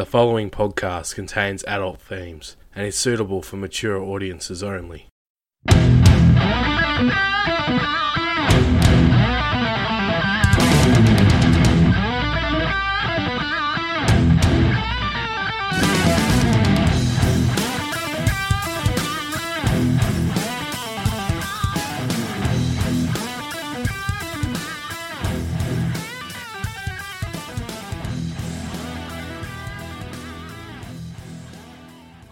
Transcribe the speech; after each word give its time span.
The 0.00 0.06
following 0.06 0.48
podcast 0.48 1.14
contains 1.14 1.62
adult 1.64 2.00
themes 2.00 2.56
and 2.74 2.86
is 2.86 2.96
suitable 2.96 3.42
for 3.42 3.56
mature 3.56 4.00
audiences 4.00 4.62
only. 4.62 5.08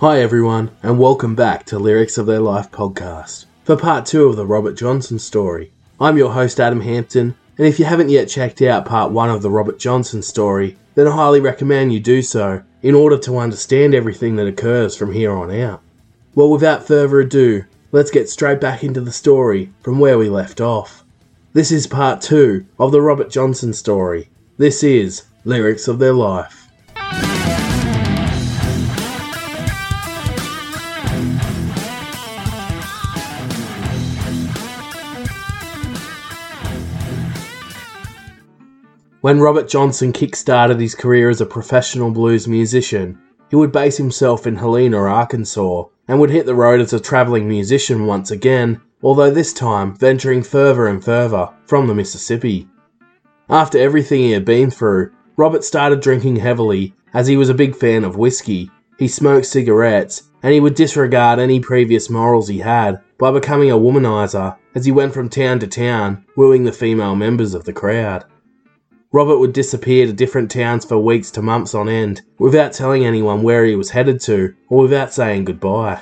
Hi, 0.00 0.20
everyone, 0.20 0.70
and 0.80 1.00
welcome 1.00 1.34
back 1.34 1.66
to 1.66 1.76
Lyrics 1.76 2.18
of 2.18 2.26
Their 2.26 2.38
Life 2.38 2.70
podcast 2.70 3.46
for 3.64 3.76
part 3.76 4.06
two 4.06 4.26
of 4.26 4.36
the 4.36 4.46
Robert 4.46 4.76
Johnson 4.76 5.18
story. 5.18 5.72
I'm 5.98 6.16
your 6.16 6.30
host, 6.30 6.60
Adam 6.60 6.82
Hampton, 6.82 7.34
and 7.58 7.66
if 7.66 7.80
you 7.80 7.84
haven't 7.84 8.08
yet 8.08 8.28
checked 8.28 8.62
out 8.62 8.84
part 8.84 9.10
one 9.10 9.28
of 9.28 9.42
the 9.42 9.50
Robert 9.50 9.80
Johnson 9.80 10.22
story, 10.22 10.78
then 10.94 11.08
I 11.08 11.16
highly 11.16 11.40
recommend 11.40 11.92
you 11.92 11.98
do 11.98 12.22
so 12.22 12.62
in 12.80 12.94
order 12.94 13.18
to 13.18 13.38
understand 13.38 13.92
everything 13.92 14.36
that 14.36 14.46
occurs 14.46 14.96
from 14.96 15.12
here 15.12 15.32
on 15.32 15.50
out. 15.50 15.82
Well, 16.32 16.48
without 16.48 16.86
further 16.86 17.18
ado, 17.18 17.64
let's 17.90 18.12
get 18.12 18.30
straight 18.30 18.60
back 18.60 18.84
into 18.84 19.00
the 19.00 19.10
story 19.10 19.72
from 19.82 19.98
where 19.98 20.16
we 20.16 20.28
left 20.28 20.60
off. 20.60 21.02
This 21.54 21.72
is 21.72 21.88
part 21.88 22.20
two 22.20 22.66
of 22.78 22.92
the 22.92 23.02
Robert 23.02 23.30
Johnson 23.30 23.72
story. 23.72 24.28
This 24.58 24.84
is 24.84 25.24
Lyrics 25.44 25.88
of 25.88 25.98
Their 25.98 26.12
Life. 26.12 26.67
When 39.20 39.40
Robert 39.40 39.66
Johnson 39.66 40.12
kick-started 40.12 40.78
his 40.78 40.94
career 40.94 41.28
as 41.28 41.40
a 41.40 41.46
professional 41.46 42.12
blues 42.12 42.46
musician, 42.46 43.18
he 43.50 43.56
would 43.56 43.72
base 43.72 43.96
himself 43.96 44.46
in 44.46 44.54
Helena, 44.54 44.98
Arkansas, 44.98 45.86
and 46.06 46.20
would 46.20 46.30
hit 46.30 46.46
the 46.46 46.54
road 46.54 46.80
as 46.80 46.92
a 46.92 47.00
travelling 47.00 47.48
musician 47.48 48.06
once 48.06 48.30
again, 48.30 48.80
although 49.02 49.32
this 49.32 49.52
time 49.52 49.96
venturing 49.96 50.44
further 50.44 50.86
and 50.86 51.04
further 51.04 51.48
from 51.66 51.88
the 51.88 51.96
Mississippi. 51.96 52.68
After 53.50 53.76
everything 53.76 54.20
he 54.20 54.30
had 54.30 54.44
been 54.44 54.70
through, 54.70 55.10
Robert 55.36 55.64
started 55.64 56.00
drinking 56.00 56.36
heavily 56.36 56.94
as 57.12 57.26
he 57.26 57.36
was 57.36 57.48
a 57.48 57.54
big 57.54 57.74
fan 57.74 58.04
of 58.04 58.16
whiskey. 58.16 58.70
He 59.00 59.08
smoked 59.08 59.46
cigarettes, 59.46 60.30
and 60.44 60.54
he 60.54 60.60
would 60.60 60.76
disregard 60.76 61.40
any 61.40 61.58
previous 61.58 62.08
morals 62.08 62.46
he 62.46 62.58
had 62.58 63.00
by 63.18 63.32
becoming 63.32 63.72
a 63.72 63.76
womanizer 63.76 64.56
as 64.76 64.84
he 64.84 64.92
went 64.92 65.12
from 65.12 65.28
town 65.28 65.58
to 65.58 65.66
town, 65.66 66.24
wooing 66.36 66.62
the 66.62 66.70
female 66.70 67.16
members 67.16 67.54
of 67.54 67.64
the 67.64 67.72
crowd. 67.72 68.24
Robert 69.10 69.38
would 69.38 69.54
disappear 69.54 70.04
to 70.04 70.12
different 70.12 70.50
towns 70.50 70.84
for 70.84 70.98
weeks 70.98 71.30
to 71.30 71.40
months 71.40 71.74
on 71.74 71.88
end, 71.88 72.20
without 72.38 72.74
telling 72.74 73.06
anyone 73.06 73.42
where 73.42 73.64
he 73.64 73.74
was 73.74 73.88
headed 73.88 74.20
to, 74.20 74.54
or 74.68 74.82
without 74.82 75.14
saying 75.14 75.46
goodbye. 75.46 75.98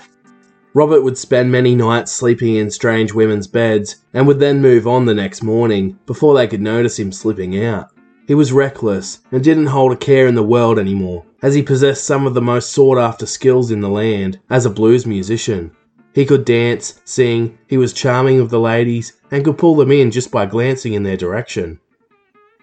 Robert 0.74 1.02
would 1.02 1.16
spend 1.16 1.50
many 1.50 1.76
nights 1.76 2.10
sleeping 2.10 2.56
in 2.56 2.68
strange 2.68 3.14
women's 3.14 3.46
beds, 3.46 4.04
and 4.12 4.26
would 4.26 4.40
then 4.40 4.60
move 4.60 4.88
on 4.88 5.04
the 5.04 5.14
next 5.14 5.44
morning, 5.44 5.96
before 6.04 6.34
they 6.34 6.48
could 6.48 6.60
notice 6.60 6.98
him 6.98 7.12
slipping 7.12 7.64
out. 7.64 7.90
He 8.26 8.34
was 8.34 8.52
reckless, 8.52 9.20
and 9.30 9.42
didn't 9.42 9.66
hold 9.66 9.92
a 9.92 9.96
care 9.96 10.26
in 10.26 10.34
the 10.34 10.42
world 10.42 10.76
anymore, 10.76 11.24
as 11.42 11.54
he 11.54 11.62
possessed 11.62 12.04
some 12.04 12.26
of 12.26 12.34
the 12.34 12.42
most 12.42 12.72
sought 12.72 12.98
after 12.98 13.24
skills 13.24 13.70
in 13.70 13.80
the 13.80 13.88
land 13.88 14.40
as 14.50 14.66
a 14.66 14.70
blues 14.70 15.06
musician. 15.06 15.70
He 16.12 16.26
could 16.26 16.44
dance, 16.44 17.00
sing, 17.04 17.56
he 17.68 17.76
was 17.76 17.92
charming 17.92 18.40
of 18.40 18.50
the 18.50 18.58
ladies, 18.58 19.12
and 19.30 19.44
could 19.44 19.58
pull 19.58 19.76
them 19.76 19.92
in 19.92 20.10
just 20.10 20.32
by 20.32 20.46
glancing 20.46 20.94
in 20.94 21.04
their 21.04 21.16
direction. 21.16 21.78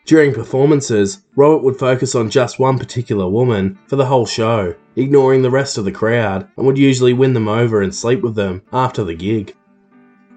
During 0.06 0.34
performances, 0.34 1.24
Robert 1.38 1.64
would 1.64 1.80
focus 1.80 2.14
on 2.14 2.30
just 2.30 2.60
one 2.60 2.78
particular 2.78 3.30
woman 3.30 3.80
for 3.88 3.96
the 3.96 4.06
whole 4.06 4.26
show, 4.26 4.76
ignoring 4.98 5.42
the 5.42 5.50
rest 5.50 5.78
of 5.78 5.86
the 5.86 5.94
crowd, 5.94 6.48
and 6.58 6.66
would 6.66 6.78
usually 6.78 7.14
win 7.14 7.34
them 7.34 7.48
over 7.48 7.82
and 7.82 7.96
sleep 7.96 8.22
with 8.22 8.36
them 8.36 8.64
after 8.74 9.06
the 9.06 9.16
gig. 9.16 9.56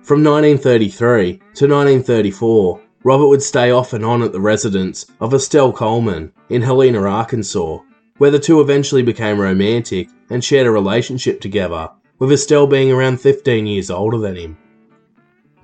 From 0.03 0.23
1933 0.23 1.33
to 1.33 1.67
1934, 1.67 2.81
Robert 3.03 3.27
would 3.27 3.43
stay 3.43 3.73
off 3.73 3.93
and 3.93 4.05
on 4.05 4.23
at 4.23 4.31
the 4.31 4.41
residence 4.41 5.07
of 5.21 5.35
Estelle 5.35 5.73
Coleman 5.73 6.33
in 6.49 6.63
Helena, 6.63 7.03
Arkansas, 7.03 7.81
where 8.19 8.31
the 8.31 8.39
two 8.39 8.61
eventually 8.61 9.03
became 9.03 9.41
romantic 9.41 10.09
and 10.31 10.45
shared 10.45 10.69
a 10.69 10.71
relationship 10.71 11.41
together, 11.41 11.91
with 12.21 12.31
Estelle 12.31 12.69
being 12.69 12.93
around 12.93 13.21
15 13.21 13.67
years 13.67 13.91
older 13.91 14.19
than 14.19 14.37
him. 14.37 14.59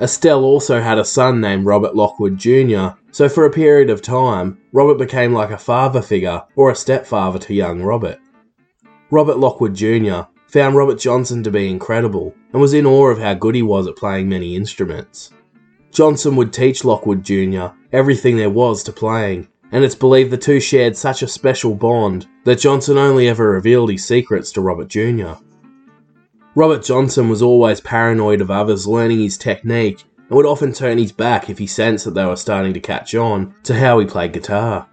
Estelle 0.01 0.45
also 0.45 0.81
had 0.81 0.99
a 0.99 1.05
son 1.05 1.41
named 1.41 1.67
Robert 1.67 1.95
Lockwood 1.95 2.39
Jr., 2.39 2.89
so 3.11 3.29
for 3.29 3.45
a 3.45 3.51
period 3.51 3.91
of 3.91 4.01
time, 4.01 4.59
Robert 4.73 4.97
became 4.97 5.33
like 5.33 5.51
a 5.51 5.59
father 5.59 6.01
figure 6.01 6.43
or 6.57 6.71
a 6.71 6.77
stepfather 6.77 7.39
to 7.39 7.55
young 7.55 7.83
Robert. 7.83 8.19
Robert 9.11 9.39
Lockwood 9.39 9.75
Jr. 9.75 10.23
found 10.47 10.75
Robert 10.75 10.99
Johnson 10.99 11.43
to 11.43 11.51
be 11.51 11.69
incredible 11.69 12.35
and 12.53 12.61
was 12.61 12.73
in 12.73 12.87
awe 12.87 13.09
of 13.09 13.19
how 13.19 13.35
good 13.35 13.55
he 13.55 13.63
was 13.63 13.87
at 13.87 13.97
playing 13.97 14.29
many 14.29 14.57
instruments. 14.57 15.31
Johnson 15.91 16.37
would 16.37 16.53
teach 16.55 16.85
Lockwood 16.85 17.23
Jr. 17.23 17.67
everything 17.93 18.39
there 18.39 18.49
was 18.49 18.83
to 18.85 18.93
playing, 18.93 19.47
and 19.73 19.85
it's 19.85 19.95
believed 19.95 20.31
the 20.31 20.39
two 20.39 20.59
shared 20.59 20.97
such 20.97 21.23
a 21.23 21.29
special 21.29 21.75
bond 21.75 22.27
that 22.45 22.59
Johnson 22.61 22.97
only 22.97 23.29
ever 23.29 23.51
revealed 23.51 23.91
his 23.91 24.05
secrets 24.05 24.51
to 24.53 24.63
Robert 24.63 24.89
Jr. 24.89 25.35
Robert 26.55 26.83
Johnson 26.83 27.31
was 27.31 27.41
always 27.41 27.81
paranoid 27.81 28.43
of 28.43 28.51
others 28.51 28.87
learning 28.87 29.21
his 29.21 29.39
technique 29.39 30.05
and 30.19 30.37
would 30.37 30.45
often 30.45 30.71
turn 30.71 30.99
his 30.99 31.11
back 31.11 31.49
if 31.49 31.57
he 31.57 31.67
sensed 31.67 32.05
that 32.05 32.11
they 32.13 32.27
were 32.27 32.37
starting 32.37 32.75
to 32.75 32.81
catch 32.81 33.15
on 33.15 33.55
to 33.63 33.75
how 33.75 33.99
he 33.99 34.05
played 34.05 34.35
guitar. 34.35 34.87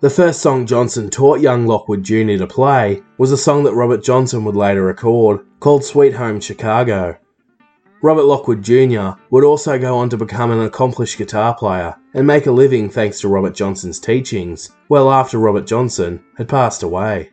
The 0.00 0.10
first 0.10 0.40
song 0.40 0.66
Johnson 0.66 1.08
taught 1.08 1.40
young 1.40 1.66
Lockwood 1.66 2.02
Jr. 2.02 2.38
to 2.38 2.48
play 2.48 3.00
was 3.16 3.30
a 3.30 3.36
song 3.36 3.62
that 3.62 3.74
Robert 3.74 4.02
Johnson 4.02 4.44
would 4.44 4.56
later 4.56 4.82
record 4.84 5.46
called 5.60 5.84
Sweet 5.84 6.14
Home 6.14 6.40
Chicago. 6.40 7.16
Robert 8.02 8.24
Lockwood 8.24 8.62
Jr. 8.62 9.10
would 9.30 9.44
also 9.44 9.78
go 9.78 9.96
on 9.98 10.08
to 10.10 10.16
become 10.16 10.50
an 10.50 10.62
accomplished 10.62 11.18
guitar 11.18 11.54
player 11.54 11.94
and 12.14 12.26
make 12.26 12.46
a 12.46 12.50
living 12.50 12.90
thanks 12.90 13.20
to 13.20 13.28
Robert 13.28 13.54
Johnson's 13.54 14.00
teachings, 14.00 14.70
well 14.88 15.12
after 15.12 15.38
Robert 15.38 15.66
Johnson 15.66 16.24
had 16.36 16.48
passed 16.48 16.82
away. 16.82 17.30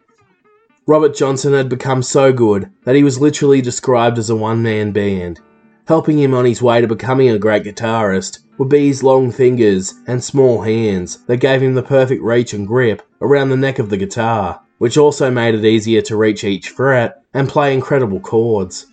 Robert 0.87 1.15
Johnson 1.15 1.53
had 1.53 1.67
become 1.67 2.03
so 2.03 2.31
good 2.31 2.69
that 2.83 2.95
he 2.95 3.03
was 3.03 3.19
literally 3.19 3.59
described 3.59 4.19
as 4.19 4.29
a 4.29 4.35
one 4.35 4.61
man 4.61 4.91
band. 4.91 5.39
Helping 5.87 6.19
him 6.19 6.35
on 6.35 6.45
his 6.45 6.61
way 6.61 6.79
to 6.79 6.87
becoming 6.87 7.29
a 7.29 7.39
great 7.39 7.63
guitarist 7.63 8.39
would 8.59 8.69
be 8.69 8.85
his 8.85 9.01
long 9.01 9.31
fingers 9.31 9.95
and 10.05 10.23
small 10.23 10.61
hands 10.61 11.23
that 11.25 11.37
gave 11.37 11.63
him 11.63 11.73
the 11.73 11.81
perfect 11.81 12.21
reach 12.21 12.53
and 12.53 12.67
grip 12.67 13.01
around 13.19 13.49
the 13.49 13.57
neck 13.57 13.79
of 13.79 13.89
the 13.89 13.97
guitar, 13.97 14.61
which 14.77 14.95
also 14.95 15.31
made 15.31 15.55
it 15.55 15.65
easier 15.65 16.03
to 16.03 16.15
reach 16.15 16.43
each 16.43 16.69
fret 16.69 17.23
and 17.33 17.49
play 17.49 17.73
incredible 17.73 18.19
chords. 18.19 18.85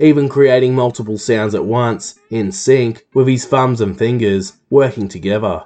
Even 0.00 0.30
creating 0.30 0.74
multiple 0.74 1.18
sounds 1.18 1.54
at 1.54 1.64
once, 1.64 2.18
in 2.30 2.50
sync, 2.52 3.06
with 3.12 3.28
his 3.28 3.44
thumbs 3.44 3.82
and 3.82 3.98
fingers 3.98 4.54
working 4.70 5.08
together. 5.08 5.64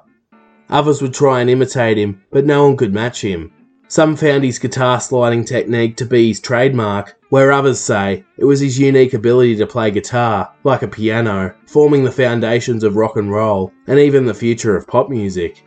Others 0.70 1.00
would 1.02 1.14
try 1.14 1.40
and 1.40 1.48
imitate 1.48 1.96
him, 1.96 2.20
but 2.32 2.44
no 2.44 2.66
one 2.66 2.76
could 2.76 2.92
match 2.92 3.22
him, 3.22 3.52
some 3.88 4.14
found 4.14 4.44
his 4.44 4.58
guitar 4.58 5.00
sliding 5.00 5.44
technique 5.44 5.96
to 5.96 6.04
be 6.04 6.28
his 6.28 6.40
trademark, 6.40 7.16
where 7.30 7.50
others 7.50 7.80
say 7.80 8.24
it 8.36 8.44
was 8.44 8.60
his 8.60 8.78
unique 8.78 9.14
ability 9.14 9.56
to 9.56 9.66
play 9.66 9.90
guitar, 9.90 10.52
like 10.62 10.82
a 10.82 10.88
piano, 10.88 11.54
forming 11.66 12.04
the 12.04 12.12
foundations 12.12 12.84
of 12.84 12.96
rock 12.96 13.16
and 13.16 13.30
roll, 13.30 13.72
and 13.86 13.98
even 13.98 14.26
the 14.26 14.34
future 14.34 14.76
of 14.76 14.86
pop 14.86 15.08
music. 15.08 15.64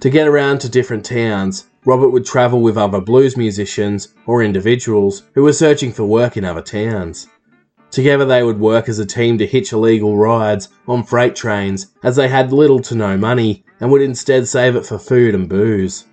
To 0.00 0.10
get 0.10 0.28
around 0.28 0.60
to 0.60 0.68
different 0.68 1.04
towns, 1.04 1.66
Robert 1.84 2.10
would 2.10 2.24
travel 2.24 2.60
with 2.62 2.78
other 2.78 3.00
blues 3.00 3.36
musicians 3.36 4.14
or 4.26 4.42
individuals 4.42 5.24
who 5.34 5.42
were 5.42 5.52
searching 5.52 5.92
for 5.92 6.04
work 6.04 6.36
in 6.36 6.44
other 6.44 6.62
towns. 6.62 7.28
Together 7.90 8.24
they 8.24 8.42
would 8.42 8.60
work 8.60 8.88
as 8.88 8.98
a 8.98 9.06
team 9.06 9.38
to 9.38 9.46
hitch 9.46 9.72
illegal 9.72 10.16
rides 10.16 10.68
on 10.86 11.02
freight 11.02 11.34
trains 11.34 11.94
as 12.04 12.14
they 12.14 12.28
had 12.28 12.52
little 12.52 12.78
to 12.80 12.94
no 12.94 13.16
money 13.16 13.64
and 13.80 13.90
would 13.90 14.02
instead 14.02 14.46
save 14.46 14.76
it 14.76 14.86
for 14.86 14.98
food 14.98 15.34
and 15.34 15.48
booze. 15.48 16.04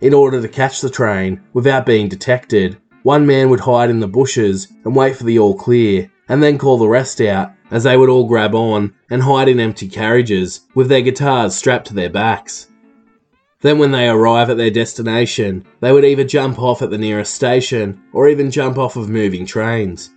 In 0.00 0.12
order 0.12 0.42
to 0.42 0.48
catch 0.48 0.82
the 0.82 0.90
train 0.90 1.40
without 1.54 1.86
being 1.86 2.08
detected, 2.08 2.76
one 3.02 3.26
man 3.26 3.48
would 3.48 3.60
hide 3.60 3.88
in 3.88 4.00
the 4.00 4.06
bushes 4.06 4.68
and 4.84 4.94
wait 4.94 5.16
for 5.16 5.24
the 5.24 5.38
all 5.38 5.54
clear, 5.54 6.10
and 6.28 6.42
then 6.42 6.58
call 6.58 6.76
the 6.76 6.88
rest 6.88 7.20
out 7.20 7.52
as 7.70 7.84
they 7.84 7.96
would 7.96 8.10
all 8.10 8.28
grab 8.28 8.54
on 8.54 8.92
and 9.10 9.22
hide 9.22 9.48
in 9.48 9.58
empty 9.58 9.88
carriages 9.88 10.60
with 10.74 10.88
their 10.88 11.00
guitars 11.00 11.54
strapped 11.54 11.86
to 11.86 11.94
their 11.94 12.10
backs. 12.10 12.66
Then, 13.62 13.78
when 13.78 13.90
they 13.90 14.06
arrive 14.06 14.50
at 14.50 14.58
their 14.58 14.70
destination, 14.70 15.64
they 15.80 15.92
would 15.92 16.04
either 16.04 16.24
jump 16.24 16.58
off 16.58 16.82
at 16.82 16.90
the 16.90 16.98
nearest 16.98 17.34
station 17.34 18.02
or 18.12 18.28
even 18.28 18.50
jump 18.50 18.76
off 18.76 18.96
of 18.96 19.08
moving 19.08 19.46
trains. 19.46 20.10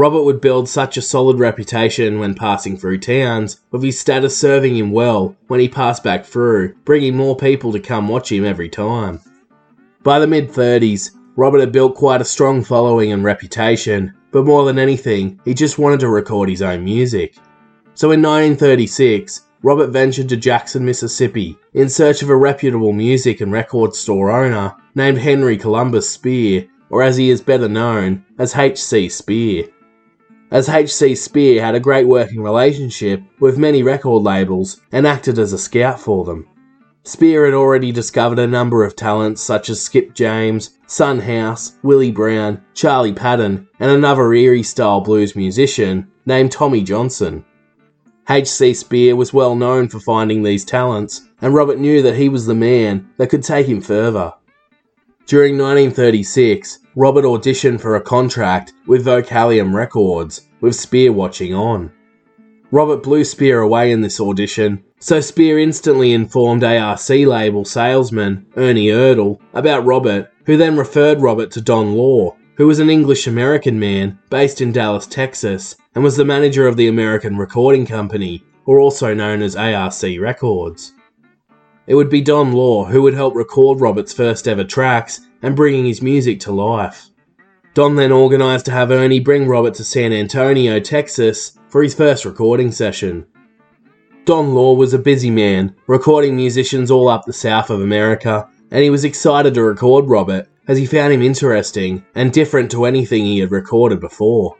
Robert 0.00 0.22
would 0.22 0.40
build 0.40 0.66
such 0.66 0.96
a 0.96 1.02
solid 1.02 1.38
reputation 1.38 2.18
when 2.18 2.32
passing 2.32 2.74
through 2.74 2.96
towns, 2.96 3.60
with 3.70 3.82
his 3.82 4.00
status 4.00 4.34
serving 4.34 4.74
him 4.74 4.92
well 4.92 5.36
when 5.48 5.60
he 5.60 5.68
passed 5.68 6.02
back 6.02 6.24
through, 6.24 6.74
bringing 6.86 7.14
more 7.14 7.36
people 7.36 7.70
to 7.70 7.78
come 7.78 8.08
watch 8.08 8.32
him 8.32 8.42
every 8.42 8.70
time. 8.70 9.20
By 10.02 10.18
the 10.18 10.26
mid 10.26 10.48
30s, 10.48 11.10
Robert 11.36 11.60
had 11.60 11.70
built 11.70 11.96
quite 11.96 12.22
a 12.22 12.24
strong 12.24 12.64
following 12.64 13.12
and 13.12 13.22
reputation, 13.22 14.14
but 14.30 14.46
more 14.46 14.64
than 14.64 14.78
anything, 14.78 15.38
he 15.44 15.52
just 15.52 15.78
wanted 15.78 16.00
to 16.00 16.08
record 16.08 16.48
his 16.48 16.62
own 16.62 16.82
music. 16.82 17.36
So 17.92 18.10
in 18.10 18.22
1936, 18.22 19.48
Robert 19.62 19.88
ventured 19.88 20.30
to 20.30 20.36
Jackson, 20.38 20.82
Mississippi, 20.82 21.58
in 21.74 21.90
search 21.90 22.22
of 22.22 22.30
a 22.30 22.36
reputable 22.36 22.94
music 22.94 23.42
and 23.42 23.52
record 23.52 23.94
store 23.94 24.30
owner 24.30 24.74
named 24.94 25.18
Henry 25.18 25.58
Columbus 25.58 26.08
Speir, 26.08 26.70
or 26.88 27.02
as 27.02 27.18
he 27.18 27.28
is 27.28 27.42
better 27.42 27.68
known 27.68 28.24
as 28.38 28.56
H.C. 28.56 29.08
Speir. 29.08 29.68
As 30.52 30.68
H.C. 30.68 31.12
Speir 31.14 31.60
had 31.60 31.76
a 31.76 31.80
great 31.80 32.08
working 32.08 32.42
relationship 32.42 33.22
with 33.38 33.56
many 33.56 33.84
record 33.84 34.24
labels 34.24 34.80
and 34.90 35.06
acted 35.06 35.38
as 35.38 35.52
a 35.52 35.58
scout 35.58 36.00
for 36.00 36.24
them. 36.24 36.48
Speir 37.04 37.44
had 37.44 37.54
already 37.54 37.92
discovered 37.92 38.40
a 38.40 38.48
number 38.48 38.82
of 38.82 38.96
talents 38.96 39.40
such 39.40 39.70
as 39.70 39.80
Skip 39.80 40.12
James, 40.12 40.70
Son 40.88 41.20
House, 41.20 41.74
Willie 41.84 42.10
Brown, 42.10 42.60
Charlie 42.74 43.12
Patton, 43.12 43.68
and 43.78 43.90
another 43.92 44.34
eerie 44.34 44.64
style 44.64 45.00
blues 45.00 45.36
musician 45.36 46.10
named 46.26 46.50
Tommy 46.50 46.82
Johnson. 46.82 47.44
H.C. 48.28 48.72
Speir 48.72 49.14
was 49.14 49.32
well 49.32 49.54
known 49.54 49.88
for 49.88 50.00
finding 50.00 50.42
these 50.42 50.64
talents, 50.64 51.22
and 51.40 51.54
Robert 51.54 51.78
knew 51.78 52.02
that 52.02 52.16
he 52.16 52.28
was 52.28 52.46
the 52.46 52.54
man 52.56 53.08
that 53.18 53.30
could 53.30 53.44
take 53.44 53.68
him 53.68 53.80
further. 53.80 54.34
During 55.26 55.56
1936, 55.56 56.80
Robert 57.00 57.24
auditioned 57.24 57.80
for 57.80 57.96
a 57.96 58.00
contract 58.02 58.74
with 58.86 59.06
Vocalion 59.06 59.72
Records, 59.72 60.48
with 60.60 60.74
Speir 60.74 61.14
watching 61.14 61.54
on. 61.54 61.90
Robert 62.72 63.02
blew 63.02 63.22
Speir 63.22 63.64
away 63.64 63.90
in 63.90 64.02
this 64.02 64.20
audition, 64.20 64.84
so 64.98 65.18
Speir 65.18 65.58
instantly 65.58 66.12
informed 66.12 66.62
ARC 66.62 67.08
label 67.08 67.64
salesman 67.64 68.44
Ernie 68.54 68.90
Oertle 68.90 69.40
about 69.54 69.86
Robert, 69.86 70.30
who 70.44 70.58
then 70.58 70.76
referred 70.76 71.22
Robert 71.22 71.50
to 71.52 71.62
Don 71.62 71.94
Law, 71.94 72.36
who 72.56 72.66
was 72.66 72.80
an 72.80 72.90
English 72.90 73.26
American 73.26 73.80
man 73.80 74.18
based 74.28 74.60
in 74.60 74.70
Dallas, 74.70 75.06
Texas, 75.06 75.76
and 75.94 76.04
was 76.04 76.18
the 76.18 76.24
manager 76.26 76.66
of 76.66 76.76
the 76.76 76.88
American 76.88 77.38
Recording 77.38 77.86
Company, 77.86 78.44
or 78.66 78.78
also 78.78 79.14
known 79.14 79.40
as 79.40 79.56
ARC 79.56 80.02
Records. 80.20 80.92
It 81.86 81.94
would 81.94 82.10
be 82.10 82.20
Don 82.20 82.52
Law 82.52 82.84
who 82.84 83.00
would 83.00 83.14
help 83.14 83.34
record 83.34 83.80
Robert's 83.80 84.12
first 84.12 84.46
ever 84.46 84.64
tracks 84.64 85.22
and 85.42 85.56
bringing 85.56 85.84
his 85.84 86.02
music 86.02 86.40
to 86.40 86.52
life. 86.52 87.10
Don 87.74 87.96
then 87.96 88.12
organised 88.12 88.66
to 88.66 88.72
have 88.72 88.90
Ernie 88.90 89.20
bring 89.20 89.46
Robert 89.46 89.74
to 89.74 89.84
San 89.84 90.12
Antonio, 90.12 90.80
Texas, 90.80 91.58
for 91.68 91.82
his 91.82 91.94
first 91.94 92.24
recording 92.24 92.72
session. 92.72 93.26
Don 94.24 94.54
Law 94.54 94.74
was 94.74 94.92
a 94.92 94.98
busy 94.98 95.30
man, 95.30 95.74
recording 95.86 96.36
musicians 96.36 96.90
all 96.90 97.08
up 97.08 97.24
the 97.24 97.32
south 97.32 97.70
of 97.70 97.80
America, 97.80 98.48
and 98.70 98.82
he 98.82 98.90
was 98.90 99.04
excited 99.04 99.54
to 99.54 99.62
record 99.62 100.08
Robert 100.08 100.48
as 100.68 100.78
he 100.78 100.86
found 100.86 101.12
him 101.12 101.22
interesting 101.22 102.04
and 102.14 102.32
different 102.32 102.70
to 102.70 102.84
anything 102.84 103.24
he 103.24 103.38
had 103.38 103.50
recorded 103.50 104.00
before. 104.00 104.56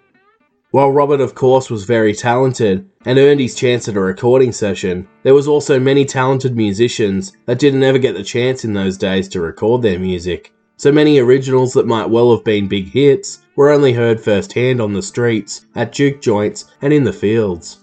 While 0.71 0.93
Robert, 0.93 1.21
of 1.21 1.35
course, 1.35 1.69
was 1.69 1.85
very 1.85 2.15
talented 2.15 2.89
and 3.05 3.19
earned 3.19 3.41
his 3.41 3.57
chance 3.57 3.89
at 3.89 3.97
a 3.97 4.01
recording 4.01 4.53
session, 4.53 5.09
there 5.25 5.35
was 5.35 5.49
also 5.49 5.81
many 5.81 6.05
talented 6.05 6.57
musicians 6.57 7.33
that 7.47 7.59
didn't 7.59 7.83
ever 7.83 7.99
get 7.99 8.15
the 8.15 8.23
chance 8.23 8.65
in 8.65 8.73
those 8.73 8.97
days 8.97 9.29
to 9.29 9.41
record 9.41 9.83
their 9.83 9.99
music. 9.99 10.53
So 10.81 10.91
many 10.91 11.19
originals 11.19 11.75
that 11.75 11.87
might 11.87 12.09
well 12.09 12.35
have 12.35 12.43
been 12.43 12.67
big 12.67 12.91
hits 12.91 13.41
were 13.55 13.69
only 13.69 13.93
heard 13.93 14.19
firsthand 14.19 14.81
on 14.81 14.95
the 14.95 15.03
streets, 15.03 15.67
at 15.75 15.93
juke 15.93 16.23
joints, 16.23 16.73
and 16.81 16.91
in 16.91 17.05
the 17.05 17.13
fields. 17.13 17.81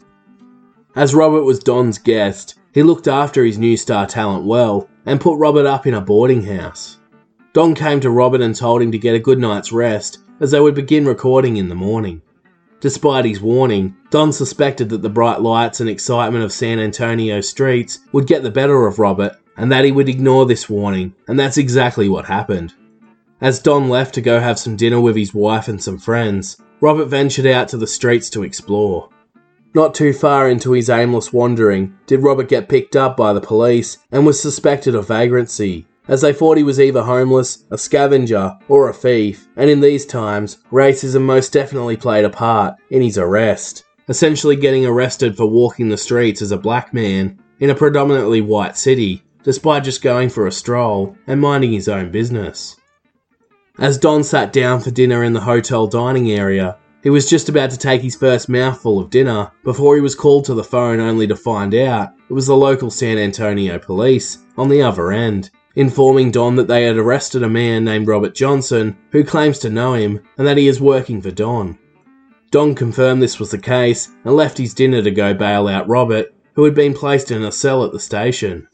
As 0.95 1.13
Robert 1.13 1.43
was 1.43 1.59
Don's 1.59 1.99
guest, 1.99 2.55
he 2.73 2.81
looked 2.81 3.07
after 3.07 3.45
his 3.45 3.59
new 3.59 3.77
star 3.77 4.07
talent 4.07 4.45
well 4.45 4.89
and 5.05 5.21
put 5.21 5.37
Robert 5.37 5.67
up 5.67 5.85
in 5.85 5.93
a 5.93 6.01
boarding 6.01 6.41
house. 6.41 6.97
Don 7.53 7.75
came 7.75 7.99
to 7.99 8.09
Robert 8.09 8.41
and 8.41 8.55
told 8.55 8.81
him 8.81 8.91
to 8.91 8.97
get 8.97 9.13
a 9.13 9.19
good 9.19 9.37
night's 9.37 9.71
rest 9.71 10.17
as 10.39 10.49
they 10.49 10.59
would 10.59 10.73
begin 10.73 11.05
recording 11.05 11.57
in 11.57 11.69
the 11.69 11.75
morning. 11.75 12.19
Despite 12.79 13.25
his 13.25 13.39
warning, 13.39 13.95
Don 14.09 14.33
suspected 14.33 14.89
that 14.89 15.03
the 15.03 15.09
bright 15.09 15.41
lights 15.41 15.81
and 15.81 15.87
excitement 15.87 16.43
of 16.43 16.51
San 16.51 16.79
Antonio 16.79 17.41
streets 17.41 17.99
would 18.11 18.25
get 18.25 18.41
the 18.41 18.49
better 18.49 18.87
of 18.87 18.97
Robert 18.97 19.33
and 19.55 19.71
that 19.71 19.85
he 19.85 19.91
would 19.91 20.09
ignore 20.09 20.47
this 20.47 20.67
warning, 20.67 21.13
and 21.27 21.39
that's 21.39 21.57
exactly 21.57 22.09
what 22.09 22.25
happened. 22.25 22.73
As 23.39 23.59
Don 23.59 23.87
left 23.87 24.15
to 24.15 24.21
go 24.21 24.39
have 24.39 24.57
some 24.57 24.75
dinner 24.75 24.99
with 24.99 25.15
his 25.15 25.31
wife 25.31 25.67
and 25.67 25.81
some 25.81 25.99
friends, 25.99 26.57
Robert 26.81 27.05
ventured 27.05 27.45
out 27.45 27.67
to 27.67 27.77
the 27.77 27.85
streets 27.85 28.31
to 28.31 28.41
explore. 28.41 29.09
Not 29.75 29.93
too 29.93 30.11
far 30.11 30.49
into 30.49 30.71
his 30.71 30.89
aimless 30.89 31.31
wandering 31.31 31.93
did 32.07 32.23
Robert 32.23 32.49
get 32.49 32.67
picked 32.67 32.95
up 32.95 33.15
by 33.15 33.33
the 33.33 33.41
police 33.41 33.99
and 34.11 34.25
was 34.25 34.41
suspected 34.41 34.95
of 34.95 35.09
vagrancy, 35.09 35.85
as 36.07 36.21
they 36.21 36.33
thought 36.33 36.57
he 36.57 36.63
was 36.63 36.79
either 36.79 37.03
homeless, 37.03 37.63
a 37.69 37.77
scavenger, 37.77 38.57
or 38.69 38.89
a 38.89 38.93
thief, 38.93 39.47
and 39.55 39.69
in 39.69 39.81
these 39.81 40.07
times, 40.07 40.57
racism 40.71 41.21
most 41.21 41.53
definitely 41.53 41.95
played 41.95 42.25
a 42.25 42.31
part 42.31 42.73
in 42.89 43.03
his 43.03 43.19
arrest, 43.19 43.83
essentially 44.09 44.55
getting 44.55 44.83
arrested 44.83 45.37
for 45.37 45.45
walking 45.45 45.89
the 45.89 45.97
streets 45.97 46.41
as 46.41 46.51
a 46.51 46.57
black 46.57 46.91
man 46.91 47.37
in 47.59 47.69
a 47.69 47.75
predominantly 47.75 48.41
white 48.41 48.77
city, 48.77 49.21
despite 49.43 49.83
just 49.83 50.01
going 50.01 50.29
for 50.29 50.47
a 50.47 50.51
stroll 50.51 51.15
and 51.27 51.39
minding 51.39 51.71
his 51.71 51.87
own 51.87 52.09
business. 52.09 52.76
As 53.79 53.99
Don 53.99 54.23
sat 54.23 54.51
down 54.51 54.79
for 54.79 54.89
dinner 54.89 55.23
in 55.23 55.33
the 55.33 55.39
hotel 55.39 55.85
dining 55.85 56.31
area, 56.31 56.77
he 57.03 57.11
was 57.11 57.29
just 57.29 57.47
about 57.47 57.69
to 57.69 57.77
take 57.77 58.01
his 58.01 58.15
first 58.15 58.49
mouthful 58.49 58.99
of 58.99 59.11
dinner 59.11 59.51
before 59.63 59.93
he 59.93 60.01
was 60.01 60.15
called 60.15 60.45
to 60.45 60.55
the 60.55 60.63
phone 60.63 60.99
only 60.99 61.27
to 61.27 61.35
find 61.35 61.75
out 61.75 62.09
it 62.27 62.33
was 62.33 62.47
the 62.47 62.57
local 62.57 62.89
San 62.89 63.19
Antonio 63.19 63.77
police 63.77 64.39
on 64.57 64.67
the 64.67 64.81
other 64.81 65.11
end, 65.11 65.51
informing 65.75 66.31
Don 66.31 66.55
that 66.55 66.67
they 66.67 66.85
had 66.85 66.97
arrested 66.97 67.43
a 67.43 67.49
man 67.49 67.85
named 67.85 68.07
Robert 68.07 68.33
Johnson 68.33 68.97
who 69.11 69.23
claims 69.23 69.59
to 69.59 69.69
know 69.69 69.93
him 69.93 70.21
and 70.39 70.47
that 70.47 70.57
he 70.57 70.67
is 70.67 70.81
working 70.81 71.21
for 71.21 71.29
Don. 71.29 71.77
Don 72.49 72.73
confirmed 72.73 73.21
this 73.21 73.39
was 73.39 73.51
the 73.51 73.59
case 73.59 74.09
and 74.25 74.35
left 74.35 74.57
his 74.57 74.73
dinner 74.73 75.03
to 75.03 75.11
go 75.11 75.35
bail 75.35 75.67
out 75.67 75.87
Robert, 75.87 76.33
who 76.55 76.63
had 76.63 76.73
been 76.73 76.95
placed 76.95 77.29
in 77.29 77.43
a 77.43 77.51
cell 77.51 77.85
at 77.85 77.91
the 77.91 77.99
station. 77.99 78.67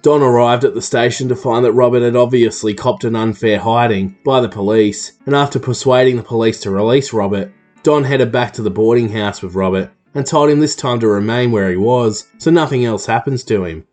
Don 0.00 0.22
arrived 0.22 0.64
at 0.64 0.74
the 0.74 0.82
station 0.82 1.28
to 1.28 1.34
find 1.34 1.64
that 1.64 1.72
Robert 1.72 2.02
had 2.02 2.14
obviously 2.14 2.72
copped 2.72 3.02
an 3.02 3.16
unfair 3.16 3.58
hiding 3.58 4.16
by 4.24 4.40
the 4.40 4.48
police, 4.48 5.12
and 5.26 5.34
after 5.34 5.58
persuading 5.58 6.16
the 6.16 6.22
police 6.22 6.60
to 6.60 6.70
release 6.70 7.12
Robert, 7.12 7.52
Don 7.82 8.04
headed 8.04 8.30
back 8.30 8.52
to 8.52 8.62
the 8.62 8.70
boarding 8.70 9.08
house 9.08 9.42
with 9.42 9.54
Robert 9.54 9.90
and 10.14 10.24
told 10.24 10.50
him 10.50 10.60
this 10.60 10.76
time 10.76 11.00
to 11.00 11.08
remain 11.08 11.50
where 11.50 11.68
he 11.70 11.76
was 11.76 12.28
so 12.38 12.50
nothing 12.50 12.84
else 12.84 13.06
happens 13.06 13.42
to 13.44 13.64
him. 13.64 13.84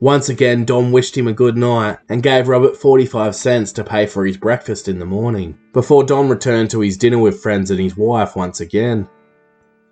Once 0.00 0.28
again, 0.28 0.64
Don 0.64 0.90
wished 0.90 1.16
him 1.16 1.28
a 1.28 1.32
good 1.32 1.56
night 1.56 1.98
and 2.08 2.22
gave 2.22 2.48
Robert 2.48 2.76
45 2.76 3.36
cents 3.36 3.72
to 3.72 3.84
pay 3.84 4.06
for 4.06 4.26
his 4.26 4.36
breakfast 4.36 4.88
in 4.88 4.98
the 4.98 5.06
morning, 5.06 5.56
before 5.72 6.02
Don 6.02 6.28
returned 6.28 6.70
to 6.70 6.80
his 6.80 6.96
dinner 6.96 7.18
with 7.18 7.40
friends 7.40 7.70
and 7.70 7.78
his 7.78 7.96
wife 7.96 8.34
once 8.34 8.60
again. 8.60 9.08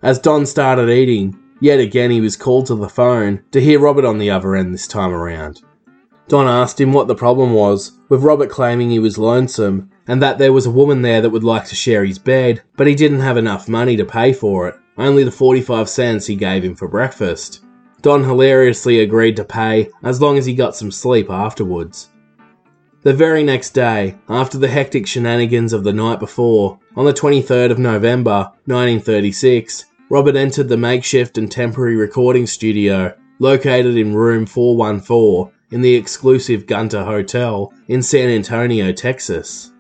As 0.03 0.19
Don 0.19 0.45
started 0.47 0.91
eating, 0.91 1.39
yet 1.63 1.79
again 1.79 2.11
he 2.11 2.21
was 2.21 2.37
called 2.37 2.67
to 2.67 2.75
the 2.75 2.89
phone 2.89 3.41
to 3.53 3.61
hear 3.61 3.79
Robert 3.79 4.05
on 4.05 4.19
the 4.19 4.29
other 4.29 4.57
end 4.57 4.75
this 4.75 4.89
time 4.89 5.13
around. 5.13 5.63
Don 6.27 6.49
asked 6.49 6.81
him 6.81 6.93
what 6.93 7.07
the 7.07 7.15
problem 7.15 7.53
was, 7.53 8.01
with 8.09 8.25
Robert 8.25 8.51
claiming 8.51 8.91
he 8.91 8.99
was 8.99 9.17
lonesome 9.17 9.89
and 10.09 10.21
that 10.21 10.39
there 10.39 10.53
was 10.53 10.67
a 10.67 10.71
woman 10.73 11.03
there 11.03 11.21
that 11.21 11.31
would 11.31 11.45
like 11.45 11.65
to 11.67 11.77
share 11.77 12.05
his 12.05 12.19
bed, 12.19 12.63
but 12.77 12.89
he 12.89 12.97
didn't 12.97 13.21
have 13.21 13.37
enough 13.37 13.69
money 13.69 13.97
to 13.97 14.05
pay 14.05 14.33
for 14.33 14.69
it, 14.69 14.75
only 14.99 15.23
the 15.23 15.31
45 15.31 15.89
cents 15.89 16.27
he 16.27 16.35
gave 16.35 16.65
him 16.65 16.75
for 16.75 16.89
breakfast. 16.89 17.65
Don 18.01 18.25
hilariously 18.25 18.99
agreed 18.99 19.37
to 19.37 19.45
pay 19.45 19.89
as 20.03 20.21
long 20.21 20.39
as 20.39 20.47
he 20.47 20.55
got 20.55 20.75
some 20.75 20.91
sleep 20.91 21.31
afterwards. 21.31 22.09
The 23.03 23.15
very 23.15 23.45
next 23.45 23.71
day, 23.71 24.17
after 24.29 24.59
the 24.59 24.69
hectic 24.69 25.07
shenanigans 25.07 25.73
of 25.73 25.85
the 25.85 25.93
night 25.93 26.19
before, 26.19 26.81
on 26.97 27.05
the 27.05 27.13
23rd 27.13 27.71
of 27.71 27.79
November 27.79 28.51
1936, 28.67 29.85
Robert 30.13 30.37
entered 30.37 30.69
the 30.69 30.77
makeshift 30.77 31.39
and 31.39 31.51
temporary 31.51 31.97
recording 31.97 32.47
studio 32.47 33.17
located 33.39 33.97
in 33.97 34.15
room 34.15 34.45
414 34.45 35.51
in 35.71 35.81
the 35.81 35.95
exclusive 35.95 36.67
Gunter 36.67 37.03
Hotel 37.03 37.73
in 37.89 38.03
San 38.03 38.29
Antonio, 38.29 38.93
Texas. 38.93 39.73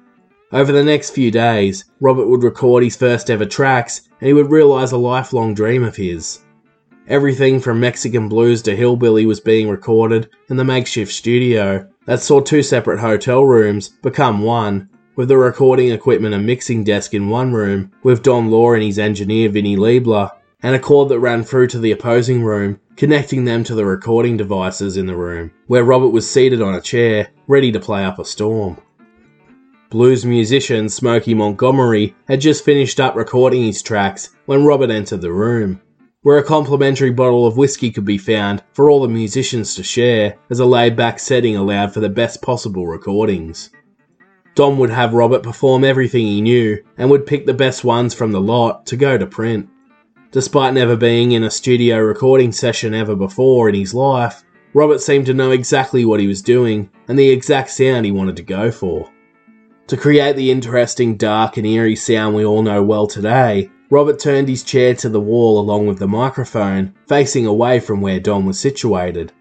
Over 0.50 0.72
the 0.72 0.84
next 0.84 1.10
few 1.10 1.30
days, 1.30 1.84
Robert 2.00 2.28
would 2.28 2.44
record 2.44 2.82
his 2.82 2.96
first 2.96 3.28
ever 3.28 3.44
tracks 3.44 4.08
and 4.20 4.26
he 4.26 4.32
would 4.32 4.50
realize 4.50 4.92
a 4.92 4.96
lifelong 4.96 5.52
dream 5.52 5.82
of 5.82 5.96
his. 5.96 6.38
Everything 7.08 7.60
from 7.60 7.78
Mexican 7.78 8.30
blues 8.30 8.62
to 8.62 8.74
hillbilly 8.74 9.26
was 9.26 9.38
being 9.38 9.68
recorded 9.68 10.30
in 10.48 10.56
the 10.56 10.64
makeshift 10.64 11.12
studio 11.12 11.86
that 12.06 12.20
saw 12.20 12.40
two 12.40 12.62
separate 12.62 13.00
hotel 13.00 13.44
rooms 13.44 13.90
become 14.00 14.40
one, 14.40 14.88
with 15.16 15.28
the 15.28 15.36
recording 15.36 15.90
equipment 15.90 16.34
and 16.34 16.46
mixing 16.46 16.84
desk 16.84 17.14
in 17.14 17.28
one 17.28 17.52
room, 17.52 17.90
with 18.02 18.22
Don 18.22 18.50
Law 18.50 18.72
and 18.72 18.82
his 18.82 18.98
engineer 18.98 19.48
Vinnie 19.48 19.76
Liebler, 19.76 20.30
and 20.62 20.74
a 20.74 20.78
cord 20.78 21.08
that 21.08 21.18
ran 21.18 21.42
through 21.42 21.66
to 21.68 21.78
the 21.78 21.92
opposing 21.92 22.42
room, 22.42 22.78
connecting 22.96 23.44
them 23.44 23.64
to 23.64 23.74
the 23.74 23.84
recording 23.84 24.36
devices 24.36 24.96
in 24.96 25.06
the 25.06 25.16
room, 25.16 25.50
where 25.66 25.84
Robert 25.84 26.10
was 26.10 26.30
seated 26.30 26.62
on 26.62 26.74
a 26.74 26.80
chair, 26.80 27.28
ready 27.48 27.72
to 27.72 27.80
play 27.80 28.04
up 28.04 28.18
a 28.18 28.24
storm. 28.24 28.76
Blues 29.90 30.24
musician 30.24 30.88
Smokey 30.88 31.34
Montgomery 31.34 32.14
had 32.26 32.40
just 32.40 32.64
finished 32.64 32.98
up 32.98 33.14
recording 33.14 33.64
his 33.64 33.82
tracks 33.82 34.30
when 34.46 34.64
Robert 34.64 34.90
entered 34.90 35.20
the 35.20 35.32
room. 35.32 35.80
where 36.22 36.38
a 36.38 36.44
complimentary 36.44 37.10
bottle 37.10 37.46
of 37.46 37.56
whiskey 37.56 37.90
could 37.90 38.04
be 38.04 38.18
found 38.18 38.62
for 38.72 38.88
all 38.88 39.02
the 39.02 39.08
musicians 39.08 39.74
to 39.74 39.82
share, 39.82 40.38
as 40.50 40.60
a 40.60 40.64
laid 40.64 40.96
back 40.96 41.18
setting 41.18 41.56
allowed 41.56 41.92
for 41.92 41.98
the 41.98 42.08
best 42.08 42.40
possible 42.40 42.86
recordings. 42.86 43.70
Don 44.54 44.78
would 44.78 44.90
have 44.90 45.14
Robert 45.14 45.42
perform 45.42 45.84
everything 45.84 46.26
he 46.26 46.40
knew 46.40 46.82
and 46.98 47.10
would 47.10 47.26
pick 47.26 47.46
the 47.46 47.54
best 47.54 47.84
ones 47.84 48.12
from 48.12 48.32
the 48.32 48.40
lot 48.40 48.84
to 48.86 48.96
go 48.96 49.16
to 49.16 49.26
print. 49.26 49.68
Despite 50.30 50.74
never 50.74 50.96
being 50.96 51.32
in 51.32 51.44
a 51.44 51.50
studio 51.50 51.98
recording 51.98 52.52
session 52.52 52.94
ever 52.94 53.14
before 53.14 53.68
in 53.68 53.74
his 53.74 53.94
life, 53.94 54.44
Robert 54.74 55.00
seemed 55.00 55.26
to 55.26 55.34
know 55.34 55.50
exactly 55.50 56.04
what 56.04 56.20
he 56.20 56.26
was 56.26 56.42
doing 56.42 56.90
and 57.08 57.18
the 57.18 57.28
exact 57.28 57.70
sound 57.70 58.06
he 58.06 58.12
wanted 58.12 58.36
to 58.36 58.42
go 58.42 58.70
for. 58.70 59.10
To 59.88 59.96
create 59.96 60.36
the 60.36 60.50
interesting, 60.50 61.16
dark, 61.16 61.56
and 61.56 61.66
eerie 61.66 61.96
sound 61.96 62.34
we 62.34 62.44
all 62.44 62.62
know 62.62 62.82
well 62.82 63.06
today, 63.06 63.70
Robert 63.90 64.18
turned 64.18 64.48
his 64.48 64.62
chair 64.62 64.94
to 64.94 65.10
the 65.10 65.20
wall 65.20 65.60
along 65.60 65.86
with 65.86 65.98
the 65.98 66.08
microphone, 66.08 66.94
facing 67.06 67.44
away 67.44 67.78
from 67.78 68.00
where 68.00 68.18
Don 68.18 68.46
was 68.46 68.58
situated. 68.58 69.32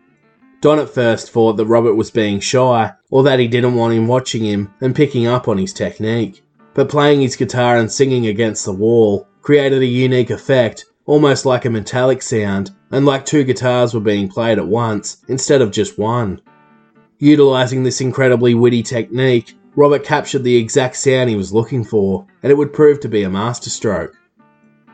Don 0.59 0.77
at 0.77 0.89
first 0.89 1.31
thought 1.31 1.53
that 1.53 1.67
Robert 1.67 1.95
was 1.95 2.11
being 2.11 2.41
shy, 2.41 2.91
or 3.11 3.21
that 3.23 3.39
he 3.39 3.47
didn't 3.47 3.75
want 3.75 3.93
him 3.93 4.07
watching 4.07 4.43
him 4.43 4.73
and 4.81 4.95
picking 4.95 5.27
up 5.27 5.47
on 5.47 5.57
his 5.57 5.73
technique. 5.73 6.43
But 6.73 6.89
playing 6.89 7.21
his 7.21 7.35
guitar 7.35 7.77
and 7.77 7.91
singing 7.91 8.27
against 8.27 8.65
the 8.65 8.73
wall 8.73 9.27
created 9.41 9.81
a 9.81 9.85
unique 9.85 10.29
effect, 10.29 10.85
almost 11.05 11.45
like 11.45 11.65
a 11.65 11.69
metallic 11.69 12.21
sound, 12.21 12.71
and 12.91 13.05
like 13.05 13.25
two 13.25 13.43
guitars 13.43 13.93
were 13.93 13.99
being 13.99 14.29
played 14.29 14.57
at 14.57 14.67
once 14.67 15.17
instead 15.27 15.61
of 15.61 15.71
just 15.71 15.99
one. 15.99 16.41
Utilising 17.19 17.83
this 17.83 18.01
incredibly 18.01 18.55
witty 18.55 18.81
technique, 18.81 19.55
Robert 19.75 20.03
captured 20.03 20.43
the 20.43 20.55
exact 20.55 20.95
sound 20.95 21.29
he 21.29 21.35
was 21.35 21.53
looking 21.53 21.83
for, 21.83 22.25
and 22.41 22.51
it 22.51 22.55
would 22.55 22.73
prove 22.73 22.99
to 23.01 23.09
be 23.09 23.23
a 23.23 23.29
masterstroke. 23.29 24.15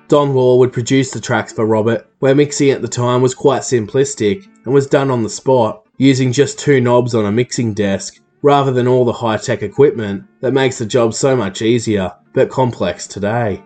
Don 0.07 0.33
Law 0.33 0.57
would 0.57 0.71
produce 0.71 1.11
the 1.11 1.19
tracks 1.19 1.51
for 1.51 1.65
Robert, 1.65 2.09
where 2.19 2.35
mixing 2.35 2.69
at 2.69 2.81
the 2.81 2.87
time 2.87 3.21
was 3.21 3.35
quite 3.35 3.61
simplistic 3.61 4.47
and 4.65 4.73
was 4.73 4.87
done 4.87 5.11
on 5.11 5.23
the 5.23 5.29
spot, 5.29 5.86
using 5.97 6.31
just 6.31 6.59
two 6.59 6.79
knobs 6.79 7.13
on 7.13 7.25
a 7.25 7.31
mixing 7.31 7.73
desk, 7.73 8.19
rather 8.41 8.71
than 8.71 8.87
all 8.87 9.05
the 9.05 9.13
high 9.13 9.37
tech 9.37 9.63
equipment 9.63 10.23
that 10.41 10.53
makes 10.53 10.77
the 10.77 10.85
job 10.85 11.13
so 11.13 11.35
much 11.35 11.61
easier, 11.61 12.13
but 12.33 12.49
complex 12.49 13.07
today. 13.07 13.63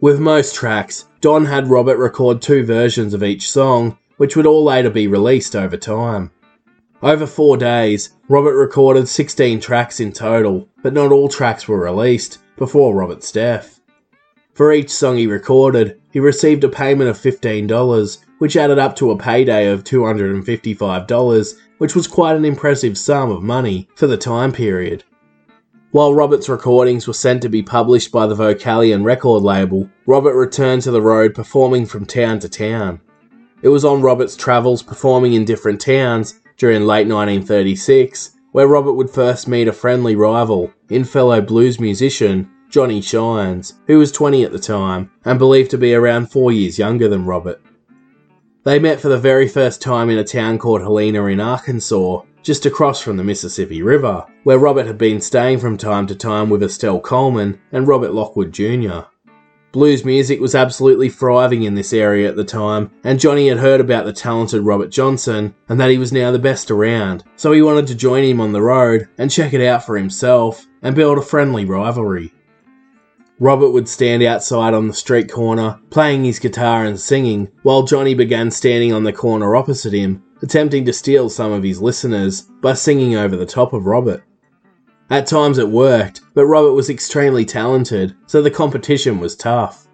With 0.00 0.20
most 0.20 0.54
tracks, 0.54 1.06
Don 1.20 1.46
had 1.46 1.68
Robert 1.68 1.96
record 1.96 2.42
two 2.42 2.64
versions 2.64 3.14
of 3.14 3.22
each 3.22 3.50
song, 3.50 3.98
which 4.18 4.36
would 4.36 4.46
all 4.46 4.64
later 4.64 4.90
be 4.90 5.06
released 5.06 5.56
over 5.56 5.76
time. 5.76 6.30
Over 7.02 7.26
four 7.26 7.56
days, 7.56 8.10
Robert 8.28 8.56
recorded 8.56 9.08
16 9.08 9.60
tracks 9.60 10.00
in 10.00 10.12
total, 10.12 10.68
but 10.82 10.92
not 10.92 11.12
all 11.12 11.28
tracks 11.28 11.68
were 11.68 11.78
released 11.78 12.38
before 12.56 12.94
Robert's 12.94 13.30
death. 13.30 13.80
For 14.54 14.72
each 14.72 14.90
song 14.90 15.16
he 15.16 15.26
recorded, 15.26 16.00
he 16.16 16.20
received 16.20 16.64
a 16.64 16.68
payment 16.70 17.10
of 17.10 17.18
$15, 17.18 18.24
which 18.38 18.56
added 18.56 18.78
up 18.78 18.96
to 18.96 19.10
a 19.10 19.18
payday 19.18 19.66
of 19.66 19.84
$255, 19.84 21.54
which 21.76 21.94
was 21.94 22.06
quite 22.06 22.34
an 22.34 22.46
impressive 22.46 22.96
sum 22.96 23.30
of 23.30 23.42
money 23.42 23.86
for 23.96 24.06
the 24.06 24.16
time 24.16 24.50
period. 24.50 25.04
While 25.90 26.14
Robert's 26.14 26.48
recordings 26.48 27.06
were 27.06 27.12
sent 27.12 27.42
to 27.42 27.50
be 27.50 27.62
published 27.62 28.12
by 28.12 28.26
the 28.26 28.34
Vocalion 28.34 29.04
record 29.04 29.42
label, 29.42 29.90
Robert 30.06 30.34
returned 30.34 30.80
to 30.84 30.90
the 30.90 31.02
road 31.02 31.34
performing 31.34 31.84
from 31.84 32.06
town 32.06 32.38
to 32.38 32.48
town. 32.48 32.98
It 33.60 33.68
was 33.68 33.84
on 33.84 34.00
Robert's 34.00 34.36
travels 34.36 34.82
performing 34.82 35.34
in 35.34 35.44
different 35.44 35.82
towns 35.82 36.40
during 36.56 36.86
late 36.86 37.06
1936 37.06 38.38
where 38.52 38.68
Robert 38.68 38.94
would 38.94 39.10
first 39.10 39.48
meet 39.48 39.68
a 39.68 39.72
friendly 39.74 40.16
rival 40.16 40.72
in 40.88 41.04
fellow 41.04 41.42
blues 41.42 41.78
musician 41.78 42.50
Johnny 42.68 43.00
Shines, 43.00 43.74
who 43.86 43.98
was 43.98 44.12
20 44.12 44.44
at 44.44 44.52
the 44.52 44.58
time 44.58 45.10
and 45.24 45.38
believed 45.38 45.70
to 45.70 45.78
be 45.78 45.94
around 45.94 46.30
four 46.30 46.52
years 46.52 46.78
younger 46.78 47.08
than 47.08 47.24
Robert. 47.24 47.62
They 48.64 48.78
met 48.78 49.00
for 49.00 49.08
the 49.08 49.18
very 49.18 49.48
first 49.48 49.80
time 49.80 50.10
in 50.10 50.18
a 50.18 50.24
town 50.24 50.58
called 50.58 50.82
Helena 50.82 51.24
in 51.26 51.40
Arkansas, 51.40 52.22
just 52.42 52.66
across 52.66 53.00
from 53.00 53.16
the 53.16 53.24
Mississippi 53.24 53.82
River, 53.82 54.24
where 54.44 54.58
Robert 54.58 54.86
had 54.86 54.98
been 54.98 55.20
staying 55.20 55.58
from 55.58 55.76
time 55.76 56.06
to 56.08 56.14
time 56.14 56.50
with 56.50 56.62
Estelle 56.62 57.00
Coleman 57.00 57.60
and 57.72 57.86
Robert 57.86 58.12
Lockwood 58.12 58.52
Jr. 58.52 59.00
Blues 59.72 60.04
music 60.04 60.40
was 60.40 60.54
absolutely 60.54 61.10
thriving 61.10 61.64
in 61.64 61.74
this 61.74 61.92
area 61.92 62.28
at 62.28 62.34
the 62.34 62.44
time, 62.44 62.90
and 63.04 63.20
Johnny 63.20 63.48
had 63.48 63.58
heard 63.58 63.80
about 63.80 64.06
the 64.06 64.12
talented 64.12 64.62
Robert 64.62 64.90
Johnson 64.90 65.54
and 65.68 65.78
that 65.78 65.90
he 65.90 65.98
was 65.98 66.12
now 66.12 66.30
the 66.30 66.38
best 66.38 66.70
around, 66.70 67.24
so 67.36 67.52
he 67.52 67.60
wanted 67.60 67.86
to 67.88 67.94
join 67.94 68.24
him 68.24 68.40
on 68.40 68.52
the 68.52 68.62
road 68.62 69.06
and 69.18 69.30
check 69.30 69.52
it 69.52 69.60
out 69.60 69.84
for 69.84 69.98
himself 69.98 70.64
and 70.82 70.96
build 70.96 71.18
a 71.18 71.22
friendly 71.22 71.64
rivalry. 71.64 72.32
Robert 73.38 73.70
would 73.70 73.88
stand 73.88 74.22
outside 74.22 74.72
on 74.72 74.88
the 74.88 74.94
street 74.94 75.30
corner, 75.30 75.78
playing 75.90 76.24
his 76.24 76.38
guitar 76.38 76.84
and 76.84 76.98
singing, 76.98 77.50
while 77.62 77.82
Johnny 77.82 78.14
began 78.14 78.50
standing 78.50 78.94
on 78.94 79.04
the 79.04 79.12
corner 79.12 79.54
opposite 79.54 79.92
him, 79.92 80.22
attempting 80.42 80.86
to 80.86 80.92
steal 80.92 81.28
some 81.28 81.52
of 81.52 81.62
his 81.62 81.82
listeners 81.82 82.42
by 82.62 82.72
singing 82.72 83.14
over 83.14 83.36
the 83.36 83.44
top 83.44 83.74
of 83.74 83.84
Robert. 83.84 84.24
At 85.10 85.26
times 85.26 85.58
it 85.58 85.68
worked, 85.68 86.22
but 86.34 86.46
Robert 86.46 86.72
was 86.72 86.88
extremely 86.88 87.44
talented, 87.44 88.16
so 88.26 88.40
the 88.40 88.50
competition 88.50 89.20
was 89.20 89.36
tough. 89.36 89.86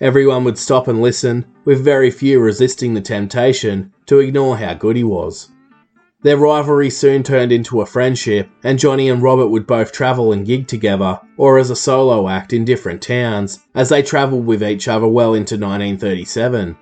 Everyone 0.00 0.44
would 0.44 0.58
stop 0.58 0.86
and 0.86 1.02
listen, 1.02 1.44
with 1.64 1.84
very 1.84 2.10
few 2.12 2.38
resisting 2.38 2.94
the 2.94 3.00
temptation 3.00 3.92
to 4.06 4.20
ignore 4.20 4.56
how 4.56 4.74
good 4.74 4.96
he 4.96 5.04
was. 5.04 5.50
Their 6.24 6.38
rivalry 6.38 6.88
soon 6.88 7.22
turned 7.22 7.52
into 7.52 7.82
a 7.82 7.86
friendship, 7.86 8.48
and 8.62 8.78
Johnny 8.78 9.10
and 9.10 9.22
Robert 9.22 9.48
would 9.48 9.66
both 9.66 9.92
travel 9.92 10.32
and 10.32 10.46
gig 10.46 10.66
together, 10.66 11.20
or 11.36 11.58
as 11.58 11.68
a 11.68 11.76
solo 11.76 12.30
act 12.30 12.54
in 12.54 12.64
different 12.64 13.02
towns, 13.02 13.60
as 13.74 13.90
they 13.90 14.02
travelled 14.02 14.46
with 14.46 14.62
each 14.62 14.88
other 14.88 15.06
well 15.06 15.34
into 15.34 15.56
1937. 15.56 16.78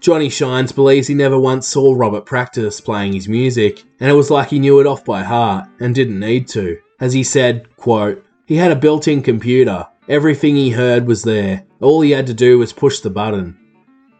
Johnny 0.00 0.30
Shines 0.30 0.72
believes 0.72 1.06
he 1.06 1.14
never 1.14 1.38
once 1.38 1.68
saw 1.68 1.92
Robert 1.94 2.24
practice 2.24 2.80
playing 2.80 3.12
his 3.12 3.28
music, 3.28 3.84
and 4.00 4.08
it 4.10 4.14
was 4.14 4.30
like 4.30 4.48
he 4.48 4.58
knew 4.58 4.80
it 4.80 4.86
off 4.86 5.04
by 5.04 5.22
heart 5.22 5.68
and 5.80 5.94
didn't 5.94 6.18
need 6.18 6.48
to. 6.48 6.78
As 6.98 7.12
he 7.12 7.24
said, 7.24 7.76
quote, 7.76 8.24
he 8.46 8.56
had 8.56 8.72
a 8.72 8.76
built 8.76 9.06
in 9.06 9.20
computer. 9.20 9.86
Everything 10.08 10.56
he 10.56 10.70
heard 10.70 11.06
was 11.06 11.24
there. 11.24 11.66
All 11.82 12.00
he 12.00 12.12
had 12.12 12.26
to 12.28 12.34
do 12.34 12.58
was 12.58 12.72
push 12.72 13.00
the 13.00 13.10
button. 13.10 13.58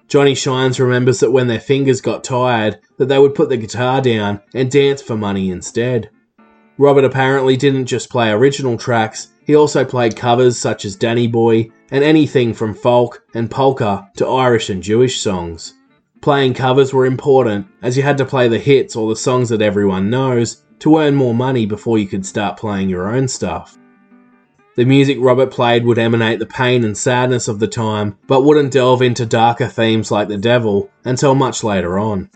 Johnny 0.08 0.34
Shines 0.34 0.78
remembers 0.78 1.20
that 1.20 1.32
when 1.32 1.48
their 1.48 1.60
fingers 1.60 2.00
got 2.00 2.22
tired, 2.22 2.78
that 2.96 3.06
they 3.06 3.18
would 3.18 3.34
put 3.34 3.48
the 3.48 3.56
guitar 3.56 4.00
down 4.00 4.40
and 4.54 4.70
dance 4.70 5.02
for 5.02 5.16
money 5.16 5.50
instead. 5.50 6.10
Robert 6.78 7.04
apparently 7.04 7.56
didn't 7.56 7.86
just 7.86 8.10
play 8.10 8.30
original 8.30 8.76
tracks, 8.76 9.28
he 9.44 9.54
also 9.54 9.84
played 9.84 10.16
covers 10.16 10.58
such 10.58 10.84
as 10.84 10.96
Danny 10.96 11.26
Boy 11.26 11.70
and 11.90 12.04
anything 12.04 12.52
from 12.52 12.74
folk 12.74 13.24
and 13.34 13.50
polka 13.50 14.10
to 14.16 14.26
Irish 14.26 14.70
and 14.70 14.82
Jewish 14.82 15.20
songs. 15.20 15.74
Playing 16.20 16.54
covers 16.54 16.92
were 16.92 17.06
important 17.06 17.66
as 17.82 17.96
you 17.96 18.02
had 18.02 18.18
to 18.18 18.24
play 18.24 18.48
the 18.48 18.58
hits 18.58 18.96
or 18.96 19.08
the 19.08 19.16
songs 19.16 19.48
that 19.48 19.62
everyone 19.62 20.10
knows 20.10 20.64
to 20.80 20.98
earn 20.98 21.14
more 21.14 21.34
money 21.34 21.66
before 21.66 21.98
you 21.98 22.06
could 22.06 22.26
start 22.26 22.58
playing 22.58 22.88
your 22.88 23.08
own 23.08 23.28
stuff. 23.28 23.78
The 24.76 24.84
music 24.84 25.16
Robert 25.18 25.50
played 25.50 25.86
would 25.86 25.98
emanate 25.98 26.38
the 26.38 26.44
pain 26.44 26.84
and 26.84 26.94
sadness 26.96 27.48
of 27.48 27.60
the 27.60 27.66
time, 27.66 28.18
but 28.26 28.44
wouldn't 28.44 28.74
delve 28.74 29.00
into 29.00 29.24
darker 29.24 29.68
themes 29.68 30.10
like 30.10 30.28
the 30.28 30.36
devil 30.36 30.90
until 31.02 31.34
much 31.34 31.64
later 31.64 31.98
on. 31.98 32.28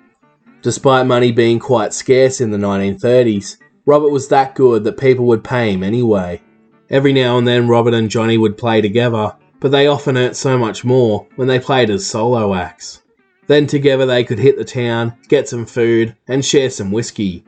Despite 0.63 1.07
money 1.07 1.33
being 1.33 1.59
quite 1.59 1.93
scarce 1.93 2.41
in 2.41 2.51
the 2.51 2.57
1930s, 2.57 3.59
Robert 3.85 4.09
was 4.09 4.29
that 4.29 4.55
good 4.55 4.85
that 4.85 4.97
people 4.97 5.27
would 5.27 5.45
pay 5.45 5.71
him 5.73 5.83
anyway. 5.83 6.41
Every 6.89 7.13
now 7.13 7.37
and 7.37 7.47
then, 7.47 7.69
Robert 7.69 7.93
and 7.93 8.09
Johnny 8.09 8.39
would 8.39 8.57
play 8.57 8.81
together, 8.81 9.37
but 9.61 9.71
they 9.71 9.87
often 9.87 10.17
earned 10.17 10.35
so 10.35 10.57
much 10.57 10.83
more 10.83 11.27
when 11.37 11.47
they 11.47 11.61
played 11.61 11.91
as 11.91 12.07
solo 12.07 12.55
acts. 12.55 13.03
Then 13.49 13.67
together 13.67 14.07
they 14.07 14.25
could 14.25 14.39
hit 14.39 14.57
the 14.57 14.65
town, 14.65 15.15
get 15.29 15.47
some 15.47 15.67
food, 15.67 16.17
and 16.27 16.43
share 16.43 16.71
some 16.71 16.91
whiskey. 16.91 17.45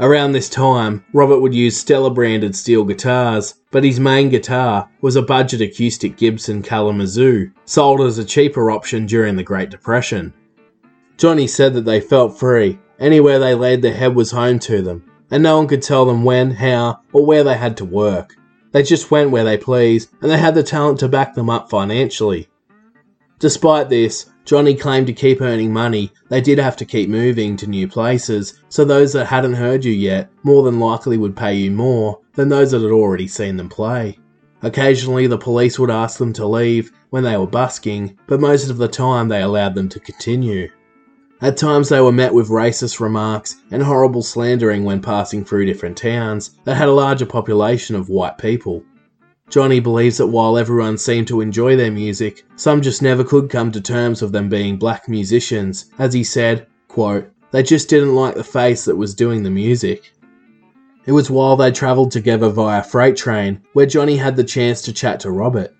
Around 0.00 0.32
this 0.32 0.48
time, 0.48 1.04
Robert 1.12 1.38
would 1.38 1.54
use 1.54 1.76
Stella 1.76 2.10
branded 2.10 2.56
steel 2.56 2.82
guitars, 2.82 3.54
but 3.70 3.84
his 3.84 4.00
main 4.00 4.28
guitar 4.28 4.90
was 5.00 5.14
a 5.14 5.22
budget 5.22 5.60
acoustic 5.60 6.16
Gibson 6.16 6.62
Kalamazoo, 6.62 7.52
sold 7.64 8.00
as 8.00 8.18
a 8.18 8.24
cheaper 8.24 8.72
option 8.72 9.06
during 9.06 9.36
the 9.36 9.44
Great 9.44 9.70
Depression. 9.70 10.34
Johnny 11.16 11.46
said 11.46 11.74
that 11.74 11.84
they 11.84 12.00
felt 12.00 12.36
free. 12.36 12.80
Anywhere 12.98 13.38
they 13.38 13.54
laid 13.54 13.82
their 13.82 13.94
head 13.94 14.16
was 14.16 14.32
home 14.32 14.58
to 14.60 14.82
them, 14.82 15.08
and 15.30 15.44
no 15.44 15.58
one 15.58 15.68
could 15.68 15.82
tell 15.82 16.04
them 16.04 16.24
when, 16.24 16.50
how, 16.50 16.98
or 17.12 17.24
where 17.24 17.44
they 17.44 17.56
had 17.56 17.76
to 17.76 17.84
work. 17.84 18.36
They 18.72 18.82
just 18.82 19.12
went 19.12 19.30
where 19.30 19.44
they 19.44 19.56
pleased, 19.56 20.10
and 20.20 20.28
they 20.28 20.38
had 20.38 20.56
the 20.56 20.64
talent 20.64 20.98
to 21.00 21.08
back 21.08 21.34
them 21.34 21.48
up 21.48 21.70
financially. 21.70 22.48
Despite 23.38 23.90
this, 23.90 24.26
Johnny 24.44 24.74
claimed 24.74 25.06
to 25.06 25.12
keep 25.14 25.40
earning 25.40 25.72
money, 25.72 26.12
they 26.28 26.40
did 26.40 26.58
have 26.58 26.76
to 26.76 26.84
keep 26.84 27.08
moving 27.08 27.56
to 27.56 27.66
new 27.66 27.88
places, 27.88 28.60
so 28.68 28.84
those 28.84 29.14
that 29.14 29.26
hadn't 29.26 29.54
heard 29.54 29.84
you 29.84 29.92
yet 29.92 30.30
more 30.42 30.62
than 30.62 30.78
likely 30.78 31.16
would 31.16 31.34
pay 31.34 31.54
you 31.54 31.70
more 31.70 32.20
than 32.34 32.50
those 32.50 32.72
that 32.72 32.82
had 32.82 32.90
already 32.90 33.26
seen 33.26 33.56
them 33.56 33.70
play. 33.70 34.18
Occasionally, 34.60 35.26
the 35.26 35.38
police 35.38 35.78
would 35.78 35.90
ask 35.90 36.18
them 36.18 36.32
to 36.34 36.46
leave 36.46 36.92
when 37.10 37.24
they 37.24 37.36
were 37.36 37.46
busking, 37.46 38.18
but 38.26 38.40
most 38.40 38.68
of 38.68 38.76
the 38.76 38.88
time 38.88 39.28
they 39.28 39.42
allowed 39.42 39.74
them 39.74 39.88
to 39.88 40.00
continue. 40.00 40.68
At 41.40 41.56
times, 41.56 41.88
they 41.88 42.00
were 42.00 42.12
met 42.12 42.32
with 42.32 42.48
racist 42.48 43.00
remarks 43.00 43.56
and 43.70 43.82
horrible 43.82 44.22
slandering 44.22 44.84
when 44.84 45.02
passing 45.02 45.44
through 45.44 45.66
different 45.66 45.96
towns 45.96 46.52
that 46.64 46.76
had 46.76 46.88
a 46.88 46.92
larger 46.92 47.26
population 47.26 47.96
of 47.96 48.08
white 48.08 48.38
people. 48.38 48.82
Johnny 49.50 49.78
believes 49.78 50.18
that 50.18 50.26
while 50.26 50.58
everyone 50.58 50.98
seemed 50.98 51.28
to 51.28 51.40
enjoy 51.40 51.76
their 51.76 51.90
music, 51.90 52.44
some 52.56 52.82
just 52.82 53.02
never 53.02 53.22
could 53.22 53.50
come 53.50 53.70
to 53.72 53.80
terms 53.80 54.20
with 54.20 54.32
them 54.32 54.48
being 54.48 54.76
black 54.76 55.08
musicians, 55.08 55.86
as 55.98 56.12
he 56.12 56.24
said, 56.24 56.66
quote, 56.88 57.30
they 57.50 57.62
just 57.62 57.88
didn't 57.88 58.16
like 58.16 58.34
the 58.34 58.42
face 58.42 58.84
that 58.84 58.96
was 58.96 59.14
doing 59.14 59.42
the 59.42 59.50
music. 59.50 60.12
It 61.06 61.12
was 61.12 61.30
while 61.30 61.56
they 61.56 61.70
travelled 61.70 62.10
together 62.10 62.48
via 62.48 62.82
freight 62.82 63.16
train 63.16 63.60
where 63.74 63.86
Johnny 63.86 64.16
had 64.16 64.34
the 64.34 64.42
chance 64.42 64.82
to 64.82 64.92
chat 64.92 65.20
to 65.20 65.30
Robert. 65.30 65.72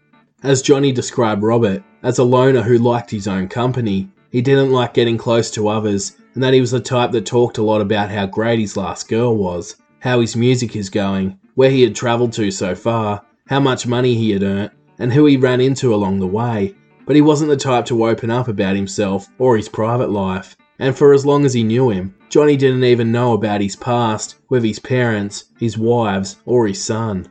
As 0.43 0.63
Johnny 0.63 0.93
described 0.93 1.43
Robert, 1.43 1.83
as 2.03 2.19
a 2.19 2.25
loner 2.25 2.61
who 2.61 2.79
liked 2.79 3.11
his 3.11 3.27
own 3.27 3.49
company, 3.49 4.11
he 4.31 4.43
didn't 4.43 4.71
like 4.73 4.95
getting 4.95 5.17
close 5.17 5.51
to 5.53 5.69
others, 5.69 6.17
and 6.35 6.43
that 6.43 6.53
he 6.53 6.61
was 6.61 6.73
the 6.73 6.81
type 6.81 7.13
that 7.13 7.25
talked 7.25 7.59
a 7.59 7.63
lot 7.63 7.81
about 7.81 8.11
how 8.11 8.27
great 8.27 8.59
his 8.59 8.77
last 8.77 9.09
girl 9.09 9.37
was, 9.37 9.77
how 10.01 10.21
his 10.21 10.37
music 10.37 10.77
is 10.77 10.91
going, 10.91 11.39
where 11.55 11.71
he 11.71 11.83
had 11.83 11.95
travelled 11.95 12.33
to 12.35 12.51
so 12.51 12.75
far, 12.75 13.25
how 13.47 13.61
much 13.61 13.87
money 13.87 14.15
he 14.15 14.31
had 14.31 14.43
earned, 14.43 14.71
and 14.99 15.13
who 15.13 15.27
he 15.27 15.37
ran 15.37 15.61
into 15.61 15.95
along 15.95 16.19
the 16.19 16.27
way. 16.27 16.75
But 17.07 17.17
he 17.17 17.23
wasn't 17.23 17.51
the 17.51 17.57
type 17.57 17.85
to 17.87 18.07
open 18.07 18.31
up 18.31 18.49
about 18.49 18.77
himself 18.77 19.29
or 19.39 19.57
his 19.57 19.69
private 19.69 20.11
life, 20.11 20.57
and 20.79 20.97
for 20.97 21.13
as 21.13 21.27
long 21.27 21.45
as 21.45 21.55
he 21.55 21.63
knew 21.63 21.91
him, 21.91 22.15
Johnny 22.31 22.57
didn't 22.57 22.85
even 22.85 23.13
know 23.13 23.35
about 23.35 23.61
his 23.61 23.77
past 23.77 24.37
with 24.49 24.65
his 24.65 24.79
parents, 24.79 25.45
his 25.59 25.77
wives, 25.77 26.37
or 26.47 26.67
his 26.67 26.83
son. 26.83 27.29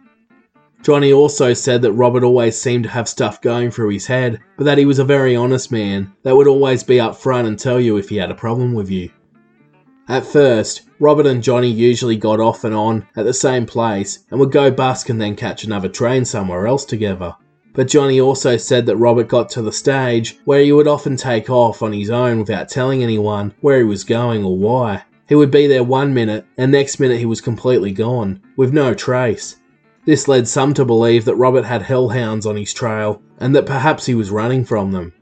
Johnny 0.84 1.14
also 1.14 1.54
said 1.54 1.82
that 1.82 1.94
Robert 1.94 2.24
always 2.24 2.60
seemed 2.60 2.84
to 2.84 2.90
have 2.90 3.08
stuff 3.08 3.42
going 3.42 3.72
through 3.72 3.90
his 3.90 4.06
head, 4.06 4.42
but 4.58 4.66
that 4.66 4.78
he 4.78 4.86
was 4.86 5.00
a 5.00 5.06
very 5.06 5.36
honest 5.36 5.72
man 5.72 6.14
that 6.24 6.36
would 6.36 6.48
always 6.48 6.84
be 6.84 6.98
upfront 6.98 7.48
and 7.48 7.58
tell 7.58 7.80
you 7.80 7.98
if 7.98 8.10
he 8.10 8.18
had 8.18 8.30
a 8.30 8.36
problem 8.36 8.74
with 8.74 8.90
you. 8.90 9.10
At 10.10 10.26
first, 10.26 10.82
Robert 11.00 11.26
and 11.26 11.42
Johnny 11.42 11.70
usually 11.70 12.18
got 12.18 12.42
off 12.42 12.66
and 12.66 12.76
on 12.76 13.08
at 13.16 13.26
the 13.26 13.34
same 13.34 13.66
place 13.66 14.20
and 14.30 14.40
would 14.40 14.52
go 14.52 14.70
busk 14.70 15.08
and 15.10 15.20
then 15.20 15.36
catch 15.36 15.64
another 15.64 15.88
train 15.88 16.26
somewhere 16.26 16.68
else 16.68 16.84
together. 16.84 17.36
But 17.74 17.88
Johnny 17.88 18.20
also 18.20 18.58
said 18.58 18.86
that 18.86 18.98
Robert 18.98 19.30
got 19.30 19.50
to 19.52 19.62
the 19.62 19.72
stage 19.72 20.38
where 20.44 20.62
he 20.62 20.74
would 20.74 20.88
often 20.88 21.16
take 21.16 21.50
off 21.50 21.82
on 21.82 21.94
his 21.94 22.10
own 22.10 22.40
without 22.40 22.68
telling 22.70 23.02
anyone 23.02 23.54
where 23.62 23.78
he 23.78 23.84
was 23.86 24.04
going 24.04 24.44
or 24.44 24.58
why. 24.58 25.04
He 25.28 25.36
would 25.36 25.52
be 25.52 25.68
there 25.68 25.84
one 25.84 26.14
minute, 26.14 26.46
and 26.58 26.72
next 26.72 27.00
minute 27.00 27.18
he 27.18 27.26
was 27.26 27.40
completely 27.40 27.92
gone, 27.92 28.42
with 28.58 28.74
no 28.74 28.94
trace. 28.94 29.56
This 30.06 30.28
led 30.28 30.50
some 30.50 30.74
to 30.74 30.84
believe 30.84 31.24
that 31.26 31.36
Robert 31.36 31.64
had 31.64 31.82
hellhounds 31.82 32.46
on 32.46 32.58
his 32.58 32.74
trail, 32.74 33.22
and 33.40 33.56
that 33.56 33.66
perhaps 33.66 34.06
he 34.06 34.16
was 34.16 34.30
running 34.30 34.66
from 34.66 34.92
them. 34.92 35.14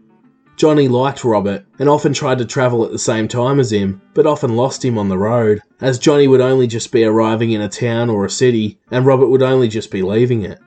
Johnny 0.62 0.88
liked 0.88 1.24
Robert 1.24 1.66
and 1.80 1.90
often 1.90 2.14
tried 2.14 2.38
to 2.38 2.46
travel 2.46 2.86
at 2.86 2.92
the 2.92 3.00
same 3.00 3.28
time 3.28 3.60
as 3.60 3.72
him, 3.72 4.00
but 4.14 4.28
often 4.28 4.56
lost 4.56 4.86
him 4.86 4.96
on 4.96 5.10
the 5.10 5.18
road, 5.18 5.60
as 5.82 5.98
Johnny 5.98 6.28
would 6.28 6.40
only 6.40 6.68
just 6.68 6.92
be 6.92 7.04
arriving 7.04 7.50
in 7.50 7.62
a 7.62 7.68
town 7.68 8.12
or 8.12 8.26
a 8.26 8.30
city, 8.30 8.78
and 8.92 9.04
Robert 9.04 9.30
would 9.30 9.42
only 9.42 9.68
just 9.68 9.90
be 9.90 10.04
leaving 10.04 10.44
it. 10.44 10.60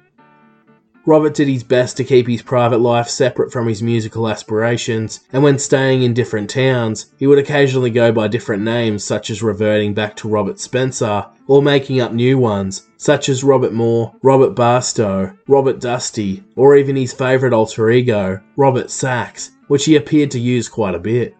Robert 1.07 1.35
did 1.35 1.49
his 1.49 1.63
best 1.63 1.99
to 1.99 2.05
keep 2.05 2.27
his 2.27 2.41
private 2.41 2.79
life 2.79 3.09
separate 3.09 3.53
from 3.53 3.69
his 3.69 3.83
musical 3.83 4.27
aspirations, 4.27 5.21
and 5.35 5.43
when 5.43 5.59
staying 5.59 6.03
in 6.03 6.15
different 6.15 6.49
towns, 6.49 7.13
he 7.19 7.27
would 7.27 7.37
occasionally 7.39 7.91
go 7.91 8.11
by 8.11 8.27
different 8.27 8.63
names, 8.63 9.05
such 9.05 9.29
as 9.29 9.43
reverting 9.43 9.93
back 9.93 10.17
to 10.17 10.29
Robert 10.29 10.59
Spencer, 10.59 11.27
or 11.47 11.61
making 11.61 12.01
up 12.01 12.15
new 12.15 12.39
ones, 12.39 12.87
such 12.97 13.29
as 13.29 13.45
Robert 13.45 13.75
Moore, 13.75 14.15
Robert 14.23 14.55
Barstow, 14.55 15.31
Robert 15.47 15.79
Dusty, 15.79 16.43
or 16.57 16.75
even 16.75 16.97
his 16.97 17.13
favourite 17.13 17.53
alter 17.53 17.91
ego, 17.91 18.41
Robert 18.57 18.91
Sachs, 18.91 19.51
which 19.69 19.85
he 19.85 19.97
appeared 19.97 20.31
to 20.31 20.41
use 20.41 20.71
quite 20.71 20.95
a 20.95 20.99
bit. 20.99 21.37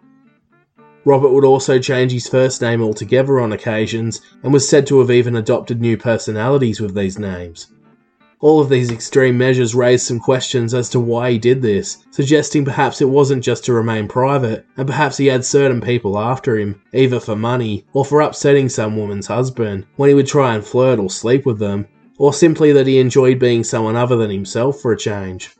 Robert 1.05 1.29
would 1.29 1.45
also 1.45 1.79
change 1.79 2.11
his 2.11 2.27
first 2.27 2.61
name 2.61 2.83
altogether 2.83 3.39
on 3.39 3.51
occasions, 3.51 4.21
and 4.43 4.53
was 4.53 4.69
said 4.69 4.85
to 4.85 4.99
have 4.99 5.09
even 5.09 5.35
adopted 5.35 5.81
new 5.81 5.97
personalities 5.97 6.79
with 6.79 6.93
these 6.93 7.17
names. 7.17 7.67
All 8.41 8.59
of 8.59 8.69
these 8.69 8.91
extreme 8.91 9.37
measures 9.37 9.73
raised 9.73 10.05
some 10.05 10.19
questions 10.19 10.73
as 10.73 10.89
to 10.89 10.99
why 10.99 11.31
he 11.31 11.39
did 11.39 11.61
this, 11.61 12.05
suggesting 12.11 12.65
perhaps 12.65 13.01
it 13.01 13.09
wasn't 13.09 13.43
just 13.43 13.63
to 13.65 13.73
remain 13.73 14.07
private, 14.07 14.65
and 14.77 14.85
perhaps 14.85 15.17
he 15.17 15.27
had 15.27 15.45
certain 15.45 15.79
people 15.79 16.19
after 16.19 16.57
him, 16.57 16.81
either 16.93 17.19
for 17.19 17.35
money 17.35 17.85
or 17.93 18.03
for 18.03 18.21
upsetting 18.21 18.69
some 18.69 18.97
woman's 18.97 19.27
husband, 19.27 19.85
when 19.95 20.09
he 20.09 20.15
would 20.15 20.27
try 20.27 20.53
and 20.53 20.65
flirt 20.65 20.99
or 20.99 21.09
sleep 21.09 21.45
with 21.45 21.59
them, 21.59 21.87
or 22.17 22.33
simply 22.33 22.71
that 22.71 22.87
he 22.87 22.99
enjoyed 22.99 23.39
being 23.39 23.63
someone 23.63 23.95
other 23.95 24.17
than 24.17 24.29
himself 24.29 24.81
for 24.81 24.91
a 24.91 24.97
change. 24.97 25.51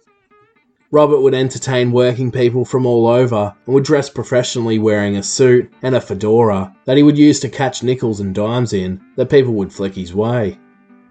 Robert 0.92 1.22
would 1.22 1.34
entertain 1.34 1.92
working 1.92 2.32
people 2.32 2.64
from 2.64 2.86
all 2.86 3.08
over 3.08 3.54
and 3.66 3.74
would 3.74 3.84
dress 3.84 4.10
professionally 4.10 4.80
wearing 4.80 5.18
a 5.18 5.24
suit 5.24 5.70
and 5.82 5.96
a 5.96 6.00
fedora 6.00 6.74
that 6.86 6.96
he 6.96 7.04
would 7.04 7.18
use 7.18 7.40
to 7.40 7.50
catch 7.50 7.84
nickels 7.84 8.20
and 8.20 8.36
dimes 8.36 8.72
in 8.72 9.02
that 9.16 9.30
people 9.30 9.54
would 9.54 9.74
flick 9.74 9.96
his 9.96 10.14
way. 10.14 10.58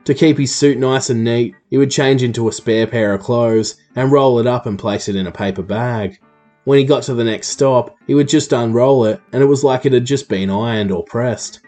To 0.04 0.14
keep 0.14 0.36
his 0.36 0.54
suit 0.54 0.76
nice 0.76 1.08
and 1.08 1.24
neat, 1.24 1.54
he 1.70 1.78
would 1.78 1.90
change 1.90 2.22
into 2.22 2.48
a 2.48 2.52
spare 2.52 2.86
pair 2.86 3.14
of 3.14 3.22
clothes 3.22 3.76
and 3.96 4.12
roll 4.12 4.38
it 4.38 4.46
up 4.46 4.66
and 4.66 4.78
place 4.78 5.08
it 5.08 5.16
in 5.16 5.26
a 5.26 5.32
paper 5.32 5.62
bag. 5.62 6.18
When 6.64 6.78
he 6.78 6.84
got 6.84 7.04
to 7.04 7.14
the 7.14 7.24
next 7.24 7.48
stop, 7.48 7.96
he 8.06 8.14
would 8.14 8.28
just 8.28 8.52
unroll 8.52 9.06
it, 9.06 9.20
and 9.32 9.42
it 9.42 9.46
was 9.46 9.64
like 9.64 9.86
it 9.86 9.94
had 9.94 10.04
just 10.04 10.28
been 10.28 10.50
ironed 10.50 10.92
or 10.92 11.04
pressed. 11.04 11.60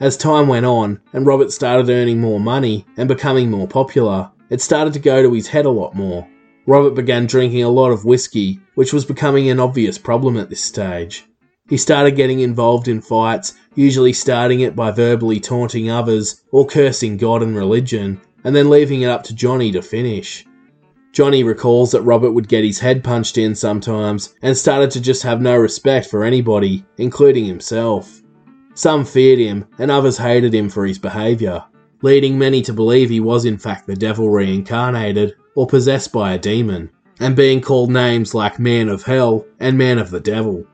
As 0.00 0.16
time 0.16 0.48
went 0.48 0.66
on, 0.66 1.00
and 1.12 1.26
Robert 1.26 1.52
started 1.52 1.90
earning 1.90 2.20
more 2.20 2.40
money 2.40 2.86
and 2.96 3.08
becoming 3.08 3.50
more 3.50 3.68
popular, 3.68 4.30
it 4.50 4.60
started 4.60 4.92
to 4.94 5.00
go 5.00 5.22
to 5.22 5.32
his 5.32 5.48
head 5.48 5.64
a 5.64 5.70
lot 5.70 5.94
more. 5.94 6.26
Robert 6.66 6.94
began 6.94 7.26
drinking 7.26 7.62
a 7.62 7.68
lot 7.68 7.90
of 7.90 8.04
whiskey, 8.04 8.60
which 8.74 8.92
was 8.92 9.04
becoming 9.04 9.48
an 9.48 9.60
obvious 9.60 9.96
problem 9.96 10.36
at 10.36 10.50
this 10.50 10.62
stage. 10.62 11.24
He 11.68 11.76
started 11.76 12.16
getting 12.16 12.40
involved 12.40 12.88
in 12.88 13.00
fights, 13.00 13.54
usually 13.78 14.12
starting 14.12 14.58
it 14.58 14.74
by 14.74 14.90
verbally 14.90 15.38
taunting 15.38 15.88
others 15.88 16.42
or 16.50 16.66
cursing 16.66 17.16
God 17.16 17.44
and 17.44 17.54
religion, 17.54 18.20
and 18.42 18.54
then 18.54 18.68
leaving 18.68 19.02
it 19.02 19.08
up 19.08 19.22
to 19.22 19.34
Johnny 19.34 19.70
to 19.70 19.80
finish. 19.80 20.44
Johnny 21.12 21.44
recalls 21.44 21.92
that 21.92 22.02
Robert 22.02 22.32
would 22.32 22.48
get 22.48 22.64
his 22.64 22.80
head 22.80 23.04
punched 23.04 23.38
in 23.38 23.54
sometimes 23.54 24.34
and 24.42 24.56
started 24.56 24.90
to 24.90 25.00
just 25.00 25.22
have 25.22 25.40
no 25.40 25.56
respect 25.56 26.08
for 26.08 26.24
anybody, 26.24 26.84
including 26.96 27.44
himself. 27.44 28.20
Some 28.74 29.04
feared 29.04 29.38
him, 29.38 29.64
and 29.78 29.92
others 29.92 30.18
hated 30.18 30.52
him 30.52 30.68
for 30.68 30.84
his 30.84 30.98
behaviour, 30.98 31.62
leading 32.02 32.36
many 32.36 32.62
to 32.62 32.72
believe 32.72 33.10
he 33.10 33.20
was 33.20 33.44
in 33.44 33.58
fact 33.58 33.86
the 33.86 33.94
devil 33.94 34.28
reincarnated 34.28 35.36
or 35.54 35.68
possessed 35.68 36.12
by 36.12 36.32
a 36.32 36.38
demon, 36.38 36.90
and 37.20 37.36
being 37.36 37.60
called 37.60 37.92
names 37.92 38.34
like 38.34 38.58
Man 38.58 38.88
of 38.88 39.04
Hell 39.04 39.46
and 39.60 39.78
Man 39.78 39.98
of 39.98 40.10
the 40.10 40.20
Devil. 40.20 40.66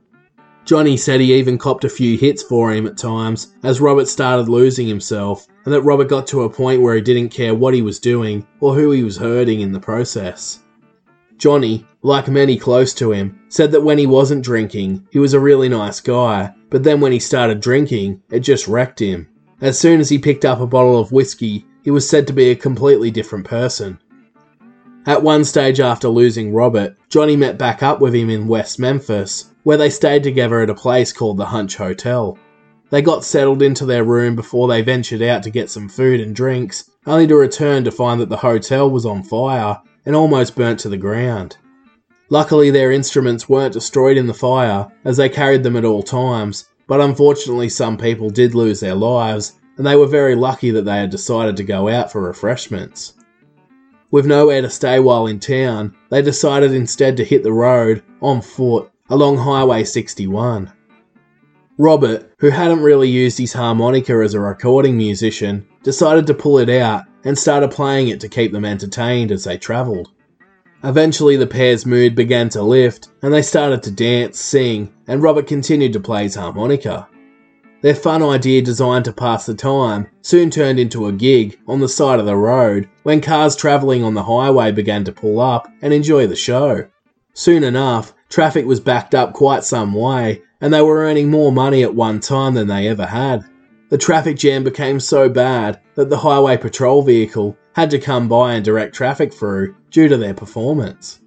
Johnny 0.65 0.97
said 0.97 1.21
he 1.21 1.35
even 1.35 1.59
copped 1.59 1.85
a 1.85 1.91
few 1.91 2.17
hits 2.17 2.43
for 2.43 2.73
him 2.73 2.87
at 2.87 2.97
times 2.97 3.55
as 3.63 3.83
Robert 3.83 4.09
started 4.09 4.49
losing 4.49 4.87
himself, 4.87 5.47
and 5.65 5.75
that 5.75 5.83
Robert 5.83 6.09
got 6.09 6.27
to 6.29 6.43
a 6.43 6.51
point 6.51 6.81
where 6.81 6.95
he 6.95 7.03
didn't 7.03 7.29
care 7.29 7.55
what 7.55 7.75
he 7.75 7.83
was 7.83 7.99
doing 7.99 8.47
or 8.61 8.75
who 8.75 8.91
he 8.91 9.05
was 9.05 9.19
hurting 9.19 9.61
in 9.61 9.73
the 9.73 9.81
process. 9.81 10.61
Johnny, 11.37 11.87
like 12.03 12.29
many 12.29 12.57
close 12.57 12.95
to 12.95 13.13
him, 13.13 13.39
said 13.49 13.73
that 13.73 13.83
when 13.83 13.99
he 13.99 14.07
wasn't 14.07 14.45
drinking, 14.45 15.07
he 15.11 15.19
was 15.19 15.35
a 15.35 15.41
really 15.41 15.69
nice 15.69 16.01
guy, 16.01 16.55
but 16.71 16.83
then 16.83 17.01
when 17.01 17.13
he 17.13 17.19
started 17.19 17.61
drinking, 17.61 18.23
it 18.31 18.41
just 18.41 18.67
wrecked 18.67 19.01
him. 19.01 19.29
As 19.61 19.79
soon 19.79 20.01
as 20.01 20.09
he 20.09 20.19
picked 20.19 20.45
up 20.45 20.61
a 20.61 20.67
bottle 20.67 20.99
of 20.99 21.13
whiskey, 21.13 21.67
he 21.83 21.91
was 21.91 22.09
said 22.09 22.27
to 22.27 22.33
be 22.33 22.51
a 22.51 22.57
completely 22.57 23.11
different 23.11 23.45
person. 23.45 23.99
At 25.07 25.23
one 25.23 25.45
stage 25.45 25.81
after 25.81 26.09
losing 26.09 26.55
Robert, 26.55 26.97
Johnny 27.11 27.37
met 27.37 27.59
back 27.59 27.83
up 27.83 28.01
with 28.01 28.15
him 28.15 28.31
in 28.31 28.49
West 28.49 28.79
Memphis, 28.79 29.51
where 29.65 29.77
they 29.77 29.91
stayed 29.91 30.23
together 30.23 30.61
at 30.61 30.71
a 30.71 30.75
place 30.75 31.13
called 31.13 31.37
the 31.37 31.47
Hunch 31.47 31.77
Hotel. 31.77 32.39
They 32.91 33.03
got 33.03 33.25
settled 33.25 33.63
into 33.63 33.85
their 33.85 34.05
room 34.05 34.37
before 34.37 34.69
they 34.69 34.83
ventured 34.83 35.23
out 35.23 35.43
to 35.43 35.51
get 35.51 35.71
some 35.71 35.89
food 35.89 36.21
and 36.21 36.37
drinks, 36.37 36.91
only 37.07 37.27
to 37.27 37.35
return 37.35 37.83
to 37.85 37.91
find 37.91 38.21
that 38.21 38.29
the 38.29 38.37
hotel 38.37 38.89
was 38.89 39.05
on 39.05 39.23
fire 39.23 39.81
and 40.07 40.15
almost 40.15 40.55
burnt 40.55 40.79
to 40.81 40.89
the 40.89 40.97
ground. 40.97 41.57
Luckily, 42.31 42.71
their 42.71 42.93
instruments 42.93 43.49
weren't 43.49 43.73
destroyed 43.73 44.17
in 44.17 44.27
the 44.27 44.35
fire, 44.35 44.89
as 45.05 45.17
they 45.17 45.29
carried 45.29 45.63
them 45.63 45.77
at 45.77 45.85
all 45.85 46.03
times, 46.03 46.67
but 46.87 47.01
unfortunately, 47.01 47.69
some 47.69 47.97
people 47.97 48.31
did 48.31 48.55
lose 48.55 48.81
their 48.81 48.95
lives, 48.95 49.55
and 49.77 49.87
they 49.87 49.97
were 49.97 50.07
very 50.07 50.35
lucky 50.35 50.71
that 50.71 50.85
they 50.85 50.97
had 50.97 51.11
decided 51.11 51.57
to 51.57 51.65
go 51.65 51.89
out 51.89 52.13
for 52.13 52.23
refreshments. 52.23 53.15
With 54.11 54.27
nowhere 54.27 54.63
to 54.63 54.71
stay 54.71 55.01
while 55.01 55.27
in 55.27 55.41
town, 55.41 55.97
they 56.11 56.23
decided 56.23 56.73
instead 56.73 57.17
to 57.17 57.25
hit 57.25 57.43
the 57.43 57.53
road, 57.53 58.03
on 58.21 58.41
foot, 58.41 58.91
along 59.11 59.37
Highway 59.37 59.85
61. 59.85 60.73
Robert, 61.77 62.33
who 62.39 62.49
hadn't 62.49 62.83
really 62.83 63.11
used 63.11 63.37
his 63.37 63.53
harmonica 63.53 64.15
as 64.25 64.33
a 64.33 64.41
recording 64.41 64.97
musician, 64.97 65.67
decided 65.83 66.27
to 66.27 66.35
pull 66.35 66.59
it 66.59 66.71
out 66.71 67.05
and 67.25 67.39
started 67.39 67.71
playing 67.71 68.09
it 68.09 68.21
to 68.21 68.29
keep 68.29 68.53
them 68.53 68.65
entertained 68.65 69.31
as 69.31 69.45
they 69.45 69.59
travelled. 69.59 70.11
Eventually, 70.83 71.37
the 71.37 71.47
pair's 71.47 71.85
mood 71.85 72.15
began 72.15 72.49
to 72.51 72.63
lift 72.63 73.09
and 73.21 73.33
they 73.33 73.43
started 73.43 73.83
to 73.83 73.91
dance, 73.91 74.41
sing, 74.41 74.93
and 75.07 75.23
Robert 75.23 75.47
continued 75.47 75.93
to 75.93 76.01
play 76.01 76.23
his 76.23 76.35
harmonica. 76.35 77.07
Their 77.83 77.95
fun 77.95 78.23
idea 78.23 78.63
designed 78.63 79.05
to 79.05 79.13
pass 79.13 79.45
the 79.45 79.55
time 79.55 80.07
soon 80.23 80.51
turned 80.51 80.79
into 80.79 81.07
a 81.07 81.13
gig 81.13 81.59
on 81.69 81.81
the 81.81 81.89
side 81.91 82.21
of 82.21 82.27
the 82.27 82.37
road 82.37 82.89
when 83.03 83.21
cars 83.21 83.55
travelling 83.55 84.03
on 84.03 84.15
the 84.15 84.23
highway 84.23 84.73
began 84.73 85.05
to 85.05 85.13
pull 85.13 85.41
up 85.41 85.69
and 85.83 85.93
enjoy 85.93 86.27
the 86.27 86.37
show. 86.37 86.87
Soon 87.35 87.65
enough, 87.65 88.15
traffic 88.35 88.67
was 88.67 88.81
backed 88.81 89.15
up 89.15 89.33
quite 89.33 89.63
some 89.63 89.95
way, 89.95 90.43
and 90.61 90.75
they 90.75 90.83
were 90.83 91.05
earning 91.05 91.31
more 91.31 91.53
money 91.53 91.85
at 91.85 91.95
one 91.95 92.19
time 92.19 92.53
than 92.53 92.67
they 92.67 92.89
ever 92.89 93.07
had. 93.07 93.45
the 93.91 93.99
traffic 93.99 94.37
jam 94.37 94.65
became 94.65 94.99
so 94.99 95.29
bad 95.29 95.79
that 95.95 96.11
the 96.11 96.17
highway 96.17 96.57
patrol 96.57 97.01
vehicle 97.01 97.57
had 97.75 97.89
to 97.89 97.97
come 97.97 98.27
by 98.27 98.55
and 98.55 98.65
direct 98.65 98.93
traffic 98.93 99.33
through 99.33 99.73
due 99.93 100.09
to 100.09 100.17
their 100.17 100.35
performance. 100.35 101.21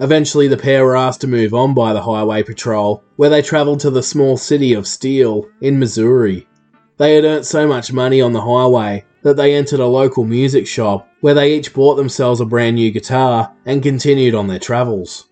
Eventually, 0.00 0.48
the 0.48 0.56
pair 0.56 0.86
were 0.86 0.96
asked 0.96 1.20
to 1.20 1.26
move 1.26 1.52
on 1.52 1.74
by 1.74 1.92
the 1.92 2.00
highway 2.00 2.42
patrol, 2.42 3.04
where 3.16 3.28
they 3.28 3.42
travelled 3.42 3.80
to 3.80 3.90
the 3.90 4.02
small 4.02 4.38
city 4.38 4.72
of 4.72 4.86
Steele 4.86 5.44
in 5.60 5.78
Missouri. 5.78 6.48
They 6.96 7.14
had 7.14 7.24
earned 7.24 7.44
so 7.44 7.68
much 7.68 7.92
money 7.92 8.22
on 8.22 8.32
the 8.32 8.40
highway 8.40 9.04
that 9.22 9.36
they 9.36 9.54
entered 9.54 9.80
a 9.80 9.86
local 9.86 10.24
music 10.24 10.66
shop 10.66 11.06
where 11.20 11.34
they 11.34 11.54
each 11.54 11.74
bought 11.74 11.96
themselves 11.96 12.40
a 12.40 12.46
brand 12.46 12.76
new 12.76 12.90
guitar 12.90 13.54
and 13.66 13.82
continued 13.82 14.34
on 14.34 14.46
their 14.46 14.58
travels. 14.58 15.28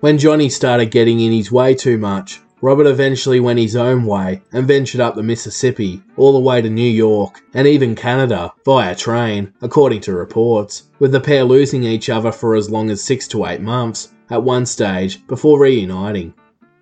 When 0.00 0.18
Johnny 0.18 0.50
started 0.50 0.90
getting 0.90 1.20
in 1.20 1.32
his 1.32 1.50
way 1.50 1.74
too 1.74 1.96
much, 1.96 2.42
Robert 2.60 2.86
eventually 2.86 3.40
went 3.40 3.58
his 3.58 3.76
own 3.76 4.04
way 4.04 4.42
and 4.52 4.68
ventured 4.68 5.00
up 5.00 5.14
the 5.14 5.22
Mississippi, 5.22 6.02
all 6.18 6.34
the 6.34 6.38
way 6.38 6.60
to 6.60 6.68
New 6.68 6.82
York 6.82 7.40
and 7.54 7.66
even 7.66 7.94
Canada 7.94 8.52
via 8.66 8.94
train, 8.94 9.54
according 9.62 10.02
to 10.02 10.12
reports, 10.12 10.90
with 10.98 11.12
the 11.12 11.20
pair 11.20 11.44
losing 11.44 11.82
each 11.82 12.10
other 12.10 12.30
for 12.30 12.54
as 12.54 12.68
long 12.70 12.90
as 12.90 13.02
six 13.02 13.26
to 13.28 13.46
eight 13.46 13.62
months 13.62 14.12
at 14.28 14.42
one 14.42 14.66
stage 14.66 15.26
before 15.28 15.58
reuniting. 15.58 16.34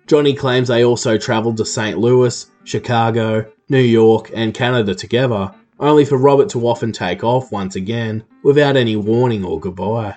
Johnny 0.07 0.33
claims 0.33 0.67
they 0.67 0.83
also 0.83 1.17
travelled 1.17 1.55
to 1.57 1.65
St. 1.65 1.97
Louis, 1.97 2.47
Chicago, 2.65 3.49
New 3.69 3.79
York, 3.79 4.29
and 4.33 4.53
Canada 4.53 4.93
together, 4.93 5.49
only 5.79 6.03
for 6.03 6.17
Robert 6.17 6.49
to 6.49 6.67
often 6.67 6.91
take 6.91 7.23
off 7.23 7.49
once 7.49 7.77
again 7.77 8.25
without 8.43 8.75
any 8.75 8.97
warning 8.97 9.45
or 9.45 9.57
goodbye. 9.57 10.15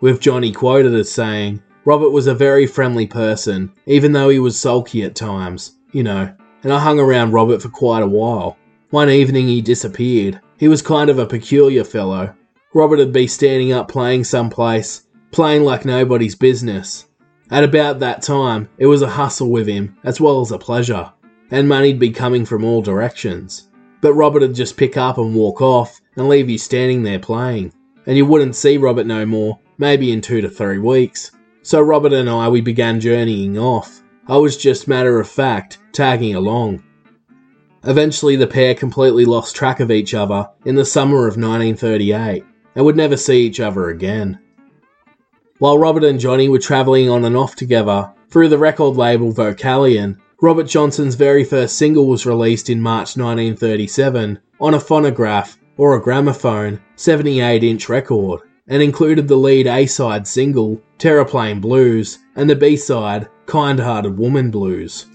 With 0.00 0.20
Johnny 0.20 0.50
quoted 0.50 0.94
as 0.94 1.10
saying, 1.12 1.62
Robert 1.88 2.10
was 2.10 2.26
a 2.26 2.34
very 2.34 2.66
friendly 2.66 3.06
person, 3.06 3.72
even 3.86 4.12
though 4.12 4.28
he 4.28 4.38
was 4.38 4.60
sulky 4.60 5.04
at 5.04 5.14
times, 5.14 5.78
you 5.92 6.02
know, 6.02 6.30
and 6.62 6.70
I 6.70 6.78
hung 6.78 7.00
around 7.00 7.32
Robert 7.32 7.62
for 7.62 7.70
quite 7.70 8.02
a 8.02 8.06
while. 8.06 8.58
One 8.90 9.08
evening 9.08 9.48
he 9.48 9.62
disappeared. 9.62 10.38
He 10.58 10.68
was 10.68 10.82
kind 10.82 11.08
of 11.08 11.18
a 11.18 11.24
peculiar 11.24 11.84
fellow. 11.84 12.34
Robert 12.74 12.98
would 12.98 13.14
be 13.14 13.26
standing 13.26 13.72
up 13.72 13.88
playing 13.88 14.24
someplace, 14.24 15.06
playing 15.30 15.64
like 15.64 15.86
nobody's 15.86 16.34
business. 16.34 17.06
At 17.50 17.64
about 17.64 18.00
that 18.00 18.20
time, 18.20 18.68
it 18.76 18.84
was 18.84 19.00
a 19.00 19.08
hustle 19.08 19.50
with 19.50 19.66
him, 19.66 19.96
as 20.04 20.20
well 20.20 20.42
as 20.42 20.52
a 20.52 20.58
pleasure, 20.58 21.10
and 21.50 21.66
money'd 21.66 21.98
be 21.98 22.10
coming 22.10 22.44
from 22.44 22.64
all 22.66 22.82
directions. 22.82 23.70
But 24.02 24.12
Robert 24.12 24.42
would 24.42 24.54
just 24.54 24.76
pick 24.76 24.98
up 24.98 25.16
and 25.16 25.34
walk 25.34 25.62
off 25.62 26.02
and 26.16 26.28
leave 26.28 26.50
you 26.50 26.58
standing 26.58 27.02
there 27.02 27.18
playing, 27.18 27.72
and 28.04 28.14
you 28.14 28.26
wouldn't 28.26 28.56
see 28.56 28.76
Robert 28.76 29.06
no 29.06 29.24
more, 29.24 29.58
maybe 29.78 30.12
in 30.12 30.20
two 30.20 30.42
to 30.42 30.50
three 30.50 30.76
weeks. 30.76 31.30
So 31.62 31.80
Robert 31.80 32.12
and 32.12 32.30
I, 32.30 32.48
we 32.48 32.60
began 32.60 33.00
journeying 33.00 33.58
off. 33.58 34.02
I 34.26 34.36
was 34.36 34.56
just 34.56 34.88
matter 34.88 35.18
of 35.18 35.28
fact, 35.28 35.78
tagging 35.92 36.34
along. 36.34 36.82
Eventually, 37.84 38.36
the 38.36 38.46
pair 38.46 38.74
completely 38.74 39.24
lost 39.24 39.56
track 39.56 39.80
of 39.80 39.90
each 39.90 40.14
other 40.14 40.48
in 40.64 40.74
the 40.74 40.84
summer 40.84 41.26
of 41.26 41.36
1938 41.36 42.44
and 42.74 42.84
would 42.84 42.96
never 42.96 43.16
see 43.16 43.46
each 43.46 43.60
other 43.60 43.88
again. 43.88 44.38
While 45.58 45.78
Robert 45.78 46.04
and 46.04 46.20
Johnny 46.20 46.48
were 46.48 46.58
travelling 46.58 47.08
on 47.08 47.24
and 47.24 47.36
off 47.36 47.56
together 47.56 48.12
through 48.30 48.48
the 48.48 48.58
record 48.58 48.96
label 48.96 49.32
Vocalion, 49.32 50.18
Robert 50.40 50.68
Johnson's 50.68 51.16
very 51.16 51.42
first 51.42 51.76
single 51.76 52.06
was 52.06 52.26
released 52.26 52.70
in 52.70 52.80
March 52.80 53.16
1937 53.16 54.38
on 54.60 54.74
a 54.74 54.80
phonograph 54.80 55.58
or 55.76 55.96
a 55.96 56.02
gramophone 56.02 56.80
78 56.96 57.64
inch 57.64 57.88
record 57.88 58.42
and 58.68 58.82
included 58.82 59.26
the 59.26 59.36
lead 59.36 59.66
A 59.66 59.86
side 59.86 60.26
single, 60.26 60.80
Terraplane 60.98 61.60
Blues, 61.60 62.18
and 62.36 62.48
the 62.48 62.56
B 62.56 62.76
side, 62.76 63.28
Kind 63.46 63.80
Hearted 63.80 64.18
Woman 64.18 64.50
Blues. 64.50 65.06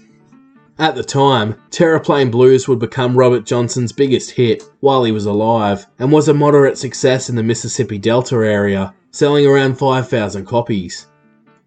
At 0.78 0.96
the 0.96 1.04
time, 1.04 1.54
Terraplane 1.70 2.32
Blues 2.32 2.66
would 2.66 2.80
become 2.80 3.16
Robert 3.16 3.46
Johnson's 3.46 3.92
biggest 3.92 4.32
hit 4.32 4.64
while 4.80 5.04
he 5.04 5.12
was 5.12 5.26
alive, 5.26 5.86
and 6.00 6.10
was 6.10 6.26
a 6.26 6.34
moderate 6.34 6.76
success 6.78 7.30
in 7.30 7.36
the 7.36 7.44
Mississippi 7.44 7.96
Delta 7.96 8.34
area, 8.36 8.92
selling 9.12 9.46
around 9.46 9.78
5,000 9.78 10.44
copies. 10.44 11.06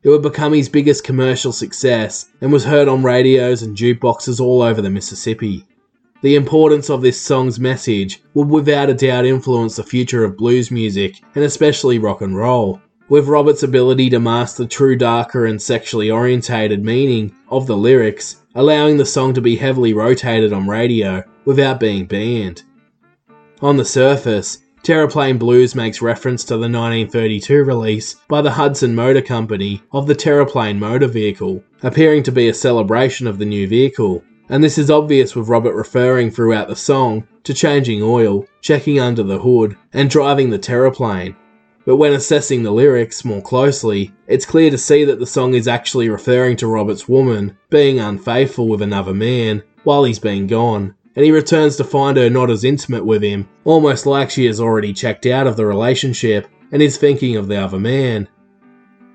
It 0.03 0.09
would 0.09 0.21
become 0.21 0.51
his 0.51 0.67
biggest 0.67 1.05
commercial 1.05 1.53
success 1.53 2.29
and 2.41 2.51
was 2.51 2.65
heard 2.65 2.89
on 2.89 3.01
radios 3.01 3.63
and 3.63 3.77
jukeboxes 3.77 4.41
all 4.41 4.61
over 4.61 4.81
the 4.81 4.89
Mississippi. 4.89 5.65
The 6.21 6.35
importance 6.35 6.89
of 6.89 7.03
this 7.03 7.21
song's 7.21 7.59
message 7.59 8.23
would 8.33 8.49
without 8.49 8.89
a 8.89 8.93
doubt 8.95 9.25
influence 9.25 9.75
the 9.75 9.83
future 9.83 10.23
of 10.23 10.35
blues 10.35 10.71
music, 10.71 11.21
and 11.35 11.43
especially 11.43 11.99
rock 11.99 12.21
and 12.21 12.35
roll, 12.35 12.81
with 13.07 13.27
Robert's 13.27 13.61
ability 13.61 14.09
to 14.09 14.19
master 14.19 14.63
the 14.63 14.69
true 14.69 14.95
darker 14.95 15.45
and 15.45 15.61
sexually 15.61 16.09
orientated 16.09 16.83
meaning 16.83 17.35
of 17.49 17.67
the 17.67 17.77
lyrics, 17.77 18.37
allowing 18.55 18.97
the 18.97 19.05
song 19.05 19.35
to 19.35 19.41
be 19.41 19.55
heavily 19.55 19.93
rotated 19.93 20.53
on 20.53 20.67
radio 20.67 21.23
without 21.45 21.79
being 21.79 22.05
banned. 22.05 22.63
On 23.61 23.77
the 23.77 23.85
surface, 23.85 24.57
Terraplane 24.83 25.37
Blues 25.37 25.75
makes 25.75 26.01
reference 26.01 26.43
to 26.45 26.53
the 26.55 26.61
1932 26.61 27.63
release 27.63 28.15
by 28.27 28.41
the 28.41 28.51
Hudson 28.51 28.95
Motor 28.95 29.21
Company 29.21 29.83
of 29.91 30.07
the 30.07 30.15
Terraplane 30.15 30.79
motor 30.79 31.07
vehicle, 31.07 31.63
appearing 31.83 32.23
to 32.23 32.31
be 32.31 32.49
a 32.49 32.53
celebration 32.53 33.27
of 33.27 33.37
the 33.37 33.45
new 33.45 33.67
vehicle, 33.67 34.23
and 34.49 34.63
this 34.63 34.77
is 34.77 34.89
obvious 34.89 35.35
with 35.35 35.49
Robert 35.49 35.75
referring 35.75 36.31
throughout 36.31 36.67
the 36.67 36.75
song 36.75 37.27
to 37.43 37.53
changing 37.53 38.01
oil, 38.01 38.45
checking 38.61 38.99
under 38.99 39.23
the 39.23 39.39
hood, 39.39 39.77
and 39.93 40.09
driving 40.09 40.49
the 40.49 40.59
terraplane. 40.59 41.35
But 41.85 41.97
when 41.97 42.13
assessing 42.13 42.63
the 42.63 42.71
lyrics 42.71 43.23
more 43.23 43.41
closely, 43.41 44.13
it's 44.27 44.45
clear 44.45 44.69
to 44.69 44.77
see 44.77 45.05
that 45.05 45.19
the 45.19 45.25
song 45.25 45.53
is 45.53 45.67
actually 45.67 46.09
referring 46.09 46.57
to 46.57 46.67
Robert's 46.67 47.07
woman 47.07 47.57
being 47.69 47.99
unfaithful 47.99 48.67
with 48.67 48.81
another 48.81 49.13
man 49.13 49.63
while 49.83 50.03
he's 50.03 50.19
been 50.19 50.47
gone, 50.47 50.93
and 51.15 51.23
he 51.23 51.31
returns 51.31 51.77
to 51.77 51.83
find 51.85 52.17
her 52.17 52.29
not 52.29 52.49
as 52.49 52.65
intimate 52.65 53.05
with 53.05 53.23
him, 53.23 53.47
almost 53.63 54.05
like 54.05 54.29
she 54.29 54.45
has 54.45 54.59
already 54.59 54.93
checked 54.93 55.25
out 55.25 55.47
of 55.47 55.55
the 55.55 55.65
relationship 55.65 56.47
and 56.71 56.81
is 56.81 56.97
thinking 56.97 57.37
of 57.37 57.47
the 57.47 57.55
other 57.55 57.79
man. 57.79 58.27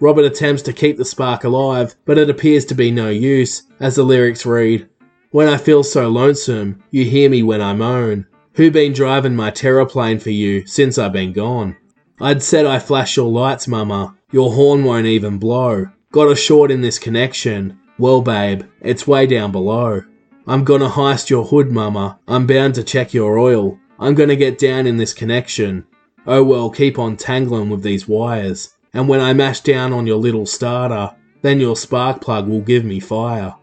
Robert 0.01 0.25
attempts 0.25 0.62
to 0.62 0.73
keep 0.73 0.97
the 0.97 1.05
spark 1.05 1.45
alive, 1.45 1.95
but 2.07 2.18
it 2.18 2.29
appears 2.29 2.64
to 2.64 2.75
be 2.75 2.90
no 2.90 3.09
use, 3.09 3.62
as 3.79 3.95
the 3.95 4.03
lyrics 4.03 4.45
read 4.45 4.88
when 5.33 5.49
I 5.49 5.57
feel 5.57 5.83
so 5.83 6.09
lonesome, 6.09 6.83
you 6.90 7.07
hear 7.07 7.29
me 7.29 7.42
when 7.42 7.62
I 7.62 7.73
moan. 7.73 8.27
Who 8.55 8.71
been 8.71 8.92
driving 8.92 9.35
my 9.35 9.51
terraplane 9.51 10.21
for 10.21 10.29
you 10.29 10.66
since 10.66 10.99
I 10.99 11.09
been 11.09 11.33
gone? 11.33 11.77
I'd 12.21 12.42
said 12.42 12.66
I 12.66 12.79
flash 12.79 13.16
your 13.16 13.31
lights, 13.31 13.66
mama. 13.66 14.14
Your 14.31 14.53
horn 14.53 14.85
won't 14.85 15.07
even 15.07 15.38
blow. 15.38 15.87
Got 16.12 16.31
a 16.31 16.37
short 16.37 16.71
in 16.71 16.83
this 16.83 16.99
connection. 16.99 17.81
Well, 17.99 18.21
babe, 18.21 18.64
it's 18.83 19.07
way 19.07 19.27
down 19.27 19.53
below. 19.53 20.03
I'm 20.47 20.64
gonna 20.64 20.90
heist 20.90 21.31
your 21.31 21.45
hood, 21.45 21.73
mama. 21.73 22.18
I'm 22.29 22.47
bound 22.47 22.75
to 22.75 22.85
check 22.85 23.14
your 23.14 23.38
oil. 23.38 23.79
I'm 23.99 24.14
gonna 24.14 24.37
get 24.37 24.59
down 24.59 24.87
in 24.87 24.99
this 24.99 25.14
connection. 25.14 25.87
Oh 26.27 26.45
well, 26.45 26.68
keep 26.68 26.99
on 26.99 27.16
tangling 27.16 27.71
with 27.71 27.83
these 27.83 28.07
wires. 28.07 28.75
And 28.92 29.09
when 29.09 29.21
I 29.21 29.33
mash 29.33 29.62
down 29.62 29.95
on 29.95 30.07
your 30.07 30.18
little 30.18 30.45
starter, 30.45 31.16
then 31.40 31.59
your 31.59 31.77
spark 31.77 32.21
plug 32.21 32.49
will 32.49 32.61
give 32.61 32.85
me 32.85 33.01
fire. 33.01 33.55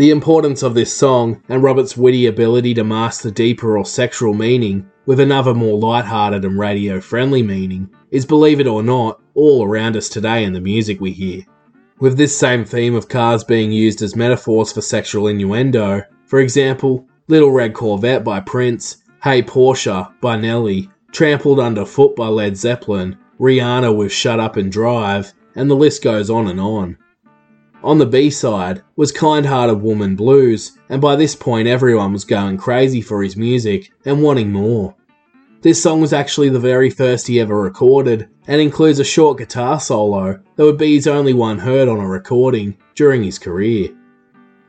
The 0.00 0.12
importance 0.12 0.62
of 0.62 0.72
this 0.72 0.96
song 0.96 1.42
and 1.50 1.62
Robert's 1.62 1.94
witty 1.94 2.24
ability 2.24 2.72
to 2.72 2.84
mask 2.84 3.20
the 3.20 3.30
deeper 3.30 3.76
or 3.76 3.84
sexual 3.84 4.32
meaning 4.32 4.90
with 5.04 5.20
another 5.20 5.52
more 5.52 5.78
light-hearted 5.78 6.42
and 6.42 6.58
radio 6.58 7.02
friendly 7.02 7.42
meaning 7.42 7.90
is, 8.10 8.24
believe 8.24 8.60
it 8.60 8.66
or 8.66 8.82
not, 8.82 9.20
all 9.34 9.62
around 9.62 9.98
us 9.98 10.08
today 10.08 10.44
in 10.44 10.54
the 10.54 10.60
music 10.62 11.02
we 11.02 11.10
hear. 11.12 11.42
With 11.98 12.16
this 12.16 12.34
same 12.34 12.64
theme 12.64 12.94
of 12.94 13.10
cars 13.10 13.44
being 13.44 13.72
used 13.72 14.00
as 14.00 14.16
metaphors 14.16 14.72
for 14.72 14.80
sexual 14.80 15.26
innuendo, 15.26 16.04
for 16.24 16.40
example, 16.40 17.06
Little 17.28 17.52
Red 17.52 17.74
Corvette 17.74 18.24
by 18.24 18.40
Prince, 18.40 19.04
Hey 19.22 19.42
Porsche 19.42 20.10
by 20.22 20.36
Nelly, 20.36 20.88
Trampled 21.12 21.60
Underfoot 21.60 22.16
by 22.16 22.28
Led 22.28 22.56
Zeppelin, 22.56 23.18
Rihanna 23.38 23.94
with 23.94 24.12
Shut 24.12 24.40
Up 24.40 24.56
and 24.56 24.72
Drive, 24.72 25.34
and 25.56 25.70
the 25.70 25.76
list 25.76 26.02
goes 26.02 26.30
on 26.30 26.48
and 26.48 26.58
on. 26.58 26.96
On 27.82 27.96
the 27.96 28.04
B 28.04 28.28
side 28.28 28.82
was 28.96 29.10
Kind 29.10 29.46
Hearted 29.46 29.80
Woman 29.80 30.14
Blues, 30.14 30.72
and 30.90 31.00
by 31.00 31.16
this 31.16 31.34
point 31.34 31.66
everyone 31.66 32.12
was 32.12 32.26
going 32.26 32.58
crazy 32.58 33.00
for 33.00 33.22
his 33.22 33.38
music 33.38 33.90
and 34.04 34.22
wanting 34.22 34.52
more. 34.52 34.94
This 35.62 35.82
song 35.82 36.02
was 36.02 36.12
actually 36.12 36.50
the 36.50 36.58
very 36.58 36.90
first 36.90 37.26
he 37.26 37.40
ever 37.40 37.58
recorded, 37.58 38.28
and 38.46 38.60
includes 38.60 38.98
a 38.98 39.04
short 39.04 39.38
guitar 39.38 39.80
solo 39.80 40.38
that 40.56 40.64
would 40.64 40.76
be 40.76 40.96
his 40.96 41.06
only 41.06 41.32
one 41.32 41.58
heard 41.58 41.88
on 41.88 42.00
a 42.00 42.06
recording 42.06 42.76
during 42.94 43.22
his 43.22 43.38
career. 43.38 43.88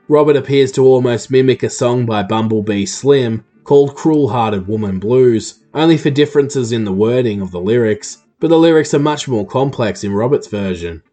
Robert 0.08 0.38
appears 0.38 0.72
to 0.74 0.86
almost 0.86 1.32
mimic 1.32 1.64
a 1.64 1.70
song 1.70 2.06
by 2.06 2.24
Bumblebee 2.24 2.86
Slim 2.86 3.44
called 3.66 3.94
Cruel 3.94 4.30
Hearted 4.30 4.70
Woman 4.70 5.00
Blues, 5.00 5.66
only 5.74 5.98
for 5.98 6.12
differences 6.12 6.72
in 6.72 6.86
the 6.86 6.94
wording 6.94 7.42
of 7.42 7.52
the 7.52 7.60
lyrics, 7.60 8.20
but 8.40 8.48
the 8.48 8.58
lyrics 8.58 8.94
are 8.94 9.00
much 9.00 9.28
more 9.28 9.46
complex 9.46 10.06
in 10.06 10.14
Robert's 10.14 10.48
version. 10.48 11.04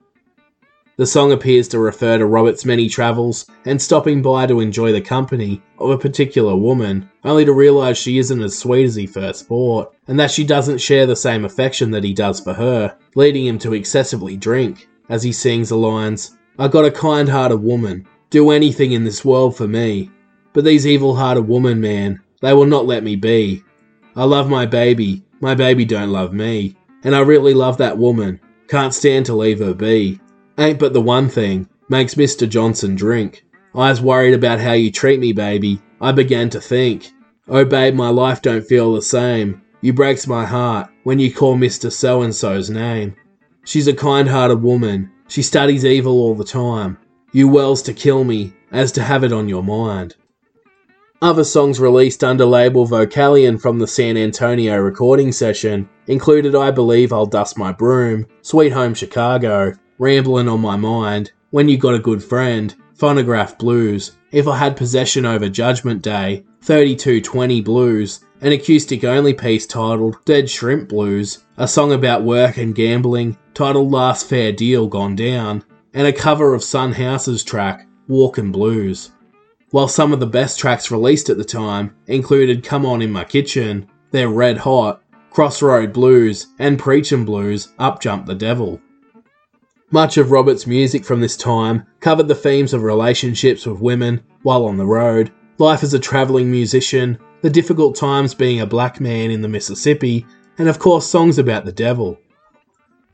The 0.99 1.07
song 1.07 1.31
appears 1.31 1.69
to 1.69 1.79
refer 1.79 2.19
to 2.19 2.27
Robert's 2.27 2.65
many 2.65 2.89
travels 2.89 3.47
and 3.65 3.81
stopping 3.81 4.21
by 4.21 4.47
to 4.47 4.59
enjoy 4.59 4.91
the 4.91 5.01
company 5.01 5.63
of 5.79 5.91
a 5.91 5.97
particular 5.97 6.57
woman, 6.57 7.09
only 7.25 7.45
to 7.45 7.53
realise 7.53 7.97
she 7.97 8.19
isn't 8.19 8.43
as 8.43 8.59
sweet 8.59 8.85
as 8.85 8.97
he 8.97 9.07
first 9.07 9.47
thought, 9.47 9.95
and 10.09 10.19
that 10.19 10.33
she 10.33 10.43
doesn't 10.43 10.81
share 10.81 11.07
the 11.07 11.15
same 11.15 11.45
affection 11.45 11.93
that 11.93 12.03
he 12.03 12.13
does 12.13 12.41
for 12.41 12.53
her, 12.53 12.97
leading 13.15 13.47
him 13.47 13.61
to 13.61 13.75
excessively 13.75 14.37
drink, 14.37 14.89
as 15.09 15.23
he 15.23 15.31
sings 15.31 15.69
the 15.69 15.77
lines, 15.77 16.37
I 16.59 16.67
got 16.67 16.85
a 16.85 16.91
kind 16.91 17.29
hearted 17.29 17.59
woman, 17.59 18.05
do 18.31 18.51
anything 18.51 18.91
in 18.91 19.05
this 19.05 19.25
world 19.25 19.57
for 19.57 19.69
me. 19.69 20.11
But 20.53 20.65
these 20.65 20.85
evil 20.85 21.15
hearted 21.15 21.43
women, 21.47 21.81
man, 21.81 22.21
they 22.41 22.53
will 22.55 22.67
not 22.67 22.87
let 22.87 23.05
me 23.05 23.15
be. 23.15 23.63
I 24.17 24.25
love 24.25 24.51
my 24.51 24.67
baby, 24.67 25.23
my 25.41 25.55
baby 25.55 25.85
don't 25.85 26.11
love 26.11 26.33
me. 26.33 26.77
And 27.05 27.15
I 27.15 27.21
really 27.21 27.55
love 27.55 27.79
that 27.79 27.97
woman, 27.97 28.41
can't 28.67 28.93
stand 28.93 29.27
to 29.27 29.37
leave 29.37 29.61
her 29.61 29.75
be. 29.75 30.21
Ain't 30.59 30.81
but 30.81 30.93
the 30.93 31.01
one 31.01 31.29
thing, 31.29 31.69
makes 31.89 32.17
Mr. 32.17 32.49
Johnson 32.49 32.97
drink. 32.97 33.45
I 33.75 33.91
was 33.91 34.03
worried 34.03 34.35
about 34.35 34.59
how 34.59 34.73
you 34.73 34.91
treat 34.91 35.21
me, 35.21 35.33
baby. 35.33 35.81
I 36.01 36.11
began 36.11 36.51
to 36.51 36.61
think. 36.61 37.13
Oh, 37.47 37.65
babe, 37.65 37.95
my 37.95 38.09
life 38.09 38.43
don't 38.43 38.67
feel 38.67 38.93
the 38.93 39.03
same. 39.03 39.63
You 39.83 39.93
breaks 39.93 40.27
my 40.27 40.45
heart 40.45 40.91
when 41.05 41.21
you 41.21 41.33
call 41.33 41.57
Mr. 41.57 41.93
So 41.93 42.23
and 42.23 42.35
so's 42.35 42.71
name. 42.71 43.15
She's 43.65 43.87
a 43.87 43.95
kind 43.95 44.29
hearted 44.29 44.61
woman. 44.61 45.13
She 45.29 45.43
studies 45.43 45.85
evil 45.85 46.21
all 46.21 46.35
the 46.35 46.45
time. 46.45 46.99
You 47.33 47.47
wells 47.47 47.83
to 47.83 47.95
kill 47.95 48.25
me, 48.25 48.53
as 48.73 48.91
to 48.93 49.03
have 49.03 49.23
it 49.23 49.33
on 49.33 49.49
your 49.49 49.63
mind. 49.63 50.17
Other 51.23 51.45
songs 51.45 51.79
released 51.79 52.25
under 52.25 52.45
label 52.45 52.87
Vocalion 52.87 53.61
from 53.61 53.79
the 53.79 53.87
San 53.87 54.17
Antonio 54.17 54.77
recording 54.79 55.31
session 55.31 55.89
included 56.07 56.57
I 56.57 56.71
Believe 56.73 57.13
I'll 57.13 57.27
Dust 57.27 57.59
My 57.59 57.71
Broom, 57.71 58.27
Sweet 58.43 58.73
Home 58.73 58.95
Chicago, 58.95 59.75
Ramblin' 60.01 60.47
on 60.47 60.61
My 60.61 60.77
Mind, 60.77 61.33
When 61.51 61.69
You 61.69 61.77
Got 61.77 61.95
a 61.95 61.99
Good 61.99 62.23
Friend, 62.23 62.73
Phonograph 62.95 63.59
Blues, 63.59 64.13
If 64.31 64.47
I 64.47 64.57
Had 64.57 64.77
Possession 64.77 65.27
Over 65.27 65.49
Judgment 65.49 66.03
Day, 66.03 66.45
3220 66.63 67.61
Blues, 67.63 68.21
an 68.41 68.53
acoustic 68.53 69.03
only 69.03 69.35
piece 69.35 69.67
titled 69.67 70.25
Dead 70.25 70.49
Shrimp 70.49 70.89
Blues, 70.89 71.45
a 71.57 71.67
song 71.67 71.93
about 71.93 72.23
work 72.23 72.59
and 72.59 72.77
gambling 72.77 73.37
titled 73.55 73.91
Last 73.91 74.29
Fair 74.29 74.53
Deal 74.53 74.87
Gone 74.87 75.17
Down, 75.17 75.65
and 75.93 76.07
a 76.07 76.13
cover 76.13 76.55
of 76.55 76.63
Son 76.63 76.93
House's 76.93 77.43
track 77.43 77.89
Walkin' 78.07 78.53
Blues. 78.53 79.11
While 79.71 79.89
some 79.89 80.13
of 80.13 80.21
the 80.21 80.27
best 80.27 80.61
tracks 80.61 80.93
released 80.93 81.29
at 81.29 81.39
the 81.39 81.45
time 81.45 81.97
included 82.07 82.63
Come 82.63 82.87
On 82.87 83.03
In 83.03 83.11
My 83.11 83.25
Kitchen, 83.25 83.89
They're 84.13 84.29
Red 84.29 84.59
Hot, 84.59 85.03
Crossroad 85.31 85.93
Blues, 85.93 86.47
and 86.61 86.79
Preachin' 86.79 87.25
Blues, 87.25 87.73
Up 87.81 88.01
Jump 88.01 88.27
the 88.27 88.37
Devil. 88.37 88.81
Much 89.91 90.19
of 90.19 90.31
Robert's 90.31 90.67
music 90.67 91.03
from 91.03 91.23
this 91.23 91.35
time 91.35 91.83
covered 92.01 92.29
the 92.29 92.35
themes 92.35 92.75
of 92.75 92.83
relationships 92.83 93.65
with 93.65 93.81
women 93.81 94.21
while 94.43 94.67
on 94.67 94.77
the 94.77 94.85
road, 94.85 95.33
life 95.57 95.83
as 95.83 95.95
a 95.95 95.99
travelling 95.99 96.51
musician, 96.51 97.19
the 97.41 97.49
difficult 97.49 97.97
times 97.97 98.35
being 98.35 98.61
a 98.61 98.67
black 98.67 99.01
man 99.01 99.31
in 99.31 99.41
the 99.41 99.49
Mississippi, 99.49 100.27
and 100.59 100.69
of 100.69 100.79
course 100.79 101.07
songs 101.07 101.39
about 101.39 101.65
the 101.65 101.73
devil. 101.73 102.19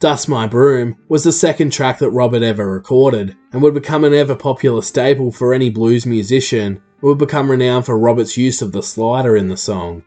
Dust 0.00 0.28
My 0.28 0.48
Broom 0.48 0.96
was 1.08 1.22
the 1.22 1.30
second 1.30 1.72
track 1.72 2.00
that 2.00 2.10
Robert 2.10 2.42
ever 2.42 2.68
recorded, 2.68 3.36
and 3.52 3.62
would 3.62 3.74
become 3.74 4.02
an 4.02 4.12
ever 4.12 4.34
popular 4.34 4.82
staple 4.82 5.30
for 5.30 5.54
any 5.54 5.70
blues 5.70 6.04
musician, 6.04 6.82
who 6.98 7.06
would 7.06 7.18
become 7.18 7.48
renowned 7.48 7.86
for 7.86 7.96
Robert's 7.96 8.36
use 8.36 8.62
of 8.62 8.72
the 8.72 8.82
slider 8.82 9.36
in 9.36 9.46
the 9.46 9.56
song. 9.56 10.02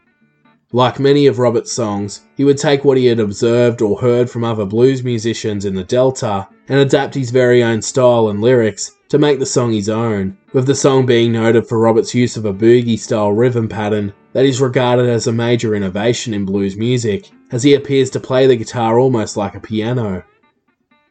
Like 0.72 1.00
many 1.00 1.26
of 1.26 1.38
Robert's 1.38 1.72
songs, 1.72 2.26
he 2.36 2.44
would 2.44 2.58
take 2.58 2.84
what 2.84 2.98
he 2.98 3.06
had 3.06 3.20
observed 3.20 3.80
or 3.80 3.98
heard 3.98 4.28
from 4.28 4.44
other 4.44 4.66
blues 4.66 5.02
musicians 5.02 5.64
in 5.64 5.74
the 5.74 5.82
Delta 5.82 6.46
and 6.68 6.78
adapt 6.78 7.14
his 7.14 7.30
very 7.30 7.62
own 7.62 7.80
style 7.80 8.28
and 8.28 8.42
lyrics 8.42 8.92
to 9.08 9.18
make 9.18 9.38
the 9.38 9.46
song 9.46 9.72
his 9.72 9.88
own, 9.88 10.36
with 10.52 10.66
the 10.66 10.74
song 10.74 11.06
being 11.06 11.32
noted 11.32 11.66
for 11.66 11.78
Robert's 11.78 12.14
use 12.14 12.36
of 12.36 12.44
a 12.44 12.52
boogie 12.52 12.98
style 12.98 13.32
rhythm 13.32 13.66
pattern 13.66 14.12
that 14.34 14.44
is 14.44 14.60
regarded 14.60 15.08
as 15.08 15.26
a 15.26 15.32
major 15.32 15.74
innovation 15.74 16.34
in 16.34 16.44
blues 16.44 16.76
music, 16.76 17.30
as 17.50 17.62
he 17.62 17.72
appears 17.72 18.10
to 18.10 18.20
play 18.20 18.46
the 18.46 18.54
guitar 18.54 18.98
almost 18.98 19.38
like 19.38 19.54
a 19.54 19.60
piano. 19.60 20.22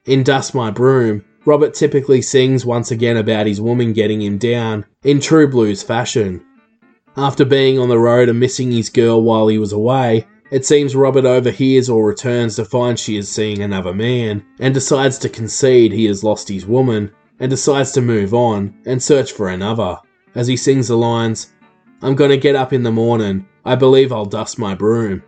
In 0.06 0.22
Dust 0.22 0.54
My 0.54 0.70
Broom, 0.70 1.26
Robert 1.46 1.74
typically 1.74 2.22
sings 2.22 2.64
once 2.64 2.92
again 2.92 3.18
about 3.18 3.48
his 3.48 3.60
woman 3.60 3.92
getting 3.92 4.22
him 4.22 4.38
down, 4.38 4.86
in 5.04 5.20
true 5.20 5.48
blues 5.48 5.82
fashion. 5.82 6.46
After 7.18 7.46
being 7.46 7.80
on 7.80 7.90
the 7.90 7.98
road 7.98 8.30
and 8.30 8.40
missing 8.40 8.72
his 8.72 8.92
girl 8.92 9.24
while 9.24 9.48
he 9.48 9.58
was 9.58 9.74
away, 9.74 10.28
it 10.52 10.68
seems 10.68 10.96
Robert 10.96 11.26
overhears 11.26 11.90
or 11.90 12.06
returns 12.06 12.56
to 12.58 12.64
find 12.64 12.98
she 12.98 13.18
is 13.18 13.28
seeing 13.28 13.64
another 13.64 13.92
man, 13.92 14.46
and 14.60 14.72
decides 14.72 15.18
to 15.20 15.30
concede 15.30 15.92
he 15.92 16.06
has 16.06 16.24
lost 16.24 16.48
his 16.48 16.68
woman, 16.68 17.10
and 17.40 17.50
decides 17.50 17.92
to 17.94 18.02
move 18.02 18.36
on 18.36 18.72
and 18.86 19.02
search 19.02 19.32
for 19.32 19.50
another. 19.50 19.98
As 20.36 20.46
he 20.46 20.56
sings 20.56 20.90
the 20.90 20.96
lines, 20.96 21.54
I'm 22.04 22.14
gonna 22.14 22.38
get 22.38 22.56
up 22.56 22.72
in 22.72 22.84
the 22.84 22.92
morning, 22.92 23.48
I 23.66 23.74
believe 23.74 24.12
I'll 24.12 24.26
dust 24.26 24.60
my 24.60 24.76
broom. 24.76 25.24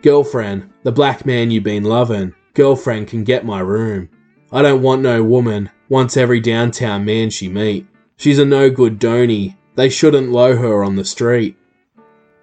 Girlfriend, 0.00 0.70
the 0.82 0.92
black 0.92 1.26
man 1.26 1.50
you 1.50 1.60
been 1.60 1.84
lovin', 1.84 2.34
girlfriend 2.54 3.08
can 3.08 3.22
get 3.22 3.44
my 3.44 3.60
room. 3.60 4.08
I 4.50 4.62
don't 4.62 4.80
want 4.80 5.02
no 5.02 5.22
woman, 5.22 5.68
wants 5.90 6.16
every 6.16 6.40
downtown 6.40 7.04
man 7.04 7.28
she 7.28 7.50
meet. 7.50 7.86
She's 8.16 8.38
a 8.38 8.46
no 8.46 8.70
good 8.70 8.98
donny, 8.98 9.58
they 9.74 9.88
shouldn't 9.88 10.32
low 10.32 10.56
her 10.56 10.84
on 10.84 10.96
the 10.96 11.04
street. 11.04 11.56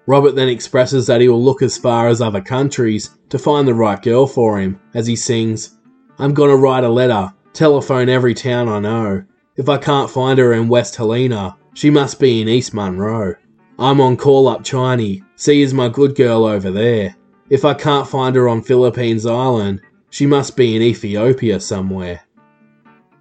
Robert 0.06 0.34
then 0.34 0.48
expresses 0.48 1.06
that 1.06 1.20
he 1.20 1.28
will 1.28 1.42
look 1.42 1.62
as 1.62 1.78
far 1.78 2.08
as 2.08 2.20
other 2.20 2.40
countries 2.40 3.10
to 3.28 3.38
find 3.38 3.66
the 3.66 3.74
right 3.74 4.02
girl 4.02 4.26
for 4.26 4.58
him 4.58 4.80
as 4.94 5.06
he 5.06 5.16
sings, 5.16 5.78
I'm 6.18 6.34
gonna 6.34 6.56
write 6.56 6.84
a 6.84 6.88
letter, 6.88 7.32
telephone 7.52 8.08
every 8.08 8.34
town 8.34 8.68
I 8.68 8.80
know. 8.80 9.24
If 9.56 9.68
I 9.68 9.78
can't 9.78 10.10
find 10.10 10.38
her 10.38 10.52
in 10.52 10.68
West 10.68 10.96
Helena, 10.96 11.56
she 11.74 11.90
must 11.90 12.20
be 12.20 12.40
in 12.40 12.48
East 12.48 12.74
Monroe. 12.74 13.34
I'm 13.78 14.00
on 14.00 14.16
call 14.16 14.48
up 14.48 14.62
Chiney, 14.62 15.22
see 15.36 15.62
is 15.62 15.72
my 15.72 15.88
good 15.88 16.14
girl 16.14 16.44
over 16.44 16.70
there. 16.70 17.16
If 17.48 17.64
I 17.64 17.74
can't 17.74 18.08
find 18.08 18.36
her 18.36 18.48
on 18.48 18.62
Philippines 18.62 19.26
Island, 19.26 19.80
she 20.10 20.26
must 20.26 20.56
be 20.56 20.76
in 20.76 20.82
Ethiopia 20.82 21.58
somewhere. 21.60 22.20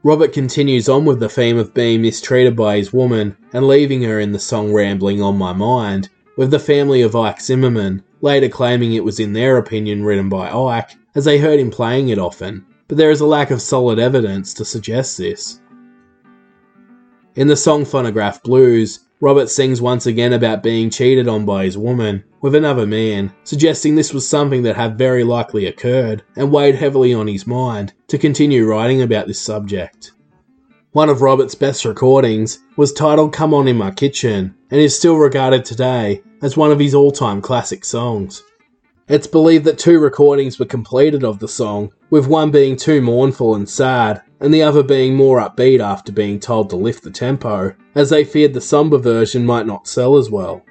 Robert 0.04 0.34
continues 0.34 0.90
on 0.90 1.06
with 1.06 1.20
the 1.20 1.30
theme 1.30 1.58
of 1.58 1.76
being 1.76 2.02
mistreated 2.02 2.56
by 2.56 2.78
his 2.78 2.92
woman 2.92 3.38
and 3.54 3.68
leaving 3.68 4.02
her 4.02 4.20
in 4.20 4.32
the 4.32 4.40
song 4.40 4.74
Rambling 4.74 5.22
on 5.22 5.38
My 5.38 5.54
Mind, 5.54 6.10
with 6.36 6.50
the 6.50 6.58
family 6.58 7.04
of 7.04 7.16
Ike 7.16 7.40
Zimmerman 7.40 8.02
later 8.20 8.50
claiming 8.50 8.94
it 8.94 9.04
was 9.04 9.20
in 9.20 9.34
their 9.34 9.58
opinion 9.58 10.04
written 10.04 10.28
by 10.28 10.50
Ike, 10.50 10.92
as 11.14 11.26
they 11.26 11.38
heard 11.38 11.60
him 11.60 11.70
playing 11.70 12.10
it 12.10 12.18
often, 12.18 12.66
but 12.88 12.98
there 12.98 13.12
is 13.12 13.22
a 13.22 13.28
lack 13.28 13.52
of 13.52 13.62
solid 13.62 14.00
evidence 14.00 14.56
to 14.56 14.66
suggest 14.66 15.20
this. 15.20 15.62
In 17.36 17.48
the 17.48 17.56
song 17.56 17.86
Phonograph 17.86 18.42
Blues, 18.42 19.02
Robert 19.24 19.52
sings 19.52 19.80
once 19.80 20.08
again 20.08 20.34
about 20.34 20.64
being 20.64 20.90
cheated 20.90 21.28
on 21.28 21.46
by 21.46 21.64
his 21.64 21.78
woman 21.78 22.24
with 22.42 22.56
another 22.56 22.88
man, 22.88 23.32
suggesting 23.44 23.94
this 23.94 24.16
was 24.16 24.28
something 24.28 24.64
that 24.64 24.76
had 24.76 24.98
very 24.98 25.24
likely 25.24 25.68
occurred 25.68 26.24
and 26.36 26.52
weighed 26.52 26.74
heavily 26.74 27.14
on 27.14 27.28
his 27.28 27.46
mind 27.46 27.94
to 28.08 28.18
continue 28.18 28.66
writing 28.66 29.04
about 29.04 29.28
this 29.28 29.40
subject. 29.40 30.14
One 30.94 31.08
of 31.08 31.22
Robert's 31.22 31.54
best 31.54 31.86
recordings 31.86 32.60
was 32.78 32.92
titled 32.92 33.32
Come 33.32 33.54
On 33.54 33.68
In 33.68 33.78
My 33.78 33.92
Kitchen 33.92 34.56
and 34.72 34.82
is 34.82 34.98
still 34.98 35.18
regarded 35.18 35.66
today 35.66 36.24
as 36.42 36.58
one 36.58 36.72
of 36.72 36.80
his 36.80 36.96
all 36.96 37.12
time 37.12 37.42
classic 37.42 37.86
songs. 37.86 38.42
It's 39.08 39.28
believed 39.28 39.66
that 39.66 39.78
two 39.78 40.00
recordings 40.00 40.58
were 40.58 40.66
completed 40.66 41.24
of 41.24 41.38
the 41.38 41.48
song, 41.48 41.92
with 42.10 42.28
one 42.28 42.50
being 42.50 42.76
too 42.76 43.02
mournful 43.02 43.54
and 43.54 43.70
sad, 43.70 44.24
and 44.42 44.52
the 44.52 44.64
other 44.64 44.82
being 44.82 45.16
more 45.16 45.40
upbeat 45.40 45.80
after 45.80 46.12
being 46.12 46.40
told 46.40 46.70
to 46.70 46.76
lift 46.76 47.04
the 47.04 47.12
tempo, 47.12 47.74
as 47.94 48.10
they 48.10 48.26
feared 48.26 48.54
the 48.54 48.60
somber 48.60 48.98
version 48.98 49.46
might 49.46 49.68
not 49.68 49.88
sell 49.88 50.18
as 50.18 50.30
well. 50.30 50.66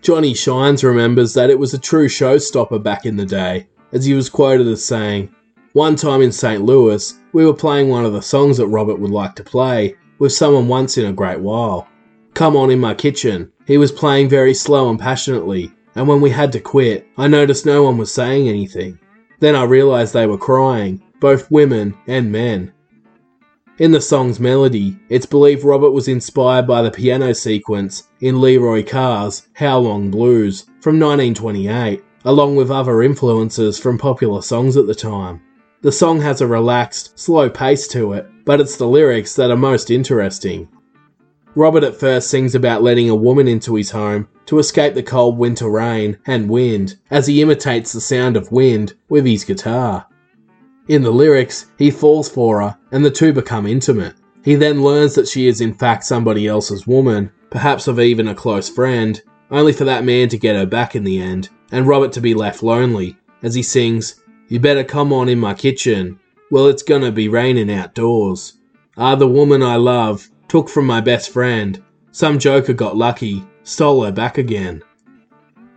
Johnny 0.00 0.34
Shines 0.34 0.82
remembers 0.82 1.32
that 1.34 1.48
it 1.48 1.58
was 1.58 1.72
a 1.72 1.78
true 1.78 2.08
showstopper 2.08 2.82
back 2.82 3.06
in 3.06 3.16
the 3.16 3.24
day, 3.24 3.68
as 3.92 4.04
he 4.04 4.14
was 4.14 4.28
quoted 4.28 4.66
as 4.66 4.84
saying, 4.84 5.32
One 5.74 5.94
time 5.94 6.22
in 6.22 6.32
St. 6.32 6.62
Louis, 6.62 7.14
we 7.32 7.46
were 7.46 7.54
playing 7.54 7.88
one 7.88 8.04
of 8.04 8.12
the 8.12 8.20
songs 8.20 8.56
that 8.56 8.66
Robert 8.66 8.98
would 8.98 9.12
like 9.12 9.36
to 9.36 9.44
play, 9.44 9.94
with 10.18 10.32
someone 10.32 10.66
once 10.66 10.98
in 10.98 11.06
a 11.06 11.12
great 11.12 11.38
while. 11.38 11.86
Come 12.34 12.56
on 12.56 12.70
in 12.70 12.80
my 12.80 12.94
kitchen. 12.94 13.52
He 13.64 13.78
was 13.78 13.92
playing 13.92 14.28
very 14.28 14.54
slow 14.54 14.90
and 14.90 14.98
passionately, 14.98 15.70
and 15.94 16.08
when 16.08 16.20
we 16.20 16.30
had 16.30 16.50
to 16.52 16.60
quit, 16.60 17.06
I 17.16 17.28
noticed 17.28 17.64
no 17.64 17.84
one 17.84 17.96
was 17.96 18.12
saying 18.12 18.48
anything. 18.48 18.98
Then 19.38 19.54
I 19.54 19.62
realised 19.62 20.12
they 20.12 20.26
were 20.26 20.38
crying, 20.38 21.00
both 21.22 21.48
women 21.52 21.96
and 22.08 22.32
men. 22.32 22.72
In 23.78 23.92
the 23.92 24.00
song's 24.00 24.40
melody, 24.40 24.98
it's 25.08 25.24
believed 25.24 25.62
Robert 25.62 25.92
was 25.92 26.08
inspired 26.08 26.66
by 26.66 26.82
the 26.82 26.90
piano 26.90 27.32
sequence 27.32 28.08
in 28.20 28.40
Leroy 28.40 28.82
Carr's 28.82 29.46
How 29.54 29.78
Long 29.78 30.10
Blues 30.10 30.62
from 30.80 30.98
1928, 30.98 32.02
along 32.24 32.56
with 32.56 32.72
other 32.72 33.04
influences 33.04 33.78
from 33.78 33.98
popular 33.98 34.42
songs 34.42 34.76
at 34.76 34.88
the 34.88 34.96
time. 34.96 35.40
The 35.80 35.92
song 35.92 36.20
has 36.20 36.40
a 36.40 36.46
relaxed, 36.48 37.16
slow 37.16 37.48
pace 37.48 37.86
to 37.88 38.14
it, 38.14 38.28
but 38.44 38.60
it's 38.60 38.76
the 38.76 38.88
lyrics 38.88 39.36
that 39.36 39.52
are 39.52 39.56
most 39.56 39.92
interesting. 39.92 40.68
Robert 41.54 41.84
at 41.84 42.00
first 42.00 42.30
sings 42.30 42.56
about 42.56 42.82
letting 42.82 43.10
a 43.10 43.14
woman 43.14 43.46
into 43.46 43.76
his 43.76 43.92
home 43.92 44.26
to 44.46 44.58
escape 44.58 44.94
the 44.94 45.02
cold 45.04 45.38
winter 45.38 45.70
rain 45.70 46.18
and 46.26 46.50
wind, 46.50 46.96
as 47.12 47.28
he 47.28 47.42
imitates 47.42 47.92
the 47.92 48.00
sound 48.00 48.36
of 48.36 48.50
wind 48.50 48.94
with 49.08 49.24
his 49.24 49.44
guitar. 49.44 50.06
In 50.88 51.02
the 51.02 51.10
lyrics, 51.10 51.66
he 51.78 51.90
falls 51.90 52.28
for 52.28 52.60
her, 52.60 52.76
and 52.90 53.04
the 53.04 53.10
two 53.10 53.32
become 53.32 53.66
intimate. 53.66 54.14
He 54.44 54.56
then 54.56 54.82
learns 54.82 55.14
that 55.14 55.28
she 55.28 55.46
is 55.46 55.60
in 55.60 55.74
fact 55.74 56.02
somebody 56.04 56.48
else's 56.48 56.86
woman, 56.86 57.30
perhaps 57.50 57.86
of 57.86 58.00
even 58.00 58.28
a 58.28 58.34
close 58.34 58.68
friend, 58.68 59.22
only 59.50 59.72
for 59.72 59.84
that 59.84 60.04
man 60.04 60.28
to 60.30 60.38
get 60.38 60.56
her 60.56 60.66
back 60.66 60.96
in 60.96 61.04
the 61.04 61.20
end, 61.20 61.48
and 61.70 61.86
Robert 61.86 62.12
to 62.12 62.20
be 62.20 62.34
left 62.34 62.62
lonely, 62.62 63.16
as 63.42 63.54
he 63.54 63.62
sings, 63.62 64.22
You 64.48 64.58
better 64.58 64.82
come 64.82 65.12
on 65.12 65.28
in 65.28 65.38
my 65.38 65.54
kitchen. 65.54 66.18
Well, 66.50 66.66
it's 66.66 66.82
gonna 66.82 67.12
be 67.12 67.28
raining 67.28 67.70
outdoors. 67.70 68.54
Ah, 68.96 69.14
the 69.14 69.28
woman 69.28 69.62
I 69.62 69.76
love, 69.76 70.28
took 70.48 70.68
from 70.68 70.86
my 70.86 71.00
best 71.00 71.30
friend. 71.30 71.80
some 72.10 72.38
joker 72.38 72.72
got 72.72 72.96
lucky, 72.96 73.44
stole 73.62 74.04
her 74.04 74.12
back 74.12 74.36
again. 74.36 74.82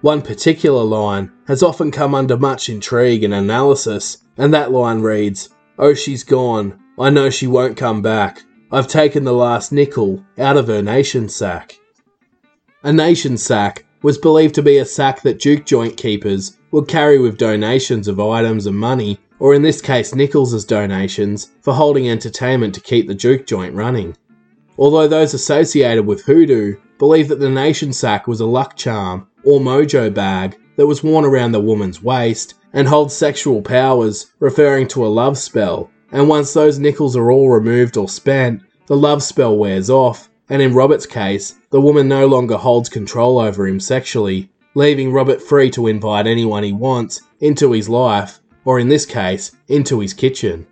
One 0.06 0.22
particular 0.22 0.84
line 0.84 1.32
has 1.48 1.64
often 1.64 1.90
come 1.90 2.14
under 2.14 2.38
much 2.38 2.70
intrigue 2.70 3.24
and 3.24 3.34
analysis, 3.34 4.20
and 4.38 4.54
that 4.54 4.72
line 4.72 5.02
reads, 5.02 5.50
Oh, 5.80 5.96
she's 5.96 6.24
gone. 6.24 6.80
I 7.00 7.10
know 7.10 7.32
she 7.32 7.48
won't 7.48 7.76
come 7.76 8.04
back. 8.04 8.44
I've 8.72 8.88
taken 8.88 9.24
the 9.24 9.34
last 9.34 9.72
nickel 9.72 10.24
out 10.38 10.58
of 10.58 10.68
her 10.68 10.84
nation 10.84 11.28
sack. 11.28 11.80
A 12.84 12.94
nation 12.94 13.36
sack 13.36 13.84
was 14.04 14.20
believed 14.20 14.54
to 14.54 14.62
be 14.62 14.78
a 14.78 14.86
sack 14.86 15.24
that 15.24 15.40
juke 15.40 15.66
joint 15.66 15.98
keepers 15.98 16.56
would 16.70 16.88
carry 16.88 17.18
with 17.18 17.40
donations 17.40 18.08
of 18.08 18.20
items 18.20 18.68
and 18.68 18.78
money, 18.78 19.18
or 19.40 19.56
in 19.56 19.64
this 19.64 19.82
case 19.82 20.14
nickels 20.14 20.54
as 20.54 20.66
donations, 20.66 21.50
for 21.62 21.74
holding 21.74 22.12
entertainment 22.12 22.76
to 22.76 22.80
keep 22.80 23.08
the 23.08 23.16
juke 23.16 23.48
joint 23.48 23.74
running. 23.74 24.16
Although 24.78 25.08
those 25.08 25.34
associated 25.34 26.06
with 26.06 26.26
hoodoo 26.26 26.76
believe 27.00 27.28
that 27.30 27.40
the 27.40 27.50
nation 27.50 27.92
sack 27.92 28.28
was 28.28 28.40
a 28.40 28.46
luck 28.46 28.78
charm 28.78 29.28
or 29.46 29.60
mojo 29.60 30.14
bag 30.14 30.58
that 30.76 30.88
was 30.88 31.04
worn 31.04 31.24
around 31.24 31.54
the 31.54 31.60
woman's 31.60 32.02
waist 32.02 32.56
and 32.74 32.88
holds 32.88 33.16
sexual 33.16 33.62
powers, 33.62 34.34
referring 34.40 34.88
to 34.90 35.06
a 35.06 35.08
love 35.08 35.38
spell. 35.38 35.90
And 36.12 36.28
once 36.28 36.54
those 36.54 36.80
nickels 36.80 37.16
are 37.16 37.32
all 37.32 37.50
removed 37.50 37.96
or 37.96 38.10
spent, 38.10 38.62
the 38.88 38.98
love 38.98 39.24
spell 39.24 39.58
wears 39.58 39.90
off, 39.90 40.30
and 40.50 40.62
in 40.62 40.74
Robert's 40.74 41.06
case, 41.06 41.56
the 41.72 41.82
woman 41.82 42.08
no 42.08 42.28
longer 42.28 42.58
holds 42.58 42.90
control 42.90 43.40
over 43.40 43.66
him 43.66 43.80
sexually, 43.80 44.50
leaving 44.76 45.12
Robert 45.12 45.42
free 45.42 45.72
to 45.72 45.88
invite 45.88 46.28
anyone 46.28 46.64
he 46.64 46.74
wants 46.74 47.22
into 47.40 47.72
his 47.72 47.88
life, 47.88 48.40
or 48.66 48.80
in 48.80 48.90
this 48.90 49.06
case, 49.06 49.56
into 49.70 50.00
his 50.00 50.14
kitchen. 50.14 50.68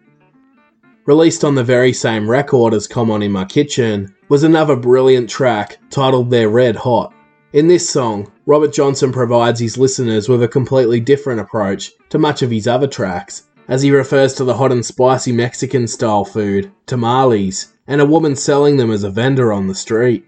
Released 1.05 1.43
on 1.43 1.55
the 1.55 1.63
very 1.63 1.93
same 1.93 2.29
record 2.29 2.73
as 2.73 2.87
Come 2.87 3.11
On 3.11 3.21
In 3.21 3.31
My 3.31 3.45
Kitchen 3.45 4.13
was 4.29 4.43
another 4.43 4.75
brilliant 4.75 5.29
track 5.29 5.77
titled 5.89 6.29
They're 6.29 6.49
Red 6.49 6.75
Hot. 6.75 7.13
In 7.53 7.67
this 7.67 7.87
song, 7.87 8.31
Robert 8.47 8.73
Johnson 8.73 9.11
provides 9.11 9.59
his 9.59 9.77
listeners 9.77 10.27
with 10.27 10.41
a 10.41 10.47
completely 10.47 10.99
different 10.99 11.39
approach 11.39 11.91
to 12.09 12.17
much 12.17 12.41
of 12.41 12.49
his 12.49 12.67
other 12.67 12.87
tracks, 12.87 13.43
as 13.67 13.83
he 13.83 13.91
refers 13.91 14.33
to 14.33 14.43
the 14.43 14.55
hot 14.55 14.71
and 14.71 14.83
spicy 14.83 15.31
Mexican 15.31 15.87
style 15.87 16.25
food, 16.25 16.71
tamales, 16.87 17.75
and 17.85 18.01
a 18.01 18.07
woman 18.07 18.35
selling 18.35 18.77
them 18.77 18.89
as 18.89 19.03
a 19.03 19.11
vendor 19.11 19.53
on 19.53 19.67
the 19.67 19.75
street. 19.75 20.25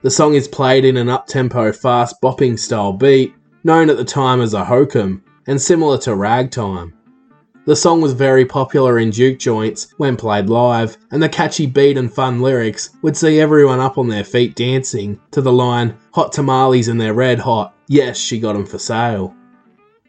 The 0.00 0.10
song 0.10 0.36
is 0.36 0.48
played 0.48 0.86
in 0.86 0.96
an 0.96 1.10
up-tempo, 1.10 1.70
fast 1.72 2.16
bopping 2.22 2.58
style 2.58 2.94
beat, 2.94 3.34
known 3.62 3.90
at 3.90 3.98
the 3.98 4.04
time 4.04 4.40
as 4.40 4.54
a 4.54 4.64
hokum, 4.64 5.22
and 5.46 5.60
similar 5.60 5.98
to 5.98 6.14
ragtime. 6.14 6.94
The 7.66 7.74
song 7.74 8.02
was 8.02 8.12
very 8.12 8.44
popular 8.44 8.98
in 8.98 9.10
juke 9.10 9.38
joints 9.38 9.94
when 9.96 10.16
played 10.16 10.50
live, 10.50 10.98
and 11.10 11.22
the 11.22 11.30
catchy 11.30 11.64
beat 11.64 11.96
and 11.96 12.12
fun 12.12 12.42
lyrics 12.42 12.90
would 13.00 13.16
see 13.16 13.40
everyone 13.40 13.80
up 13.80 13.96
on 13.96 14.06
their 14.06 14.22
feet 14.22 14.54
dancing 14.54 15.18
to 15.30 15.40
the 15.40 15.50
line, 15.50 15.94
Hot 16.12 16.30
tamales 16.30 16.88
and 16.88 17.00
they're 17.00 17.14
red 17.14 17.38
hot, 17.38 17.74
yes, 17.88 18.18
she 18.18 18.38
got 18.38 18.54
'em 18.54 18.66
for 18.66 18.78
sale. 18.78 19.34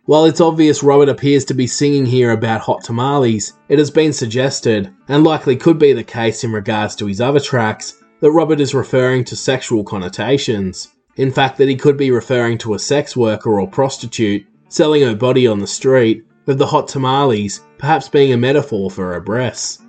While 0.03 0.25
it's 0.25 0.41
obvious 0.41 0.83
Robert 0.83 1.07
appears 1.07 1.45
to 1.45 1.53
be 1.53 1.65
singing 1.65 2.05
here 2.05 2.31
about 2.31 2.59
hot 2.59 2.83
tamales, 2.83 3.53
it 3.69 3.79
has 3.79 3.89
been 3.89 4.11
suggested, 4.11 4.89
and 5.07 5.23
likely 5.23 5.55
could 5.55 5.79
be 5.79 5.93
the 5.93 6.03
case 6.03 6.43
in 6.43 6.51
regards 6.51 6.93
to 6.97 7.05
his 7.05 7.21
other 7.21 7.39
tracks, 7.39 8.03
that 8.19 8.31
Robert 8.31 8.59
is 8.59 8.75
referring 8.75 9.23
to 9.23 9.35
sexual 9.37 9.85
connotations. 9.85 10.89
In 11.15 11.31
fact, 11.31 11.57
that 11.59 11.69
he 11.69 11.77
could 11.77 11.95
be 11.95 12.11
referring 12.11 12.57
to 12.57 12.73
a 12.73 12.79
sex 12.79 13.15
worker 13.15 13.61
or 13.61 13.65
prostitute 13.65 14.45
selling 14.67 15.03
her 15.03 15.15
body 15.15 15.47
on 15.47 15.59
the 15.59 15.67
street, 15.67 16.25
with 16.45 16.57
the 16.57 16.65
hot 16.65 16.87
tamales 16.87 17.61
perhaps 17.77 18.09
being 18.09 18.33
a 18.33 18.37
metaphor 18.37 18.89
for 18.89 19.13
her 19.13 19.19
breasts. 19.19 19.81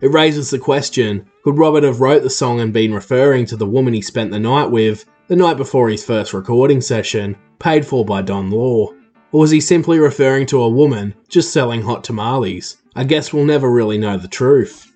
It 0.00 0.10
raises 0.10 0.50
the 0.50 0.58
question 0.58 1.26
could 1.44 1.58
Robert 1.58 1.82
have 1.82 2.00
wrote 2.00 2.22
the 2.22 2.30
song 2.30 2.60
and 2.60 2.72
been 2.72 2.94
referring 2.94 3.46
to 3.46 3.56
the 3.56 3.66
woman 3.66 3.94
he 3.94 4.02
spent 4.02 4.30
the 4.30 4.38
night 4.38 4.70
with 4.70 5.04
the 5.28 5.36
night 5.36 5.56
before 5.56 5.88
his 5.88 6.04
first 6.04 6.32
recording 6.32 6.80
session, 6.80 7.36
paid 7.58 7.86
for 7.86 8.04
by 8.04 8.22
Don 8.22 8.50
Law? 8.50 8.92
Or 9.32 9.40
was 9.40 9.50
he 9.50 9.60
simply 9.60 9.98
referring 9.98 10.46
to 10.46 10.62
a 10.62 10.68
woman 10.68 11.14
just 11.28 11.52
selling 11.52 11.82
hot 11.82 12.04
tamales? 12.04 12.76
I 12.94 13.04
guess 13.04 13.32
we'll 13.32 13.44
never 13.44 13.70
really 13.70 13.96
know 13.96 14.18
the 14.18 14.28
truth. 14.28 14.92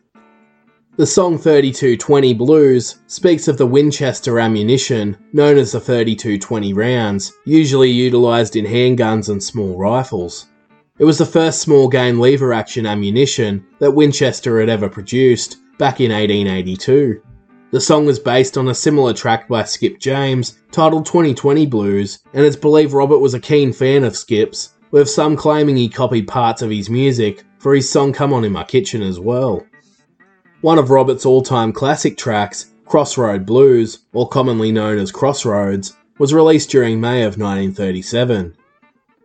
The 0.97 1.07
song 1.07 1.39
3220 1.39 2.35
Blues 2.35 2.97
speaks 3.07 3.49
of 3.49 3.59
the 3.59 3.67
Winchester 3.67 4.39
ammunition, 4.39 5.17
known 5.33 5.59
as 5.59 5.73
the 5.73 5.81
3220 5.81 6.73
rounds, 6.73 7.33
usually 7.45 7.91
utilised 7.91 8.57
in 8.57 8.65
handguns 8.65 9.29
and 9.29 9.43
small 9.43 9.79
rifles. 9.79 10.47
It 10.99 11.05
was 11.05 11.19
the 11.19 11.27
first 11.27 11.61
small 11.61 11.89
game 11.89 12.19
lever 12.19 12.55
action 12.55 12.87
ammunition 12.87 13.67
that 13.81 13.91
Winchester 13.91 14.59
had 14.61 14.71
ever 14.71 14.89
produced, 14.89 15.59
back 15.77 16.01
in 16.01 16.11
1882. 16.11 17.21
The 17.71 17.81
song 17.81 18.07
was 18.07 18.19
based 18.19 18.57
on 18.57 18.69
a 18.69 18.75
similar 18.75 19.13
track 19.13 19.47
by 19.47 19.65
Skip 19.65 19.99
James, 19.99 20.59
titled 20.71 21.05
2020 21.05 21.67
Blues, 21.67 22.21
and 22.33 22.47
it's 22.47 22.57
believed 22.57 22.95
Robert 22.95 23.19
was 23.19 23.35
a 23.35 23.41
keen 23.41 23.75
fan 23.75 24.05
of 24.05 24.17
Skip's, 24.17 24.71
with 24.91 25.11
some 25.11 25.37
claiming 25.37 25.77
he 25.77 25.91
copied 25.91 26.29
parts 26.29 26.63
of 26.63 26.71
his 26.71 26.89
music 26.89 27.45
for 27.59 27.75
his 27.75 27.91
song 27.91 28.15
Come 28.15 28.33
On 28.33 28.45
In 28.45 28.53
My 28.53 28.65
Kitchen 28.65 29.03
as 29.03 29.21
well. 29.21 29.67
One 30.63 30.79
of 30.79 30.89
Robert's 30.89 31.27
all 31.27 31.43
time 31.43 31.75
classic 31.75 32.17
tracks, 32.17 32.73
Crossroad 32.87 33.45
Blues, 33.45 33.99
or 34.15 34.29
commonly 34.31 34.73
known 34.73 34.99
as 34.99 35.13
Crossroads, 35.13 35.95
was 36.19 36.33
released 36.33 36.71
during 36.71 36.99
May 36.99 37.21
of 37.23 37.37
1937. 37.37 38.57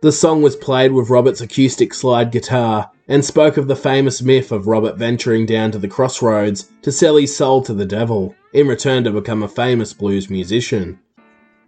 The 0.02 0.10
song 0.10 0.42
was 0.42 0.56
played 0.56 0.90
with 0.90 1.10
Robert's 1.10 1.42
acoustic 1.42 1.94
slide 1.94 2.32
guitar 2.32 2.90
and 3.06 3.24
spoke 3.24 3.56
of 3.56 3.68
the 3.68 3.76
famous 3.76 4.20
myth 4.20 4.50
of 4.50 4.66
Robert 4.66 4.98
venturing 4.98 5.46
down 5.46 5.70
to 5.70 5.78
the 5.78 5.86
crossroads 5.86 6.68
to 6.82 6.90
sell 6.90 7.14
his 7.14 7.36
soul 7.36 7.62
to 7.62 7.72
the 7.72 7.86
devil, 7.86 8.34
in 8.52 8.66
return 8.66 9.04
to 9.04 9.12
become 9.12 9.44
a 9.44 9.48
famous 9.48 9.92
blues 9.92 10.28
musician. 10.28 10.98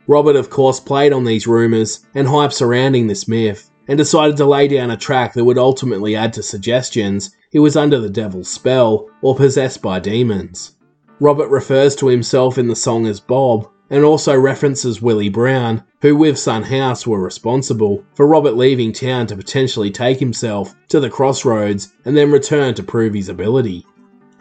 Robert, 0.08 0.34
of 0.34 0.50
course, 0.50 0.80
played 0.80 1.12
on 1.12 1.22
these 1.22 1.46
rumours 1.46 2.04
and 2.16 2.26
hype 2.26 2.52
surrounding 2.52 3.06
this 3.06 3.28
myth, 3.28 3.70
and 3.86 3.98
decided 3.98 4.36
to 4.38 4.46
lay 4.46 4.66
down 4.66 4.90
a 4.90 4.96
track 4.96 5.34
that 5.34 5.44
would 5.44 5.56
ultimately 5.56 6.16
add 6.16 6.32
to 6.32 6.42
suggestions 6.42 7.30
he 7.52 7.60
was 7.60 7.76
under 7.76 8.00
the 8.00 8.10
devil's 8.10 8.50
spell 8.50 9.08
or 9.22 9.36
possessed 9.36 9.80
by 9.80 10.00
demons. 10.00 10.74
Robert 11.20 11.50
refers 11.50 11.94
to 11.94 12.08
himself 12.08 12.58
in 12.58 12.66
the 12.66 12.74
song 12.74 13.06
as 13.06 13.20
Bob, 13.20 13.70
and 13.94 14.04
also 14.04 14.37
references 14.37 15.00
Willie 15.00 15.28
Brown, 15.28 15.80
who 16.00 16.16
with 16.16 16.37
Son 16.37 16.64
House 16.64 17.07
were 17.07 17.22
responsible 17.22 18.04
for 18.14 18.26
Robert 18.26 18.57
leaving 18.57 18.92
town 18.92 19.28
to 19.28 19.37
potentially 19.37 19.88
take 19.88 20.18
himself 20.18 20.74
to 20.88 20.98
the 20.98 21.09
crossroads 21.09 21.92
and 22.04 22.16
then 22.16 22.33
return 22.33 22.74
to 22.74 22.83
prove 22.83 23.14
his 23.14 23.28
ability. 23.28 23.87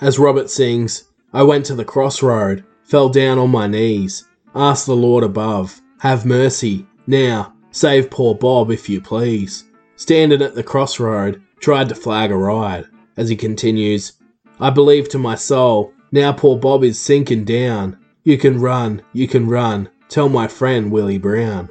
As 0.01 0.17
Robert 0.17 0.49
sings, 0.49 1.03
I 1.33 1.43
went 1.43 1.67
to 1.67 1.75
the 1.75 1.85
crossroad, 1.85 2.63
fell 2.83 3.09
down 3.09 3.37
on 3.37 3.51
my 3.51 3.67
knees, 3.67 4.25
asked 4.55 4.87
the 4.87 4.95
Lord 4.95 5.23
above, 5.23 5.79
have 5.99 6.25
mercy, 6.25 6.87
now, 7.05 7.53
save 7.69 8.09
poor 8.09 8.33
Bob 8.33 8.71
if 8.71 8.89
you 8.89 9.01
please. 9.01 9.65
Standing 9.97 10.41
at 10.41 10.55
the 10.55 10.63
crossroad, 10.63 11.43
tried 11.59 11.89
to 11.89 11.95
flag 11.95 12.31
a 12.31 12.35
ride 12.35 12.85
as 13.17 13.29
he 13.29 13.35
continues, 13.35 14.13
I 14.59 14.71
believe 14.71 15.09
to 15.09 15.19
my 15.19 15.35
soul, 15.35 15.93
now 16.11 16.31
poor 16.31 16.57
Bob 16.57 16.83
is 16.83 16.99
sinking 16.99 17.45
down. 17.45 17.99
You 18.25 18.37
can 18.37 18.61
run, 18.61 19.01
you 19.11 19.27
can 19.27 19.49
run, 19.49 19.89
tell 20.07 20.29
my 20.29 20.47
friend 20.47 20.89
Willie 20.89 21.17
Brown. 21.17 21.69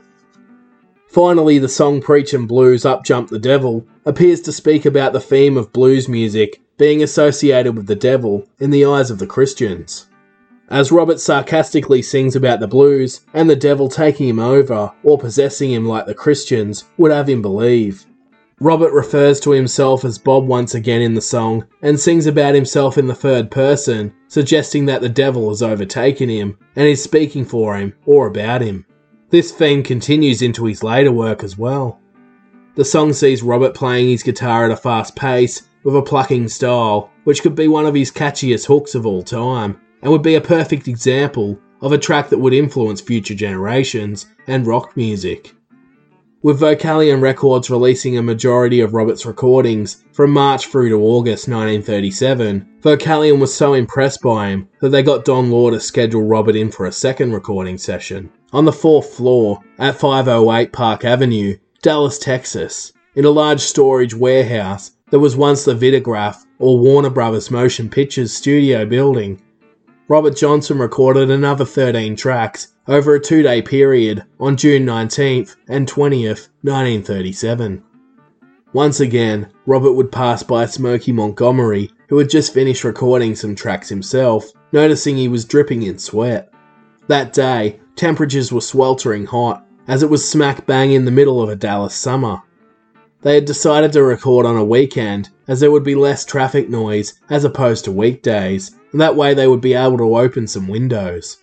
Finally, 1.08 1.58
the 1.58 1.68
song 1.68 2.02
Preachin' 2.02 2.46
Blues 2.46 2.84
Up 2.84 3.06
Jump 3.06 3.30
the 3.30 3.38
Devil 3.38 3.86
appears 4.04 4.42
to 4.42 4.52
speak 4.52 4.84
about 4.84 5.14
the 5.14 5.20
theme 5.20 5.56
of 5.56 5.72
blues 5.72 6.10
music 6.10 6.60
being 6.76 7.02
associated 7.02 7.74
with 7.74 7.86
the 7.86 7.94
devil 7.94 8.46
in 8.60 8.68
the 8.68 8.84
eyes 8.84 9.10
of 9.10 9.18
the 9.18 9.26
Christians. 9.26 10.08
As 10.68 10.92
Robert 10.92 11.20
sarcastically 11.20 12.02
sings 12.02 12.36
about 12.36 12.60
the 12.60 12.68
blues 12.68 13.22
and 13.32 13.48
the 13.48 13.56
devil 13.56 13.88
taking 13.88 14.28
him 14.28 14.38
over 14.38 14.92
or 15.02 15.16
possessing 15.16 15.70
him 15.70 15.86
like 15.86 16.04
the 16.04 16.14
Christians 16.14 16.84
would 16.98 17.12
have 17.12 17.30
him 17.30 17.40
believe. 17.40 18.04
Robert 18.62 18.92
refers 18.92 19.40
to 19.40 19.50
himself 19.50 20.04
as 20.04 20.18
Bob 20.18 20.46
once 20.46 20.76
again 20.76 21.02
in 21.02 21.14
the 21.14 21.20
song 21.20 21.66
and 21.82 21.98
sings 21.98 22.26
about 22.26 22.54
himself 22.54 22.96
in 22.96 23.08
the 23.08 23.14
third 23.14 23.50
person, 23.50 24.14
suggesting 24.28 24.86
that 24.86 25.00
the 25.00 25.08
devil 25.08 25.48
has 25.48 25.64
overtaken 25.64 26.28
him 26.28 26.56
and 26.76 26.86
is 26.86 27.02
speaking 27.02 27.44
for 27.44 27.76
him 27.76 27.92
or 28.06 28.28
about 28.28 28.60
him. 28.60 28.86
This 29.30 29.50
theme 29.50 29.82
continues 29.82 30.42
into 30.42 30.64
his 30.64 30.84
later 30.84 31.10
work 31.10 31.42
as 31.42 31.58
well. 31.58 32.00
The 32.76 32.84
song 32.84 33.12
sees 33.12 33.42
Robert 33.42 33.74
playing 33.74 34.10
his 34.10 34.22
guitar 34.22 34.64
at 34.64 34.70
a 34.70 34.76
fast 34.76 35.16
pace 35.16 35.62
with 35.82 35.96
a 35.96 36.02
plucking 36.02 36.46
style, 36.46 37.10
which 37.24 37.42
could 37.42 37.56
be 37.56 37.66
one 37.66 37.84
of 37.84 37.96
his 37.96 38.12
catchiest 38.12 38.66
hooks 38.66 38.94
of 38.94 39.04
all 39.04 39.24
time, 39.24 39.76
and 40.02 40.12
would 40.12 40.22
be 40.22 40.36
a 40.36 40.40
perfect 40.40 40.86
example 40.86 41.58
of 41.80 41.90
a 41.90 41.98
track 41.98 42.28
that 42.28 42.38
would 42.38 42.52
influence 42.52 43.00
future 43.00 43.34
generations 43.34 44.26
and 44.46 44.68
rock 44.68 44.96
music 44.96 45.52
with 46.42 46.60
Vocalion 46.60 47.22
Records 47.22 47.70
releasing 47.70 48.18
a 48.18 48.22
majority 48.22 48.80
of 48.80 48.94
Robert's 48.94 49.24
recordings 49.24 50.04
from 50.12 50.32
March 50.32 50.66
through 50.66 50.88
to 50.88 51.00
August 51.00 51.46
1937, 51.46 52.78
Vocalion 52.80 53.38
was 53.38 53.54
so 53.54 53.74
impressed 53.74 54.20
by 54.22 54.48
him 54.48 54.68
that 54.80 54.88
they 54.88 55.04
got 55.04 55.24
Don 55.24 55.50
Law 55.50 55.70
to 55.70 55.78
schedule 55.78 56.22
Robert 56.22 56.56
in 56.56 56.72
for 56.72 56.86
a 56.86 56.92
second 56.92 57.32
recording 57.32 57.78
session 57.78 58.30
on 58.52 58.64
the 58.64 58.72
fourth 58.72 59.14
floor 59.14 59.60
at 59.78 59.94
508 59.94 60.72
Park 60.72 61.04
Avenue, 61.04 61.56
Dallas, 61.80 62.18
Texas, 62.18 62.92
in 63.14 63.24
a 63.24 63.30
large 63.30 63.60
storage 63.60 64.14
warehouse 64.14 64.92
that 65.10 65.20
was 65.20 65.36
once 65.36 65.64
the 65.64 65.74
Vitagraph 65.74 66.44
or 66.58 66.78
Warner 66.78 67.10
Brothers 67.10 67.50
Motion 67.50 67.88
Pictures 67.88 68.32
studio 68.32 68.84
building. 68.84 69.40
Robert 70.08 70.36
Johnson 70.36 70.78
recorded 70.78 71.30
another 71.30 71.64
13 71.64 72.16
tracks 72.16 72.71
over 72.88 73.14
a 73.14 73.20
two 73.20 73.42
day 73.42 73.62
period 73.62 74.24
on 74.40 74.56
June 74.56 74.84
19th 74.84 75.56
and 75.68 75.88
20th, 75.88 76.48
1937. 76.62 77.82
Once 78.72 79.00
again, 79.00 79.48
Robert 79.66 79.92
would 79.92 80.10
pass 80.10 80.42
by 80.42 80.64
Smokey 80.64 81.12
Montgomery, 81.12 81.90
who 82.08 82.18
had 82.18 82.30
just 82.30 82.54
finished 82.54 82.84
recording 82.84 83.34
some 83.34 83.54
tracks 83.54 83.88
himself, 83.88 84.50
noticing 84.72 85.16
he 85.16 85.28
was 85.28 85.44
dripping 85.44 85.82
in 85.82 85.98
sweat. 85.98 86.52
That 87.06 87.32
day, 87.32 87.80
temperatures 87.96 88.50
were 88.50 88.62
sweltering 88.62 89.26
hot, 89.26 89.66
as 89.86 90.02
it 90.02 90.10
was 90.10 90.26
smack 90.28 90.66
bang 90.66 90.92
in 90.92 91.04
the 91.04 91.10
middle 91.10 91.42
of 91.42 91.50
a 91.50 91.56
Dallas 91.56 91.94
summer. 91.94 92.40
They 93.20 93.34
had 93.34 93.44
decided 93.44 93.92
to 93.92 94.02
record 94.02 94.46
on 94.46 94.56
a 94.56 94.64
weekend, 94.64 95.28
as 95.46 95.60
there 95.60 95.70
would 95.70 95.84
be 95.84 95.94
less 95.94 96.24
traffic 96.24 96.68
noise 96.68 97.14
as 97.30 97.44
opposed 97.44 97.84
to 97.84 97.92
weekdays, 97.92 98.74
and 98.90 99.00
that 99.00 99.14
way 99.14 99.34
they 99.34 99.46
would 99.46 99.60
be 99.60 99.74
able 99.74 99.98
to 99.98 100.16
open 100.16 100.46
some 100.46 100.66
windows. 100.66 101.36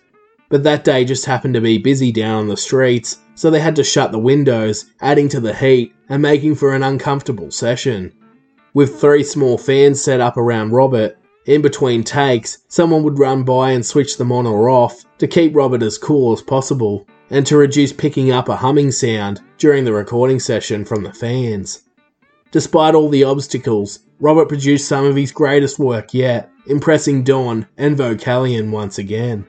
But 0.50 0.64
that 0.64 0.84
day 0.84 1.04
just 1.04 1.24
happened 1.24 1.54
to 1.54 1.60
be 1.60 1.78
busy 1.78 2.12
down 2.12 2.40
on 2.40 2.48
the 2.48 2.56
streets, 2.56 3.18
so 3.36 3.50
they 3.50 3.60
had 3.60 3.76
to 3.76 3.84
shut 3.84 4.12
the 4.12 4.18
windows, 4.18 4.86
adding 5.00 5.28
to 5.30 5.40
the 5.40 5.54
heat 5.54 5.94
and 6.08 6.20
making 6.20 6.56
for 6.56 6.74
an 6.74 6.82
uncomfortable 6.82 7.50
session. 7.50 8.12
With 8.74 9.00
three 9.00 9.22
small 9.22 9.56
fans 9.56 10.02
set 10.02 10.20
up 10.20 10.36
around 10.36 10.72
Robert, 10.72 11.16
in 11.46 11.62
between 11.62 12.04
takes, 12.04 12.58
someone 12.68 13.04
would 13.04 13.18
run 13.18 13.44
by 13.44 13.70
and 13.70 13.86
switch 13.86 14.18
them 14.18 14.30
on 14.32 14.46
or 14.46 14.68
off 14.68 15.04
to 15.18 15.26
keep 15.26 15.54
Robert 15.54 15.82
as 15.82 15.98
cool 15.98 16.32
as 16.32 16.42
possible 16.42 17.06
and 17.30 17.46
to 17.46 17.56
reduce 17.56 17.92
picking 17.92 18.32
up 18.32 18.48
a 18.48 18.56
humming 18.56 18.90
sound 18.90 19.40
during 19.56 19.84
the 19.84 19.92
recording 19.92 20.40
session 20.40 20.84
from 20.84 21.04
the 21.04 21.12
fans. 21.12 21.82
Despite 22.50 22.96
all 22.96 23.08
the 23.08 23.24
obstacles, 23.24 24.00
Robert 24.18 24.48
produced 24.48 24.88
some 24.88 25.04
of 25.04 25.14
his 25.14 25.30
greatest 25.30 25.78
work 25.78 26.12
yet, 26.12 26.50
impressing 26.66 27.22
Don 27.22 27.66
and 27.78 27.96
Vocalion 27.96 28.70
once 28.70 28.98
again. 28.98 29.46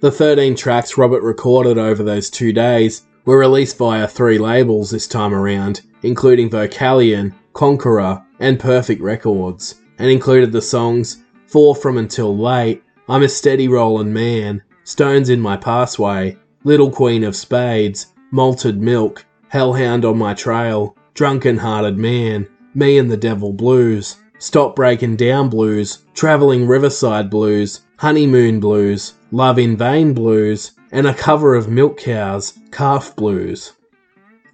The 0.00 0.12
13 0.12 0.54
tracks 0.54 0.96
Robert 0.96 1.24
recorded 1.24 1.76
over 1.76 2.04
those 2.04 2.30
two 2.30 2.52
days 2.52 3.02
were 3.24 3.38
released 3.38 3.78
via 3.78 4.06
three 4.06 4.38
labels 4.38 4.92
this 4.92 5.08
time 5.08 5.34
around, 5.34 5.80
including 6.04 6.48
Vocalion, 6.48 7.34
Conqueror, 7.52 8.22
and 8.38 8.60
Perfect 8.60 9.02
Records, 9.02 9.80
and 9.98 10.08
included 10.08 10.52
the 10.52 10.62
songs 10.62 11.24
Four 11.48 11.74
From 11.74 11.98
Until 11.98 12.38
Late, 12.38 12.80
I'm 13.08 13.24
a 13.24 13.28
Steady 13.28 13.66
Rollin' 13.66 14.12
Man, 14.12 14.62
Stones 14.84 15.30
in 15.30 15.40
My 15.40 15.56
Pathway, 15.56 16.36
Little 16.62 16.92
Queen 16.92 17.24
of 17.24 17.34
Spades, 17.34 18.14
Malted 18.30 18.80
Milk, 18.80 19.26
Hellhound 19.48 20.04
on 20.04 20.16
My 20.16 20.32
Trail, 20.32 20.96
Drunken 21.14 21.56
Hearted 21.56 21.98
Man, 21.98 22.46
Me 22.72 22.98
and 22.98 23.10
the 23.10 23.16
Devil 23.16 23.52
Blues, 23.52 24.18
Stop 24.38 24.76
Breaking 24.76 25.16
Down 25.16 25.48
Blues, 25.48 26.04
Traveling 26.14 26.68
Riverside 26.68 27.28
Blues, 27.28 27.80
Honeymoon 27.96 28.60
Blues, 28.60 29.14
Love 29.30 29.58
in 29.58 29.76
Vain 29.76 30.14
Blues, 30.14 30.72
and 30.90 31.06
a 31.06 31.12
cover 31.12 31.54
of 31.54 31.68
Milk 31.68 31.98
Cows, 31.98 32.58
Calf 32.72 33.14
Blues. 33.14 33.74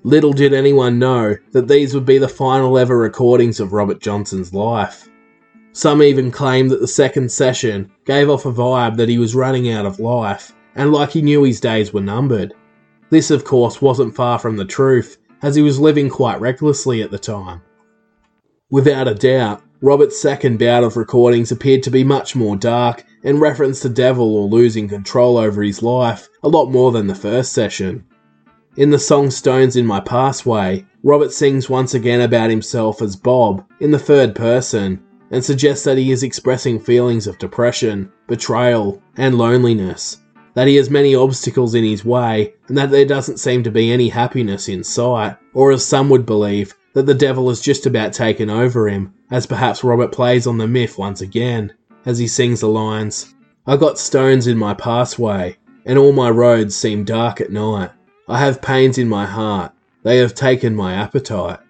Little 0.03 0.33
did 0.33 0.53
anyone 0.53 0.99
know 0.99 1.37
that 1.53 1.69
these 1.69 1.95
would 1.95 2.05
be 2.05 2.19
the 2.19 2.27
final 2.27 2.77
ever 2.77 2.99
recordings 2.99 3.61
of 3.61 3.73
Robert 3.73 4.01
Johnson's 4.01 4.53
life. 4.53 5.09
Some 5.71 6.03
even 6.03 6.33
claim 6.33 6.69
that 6.69 6.81
the 6.81 6.89
second 6.89 7.31
session 7.31 7.91
gave 8.05 8.29
off 8.29 8.47
a 8.47 8.53
vibe 8.53 8.97
that 8.97 9.09
he 9.09 9.17
was 9.17 9.37
running 9.37 9.71
out 9.71 9.87
of 9.87 10.01
life, 10.01 10.53
and 10.75 10.93
like 10.93 11.11
he 11.11 11.23
knew 11.23 11.45
his 11.45 11.61
days 11.61 11.93
were 11.93 12.01
numbered. 12.01 12.53
This, 13.11 13.31
of 13.31 13.45
course, 13.45 13.81
wasn't 13.81 14.17
far 14.17 14.41
from 14.41 14.57
the 14.57 14.65
truth, 14.65 15.19
as 15.43 15.55
he 15.55 15.63
was 15.63 15.79
living 15.79 16.11
quite 16.11 16.41
recklessly 16.41 17.01
at 17.01 17.13
the 17.13 17.19
time. 17.19 17.63
Without 18.71 19.07
a 19.07 19.15
doubt, 19.15 19.63
Robert's 19.81 20.21
second 20.21 20.59
bout 20.59 20.83
of 20.83 20.97
recordings 20.97 21.53
appeared 21.53 21.85
to 21.85 21.91
be 21.91 22.03
much 22.03 22.35
more 22.35 22.57
dark 22.57 23.05
and 23.25 23.41
reference 23.41 23.81
to 23.81 23.89
devil 23.89 24.37
or 24.37 24.49
losing 24.49 24.89
control 24.89 25.39
over 25.39 25.63
his 25.63 25.83
life 25.83 26.29
a 26.43 26.49
lot 26.49 26.71
more 26.71 26.93
than 26.93 27.07
the 27.07 27.15
first 27.15 27.53
session. 27.53 28.05
In 28.77 28.91
the 28.91 28.99
song 28.99 29.31
Stones 29.31 29.77
in 29.77 29.87
My 29.87 30.01
Pathway, 30.01 30.85
Robert 31.03 31.33
sings 31.33 31.71
once 31.71 31.95
again 31.95 32.21
about 32.21 32.51
himself 32.51 33.01
as 33.03 33.17
Bob 33.17 33.65
in 33.81 33.91
the 33.91 33.99
third 33.99 34.35
person 34.35 35.03
and 35.31 35.45
suggests 35.45 35.85
that 35.85 35.99
he 35.99 36.13
is 36.13 36.23
expressing 36.23 36.79
feelings 36.79 37.27
of 37.27 37.39
depression, 37.39 38.13
betrayal, 38.27 39.03
and 39.17 39.37
loneliness, 39.37 40.19
that 40.55 40.69
he 40.69 40.77
has 40.77 40.91
many 40.91 41.15
obstacles 41.15 41.75
in 41.75 41.85
his 41.85 42.05
way, 42.05 42.55
and 42.69 42.77
that 42.77 42.91
there 42.91 43.05
doesn't 43.05 43.39
seem 43.39 43.63
to 43.63 43.71
be 43.71 43.91
any 43.91 44.09
happiness 44.09 44.69
in 44.69 44.85
sight, 44.85 45.37
or 45.53 45.73
as 45.73 45.85
some 45.85 46.09
would 46.11 46.27
believe, 46.27 46.75
that 46.95 47.07
the 47.07 47.15
devil 47.15 47.49
has 47.49 47.61
just 47.61 47.87
about 47.87 48.13
taken 48.13 48.49
over 48.49 48.89
him, 48.89 49.13
as 49.31 49.47
perhaps 49.47 49.83
Robert 49.83 50.13
plays 50.13 50.47
on 50.47 50.59
the 50.59 50.69
myth 50.69 50.99
once 50.99 51.21
again, 51.21 51.73
as 52.07 52.19
he 52.19 52.29
sings 52.29 52.61
the 52.61 52.69
lines 52.69 53.35
I 53.67 53.79
got 53.79 53.99
stones 53.99 54.47
in 54.47 54.59
my 54.59 54.75
pathway, 54.75 55.57
and 55.87 55.99
all 55.99 56.13
my 56.13 56.29
roads 56.29 56.77
seem 56.77 57.05
dark 57.05 57.41
at 57.41 57.51
night. 57.51 57.91
I 58.29 58.39
have 58.39 58.61
pains 58.61 58.99
in 58.99 59.09
my 59.09 59.25
heart, 59.25 59.73
they 60.03 60.19
have 60.19 60.35
taken 60.35 60.77
my 60.77 60.93
appetite. 60.95 61.61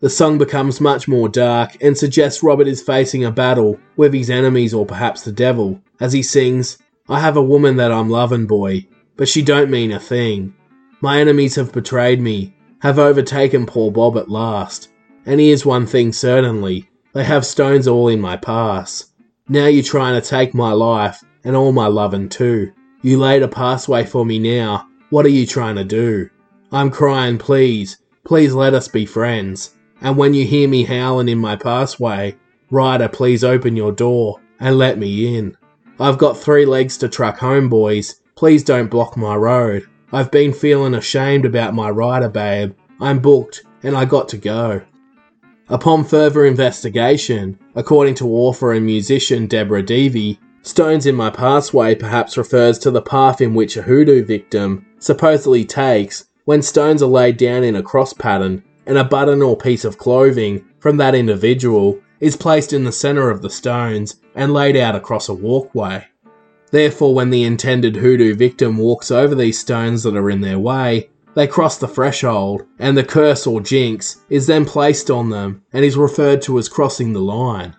The 0.00 0.10
song 0.10 0.38
becomes 0.38 0.80
much 0.80 1.06
more 1.06 1.28
dark 1.28 1.76
and 1.80 1.96
suggests 1.96 2.42
Robert 2.42 2.66
is 2.66 2.82
facing 2.82 3.24
a 3.24 3.30
battle 3.30 3.78
with 3.96 4.12
his 4.12 4.28
enemies 4.28 4.74
or 4.74 4.84
perhaps 4.84 5.22
the 5.22 5.32
devil, 5.32 5.80
as 6.00 6.12
he 6.12 6.22
sings, 6.22 6.78
I 7.08 7.20
have 7.20 7.36
a 7.36 7.42
woman 7.42 7.76
that 7.76 7.92
I'm 7.92 8.10
lovin', 8.10 8.46
boy, 8.46 8.86
but 9.16 9.28
she 9.28 9.40
don't 9.40 9.70
mean 9.70 9.92
a 9.92 10.00
thing. 10.00 10.54
My 11.00 11.20
enemies 11.20 11.54
have 11.54 11.72
betrayed 11.72 12.20
me, 12.20 12.54
have 12.80 12.98
overtaken 12.98 13.66
poor 13.66 13.92
Bob 13.92 14.18
at 14.18 14.28
last. 14.28 14.88
And 15.26 15.40
here's 15.40 15.64
one 15.64 15.86
thing 15.86 16.12
certainly 16.12 16.88
they 17.12 17.24
have 17.24 17.46
stones 17.46 17.86
all 17.86 18.08
in 18.08 18.20
my 18.20 18.36
pass. 18.36 19.12
Now 19.48 19.66
you're 19.66 19.82
trying 19.82 20.18
to 20.18 20.26
take 20.26 20.54
my 20.54 20.72
life 20.72 21.22
and 21.44 21.54
all 21.54 21.70
my 21.70 21.86
lovin' 21.86 22.30
too. 22.30 22.72
You 23.02 23.18
laid 23.18 23.42
a 23.42 23.48
pathway 23.48 24.04
for 24.06 24.24
me 24.24 24.38
now. 24.38 24.88
What 25.10 25.26
are 25.26 25.30
you 25.30 25.46
trying 25.46 25.76
to 25.76 25.84
do? 25.84 26.30
I'm 26.72 26.90
crying, 26.90 27.36
please, 27.36 27.98
please 28.24 28.54
let 28.54 28.72
us 28.72 28.88
be 28.88 29.04
friends. 29.04 29.74
And 30.00 30.16
when 30.16 30.32
you 30.32 30.46
hear 30.46 30.66
me 30.66 30.84
howlin' 30.84 31.28
in 31.28 31.36
my 31.36 31.56
pathway, 31.56 32.36
rider, 32.70 33.06
please 33.06 33.44
open 33.44 33.76
your 33.76 33.92
door 33.92 34.40
and 34.60 34.78
let 34.78 34.96
me 34.98 35.36
in. 35.36 35.58
I've 36.00 36.16
got 36.16 36.38
three 36.38 36.64
legs 36.64 36.96
to 36.98 37.08
truck 37.10 37.36
home, 37.36 37.68
boys. 37.68 38.22
Please 38.36 38.64
don't 38.64 38.90
block 38.90 39.14
my 39.14 39.36
road. 39.36 39.86
I've 40.10 40.30
been 40.30 40.54
feeling 40.54 40.94
ashamed 40.94 41.44
about 41.44 41.74
my 41.74 41.90
rider, 41.90 42.30
babe. 42.30 42.74
I'm 42.98 43.18
booked 43.18 43.62
and 43.82 43.94
I 43.94 44.06
got 44.06 44.30
to 44.30 44.38
go. 44.38 44.80
Upon 45.70 46.04
further 46.04 46.44
investigation, 46.44 47.58
according 47.74 48.16
to 48.16 48.28
author 48.28 48.72
and 48.72 48.84
musician 48.84 49.46
Deborah 49.46 49.82
Devey, 49.82 50.38
Stones 50.60 51.06
in 51.06 51.14
My 51.14 51.30
Pathway 51.30 51.94
perhaps 51.94 52.36
refers 52.36 52.78
to 52.80 52.90
the 52.90 53.02
path 53.02 53.40
in 53.40 53.54
which 53.54 53.76
a 53.76 53.82
hoodoo 53.82 54.24
victim 54.24 54.84
supposedly 54.98 55.64
takes 55.64 56.26
when 56.44 56.60
stones 56.60 57.02
are 57.02 57.06
laid 57.06 57.38
down 57.38 57.64
in 57.64 57.76
a 57.76 57.82
cross 57.82 58.12
pattern 58.12 58.62
and 58.86 58.98
a 58.98 59.04
button 59.04 59.40
or 59.40 59.56
piece 59.56 59.84
of 59.84 59.96
clothing 59.98 60.64
from 60.80 60.98
that 60.98 61.14
individual 61.14 61.98
is 62.20 62.36
placed 62.36 62.72
in 62.74 62.84
the 62.84 62.92
centre 62.92 63.30
of 63.30 63.40
the 63.40 63.50
stones 63.50 64.16
and 64.34 64.52
laid 64.52 64.76
out 64.76 64.94
across 64.94 65.28
a 65.28 65.34
walkway. 65.34 66.04
Therefore, 66.70 67.14
when 67.14 67.30
the 67.30 67.44
intended 67.44 67.96
hoodoo 67.96 68.34
victim 68.34 68.76
walks 68.76 69.10
over 69.10 69.34
these 69.34 69.58
stones 69.58 70.02
that 70.02 70.16
are 70.16 70.30
in 70.30 70.40
their 70.40 70.58
way, 70.58 71.10
they 71.34 71.46
cross 71.46 71.78
the 71.78 71.88
threshold, 71.88 72.64
and 72.78 72.96
the 72.96 73.04
curse 73.04 73.46
or 73.46 73.60
jinx 73.60 74.24
is 74.30 74.46
then 74.46 74.64
placed 74.64 75.10
on 75.10 75.30
them 75.30 75.62
and 75.72 75.84
is 75.84 75.96
referred 75.96 76.40
to 76.42 76.58
as 76.58 76.68
crossing 76.68 77.12
the 77.12 77.20
line. 77.20 77.74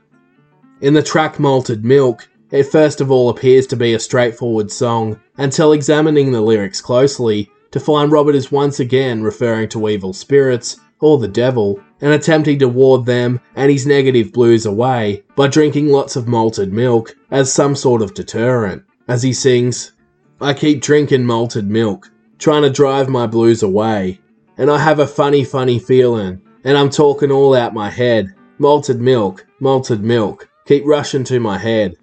In 0.81 0.93
the 0.93 1.01
track 1.03 1.39
Malted 1.39 1.85
Milk, 1.85 2.27
it 2.51 2.63
first 2.63 3.01
of 3.01 3.09
all 3.09 3.29
appears 3.29 3.65
to 3.67 3.75
be 3.75 3.93
a 3.93 3.99
straightforward 3.99 4.71
song 4.71 5.19
until 5.37 5.71
examining 5.71 6.31
the 6.31 6.41
lyrics 6.41 6.81
closely 6.81 7.49
to 7.71 7.79
find 7.79 8.11
Robert 8.11 8.35
is 8.35 8.51
once 8.51 8.79
again 8.79 9.23
referring 9.23 9.67
to 9.69 9.89
evil 9.89 10.13
spirits 10.13 10.79
or 11.01 11.17
the 11.17 11.27
devil 11.27 11.79
and 12.01 12.13
attempting 12.13 12.59
to 12.59 12.69
ward 12.69 13.05
them 13.05 13.39
and 13.55 13.71
his 13.71 13.85
negative 13.85 14.31
blues 14.31 14.65
away 14.65 15.23
by 15.35 15.47
drinking 15.47 15.89
lots 15.89 16.15
of 16.15 16.27
malted 16.27 16.71
milk 16.71 17.15
as 17.31 17.51
some 17.51 17.75
sort 17.75 18.01
of 18.01 18.13
deterrent. 18.13 18.83
As 19.07 19.23
he 19.23 19.33
sings, 19.33 19.93
I 20.39 20.53
keep 20.53 20.81
drinking 20.81 21.25
malted 21.25 21.69
milk, 21.69 22.09
trying 22.37 22.63
to 22.63 22.69
drive 22.69 23.09
my 23.09 23.27
blues 23.27 23.63
away. 23.63 24.19
And 24.57 24.69
I 24.69 24.79
have 24.79 24.99
a 24.99 25.07
funny, 25.07 25.43
funny 25.43 25.79
feeling, 25.79 26.41
and 26.63 26.77
I'm 26.77 26.89
talking 26.89 27.31
all 27.31 27.53
out 27.53 27.73
my 27.73 27.89
head. 27.89 28.33
Malted 28.57 29.01
milk, 29.01 29.45
malted 29.59 30.01
milk, 30.01 30.49
keep 30.65 30.85
rushing 30.85 31.23
to 31.25 31.39
my 31.39 31.57
head. 31.57 31.95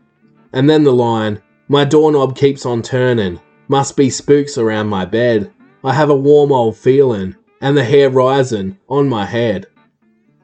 And 0.53 0.69
then 0.69 0.85
the 0.85 0.93
line, 0.93 1.41
my 1.69 1.85
doorknob 1.85 2.37
keeps 2.37 2.67
on 2.67 2.83
turning, 2.83 3.41
must 3.69 3.97
be 3.97 4.11
spooks 4.11 4.59
around 4.59 4.89
my 4.89 5.05
bed. 5.05 5.51
I 5.83 5.95
have 5.95 6.11
a 6.11 6.15
warm 6.15 6.53
old 6.53 6.77
feeling, 6.77 7.35
and 7.63 7.77
the 7.77 7.85
hair 7.85 8.11
rising 8.11 8.79
on 8.89 9.09
my 9.09 9.25
head. 9.25 9.67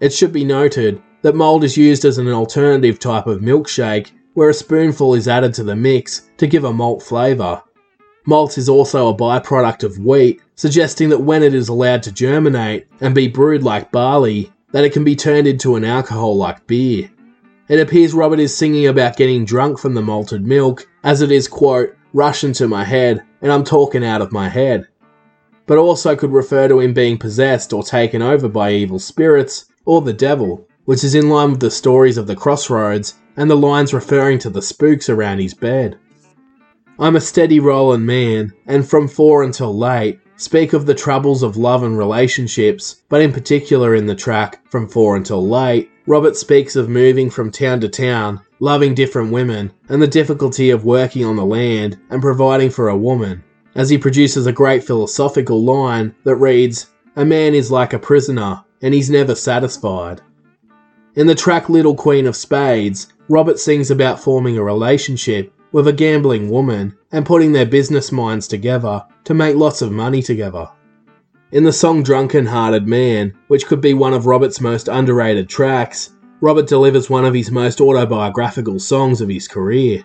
It 0.01 0.13
should 0.13 0.33
be 0.33 0.45
noted 0.45 1.03
that 1.23 1.35
mold 1.35 1.65
is 1.65 1.77
used 1.77 2.05
as 2.05 2.19
an 2.19 2.29
alternative 2.29 2.99
type 2.99 3.27
of 3.27 3.41
milkshake 3.41 4.13
where 4.35 4.51
a 4.51 4.55
spoonful 4.55 5.15
is 5.15 5.27
added 5.27 5.53
to 5.53 5.65
the 5.65 5.75
mix 5.75 6.31
to 6.37 6.47
give 6.47 6.65
a 6.65 6.73
malt 6.73 7.03
flavour. 7.03 7.61
Malt 8.29 8.59
is 8.59 8.69
also 8.69 9.09
a 9.09 9.17
byproduct 9.17 9.85
of 9.85 10.05
wheat, 10.05 10.43
suggesting 10.55 11.09
that 11.09 11.23
when 11.23 11.43
it 11.43 11.55
is 11.55 11.71
allowed 11.71 12.03
to 12.03 12.13
germinate 12.13 12.87
and 13.01 13.15
be 13.15 13.27
brewed 13.27 13.63
like 13.63 13.91
barley, 13.91 14.53
that 14.71 14.85
it 14.85 14.93
can 14.93 15.03
be 15.03 15.17
turned 15.17 15.47
into 15.47 15.77
an 15.77 15.85
alcohol 15.85 16.37
like 16.37 16.67
beer. 16.67 17.11
It 17.69 17.81
appears 17.81 18.13
Robert 18.13 18.39
is 18.39 18.55
singing 18.55 18.87
about 18.87 19.17
getting 19.17 19.47
drunk 19.47 19.79
from 19.79 19.95
the 19.95 20.03
malted 20.03 20.45
milk 20.47 20.87
as 21.05 21.23
it 21.23 21.33
is, 21.33 21.49
quote, 21.49 21.97
rush 22.13 22.45
into 22.45 22.69
my 22.69 22.85
head, 22.85 23.23
and 23.41 23.51
I'm 23.51 23.65
talking 23.65 24.05
out 24.05 24.21
of 24.21 24.31
my 24.31 24.51
head. 24.51 24.87
But 25.65 25.79
also 25.79 26.15
could 26.15 26.31
refer 26.31 26.69
to 26.69 26.81
him 26.81 26.93
being 26.93 27.17
possessed 27.17 27.73
or 27.73 27.83
taken 27.83 28.21
over 28.21 28.47
by 28.47 28.73
evil 28.73 28.99
spirits 28.99 29.73
or 29.87 30.03
the 30.03 30.13
devil, 30.13 30.69
which 30.85 31.03
is 31.03 31.15
in 31.15 31.31
line 31.31 31.53
with 31.53 31.61
the 31.61 31.71
stories 31.71 32.19
of 32.19 32.27
the 32.27 32.37
crossroads 32.37 33.15
and 33.39 33.51
the 33.51 33.57
lines 33.57 33.95
referring 33.95 34.39
to 34.41 34.51
the 34.51 34.61
spooks 34.61 35.09
around 35.09 35.39
his 35.39 35.55
bed. 35.55 35.99
I'm 37.01 37.15
a 37.15 37.21
steady 37.21 37.61
rolling 37.61 38.05
man, 38.05 38.53
and 38.67 38.85
from 38.85 39.07
four 39.07 39.45
until 39.45 39.77
late, 39.77 40.19
speak 40.37 40.73
of 40.73 40.85
the 40.85 40.97
troubles 40.97 41.45
of 41.45 41.57
love 41.57 41.85
and 41.85 41.97
relationships, 41.97 43.03
but 43.09 43.21
in 43.21 43.31
particular 43.31 43.95
in 43.95 44.07
the 44.07 44.17
track 44.17 44.69
From 44.69 44.89
Four 44.89 45.15
Until 45.15 45.47
Late, 45.47 45.93
Robert 46.09 46.37
speaks 46.37 46.75
of 46.75 46.89
moving 46.89 47.31
from 47.31 47.53
town 47.53 47.81
to 47.83 47.89
town, 47.89 48.41
loving 48.59 48.97
different 48.97 49.31
women, 49.31 49.71
and 49.89 50.03
the 50.03 50.09
difficulty 50.09 50.71
of 50.71 50.85
working 50.85 51.25
on 51.25 51.37
the 51.37 51.45
land 51.45 51.97
and 52.11 52.21
providing 52.21 52.69
for 52.69 52.89
a 52.89 52.97
woman, 52.97 53.45
as 53.77 53.89
he 53.89 53.97
produces 53.97 54.47
a 54.49 54.53
great 54.53 54.83
philosophical 54.83 55.63
line 55.63 56.13
that 56.25 56.35
reads, 56.35 56.89
A 57.15 57.25
man 57.25 57.55
is 57.55 57.71
like 57.71 57.93
a 57.93 57.99
prisoner, 58.01 58.65
and 58.83 58.93
he's 58.93 59.09
never 59.09 59.37
satisfied. 59.37 60.21
In 61.15 61.29
the 61.29 61.37
track 61.37 61.69
Little 61.69 61.95
Queen 61.95 62.27
of 62.27 62.35
Spades, 62.35 63.07
Robert 63.29 63.61
sings 63.61 63.93
about 63.93 64.19
forming 64.19 64.59
a 64.59 64.65
relationship 64.65 65.53
with 65.73 65.89
a 65.89 65.93
gambling 65.93 66.51
woman 66.51 66.97
and 67.13 67.27
putting 67.27 67.53
their 67.53 67.67
business 67.67 68.13
minds 68.13 68.49
together 68.49 69.05
to 69.25 69.35
make 69.35 69.57
lots 69.57 69.83
of 69.83 69.93
money 69.93 70.23
together. 70.23 70.69
In 71.53 71.65
the 71.65 71.73
song 71.73 72.03
Drunken 72.03 72.47
Hearted 72.47 72.87
Man, 72.87 73.35
which 73.49 73.67
could 73.67 73.81
be 73.81 73.95
one 73.95 74.13
of 74.13 74.27
Robert's 74.27 74.61
most 74.61 74.89
underrated 74.89 75.49
tracks, 75.49 76.11
Robert 76.41 76.67
delivers 76.67 77.11
one 77.11 77.25
of 77.25 77.35
his 77.35 77.51
most 77.51 77.81
autobiographical 77.81 78.79
songs 78.79 79.21
of 79.21 79.29
his 79.29 79.49
career. 79.49 80.05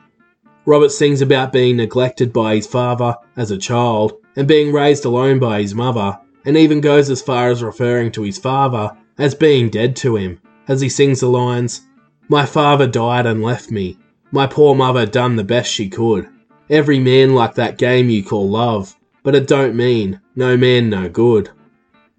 Robert 0.65 0.91
sings 0.91 1.21
about 1.21 1.51
being 1.51 1.77
neglected 1.77 2.31
by 2.31 2.55
his 2.55 2.65
father 2.65 3.15
as 3.35 3.51
a 3.51 3.57
child 3.57 4.13
and 4.35 4.47
being 4.47 4.71
raised 4.71 5.05
alone 5.05 5.37
by 5.37 5.61
his 5.61 5.75
mother, 5.75 6.17
and 6.45 6.57
even 6.57 6.81
goes 6.81 7.09
as 7.09 7.21
far 7.21 7.49
as 7.49 7.61
referring 7.61 8.11
to 8.11 8.23
his 8.23 8.37
father 8.37 8.91
as 9.17 9.35
being 9.35 9.69
dead 9.69 9.95
to 9.97 10.15
him, 10.15 10.39
as 10.67 10.81
he 10.81 10.89
sings 10.89 11.19
the 11.19 11.27
lines, 11.27 11.81
My 12.29 12.45
father 12.45 12.87
died 12.87 13.25
and 13.25 13.43
left 13.43 13.69
me, 13.69 13.97
my 14.33 14.47
poor 14.47 14.73
mother 14.73 15.05
done 15.05 15.35
the 15.35 15.43
best 15.43 15.71
she 15.71 15.87
could. 15.87 16.27
Every 16.67 16.97
man 16.97 17.35
like 17.35 17.53
that 17.53 17.77
game 17.77 18.09
you 18.09 18.23
call 18.23 18.49
love, 18.49 18.95
but 19.21 19.35
it 19.35 19.47
don't 19.47 19.75
mean 19.75 20.19
no 20.35 20.57
man 20.57 20.89
no 20.89 21.07
good. 21.07 21.51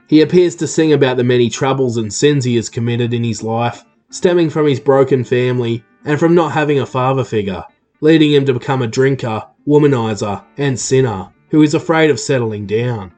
He 0.07 0.21
appears 0.21 0.55
to 0.57 0.69
sing 0.69 0.93
about 0.93 1.17
the 1.17 1.25
many 1.25 1.51
troubles 1.51 1.97
and 1.97 2.15
sins 2.15 2.45
he 2.45 2.55
has 2.55 2.69
committed 2.69 3.13
in 3.13 3.25
his 3.25 3.43
life, 3.43 3.85
stemming 4.11 4.49
from 4.49 4.69
his 4.69 4.79
broken 4.79 5.25
family 5.25 5.83
and 6.05 6.21
from 6.21 6.37
not 6.37 6.53
having 6.53 6.79
a 6.79 6.87
father 6.87 7.25
figure, 7.25 7.65
leading 8.01 8.31
him 8.31 8.45
to 8.45 8.55
become 8.55 8.83
a 8.83 8.87
drinker, 8.87 9.43
womanizer, 9.67 10.45
and 10.57 10.79
sinner 10.79 11.31
who 11.51 11.63
is 11.63 11.75
afraid 11.75 12.11
of 12.11 12.21
settling 12.21 12.65
down. 12.65 13.13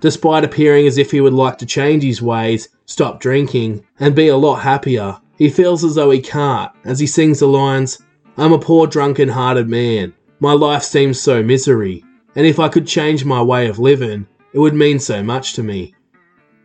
Despite 0.00 0.42
appearing 0.42 0.88
as 0.88 0.98
if 0.98 1.12
he 1.12 1.20
would 1.20 1.34
like 1.34 1.56
to 1.58 1.66
change 1.66 2.02
his 2.02 2.20
ways, 2.20 2.68
stop 2.84 3.20
drinking, 3.20 3.84
and 4.00 4.16
be 4.16 4.26
a 4.26 4.36
lot 4.36 4.56
happier, 4.56 5.20
he 5.42 5.50
feels 5.50 5.82
as 5.82 5.96
though 5.96 6.12
he 6.12 6.20
can't 6.20 6.70
as 6.84 7.00
he 7.00 7.06
sings 7.08 7.40
the 7.40 7.46
lines, 7.48 7.98
I'm 8.36 8.52
a 8.52 8.58
poor 8.60 8.86
drunken 8.86 9.28
hearted 9.28 9.68
man. 9.68 10.12
My 10.38 10.52
life 10.52 10.84
seems 10.84 11.20
so 11.20 11.42
misery, 11.42 12.04
and 12.36 12.46
if 12.46 12.60
I 12.60 12.68
could 12.68 12.86
change 12.86 13.24
my 13.24 13.42
way 13.42 13.66
of 13.66 13.80
living, 13.80 14.28
it 14.52 14.60
would 14.60 14.72
mean 14.72 15.00
so 15.00 15.20
much 15.20 15.54
to 15.54 15.64
me. 15.64 15.96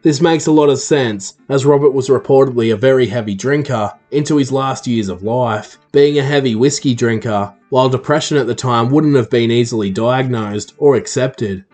This 0.04 0.22
makes 0.22 0.46
a 0.46 0.52
lot 0.52 0.70
of 0.70 0.78
sense, 0.78 1.40
as 1.50 1.66
Robert 1.66 1.90
was 1.90 2.10
reportedly 2.10 2.72
a 2.72 2.78
very 2.78 3.08
heavy 3.08 3.34
drinker 3.34 3.92
into 4.12 4.38
his 4.38 4.52
last 4.52 4.86
years 4.86 5.10
of 5.10 5.24
life, 5.24 5.80
being 5.92 6.20
a 6.20 6.24
heavy 6.24 6.54
whiskey 6.54 6.94
drinker, 6.94 7.56
while 7.70 7.90
depression 7.90 8.38
at 8.38 8.46
the 8.46 8.54
time 8.54 8.92
wouldn't 8.92 9.16
have 9.16 9.32
been 9.32 9.50
easily 9.50 9.90
diagnosed 9.90 10.76
or 10.78 10.98
accepted. 10.98 11.66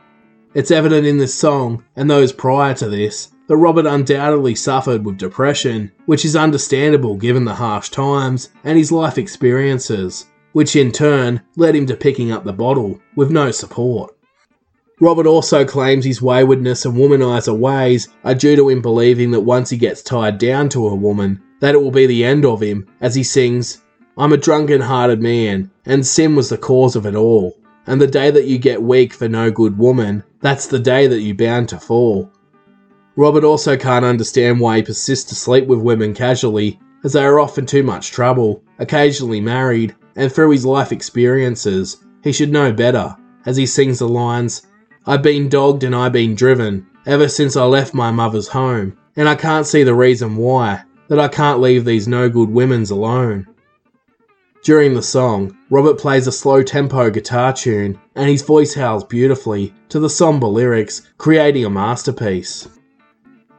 It's 0.53 0.71
evident 0.71 1.05
in 1.05 1.17
this 1.17 1.35
song, 1.35 1.83
and 1.97 2.09
those 2.09 2.31
prior 2.31 2.73
to 2.75 2.87
this, 2.87 3.33
that 3.53 3.57
Robert 3.57 3.85
undoubtedly 3.85 4.55
suffered 4.55 5.05
with 5.05 5.19
depression, 5.19 5.91
which 6.07 6.25
is 6.25 6.35
understandable 6.35 7.15
given 7.15 7.45
the 7.45 7.53
harsh 7.53 7.89
times 7.89 8.49
and 8.63 8.79
his 8.79 8.91
life 8.91 9.19
experiences, 9.19 10.25
which 10.53 10.75
in 10.75 10.91
turn 10.91 11.39
led 11.55 11.75
him 11.75 11.85
to 11.85 11.95
picking 11.95 12.31
up 12.31 12.43
the 12.43 12.51
bottle 12.51 12.99
with 13.15 13.29
no 13.29 13.51
support. 13.51 14.17
Robert 14.99 15.27
also 15.27 15.63
claims 15.63 16.03
his 16.03 16.19
waywardness 16.19 16.83
and 16.83 16.95
womanizer 16.95 17.55
ways 17.55 18.07
are 18.23 18.33
due 18.33 18.55
to 18.55 18.69
him 18.69 18.81
believing 18.81 19.29
that 19.29 19.41
once 19.41 19.69
he 19.69 19.77
gets 19.77 20.01
tied 20.01 20.39
down 20.39 20.67
to 20.69 20.87
a 20.87 20.95
woman, 20.95 21.39
that 21.59 21.75
it 21.75 21.81
will 21.83 21.91
be 21.91 22.07
the 22.07 22.25
end 22.25 22.47
of 22.47 22.59
him, 22.59 22.87
as 23.01 23.13
he 23.13 23.21
sings, 23.21 23.83
I'm 24.17 24.33
a 24.33 24.37
drunken 24.37 24.81
hearted 24.81 25.21
man, 25.21 25.69
and 25.85 26.03
sin 26.03 26.35
was 26.35 26.49
the 26.49 26.57
cause 26.57 26.95
of 26.95 27.05
it 27.05 27.13
all. 27.13 27.55
And 27.85 28.01
the 28.01 28.07
day 28.07 28.31
that 28.31 28.47
you 28.47 28.57
get 28.57 28.81
weak 28.81 29.13
for 29.13 29.29
no 29.29 29.51
good 29.51 29.77
woman, 29.77 30.23
that's 30.41 30.65
the 30.65 30.79
day 30.79 31.05
that 31.05 31.21
you 31.21 31.35
bound 31.35 31.69
to 31.69 31.79
fall. 31.79 32.32
Robert 33.15 33.43
also 33.43 33.77
can't 33.77 34.05
understand 34.05 34.59
why 34.59 34.77
he 34.77 34.83
persists 34.83 35.29
to 35.29 35.35
sleep 35.35 35.67
with 35.67 35.79
women 35.79 36.13
casually, 36.13 36.79
as 37.03 37.13
they 37.13 37.23
are 37.23 37.39
often 37.39 37.65
too 37.65 37.83
much 37.83 38.11
trouble, 38.11 38.63
occasionally 38.79 39.39
married, 39.39 39.95
and 40.15 40.31
through 40.31 40.49
his 40.49 40.65
life 40.65 40.91
experiences, 40.91 41.97
he 42.23 42.31
should 42.31 42.51
know 42.51 42.71
better, 42.73 43.15
as 43.45 43.57
he 43.57 43.65
sings 43.65 43.99
the 43.99 44.07
lines, 44.07 44.63
I've 45.05 45.21
been 45.21 45.49
dogged 45.49 45.83
and 45.83 45.95
I've 45.95 46.13
been 46.13 46.33
driven, 46.33 46.87
ever 47.05 47.27
since 47.27 47.55
I 47.55 47.65
left 47.65 47.93
my 47.93 48.09
mother's 48.09 48.47
home, 48.47 48.97
and 49.15 49.27
I 49.27 49.35
can't 49.35 49.67
see 49.67 49.83
the 49.83 49.93
reason 49.93 50.35
why, 50.37 50.81
that 51.09 51.19
I 51.19 51.27
can't 51.27 51.59
leave 51.59 51.85
these 51.85 52.07
no 52.07 52.29
good 52.29 52.49
women's 52.49 52.89
alone. 52.89 53.45
During 54.63 54.93
the 54.93 55.03
song, 55.03 55.57
Robert 55.69 55.99
plays 55.99 56.25
a 56.25 56.31
slow 56.31 56.63
tempo 56.63 57.09
guitar 57.09 57.51
tune, 57.51 57.99
and 58.15 58.29
his 58.29 58.41
voice 58.41 58.73
howls 58.73 59.03
beautifully 59.03 59.73
to 59.89 59.99
the 59.99 60.09
somber 60.09 60.47
lyrics, 60.47 61.01
creating 61.17 61.65
a 61.65 61.69
masterpiece. 61.69 62.69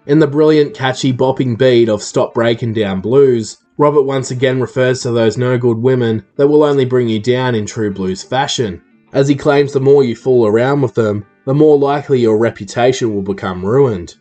In 0.07 0.19
the 0.19 0.27
brilliant, 0.27 0.75
catchy, 0.75 1.15
bopping 1.15 1.57
beat 1.57 1.89
of 1.89 2.03
Stop 2.03 2.35
Breaking 2.35 2.75
Down 2.75 3.01
Blues, 3.01 3.57
Robert 3.79 4.03
once 4.03 4.31
again 4.31 4.61
refers 4.61 5.01
to 5.01 5.11
those 5.11 5.39
no 5.39 5.57
good 5.57 5.79
women 5.79 6.27
that 6.37 6.47
will 6.47 6.63
only 6.63 6.85
bring 6.85 7.09
you 7.09 7.19
down 7.19 7.55
in 7.55 7.65
true 7.65 7.91
blues 7.91 8.23
fashion, 8.23 8.83
as 9.15 9.29
he 9.29 9.35
claims 9.35 9.73
the 9.73 9.81
more 9.81 10.05
you 10.05 10.15
fool 10.15 10.47
around 10.47 10.83
with 10.83 10.95
them, 10.95 11.25
the 11.47 11.55
more 11.55 11.79
likely 11.79 12.21
your 12.21 12.37
reputation 12.37 13.15
will 13.15 13.23
become 13.23 13.65
ruined. 13.65 14.17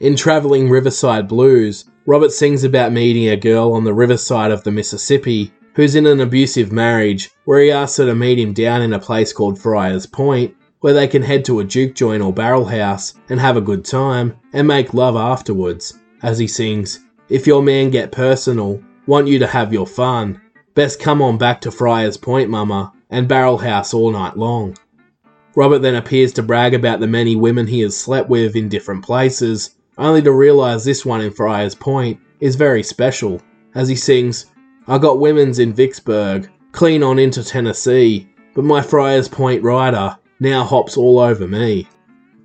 In 0.00 0.16
Travelling 0.16 0.68
Riverside 0.68 1.28
Blues, 1.28 1.84
Robert 2.04 2.32
sings 2.32 2.64
about 2.64 2.92
meeting 2.92 3.28
a 3.28 3.36
girl 3.36 3.74
on 3.74 3.84
the 3.84 3.94
riverside 3.94 4.50
of 4.50 4.64
the 4.64 4.72
Mississippi 4.72 5.52
who's 5.74 5.94
in 5.94 6.06
an 6.06 6.20
abusive 6.20 6.72
marriage, 6.72 7.30
where 7.44 7.62
he 7.62 7.70
asks 7.70 7.98
her 7.98 8.06
to 8.06 8.14
meet 8.14 8.40
him 8.40 8.52
down 8.52 8.82
in 8.82 8.92
a 8.92 8.98
place 8.98 9.32
called 9.32 9.58
Friars 9.58 10.04
Point, 10.04 10.54
where 10.82 10.92
they 10.92 11.08
can 11.08 11.22
head 11.22 11.44
to 11.46 11.60
a 11.60 11.64
juke 11.64 11.94
joint 11.94 12.22
or 12.22 12.32
barrel 12.32 12.64
house 12.64 13.14
and 13.30 13.40
have 13.40 13.56
a 13.56 13.60
good 13.60 13.84
time 13.84 14.36
and 14.52 14.68
make 14.68 14.92
love 14.92 15.16
afterwards. 15.16 15.98
As 16.22 16.38
he 16.38 16.46
sings, 16.46 17.00
If 17.28 17.46
your 17.46 17.62
man 17.62 17.90
get 17.90 18.12
personal, 18.12 18.82
want 19.06 19.26
you 19.26 19.38
to 19.38 19.46
have 19.46 19.72
your 19.72 19.86
fun, 19.86 20.40
best 20.74 21.00
come 21.00 21.22
on 21.22 21.38
back 21.38 21.60
to 21.62 21.70
Friars 21.70 22.16
Point, 22.16 22.50
mama, 22.50 22.92
and 23.10 23.28
barrel 23.28 23.58
house 23.58 23.94
all 23.94 24.10
night 24.10 24.36
long. 24.36 24.76
Robert 25.54 25.80
then 25.80 25.94
appears 25.94 26.32
to 26.34 26.42
brag 26.42 26.74
about 26.74 27.00
the 27.00 27.06
many 27.06 27.36
women 27.36 27.66
he 27.66 27.80
has 27.80 27.96
slept 27.96 28.28
with 28.28 28.56
in 28.56 28.68
different 28.68 29.04
places, 29.04 29.76
only 29.98 30.22
to 30.22 30.32
realise 30.32 30.84
this 30.84 31.04
one 31.04 31.20
in 31.20 31.30
Friars 31.30 31.74
Point 31.74 32.18
is 32.40 32.56
very 32.56 32.82
special, 32.82 33.40
as 33.74 33.88
he 33.88 33.94
sings, 33.94 34.46
I 34.88 34.98
got 34.98 35.20
women's 35.20 35.60
in 35.60 35.72
Vicksburg, 35.72 36.50
clean 36.72 37.02
on 37.02 37.18
into 37.18 37.44
Tennessee, 37.44 38.28
but 38.54 38.64
my 38.64 38.82
Friars 38.82 39.28
Point 39.28 39.62
rider, 39.62 40.16
now 40.42 40.64
hops 40.64 40.96
all 40.96 41.20
over 41.20 41.46
me. 41.46 41.88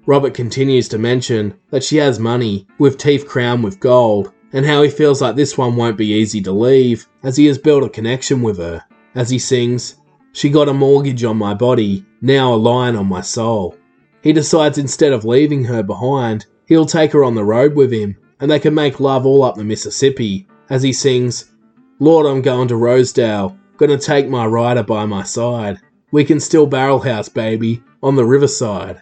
Robert 0.06 0.36
continues 0.36 0.88
to 0.88 1.00
mention 1.00 1.54
that 1.72 1.84
she 1.84 1.98
has 1.98 2.20
money, 2.20 2.68
with 2.78 2.98
teeth 2.98 3.28
crowned 3.28 3.64
with 3.64 3.80
gold, 3.80 4.32
and 4.54 4.66
how 4.66 4.84
he 4.84 4.90
feels 4.90 5.20
like 5.20 5.36
this 5.36 5.58
one 5.58 5.76
won't 5.76 5.98
be 5.98 6.14
easy 6.14 6.40
to 6.42 6.52
leave, 6.52 7.08
as 7.24 7.36
he 7.36 7.48
has 7.48 7.58
built 7.58 7.84
a 7.84 7.90
connection 7.90 8.44
with 8.44 8.58
her. 8.58 8.84
As 9.16 9.32
he 9.32 9.40
sings, 9.40 9.96
She 10.32 10.50
got 10.50 10.70
a 10.70 10.74
mortgage 10.74 11.24
on 11.24 11.38
my 11.38 11.56
body, 11.56 12.06
now 12.22 12.54
a 12.54 12.56
line 12.56 12.96
on 12.96 13.08
my 13.08 13.22
soul. 13.22 13.76
He 14.22 14.32
decides 14.32 14.78
instead 14.78 15.12
of 15.12 15.26
leaving 15.26 15.64
her 15.64 15.82
behind, 15.82 16.46
he'll 16.68 16.86
take 16.86 17.12
her 17.14 17.24
on 17.24 17.34
the 17.34 17.44
road 17.44 17.76
with 17.76 17.92
him, 17.92 18.16
and 18.40 18.50
they 18.50 18.60
can 18.60 18.76
make 18.76 19.00
love 19.00 19.26
all 19.26 19.44
up 19.44 19.56
the 19.56 19.64
Mississippi, 19.64 20.48
as 20.70 20.84
he 20.84 20.94
sings, 20.94 21.52
Lord, 22.00 22.28
I'm 22.28 22.44
going 22.44 22.68
to 22.68 22.76
Rosedale, 22.76 23.58
gonna 23.78 23.98
take 23.98 24.30
my 24.30 24.46
rider 24.46 24.84
by 24.84 25.06
my 25.08 25.24
side. 25.24 25.80
We 26.12 26.24
can 26.24 26.40
still 26.40 26.66
barrel 26.66 27.00
house, 27.00 27.28
baby, 27.28 27.84
on 28.02 28.16
the 28.16 28.26
riverside. 28.26 29.02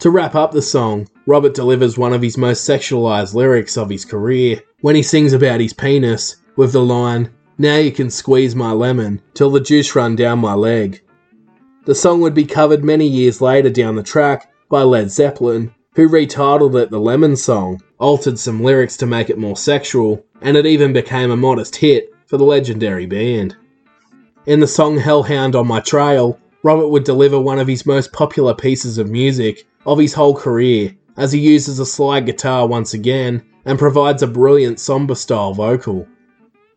To 0.00 0.10
wrap 0.10 0.34
up 0.34 0.50
the 0.50 0.62
song, 0.62 1.06
Robert 1.26 1.54
delivers 1.54 1.96
one 1.96 2.12
of 2.12 2.22
his 2.22 2.38
most 2.38 2.68
sexualized 2.68 3.34
lyrics 3.34 3.76
of 3.76 3.90
his 3.90 4.04
career 4.04 4.60
when 4.80 4.96
he 4.96 5.02
sings 5.02 5.32
about 5.32 5.60
his 5.60 5.72
penis 5.72 6.36
with 6.56 6.72
the 6.72 6.82
line, 6.82 7.30
Now 7.58 7.76
you 7.76 7.92
can 7.92 8.10
squeeze 8.10 8.56
my 8.56 8.72
lemon 8.72 9.20
till 9.34 9.50
the 9.50 9.60
juice 9.60 9.94
run 9.94 10.16
down 10.16 10.38
my 10.38 10.54
leg. 10.54 11.02
The 11.84 11.94
song 11.94 12.20
would 12.22 12.34
be 12.34 12.44
covered 12.44 12.82
many 12.82 13.06
years 13.06 13.40
later 13.40 13.70
down 13.70 13.94
the 13.94 14.02
track 14.02 14.50
by 14.70 14.82
Led 14.82 15.10
Zeppelin, 15.10 15.74
who 15.94 16.08
retitled 16.08 16.80
it 16.80 16.90
the 16.90 17.00
Lemon 17.00 17.36
Song, 17.36 17.82
altered 17.98 18.38
some 18.38 18.62
lyrics 18.62 18.96
to 18.98 19.06
make 19.06 19.28
it 19.28 19.38
more 19.38 19.56
sexual, 19.56 20.24
and 20.40 20.56
it 20.56 20.66
even 20.66 20.92
became 20.92 21.30
a 21.30 21.36
modest 21.36 21.76
hit 21.76 22.10
for 22.26 22.38
the 22.38 22.44
legendary 22.44 23.06
band. 23.06 23.56
In 24.50 24.58
the 24.58 24.66
song 24.66 24.98
Hellhound 24.98 25.54
on 25.54 25.68
My 25.68 25.78
Trail, 25.78 26.36
Robert 26.64 26.88
would 26.88 27.04
deliver 27.04 27.38
one 27.38 27.60
of 27.60 27.68
his 27.68 27.86
most 27.86 28.12
popular 28.12 28.52
pieces 28.52 28.98
of 28.98 29.08
music 29.08 29.64
of 29.86 30.00
his 30.00 30.12
whole 30.12 30.34
career, 30.34 30.96
as 31.16 31.30
he 31.30 31.38
uses 31.38 31.78
a 31.78 31.86
slide 31.86 32.26
guitar 32.26 32.66
once 32.66 32.92
again 32.92 33.44
and 33.64 33.78
provides 33.78 34.24
a 34.24 34.26
brilliant 34.26 34.80
somber 34.80 35.14
style 35.14 35.54
vocal. 35.54 36.04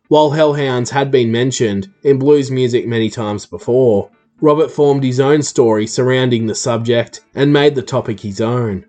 While 0.06 0.30
Hellhounds 0.30 0.90
had 0.90 1.10
been 1.10 1.32
mentioned 1.32 1.92
in 2.04 2.20
blues 2.20 2.48
music 2.48 2.86
many 2.86 3.10
times 3.10 3.44
before, 3.44 4.08
Robert 4.40 4.70
formed 4.70 5.02
his 5.02 5.18
own 5.18 5.42
story 5.42 5.88
surrounding 5.88 6.46
the 6.46 6.54
subject 6.54 7.22
and 7.34 7.52
made 7.52 7.74
the 7.74 7.82
topic 7.82 8.20
his 8.20 8.40
own. 8.40 8.86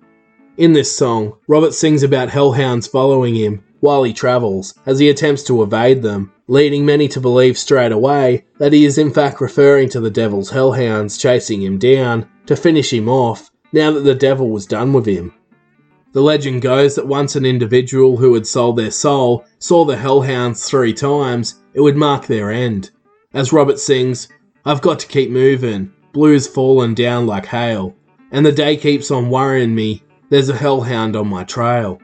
In 0.58 0.74
this 0.74 0.96
song, 0.96 1.34
Robert 1.48 1.74
sings 1.74 2.04
about 2.04 2.30
hellhounds 2.30 2.86
following 2.86 3.34
him 3.34 3.64
while 3.86 4.02
he 4.02 4.12
travels 4.12 4.74
as 4.88 4.98
he 4.98 5.10
attempts 5.10 5.44
to 5.44 5.62
evade 5.62 6.02
them, 6.02 6.34
leading 6.48 6.84
many 6.84 7.08
to 7.08 7.22
believe 7.22 7.56
straight 7.56 7.92
away 7.92 8.44
that 8.58 8.74
he 8.74 8.84
is 8.84 8.98
in 8.98 9.14
fact 9.14 9.40
referring 9.40 9.88
to 9.88 10.00
the 10.00 10.10
devil's 10.10 10.50
hellhounds 10.50 11.20
chasing 11.20 11.62
him 11.62 11.78
down 11.78 12.28
to 12.48 12.56
finish 12.56 12.92
him 12.92 13.08
off 13.08 13.52
now 13.72 13.92
that 13.92 14.02
the 14.02 14.16
devil 14.16 14.50
was 14.50 14.66
done 14.66 14.92
with 14.92 15.06
him. 15.06 15.32
The 16.14 16.22
legend 16.22 16.64
goes 16.64 16.96
that 16.96 17.06
once 17.06 17.36
an 17.36 17.46
individual 17.46 18.18
who 18.18 18.34
had 18.34 18.48
sold 18.48 18.78
their 18.78 18.90
soul 18.90 19.46
saw 19.60 19.86
the 19.86 19.98
hellhounds 19.98 20.68
three 20.68 20.94
times, 20.94 21.62
it 21.76 21.82
would 21.82 21.96
mark 21.96 22.26
their 22.26 22.52
end. 22.52 22.90
As 23.34 23.54
Robert 23.54 23.80
sings, 23.80 24.30
I've 24.66 24.82
got 24.82 24.98
to 25.00 25.08
keep 25.08 25.30
moving, 25.30 25.94
blues 26.12 26.48
falling 26.48 26.96
down 26.96 27.28
like 27.28 27.46
hail, 27.46 27.96
and 28.32 28.44
the 28.44 28.52
day 28.52 28.78
keeps 28.78 29.12
on 29.12 29.30
worrying 29.30 29.76
me 29.76 30.02
there's 30.30 30.50
a 30.50 30.56
hellhound 30.56 31.16
on 31.16 31.28
my 31.28 31.44
trail. 31.44 32.00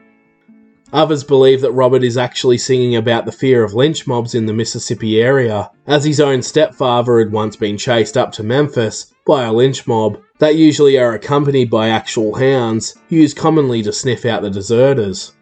Others 0.92 1.24
believe 1.24 1.62
that 1.62 1.72
Robert 1.72 2.04
is 2.04 2.18
actually 2.18 2.58
singing 2.58 2.96
about 2.96 3.24
the 3.24 3.32
fear 3.32 3.64
of 3.64 3.72
lynch 3.72 4.06
mobs 4.06 4.34
in 4.34 4.44
the 4.44 4.52
Mississippi 4.52 5.22
area, 5.22 5.70
as 5.86 6.04
his 6.04 6.20
own 6.20 6.42
stepfather 6.42 7.18
had 7.18 7.32
once 7.32 7.56
been 7.56 7.78
chased 7.78 8.18
up 8.18 8.30
to 8.32 8.42
Memphis 8.42 9.14
by 9.26 9.44
a 9.44 9.52
lynch 9.52 9.86
mob 9.86 10.20
that 10.38 10.56
usually 10.56 10.98
are 10.98 11.14
accompanied 11.14 11.70
by 11.70 11.88
actual 11.88 12.34
hounds 12.34 12.94
used 13.08 13.38
commonly 13.38 13.82
to 13.82 13.92
sniff 13.92 14.26
out 14.26 14.42
the 14.42 14.50
deserters. 14.50 15.32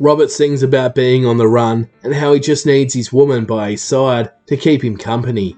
Robert 0.00 0.30
sings 0.30 0.62
about 0.62 0.94
being 0.94 1.24
on 1.24 1.38
the 1.38 1.48
run 1.48 1.88
and 2.02 2.14
how 2.14 2.34
he 2.34 2.40
just 2.40 2.66
needs 2.66 2.92
his 2.92 3.12
woman 3.12 3.46
by 3.46 3.70
his 3.70 3.82
side 3.82 4.30
to 4.46 4.56
keep 4.56 4.84
him 4.84 4.98
company. 4.98 5.56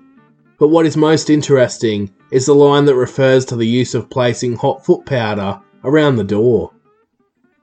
But 0.58 0.68
what 0.68 0.86
is 0.86 0.96
most 0.96 1.30
interesting 1.30 2.14
is 2.30 2.46
the 2.46 2.54
line 2.54 2.84
that 2.84 2.94
refers 2.94 3.44
to 3.46 3.56
the 3.56 3.66
use 3.66 3.94
of 3.94 4.08
placing 4.08 4.56
hot 4.56 4.84
foot 4.84 5.04
powder 5.04 5.61
around 5.82 6.16
the 6.16 6.24
door. 6.24 6.72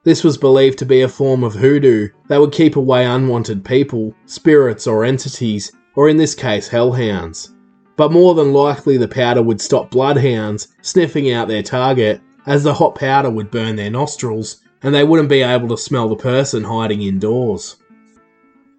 This 0.08 0.24
was 0.24 0.38
believed 0.38 0.78
to 0.78 0.86
be 0.86 1.02
a 1.02 1.08
form 1.08 1.44
of 1.44 1.52
hoodoo 1.52 2.08
that 2.28 2.40
would 2.40 2.50
keep 2.50 2.76
away 2.76 3.04
unwanted 3.04 3.62
people, 3.62 4.14
spirits, 4.24 4.86
or 4.86 5.04
entities, 5.04 5.70
or 5.96 6.08
in 6.08 6.16
this 6.16 6.34
case, 6.34 6.66
hellhounds. 6.66 7.52
But 7.94 8.10
more 8.10 8.34
than 8.34 8.54
likely, 8.54 8.96
the 8.96 9.06
powder 9.06 9.42
would 9.42 9.60
stop 9.60 9.90
bloodhounds 9.90 10.68
sniffing 10.80 11.30
out 11.30 11.46
their 11.46 11.62
target, 11.62 12.22
as 12.46 12.64
the 12.64 12.72
hot 12.72 12.94
powder 12.94 13.28
would 13.28 13.50
burn 13.50 13.76
their 13.76 13.90
nostrils 13.90 14.62
and 14.82 14.94
they 14.94 15.04
wouldn't 15.04 15.28
be 15.28 15.42
able 15.42 15.68
to 15.68 15.76
smell 15.76 16.08
the 16.08 16.16
person 16.16 16.64
hiding 16.64 17.02
indoors. 17.02 17.76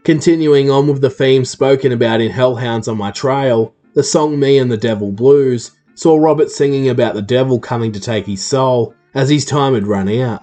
Continuing 0.04 0.72
on 0.72 0.88
with 0.88 1.00
the 1.00 1.12
theme 1.12 1.46
spoken 1.46 1.92
about 1.92 2.22
in 2.22 2.32
Hellhounds 2.32 2.88
on 2.88 2.98
My 2.98 3.12
Trail, 3.12 3.76
the 3.94 4.02
song 4.02 4.40
Me 4.40 4.58
and 4.58 4.72
the 4.72 4.78
Devil 4.78 5.12
Blues 5.12 5.74
saw 5.94 6.18
Robert 6.18 6.50
singing 6.50 6.90
about 6.90 7.14
the 7.14 7.22
devil 7.22 7.60
coming 7.60 7.92
to 7.92 8.00
take 8.00 8.26
his 8.26 8.44
soul 8.44 8.96
as 9.14 9.30
his 9.30 9.46
time 9.46 9.76
had 9.76 9.86
run 9.86 10.10
out. 10.10 10.42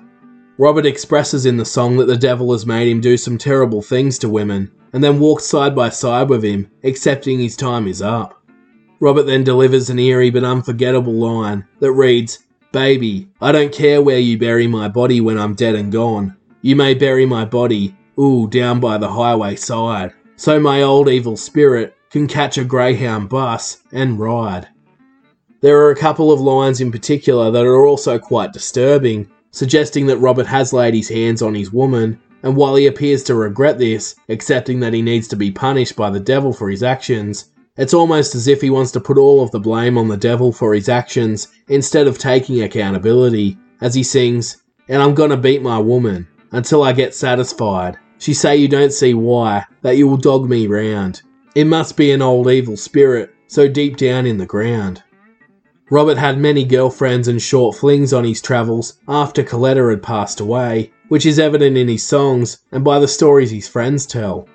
Robert 0.59 0.87
expresses 0.87 1.45
in 1.45 1.59
the 1.59 1.65
song 1.67 1.99
that 1.99 2.07
the 2.07 2.17
devil 2.17 2.53
has 2.53 2.65
made 2.65 2.89
him 2.89 3.01
do 3.01 3.19
some 3.19 3.37
terrible 3.37 3.83
things 3.83 4.19
to 4.19 4.29
women, 4.29 4.71
and 4.95 5.05
then 5.05 5.21
walks 5.21 5.45
side 5.45 5.75
by 5.75 5.91
side 5.91 6.31
with 6.31 6.43
him, 6.43 6.71
accepting 6.83 7.39
his 7.39 7.57
time 7.57 7.87
is 7.87 8.01
up. 8.01 8.43
Robert 8.99 9.25
then 9.25 9.45
delivers 9.45 9.91
an 9.91 9.99
eerie 9.99 10.31
but 10.31 10.45
unforgettable 10.45 11.13
line 11.13 11.67
that 11.81 11.93
reads, 11.93 12.39
Baby, 12.73 13.29
I 13.41 13.53
don't 13.53 13.73
care 13.73 14.01
where 14.01 14.19
you 14.19 14.39
bury 14.39 14.67
my 14.67 14.89
body 14.89 15.21
when 15.21 15.39
I'm 15.39 15.55
dead 15.55 15.75
and 15.75 15.93
gone. 15.93 16.35
You 16.63 16.75
may 16.75 16.95
bury 16.95 17.27
my 17.27 17.45
body, 17.45 17.95
ooh, 18.19 18.49
down 18.49 18.81
by 18.81 18.97
the 18.97 19.11
highway 19.11 19.57
side, 19.57 20.15
so 20.37 20.59
my 20.59 20.83
old 20.83 21.11
evil 21.11 21.37
spirit 21.37 21.95
can 22.09 22.27
catch 22.27 22.57
a 22.57 22.65
greyhound 22.65 23.29
bus 23.29 23.83
and 23.93 24.19
ride. 24.19 24.69
There 25.61 25.79
are 25.83 25.91
a 25.91 25.97
couple 25.97 26.33
of 26.33 26.41
lines 26.41 26.81
in 26.81 26.91
particular 26.91 27.51
that 27.51 27.65
are 27.67 27.87
also 27.87 28.19
quite 28.19 28.55
disturbing, 28.55 29.31
suggesting 29.57 30.05
that 30.05 30.19
Robert 30.19 30.47
has 30.47 30.75
laid 30.75 30.93
his 30.93 31.09
hands 31.09 31.41
on 31.41 31.55
his 31.55 31.73
woman, 31.73 32.21
and 32.43 32.55
while 32.55 32.77
he 32.77 32.87
appears 32.87 33.23
to 33.23 33.35
regret 33.35 33.79
this, 33.79 34.15
accepting 34.29 34.81
that 34.81 34.93
he 34.93 35.01
needs 35.01 35.27
to 35.29 35.35
be 35.35 35.51
punished 35.51 35.97
by 35.97 36.11
the 36.11 36.21
devil 36.21 36.53
for 36.53 36.69
his 36.69 36.83
actions, 36.83 37.47
it's 37.79 37.95
almost 37.95 38.35
as 38.35 38.49
if 38.49 38.61
he 38.61 38.69
wants 38.69 38.91
to 38.91 39.01
put 39.01 39.17
all 39.17 39.43
of 39.43 39.51
the 39.53 39.59
blame 39.59 39.97
on 39.97 40.09
the 40.09 40.17
devil 40.19 40.53
for 40.53 40.75
his 40.75 40.91
actions 40.91 41.49
instead 41.69 42.07
of 42.07 42.19
taking 42.19 42.61
accountability, 42.61 43.57
as 43.81 43.95
he 43.95 44.03
sings, 44.03 44.59
And 44.91 45.03
I'm 45.03 45.15
gonna 45.15 45.39
beat 45.39 45.63
my 45.63 45.79
woman 45.79 46.29
until 46.53 46.83
I 46.83 46.93
get 46.93 47.15
satisfied. 47.15 47.97
She 48.19 48.35
say 48.35 48.59
you 48.59 48.69
don't 48.69 48.93
see 48.93 49.15
why, 49.15 49.65
that 49.81 49.97
you 49.97 50.07
will 50.07 50.19
dog 50.19 50.51
me 50.51 50.67
round. 50.67 51.23
It 51.55 51.67
must 51.67 51.97
be 51.97 52.13
an 52.13 52.21
old 52.21 52.51
evil 52.51 52.77
spirit, 52.77 53.35
so 53.47 53.69
deep 53.69 53.97
down 53.97 54.27
in 54.27 54.37
the 54.37 54.45
ground. 54.45 55.03
Robert 55.89 56.19
had 56.19 56.39
many 56.39 56.65
girlfriends 56.65 57.29
and 57.29 57.41
short 57.41 57.77
flings 57.77 58.13
on 58.13 58.25
his 58.25 58.43
travels 58.43 58.95
after 59.07 59.45
Coletta 59.45 59.89
had 59.89 60.03
passed 60.03 60.41
away, 60.41 60.91
which 61.09 61.25
is 61.25 61.39
evident 61.39 61.77
in 61.77 61.87
his 61.87 62.05
songs 62.05 62.59
and 62.73 62.83
by 62.83 62.99
the 62.99 63.07
stories 63.07 63.53
his 63.53 63.69
friends 63.69 64.05
tell. 64.05 64.49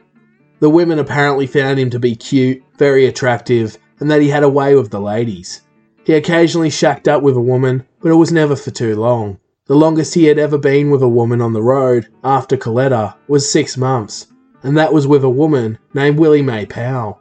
The 0.60 0.70
women 0.70 1.00
apparently 1.00 1.48
found 1.48 1.80
him 1.80 1.90
to 1.92 2.00
be 2.00 2.18
cute, 2.18 2.62
very 2.78 3.06
attractive, 3.06 3.78
and 4.02 4.12
that 4.12 4.22
he 4.22 4.28
had 4.28 4.44
a 4.44 4.50
way 4.50 4.76
with 4.76 4.92
the 4.92 5.00
ladies. 5.00 5.62
He 6.04 6.14
occasionally 6.14 6.70
shacked 6.70 7.08
up 7.08 7.24
with 7.24 7.38
a 7.38 7.42
woman, 7.42 7.86
but 8.02 8.12
it 8.12 8.16
was 8.16 8.34
never 8.34 8.58
for 8.58 8.72
too 8.72 8.96
long. 8.98 9.40
The 9.68 9.76
longest 9.76 10.16
he 10.16 10.26
had 10.26 10.38
ever 10.38 10.58
been 10.58 10.90
with 10.90 11.02
a 11.02 11.08
woman 11.08 11.40
on 11.40 11.54
the 11.54 11.64
road, 11.64 12.08
after 12.26 12.58
Coletta, 12.58 13.16
was 13.30 13.50
six 13.50 13.78
months, 13.78 14.28
and 14.64 14.78
that 14.78 14.94
was 14.94 15.08
with 15.08 15.24
a 15.24 15.30
woman 15.30 15.80
named 15.94 16.20
Willie 16.20 16.42
Mae 16.42 16.66
Powell. 16.66 17.21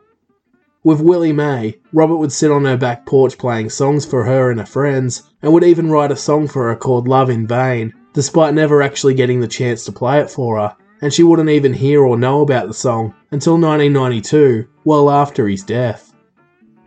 With 0.82 1.02
Willie 1.02 1.34
Mae, 1.34 1.78
Robert 1.92 2.16
would 2.16 2.32
sit 2.32 2.50
on 2.50 2.64
her 2.64 2.78
back 2.78 3.04
porch 3.04 3.36
playing 3.36 3.68
songs 3.68 4.06
for 4.06 4.24
her 4.24 4.50
and 4.50 4.58
her 4.58 4.64
friends, 4.64 5.24
and 5.42 5.52
would 5.52 5.62
even 5.62 5.90
write 5.90 6.10
a 6.10 6.16
song 6.16 6.48
for 6.48 6.68
her 6.68 6.74
called 6.76 7.06
Love 7.06 7.28
in 7.28 7.46
Vain, 7.46 7.92
despite 8.14 8.54
never 8.54 8.80
actually 8.80 9.12
getting 9.12 9.40
the 9.40 9.46
chance 9.46 9.84
to 9.84 9.92
play 9.92 10.20
it 10.20 10.30
for 10.30 10.56
her, 10.56 10.74
and 11.02 11.12
she 11.12 11.22
wouldn't 11.22 11.50
even 11.50 11.74
hear 11.74 12.02
or 12.02 12.16
know 12.16 12.40
about 12.40 12.66
the 12.66 12.72
song 12.72 13.12
until 13.30 13.58
1992, 13.58 14.66
well 14.84 15.10
after 15.10 15.46
his 15.46 15.62
death. 15.62 16.14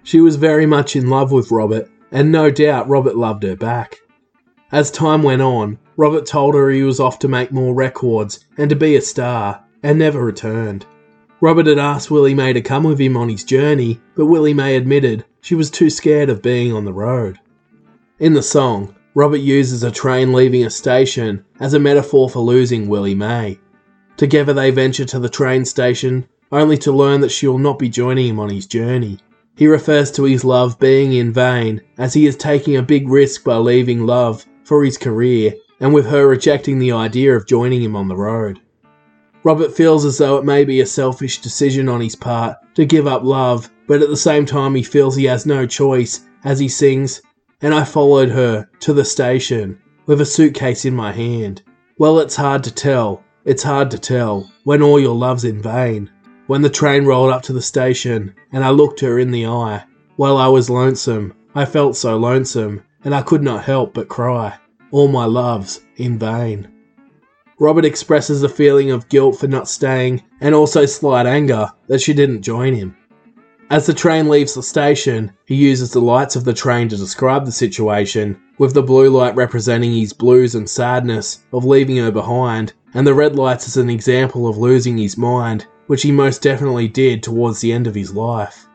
She 0.02 0.22
was 0.22 0.38
very 0.38 0.66
much 0.66 0.96
in 0.96 1.12
love 1.12 1.32
with 1.32 1.52
Robert, 1.52 1.88
and 2.12 2.32
no 2.32 2.50
doubt 2.50 2.90
Robert 2.90 3.16
loved 3.16 3.44
her 3.44 3.56
back. 3.56 4.00
As 4.72 4.90
time 4.90 5.22
went 5.22 5.44
on, 5.44 5.78
Robert 5.98 6.26
told 6.26 6.56
her 6.56 6.72
he 6.72 6.82
was 6.82 7.00
off 7.00 7.20
to 7.20 7.28
make 7.28 7.52
more 7.52 7.76
records 7.76 8.44
and 8.58 8.72
to 8.72 8.76
be 8.76 8.96
a 8.96 9.02
star, 9.02 9.64
and 9.84 10.00
never 10.00 10.26
returned. 10.26 10.88
Robert 11.42 11.68
had 11.68 11.80
asked 11.80 12.10
Willie 12.10 12.34
Mae 12.34 12.54
to 12.54 12.62
come 12.62 12.84
with 12.84 13.00
him 13.00 13.18
on 13.18 13.30
his 13.30 13.44
journey, 13.44 14.00
but 14.16 14.28
Willie 14.28 14.54
Mae 14.54 14.76
admitted 14.76 15.26
she 15.42 15.56
was 15.56 15.70
too 15.70 15.90
scared 15.90 16.30
of 16.30 16.42
being 16.42 16.72
on 16.72 16.86
the 16.86 16.94
road. 16.94 17.40
In 18.20 18.34
the 18.34 18.42
song, 18.42 18.96
Robert 19.16 19.38
uses 19.38 19.84
a 19.84 19.92
train 19.92 20.32
leaving 20.34 20.66
a 20.66 20.70
station 20.70 21.44
as 21.60 21.74
a 21.74 21.80
metaphor 21.80 22.30
for 22.30 22.40
losing 22.40 22.88
Willie 22.88 23.14
Mae. 23.16 23.60
Together 24.16 24.54
they 24.54 24.72
venture 24.72 25.06
to 25.06 25.20
the 25.20 25.30
train 25.30 25.66
station, 25.66 26.26
only 26.52 26.78
to 26.78 26.92
learn 26.92 27.22
that 27.22 27.32
she 27.32 27.48
will 27.48 27.58
not 27.58 27.78
be 27.78 27.90
joining 27.90 28.28
him 28.28 28.40
on 28.40 28.50
his 28.50 28.66
journey. 28.66 29.20
He 29.56 29.68
refers 29.68 30.12
to 30.12 30.24
his 30.24 30.44
love 30.44 30.80
being 30.80 31.14
in 31.14 31.34
vain, 31.34 31.82
as 31.98 32.14
he 32.14 32.26
is 32.26 32.36
taking 32.36 32.76
a 32.78 32.82
big 32.82 33.10
risk 33.10 33.44
by 33.44 33.58
leaving 33.58 34.06
love 34.06 34.46
for 34.64 34.84
his 34.84 34.98
career, 34.98 35.54
and 35.80 35.94
with 35.94 36.08
her 36.08 36.28
rejecting 36.28 36.80
the 36.80 36.92
idea 36.92 37.36
of 37.36 37.48
joining 37.48 37.82
him 37.82 37.96
on 37.96 38.08
the 38.08 38.16
road. 38.16 38.60
Robert 39.44 39.76
feels 39.76 40.06
as 40.06 40.18
though 40.18 40.38
it 40.38 40.46
may 40.46 40.64
be 40.64 40.80
a 40.80 40.86
selfish 40.86 41.42
decision 41.42 41.90
on 41.90 42.00
his 42.00 42.16
part 42.16 42.58
to 42.76 42.86
give 42.86 43.08
up 43.08 43.24
love, 43.24 43.70
but 43.88 44.02
at 44.02 44.10
the 44.10 44.18
same 44.18 44.46
time 44.46 44.74
he 44.74 44.84
feels 44.84 45.16
he 45.16 45.26
has 45.26 45.46
no 45.46 45.66
choice 45.66 46.22
as 46.46 46.60
he 46.60 46.70
sings, 46.70 47.22
And 47.62 47.74
I 47.74 47.84
followed 47.84 48.30
her 48.30 48.70
to 48.82 48.94
the 48.94 49.06
station 49.06 49.80
with 50.06 50.22
a 50.22 50.26
suitcase 50.26 50.86
in 50.86 50.96
my 50.96 51.12
hand. 51.12 51.62
Well, 51.98 52.20
it's 52.20 52.36
hard 52.36 52.64
to 52.66 52.74
tell, 52.74 53.24
it's 53.46 53.64
hard 53.64 53.92
to 53.92 54.00
tell 54.00 54.52
when 54.64 54.82
all 54.82 55.00
your 55.00 55.16
love's 55.16 55.46
in 55.46 55.62
vain. 55.62 56.10
When 56.48 56.62
the 56.62 56.70
train 56.70 57.06
rolled 57.06 57.32
up 57.32 57.42
to 57.44 57.54
the 57.54 57.62
station 57.62 58.36
and 58.52 58.64
I 58.64 58.70
looked 58.70 59.00
her 59.02 59.20
in 59.20 59.32
the 59.32 59.46
eye, 59.46 59.84
well, 60.18 60.38
I 60.38 60.48
was 60.48 60.70
lonesome, 60.70 61.34
I 61.56 61.66
felt 61.66 61.96
so 61.96 62.18
lonesome, 62.18 62.84
and 63.04 63.14
I 63.14 63.22
could 63.22 63.44
not 63.44 63.64
help 63.64 63.94
but 63.94 64.10
cry. 64.10 64.58
All 64.92 65.08
my 65.08 65.26
love's 65.26 65.82
in 65.98 66.20
vain. 66.20 66.73
Robert 67.60 67.86
expresses 67.86 68.42
a 68.42 68.50
feeling 68.50 68.92
of 68.92 69.08
guilt 69.10 69.40
for 69.40 69.48
not 69.48 69.70
staying 69.70 70.24
and 70.42 70.56
also 70.56 70.86
slight 70.86 71.26
anger 71.26 71.70
that 71.88 72.02
she 72.02 72.14
didn't 72.14 72.42
join 72.42 72.74
him. 72.74 72.96
As 73.70 73.86
the 73.86 73.94
train 73.94 74.28
leaves 74.28 74.54
the 74.54 74.64
station, 74.64 75.32
he 75.46 75.56
uses 75.56 75.92
the 75.92 76.02
lights 76.02 76.36
of 76.36 76.44
the 76.44 76.54
train 76.54 76.90
to 76.90 76.98
describe 76.98 77.46
the 77.46 77.52
situation, 77.52 78.38
with 78.58 78.74
the 78.74 78.84
blue 78.84 79.10
light 79.10 79.36
representing 79.36 79.94
his 79.94 80.14
blues 80.14 80.56
and 80.56 80.70
sadness 80.70 81.40
of 81.54 81.66
leaving 81.66 81.98
her 81.98 82.12
behind, 82.12 82.74
and 82.94 83.08
the 83.08 83.14
red 83.14 83.36
lights 83.36 83.68
as 83.68 83.78
an 83.78 83.90
example 83.90 84.48
of 84.48 84.58
losing 84.58 84.98
his 84.98 85.18
mind, 85.18 85.66
which 85.88 86.04
he 86.04 86.12
most 86.12 86.42
definitely 86.42 86.88
did 86.88 87.24
towards 87.24 87.62
the 87.62 87.72
end 87.72 87.88
of 87.88 87.96
his 87.96 88.14
life. 88.14 88.68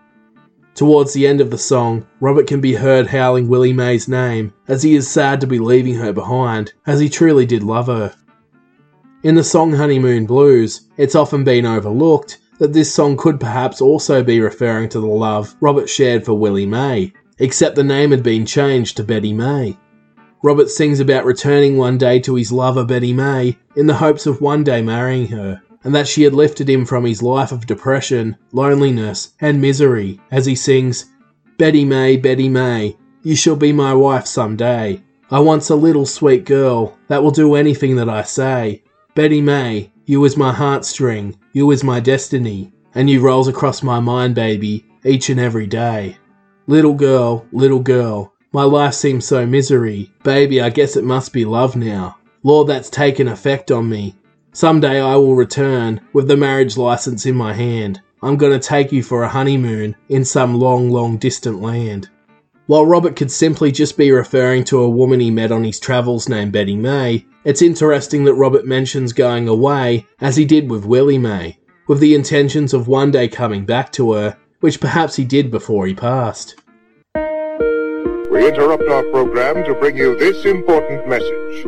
Towards 0.74 1.12
the 1.12 1.26
end 1.26 1.40
of 1.40 1.50
the 1.50 1.58
song, 1.58 2.06
Robert 2.20 2.46
can 2.46 2.60
be 2.60 2.74
heard 2.74 3.08
howling 3.08 3.48
Willie 3.48 3.72
Mae's 3.72 4.08
name 4.08 4.52
as 4.68 4.82
he 4.82 4.94
is 4.94 5.08
sad 5.08 5.40
to 5.40 5.46
be 5.46 5.58
leaving 5.58 5.94
her 5.94 6.12
behind, 6.12 6.72
as 6.86 7.00
he 7.00 7.08
truly 7.08 7.46
did 7.46 7.62
love 7.62 7.88
her. 7.88 8.14
In 9.24 9.34
the 9.34 9.42
song 9.42 9.72
Honeymoon 9.72 10.26
Blues, 10.26 10.82
it's 10.96 11.16
often 11.16 11.42
been 11.42 11.66
overlooked 11.66 12.38
that 12.58 12.72
this 12.72 12.94
song 12.94 13.16
could 13.16 13.40
perhaps 13.40 13.80
also 13.80 14.22
be 14.22 14.40
referring 14.40 14.88
to 14.90 15.00
the 15.00 15.06
love 15.06 15.56
Robert 15.60 15.88
shared 15.88 16.24
for 16.24 16.34
Willie 16.34 16.66
Mae, 16.66 17.12
except 17.38 17.74
the 17.74 17.82
name 17.82 18.12
had 18.12 18.22
been 18.22 18.46
changed 18.46 18.96
to 18.96 19.02
Betty 19.02 19.32
Mae. 19.32 19.76
Robert 20.44 20.70
sings 20.70 21.00
about 21.00 21.24
returning 21.24 21.76
one 21.76 21.98
day 21.98 22.20
to 22.20 22.36
his 22.36 22.52
lover 22.52 22.84
Betty 22.84 23.12
Mae 23.12 23.56
in 23.74 23.88
the 23.88 23.94
hopes 23.94 24.24
of 24.24 24.40
one 24.40 24.62
day 24.62 24.82
marrying 24.82 25.26
her 25.26 25.62
and 25.82 25.92
that 25.92 26.06
she 26.06 26.22
had 26.22 26.34
lifted 26.34 26.70
him 26.70 26.84
from 26.84 27.04
his 27.04 27.20
life 27.20 27.50
of 27.50 27.66
depression, 27.66 28.36
loneliness, 28.52 29.30
and 29.40 29.60
misery, 29.60 30.20
as 30.30 30.46
he 30.46 30.54
sings, 30.54 31.06
Betty 31.56 31.84
Mae, 31.84 32.16
Betty 32.16 32.48
Mae, 32.48 32.96
you 33.24 33.34
shall 33.34 33.56
be 33.56 33.72
my 33.72 33.94
wife 33.94 34.26
some 34.26 34.54
day. 34.54 35.02
I 35.28 35.40
want 35.40 35.68
a 35.70 35.74
little 35.74 36.06
sweet 36.06 36.44
girl 36.44 36.96
that 37.08 37.20
will 37.20 37.32
do 37.32 37.56
anything 37.56 37.96
that 37.96 38.08
I 38.08 38.22
say. 38.22 38.84
Betty 39.18 39.40
Mae, 39.40 39.90
you 40.06 40.24
is 40.26 40.36
my 40.36 40.54
heartstring, 40.54 41.34
you 41.52 41.72
is 41.72 41.82
my 41.82 41.98
destiny, 41.98 42.72
and 42.94 43.10
you 43.10 43.18
rolls 43.18 43.48
across 43.48 43.82
my 43.82 43.98
mind, 43.98 44.36
baby, 44.36 44.86
each 45.04 45.28
and 45.28 45.40
every 45.40 45.66
day. 45.66 46.16
Little 46.68 46.94
girl, 46.94 47.44
little 47.50 47.80
girl, 47.80 48.32
my 48.52 48.62
life 48.62 48.94
seems 48.94 49.26
so 49.26 49.44
misery. 49.44 50.12
Baby, 50.22 50.60
I 50.60 50.70
guess 50.70 50.94
it 50.94 51.02
must 51.02 51.32
be 51.32 51.44
love 51.44 51.74
now. 51.74 52.16
Lord, 52.44 52.68
that's 52.68 52.90
taken 52.90 53.26
effect 53.26 53.72
on 53.72 53.88
me. 53.88 54.14
Someday 54.52 55.00
I 55.00 55.16
will 55.16 55.34
return 55.34 56.00
with 56.12 56.28
the 56.28 56.36
marriage 56.36 56.76
license 56.76 57.26
in 57.26 57.34
my 57.34 57.52
hand. 57.52 58.00
I'm 58.22 58.36
going 58.36 58.52
to 58.52 58.64
take 58.64 58.92
you 58.92 59.02
for 59.02 59.24
a 59.24 59.28
honeymoon 59.28 59.96
in 60.10 60.24
some 60.24 60.60
long, 60.60 60.90
long 60.90 61.16
distant 61.16 61.60
land. 61.60 62.08
While 62.68 62.86
Robert 62.86 63.16
could 63.16 63.30
simply 63.32 63.72
just 63.72 63.96
be 63.96 64.12
referring 64.12 64.62
to 64.64 64.82
a 64.82 64.88
woman 64.90 65.18
he 65.18 65.30
met 65.30 65.50
on 65.50 65.64
his 65.64 65.80
travels 65.80 66.28
named 66.28 66.52
Betty 66.52 66.76
Mae, 66.76 67.24
it's 67.48 67.62
interesting 67.62 68.24
that 68.24 68.34
Robert 68.34 68.66
mentions 68.66 69.14
going 69.14 69.48
away, 69.48 70.06
as 70.20 70.36
he 70.36 70.44
did 70.44 70.70
with 70.70 70.84
Willie 70.84 71.16
Mae, 71.16 71.58
with 71.86 71.98
the 71.98 72.14
intentions 72.14 72.74
of 72.74 72.88
one 72.88 73.10
day 73.10 73.26
coming 73.26 73.64
back 73.64 73.90
to 73.92 74.12
her, 74.12 74.36
which 74.60 74.78
perhaps 74.78 75.16
he 75.16 75.24
did 75.24 75.50
before 75.50 75.86
he 75.86 75.94
passed. 75.94 76.56
We 77.14 78.46
interrupt 78.46 78.86
our 78.90 79.02
program 79.04 79.64
to 79.64 79.74
bring 79.80 79.96
you 79.96 80.18
this 80.18 80.44
important 80.44 81.08
message. 81.08 81.66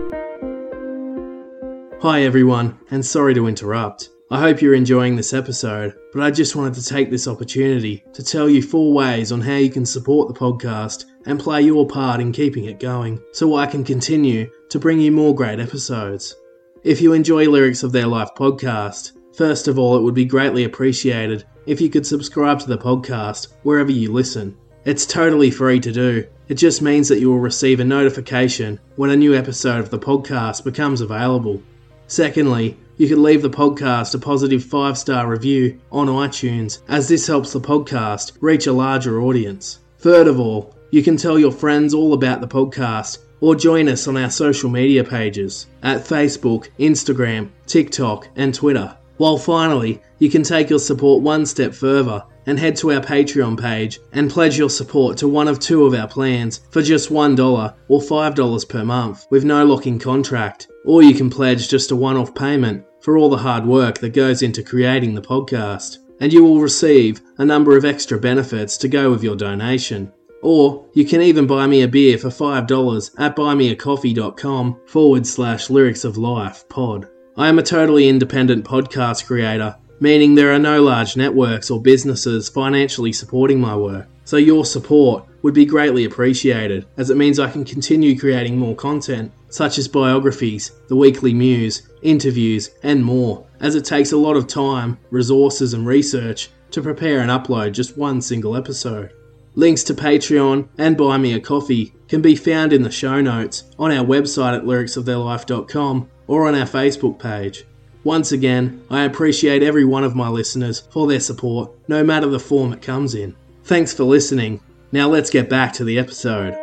Hi 2.03 2.25
everyone, 2.25 2.79
and 2.91 3.05
sorry 3.05 3.33
to 3.33 3.47
interrupt. 3.47 4.11
I 4.31 4.39
hope 4.39 4.61
you're 4.61 4.75
enjoying 4.75 5.17
this 5.17 5.33
episode, 5.33 5.95
but 6.13 6.23
I 6.23 6.31
just 6.31 6.57
wanted 6.57 6.75
to 6.75 6.85
take 6.85 7.11
this 7.11 7.27
opportunity 7.27 8.05
to 8.13 8.23
tell 8.23 8.51
you 8.51 8.61
four 8.61 8.93
ways 8.93 9.33
on 9.33 9.41
how 9.41 9.57
you 9.57 9.71
can 9.71 9.87
support 9.87 10.29
the 10.29 10.39
podcast 10.39 11.07
and 11.31 11.39
play 11.39 11.63
your 11.63 11.87
part 11.87 12.21
in 12.21 12.33
keeping 12.33 12.65
it 12.65 12.81
going 12.81 13.23
so 13.31 13.55
I 13.55 13.67
can 13.67 13.85
continue 13.85 14.51
to 14.69 14.81
bring 14.81 14.99
you 14.99 15.13
more 15.13 15.33
great 15.33 15.61
episodes. 15.61 16.35
If 16.83 17.01
you 17.01 17.13
enjoy 17.13 17.49
Lyrics 17.49 17.85
of 17.85 17.93
Their 17.93 18.09
Life 18.09 18.31
podcast, 18.37 19.13
first 19.37 19.69
of 19.69 19.79
all, 19.79 19.97
it 19.97 20.03
would 20.03 20.15
be 20.15 20.25
greatly 20.25 20.65
appreciated 20.65 21.45
if 21.67 21.81
you 21.81 21.89
could 21.89 22.05
subscribe 22.05 22.59
to 22.59 22.67
the 22.67 22.77
podcast 22.77 23.47
wherever 23.63 23.93
you 23.93 24.13
listen. 24.13 24.57
It's 24.85 25.07
totally 25.07 25.53
free 25.53 25.79
to 25.79 25.93
do. 25.93 26.27
It 26.49 26.55
just 26.55 26.83
means 26.83 27.09
that 27.09 27.21
you 27.21 27.31
will 27.31 27.39
receive 27.39 27.79
a 27.79 27.85
notification 27.85 28.81
when 28.97 29.11
a 29.11 29.17
new 29.17 29.33
episode 29.33 29.79
of 29.79 29.91
the 29.91 30.01
podcast 30.01 30.65
becomes 30.65 31.01
available. 31.01 31.63
Secondly, 32.09 32.77
you 32.97 33.07
can 33.07 33.23
leave 33.23 33.43
the 33.43 33.51
podcast 33.51 34.17
a 34.17 34.19
positive 34.19 34.65
five 34.65 34.99
star 34.99 35.29
review 35.29 35.79
on 35.93 36.09
iTunes, 36.09 36.81
as 36.89 37.07
this 37.09 37.29
helps 37.29 37.53
the 37.53 37.61
podcast 37.61 38.33
reach 38.41 38.67
a 38.67 38.73
larger 38.73 39.23
audience. 39.23 39.79
Third 39.99 40.27
of 40.27 40.41
all, 40.41 40.75
you 40.91 41.03
can 41.03 41.17
tell 41.17 41.39
your 41.39 41.53
friends 41.53 41.95
all 41.95 42.13
about 42.13 42.41
the 42.41 42.49
podcast 42.49 43.19
or 43.41 43.55
join 43.55 43.89
us 43.89 44.07
on 44.09 44.17
our 44.17 44.31
social 44.31 44.71
media 44.71 45.03
pages 45.05 45.67
at 45.83 46.01
Facebook, 46.01 46.69
Instagram, 46.79 47.51
TikTok, 47.67 48.29
and 48.37 48.55
Twitter. 48.55 48.97
While 49.17 49.39
finally, 49.39 50.01
you 50.19 50.31
can 50.31 50.43
take 50.43 50.71
your 50.71 50.79
support 50.79 51.23
one 51.23 51.45
step 51.47 51.75
further 51.75 52.25
and 52.47 52.59
head 52.59 52.75
to 52.77 52.93
our 52.93 53.01
Patreon 53.01 53.61
page 53.61 54.01
and 54.13 54.31
pledge 54.31 54.59
your 54.59 54.71
support 54.71 55.19
to 55.19 55.29
one 55.29 55.47
of 55.47 55.61
two 55.61 55.85
of 55.85 55.95
our 55.95 56.09
plans 56.09 56.61
for 56.71 56.83
just 56.83 57.11
$1 57.11 57.75
or 57.89 58.01
$5 58.01 58.69
per 58.69 58.85
month 58.85 59.27
with 59.31 59.45
no 59.45 59.65
locking 59.65 59.99
contract. 59.99 60.69
Or 60.85 61.03
you 61.03 61.15
can 61.15 61.31
pledge 61.31 61.69
just 61.69 61.91
a 61.91 61.97
one 61.97 62.17
off 62.17 62.35
payment 62.35 62.85
for 63.03 63.17
all 63.17 63.29
the 63.29 63.37
hard 63.37 63.67
work 63.67 63.99
that 63.99 64.15
goes 64.15 64.43
into 64.43 64.63
creating 64.63 65.15
the 65.15 65.23
podcast, 65.23 65.99
and 66.21 66.33
you 66.33 66.43
will 66.43 66.61
receive 66.61 67.21
a 67.39 67.45
number 67.45 67.77
of 67.77 67.85
extra 67.85 68.19
benefits 68.19 68.77
to 68.79 68.89
go 68.89 69.11
with 69.11 69.23
your 69.23 69.37
donation. 69.37 70.13
Or 70.43 70.87
you 70.95 71.05
can 71.05 71.23
even 71.23 71.47
buy 71.47 71.67
me 71.67 71.83
a 71.83 71.89
beer 71.89 72.19
for 72.19 72.29
$5 72.29 73.11
at 73.19 73.37
buymeacoffee.com 73.37 74.81
forward 74.87 75.27
slash 75.27 75.71
lyrics 75.71 76.05
of 76.05 76.17
life 76.17 76.69
pod. 76.69 77.09
I 77.37 77.49
am 77.49 77.59
a 77.59 77.63
totally 77.63 78.09
independent 78.09 78.65
podcast 78.65 79.27
creator 79.27 79.77
meaning 80.01 80.35
there 80.35 80.53
are 80.53 80.59
no 80.59 80.83
large 80.83 81.17
networks 81.17 81.71
or 81.71 81.81
businesses 81.81 82.49
financially 82.49 83.13
supporting 83.13 83.61
my 83.61 83.77
work. 83.77 84.09
So 84.25 84.39
your 84.39 84.65
support 84.65 85.27
would 85.43 85.55
be 85.55 85.67
greatly 85.67 86.05
appreciated, 86.05 86.87
as 86.97 87.11
it 87.11 87.17
means 87.17 87.39
I 87.39 87.51
can 87.51 87.65
continue 87.65 88.19
creating 88.19 88.59
more 88.59 88.75
content, 88.75 89.33
such 89.49 89.79
as 89.79 89.89
biographies, 89.89 90.73
the 90.89 90.97
weekly 90.97 91.35
muse, 91.35 91.89
interviews, 92.03 92.71
and 92.83 93.05
more, 93.05 93.47
as 93.61 93.75
it 93.75 93.85
takes 93.85 94.13
a 94.13 94.17
lot 94.17 94.37
of 94.37 94.47
time, 94.47 94.99
resources, 95.11 95.75
and 95.75 95.87
research 95.87 96.51
to 96.71 96.83
prepare 96.83 97.21
and 97.21 97.31
upload 97.31 97.73
just 97.73 97.97
one 97.97 98.21
single 98.21 98.57
episode. 98.57 99.13
Links 99.57 99.83
to 99.85 99.95
Patreon 99.95 100.69
and 100.79 100.97
Buy 100.97 101.19
Me 101.19 101.33
a 101.33 101.41
Coffee 101.41 101.93
can 102.09 102.23
be 102.23 102.37
found 102.37 102.73
in 102.73 102.83
the 102.83 102.91
show 102.91 103.21
notes 103.21 103.65
on 103.79 103.91
our 103.91 104.05
website 104.05 104.57
at 104.57 104.65
lyricsoftheirlife.com 104.65 106.09
or 106.29 106.47
on 106.47 106.55
our 106.55 106.67
Facebook 106.67 107.19
page. 107.19 107.65
Once 108.05 108.31
again, 108.31 108.83
I 108.89 109.03
appreciate 109.03 109.63
every 109.63 109.85
one 109.85 110.05
of 110.05 110.15
my 110.15 110.29
listeners 110.29 110.81
for 110.93 111.09
their 111.09 111.21
support, 111.21 111.73
no 111.89 112.05
matter 112.05 112.29
the 112.29 112.39
form 112.39 112.73
it 112.73 112.81
comes 112.81 113.15
in. 113.15 113.35
Thanks 113.65 113.93
for 113.93 114.05
listening. 114.05 114.61
Now 114.93 115.09
let's 115.09 115.31
get 115.31 115.51
back 115.51 115.73
to 115.75 115.85
the 115.85 115.99
episode. 115.99 116.57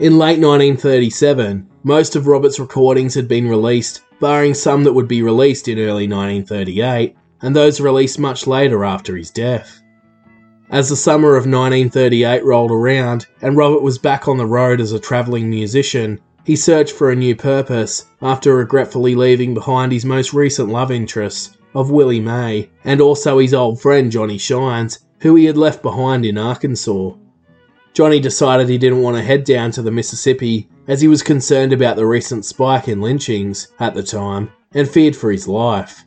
In 0.00 0.18
late 0.18 0.38
1937, 0.38 1.70
most 1.82 2.16
of 2.16 2.26
Robert's 2.26 2.58
recordings 2.58 3.14
had 3.14 3.28
been 3.28 3.48
released, 3.48 4.02
barring 4.20 4.54
some 4.54 4.84
that 4.84 4.92
would 4.92 5.08
be 5.08 5.22
released 5.22 5.68
in 5.68 5.78
early 5.78 6.08
1938, 6.08 7.16
and 7.42 7.54
those 7.54 7.80
released 7.80 8.18
much 8.18 8.46
later 8.46 8.84
after 8.84 9.16
his 9.16 9.30
death. 9.30 9.80
As 10.70 10.88
the 10.88 10.96
summer 10.96 11.36
of 11.36 11.46
1938 11.46 12.44
rolled 12.44 12.70
around 12.70 13.26
and 13.42 13.56
Robert 13.56 13.82
was 13.82 13.98
back 13.98 14.26
on 14.26 14.38
the 14.38 14.46
road 14.46 14.80
as 14.80 14.92
a 14.92 14.98
travelling 14.98 15.50
musician, 15.50 16.20
he 16.44 16.56
searched 16.56 16.94
for 16.94 17.10
a 17.10 17.16
new 17.16 17.36
purpose 17.36 18.06
after 18.22 18.56
regretfully 18.56 19.14
leaving 19.14 19.54
behind 19.54 19.92
his 19.92 20.04
most 20.04 20.32
recent 20.32 20.68
love 20.70 20.90
interests 20.90 21.56
of 21.74 21.90
Willie 21.90 22.20
Mae 22.20 22.70
and 22.84 23.00
also 23.00 23.38
his 23.38 23.54
old 23.54 23.80
friend 23.80 24.10
Johnny 24.10 24.38
Shines, 24.38 25.00
who 25.20 25.34
he 25.36 25.44
had 25.44 25.56
left 25.56 25.82
behind 25.82 26.24
in 26.24 26.38
Arkansas. 26.38 27.12
Johnny 27.94 28.18
decided 28.18 28.68
he 28.68 28.76
didn't 28.76 29.02
want 29.02 29.16
to 29.16 29.22
head 29.22 29.44
down 29.44 29.70
to 29.70 29.82
the 29.82 29.92
Mississippi 29.92 30.68
as 30.88 31.00
he 31.00 31.06
was 31.06 31.22
concerned 31.22 31.72
about 31.72 31.94
the 31.94 32.04
recent 32.04 32.44
spike 32.44 32.88
in 32.88 33.00
lynchings 33.00 33.68
at 33.78 33.94
the 33.94 34.02
time 34.02 34.50
and 34.72 34.88
feared 34.88 35.14
for 35.14 35.30
his 35.30 35.46
life. 35.46 36.04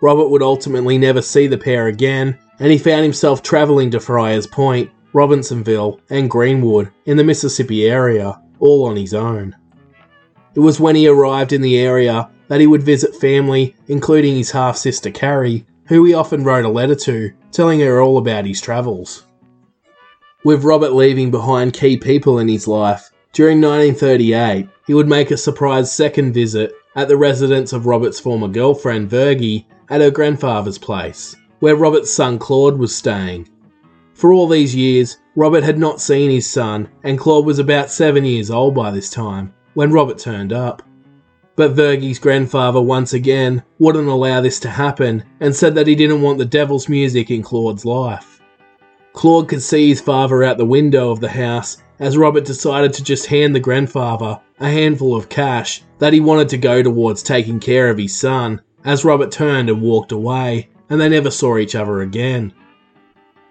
Robert 0.00 0.30
would 0.30 0.42
ultimately 0.42 0.98
never 0.98 1.22
see 1.22 1.46
the 1.46 1.56
pair 1.56 1.86
again 1.86 2.36
and 2.58 2.72
he 2.72 2.78
found 2.78 3.04
himself 3.04 3.40
travelling 3.40 3.88
to 3.92 4.00
Friars 4.00 4.48
Point, 4.48 4.90
Robinsonville, 5.12 6.00
and 6.10 6.28
Greenwood 6.28 6.90
in 7.06 7.16
the 7.16 7.24
Mississippi 7.24 7.88
area, 7.88 8.40
all 8.58 8.84
on 8.86 8.96
his 8.96 9.14
own. 9.14 9.54
It 10.54 10.60
was 10.60 10.80
when 10.80 10.96
he 10.96 11.06
arrived 11.06 11.52
in 11.52 11.62
the 11.62 11.78
area 11.78 12.30
that 12.48 12.60
he 12.60 12.66
would 12.66 12.82
visit 12.82 13.14
family, 13.14 13.76
including 13.86 14.34
his 14.34 14.50
half 14.50 14.76
sister 14.76 15.10
Carrie, 15.10 15.64
who 15.86 16.04
he 16.04 16.14
often 16.14 16.42
wrote 16.42 16.64
a 16.64 16.68
letter 16.68 16.96
to, 16.96 17.32
telling 17.52 17.80
her 17.80 18.00
all 18.00 18.18
about 18.18 18.44
his 18.44 18.60
travels. 18.60 19.24
With 20.44 20.64
Robert 20.64 20.92
leaving 20.92 21.30
behind 21.30 21.72
key 21.72 21.96
people 21.96 22.38
in 22.38 22.48
his 22.48 22.66
life, 22.66 23.10
during 23.32 23.60
1938, 23.60 24.68
he 24.86 24.94
would 24.94 25.08
make 25.08 25.30
a 25.30 25.36
surprise 25.36 25.92
second 25.92 26.32
visit 26.32 26.74
at 26.96 27.08
the 27.08 27.16
residence 27.16 27.72
of 27.72 27.86
Robert's 27.86 28.20
former 28.20 28.48
girlfriend, 28.48 29.08
Virgie, 29.08 29.66
at 29.88 30.00
her 30.00 30.10
grandfather's 30.10 30.78
place 30.78 31.36
where 31.62 31.76
Robert's 31.76 32.12
son 32.12 32.40
Claude 32.40 32.76
was 32.76 32.92
staying. 32.92 33.48
For 34.14 34.32
all 34.32 34.48
these 34.48 34.74
years, 34.74 35.18
Robert 35.36 35.62
had 35.62 35.78
not 35.78 36.00
seen 36.00 36.28
his 36.28 36.50
son, 36.50 36.88
and 37.04 37.16
Claude 37.16 37.46
was 37.46 37.60
about 37.60 37.88
seven 37.88 38.24
years 38.24 38.50
old 38.50 38.74
by 38.74 38.90
this 38.90 39.08
time 39.10 39.54
when 39.74 39.92
Robert 39.92 40.18
turned 40.18 40.52
up. 40.52 40.82
But 41.54 41.76
Virgie's 41.76 42.18
grandfather 42.18 42.82
once 42.82 43.12
again 43.12 43.62
wouldn't 43.78 44.08
allow 44.08 44.40
this 44.40 44.58
to 44.58 44.70
happen 44.70 45.22
and 45.38 45.54
said 45.54 45.76
that 45.76 45.86
he 45.86 45.94
didn't 45.94 46.20
want 46.20 46.38
the 46.38 46.44
devil's 46.44 46.88
music 46.88 47.30
in 47.30 47.44
Claude's 47.44 47.84
life. 47.84 48.31
Claude 49.12 49.48
could 49.48 49.62
see 49.62 49.88
his 49.88 50.00
father 50.00 50.42
out 50.42 50.58
the 50.58 50.64
window 50.64 51.10
of 51.10 51.20
the 51.20 51.28
house 51.28 51.82
as 51.98 52.16
Robert 52.16 52.44
decided 52.44 52.92
to 52.94 53.04
just 53.04 53.26
hand 53.26 53.54
the 53.54 53.60
grandfather 53.60 54.40
a 54.58 54.68
handful 54.68 55.14
of 55.14 55.28
cash 55.28 55.82
that 55.98 56.12
he 56.12 56.20
wanted 56.20 56.48
to 56.48 56.58
go 56.58 56.82
towards 56.82 57.22
taking 57.22 57.60
care 57.60 57.90
of 57.90 57.98
his 57.98 58.16
son, 58.16 58.60
as 58.84 59.04
Robert 59.04 59.30
turned 59.30 59.68
and 59.68 59.82
walked 59.82 60.12
away, 60.12 60.68
and 60.90 61.00
they 61.00 61.08
never 61.08 61.30
saw 61.30 61.58
each 61.58 61.74
other 61.74 62.00
again. 62.00 62.52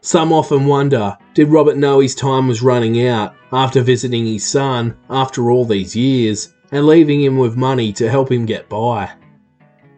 Some 0.01 0.33
often 0.33 0.65
wonder 0.65 1.15
did 1.33 1.49
Robert 1.49 1.77
know 1.77 1.99
his 1.99 2.15
time 2.15 2.47
was 2.47 2.63
running 2.63 3.07
out 3.07 3.35
after 3.51 3.81
visiting 3.81 4.25
his 4.25 4.45
son 4.45 4.97
after 5.09 5.51
all 5.51 5.63
these 5.63 5.95
years 5.95 6.53
and 6.71 6.87
leaving 6.87 7.21
him 7.21 7.37
with 7.37 7.55
money 7.55 7.93
to 7.93 8.09
help 8.09 8.31
him 8.31 8.45
get 8.45 8.67
by? 8.67 9.11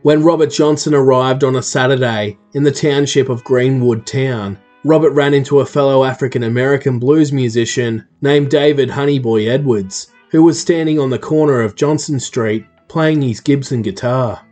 When 0.02 0.24
Robert 0.24 0.52
Johnson 0.52 0.94
arrived 0.94 1.46
on 1.46 1.56
a 1.56 1.64
Saturday 1.64 2.38
in 2.54 2.64
the 2.64 2.72
township 2.72 3.30
of 3.30 3.46
Greenwood 3.46 4.06
Town, 4.06 4.60
Robert 4.86 5.12
ran 5.12 5.34
into 5.34 5.62
a 5.62 5.66
fellow 5.66 6.04
African 6.04 6.44
American 6.44 7.00
blues 7.00 7.32
musician 7.32 8.06
named 8.22 8.50
David 8.50 8.90
Honeyboy 8.90 9.48
Edwards, 9.48 10.08
who 10.30 10.44
was 10.44 10.60
standing 10.60 11.00
on 11.00 11.10
the 11.10 11.18
corner 11.18 11.62
of 11.62 11.76
Johnson 11.76 12.20
Street 12.20 12.66
playing 12.90 13.22
his 13.22 13.40
Gibson 13.40 13.82
guitar. 13.82 14.46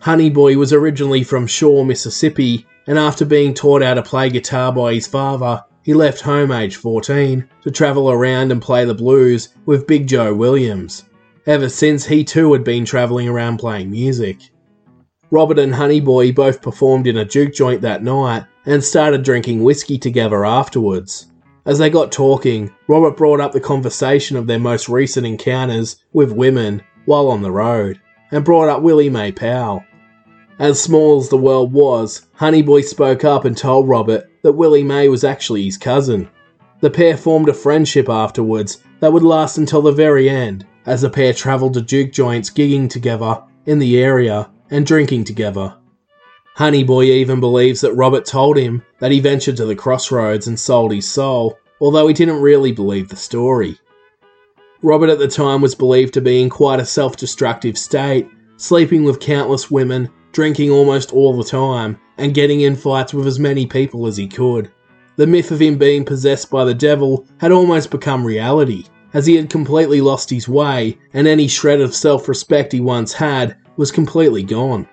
Honeyboy 0.00 0.56
was 0.56 0.72
originally 0.72 1.24
from 1.24 1.48
Shaw, 1.48 1.82
Mississippi, 1.82 2.66
and 2.86 2.98
after 2.98 3.24
being 3.24 3.52
taught 3.52 3.82
how 3.82 3.94
to 3.94 4.02
play 4.02 4.30
guitar 4.30 4.72
by 4.72 4.94
his 4.94 5.08
father, 5.08 5.64
he 5.82 5.92
left 5.92 6.20
home 6.20 6.52
age 6.52 6.76
14 6.76 7.48
to 7.62 7.70
travel 7.72 8.12
around 8.12 8.52
and 8.52 8.62
play 8.62 8.84
the 8.84 8.94
blues 8.94 9.48
with 9.66 9.88
Big 9.88 10.06
Joe 10.06 10.32
Williams. 10.32 11.04
Ever 11.46 11.68
since, 11.68 12.06
he 12.06 12.22
too 12.22 12.52
had 12.52 12.62
been 12.62 12.84
travelling 12.84 13.28
around 13.28 13.58
playing 13.58 13.90
music. 13.90 14.38
Robert 15.30 15.58
and 15.58 15.74
Honeyboy 15.74 16.34
both 16.34 16.62
performed 16.62 17.06
in 17.06 17.18
a 17.18 17.24
juke 17.24 17.52
joint 17.52 17.82
that 17.82 18.02
night 18.02 18.44
and 18.64 18.82
started 18.82 19.22
drinking 19.22 19.62
whiskey 19.62 19.98
together 19.98 20.46
afterwards. 20.46 21.26
As 21.66 21.78
they 21.78 21.90
got 21.90 22.10
talking, 22.10 22.74
Robert 22.88 23.14
brought 23.14 23.40
up 23.40 23.52
the 23.52 23.60
conversation 23.60 24.38
of 24.38 24.46
their 24.46 24.58
most 24.58 24.88
recent 24.88 25.26
encounters 25.26 25.96
with 26.14 26.32
women 26.32 26.82
while 27.04 27.28
on 27.28 27.42
the 27.42 27.50
road, 27.50 28.00
and 28.30 28.44
brought 28.44 28.70
up 28.70 28.80
Willie 28.80 29.10
Mae 29.10 29.32
Powell. 29.32 29.84
As 30.58 30.80
small 30.80 31.18
as 31.18 31.28
the 31.28 31.36
world 31.36 31.72
was, 31.74 32.26
Honeyboy 32.38 32.84
spoke 32.84 33.22
up 33.22 33.44
and 33.44 33.56
told 33.56 33.86
Robert 33.86 34.30
that 34.42 34.52
Willie 34.52 34.82
Mae 34.82 35.08
was 35.08 35.24
actually 35.24 35.64
his 35.64 35.76
cousin. 35.76 36.28
The 36.80 36.90
pair 36.90 37.18
formed 37.18 37.50
a 37.50 37.54
friendship 37.54 38.08
afterwards 38.08 38.78
that 39.00 39.12
would 39.12 39.22
last 39.22 39.58
until 39.58 39.82
the 39.82 39.92
very 39.92 40.30
end, 40.30 40.66
as 40.86 41.02
the 41.02 41.10
pair 41.10 41.34
travelled 41.34 41.74
to 41.74 41.82
juke 41.82 42.12
joints 42.12 42.50
gigging 42.50 42.88
together 42.88 43.42
in 43.66 43.78
the 43.78 43.98
area 43.98 44.48
and 44.70 44.86
drinking 44.86 45.24
together. 45.24 45.74
Honeyboy 46.56 47.04
even 47.04 47.40
believes 47.40 47.80
that 47.82 47.94
Robert 47.94 48.24
told 48.24 48.56
him 48.56 48.82
that 48.98 49.12
he 49.12 49.20
ventured 49.20 49.56
to 49.56 49.64
the 49.64 49.76
crossroads 49.76 50.48
and 50.48 50.58
sold 50.58 50.92
his 50.92 51.08
soul, 51.08 51.56
although 51.80 52.08
he 52.08 52.14
didn't 52.14 52.42
really 52.42 52.72
believe 52.72 53.08
the 53.08 53.16
story. 53.16 53.78
Robert 54.82 55.10
at 55.10 55.18
the 55.18 55.28
time 55.28 55.60
was 55.60 55.74
believed 55.74 56.14
to 56.14 56.20
be 56.20 56.42
in 56.42 56.50
quite 56.50 56.80
a 56.80 56.84
self 56.84 57.16
destructive 57.16 57.78
state, 57.78 58.28
sleeping 58.56 59.04
with 59.04 59.20
countless 59.20 59.70
women 59.70 60.10
drinking 60.32 60.70
almost 60.70 61.12
all 61.12 61.36
the 61.36 61.48
time, 61.48 61.98
and 62.16 62.34
getting 62.34 62.60
in 62.60 62.76
fights 62.76 63.14
with 63.14 63.26
as 63.26 63.38
many 63.38 63.66
people 63.66 64.06
as 64.06 64.16
he 64.16 64.28
could. 64.28 64.70
The 65.16 65.26
myth 65.26 65.50
of 65.50 65.60
him 65.60 65.78
being 65.78 66.04
possessed 66.04 66.50
by 66.50 66.64
the 66.64 66.74
devil 66.74 67.26
had 67.38 67.50
almost 67.50 67.90
become 67.90 68.24
reality, 68.24 68.84
as 69.14 69.26
he 69.26 69.36
had 69.36 69.50
completely 69.50 70.00
lost 70.00 70.30
his 70.30 70.48
way, 70.48 70.98
and 71.12 71.26
any 71.26 71.48
shred 71.48 71.80
of 71.80 71.94
self 71.94 72.28
respect 72.28 72.72
he 72.72 72.80
once 72.80 73.12
had 73.12 73.56
was 73.78 73.90
completely 73.90 74.42
gone. 74.42 74.86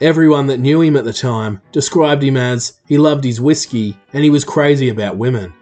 Everyone 0.00 0.46
that 0.46 0.60
knew 0.60 0.80
him 0.80 0.96
at 0.96 1.04
the 1.04 1.12
time 1.12 1.60
described 1.70 2.22
him 2.22 2.38
as 2.38 2.80
he 2.88 2.96
loved 2.96 3.24
his 3.24 3.40
whiskey 3.40 3.98
and 4.14 4.24
he 4.24 4.30
was 4.30 4.44
crazy 4.44 4.88
about 4.88 5.18
women. 5.18 5.52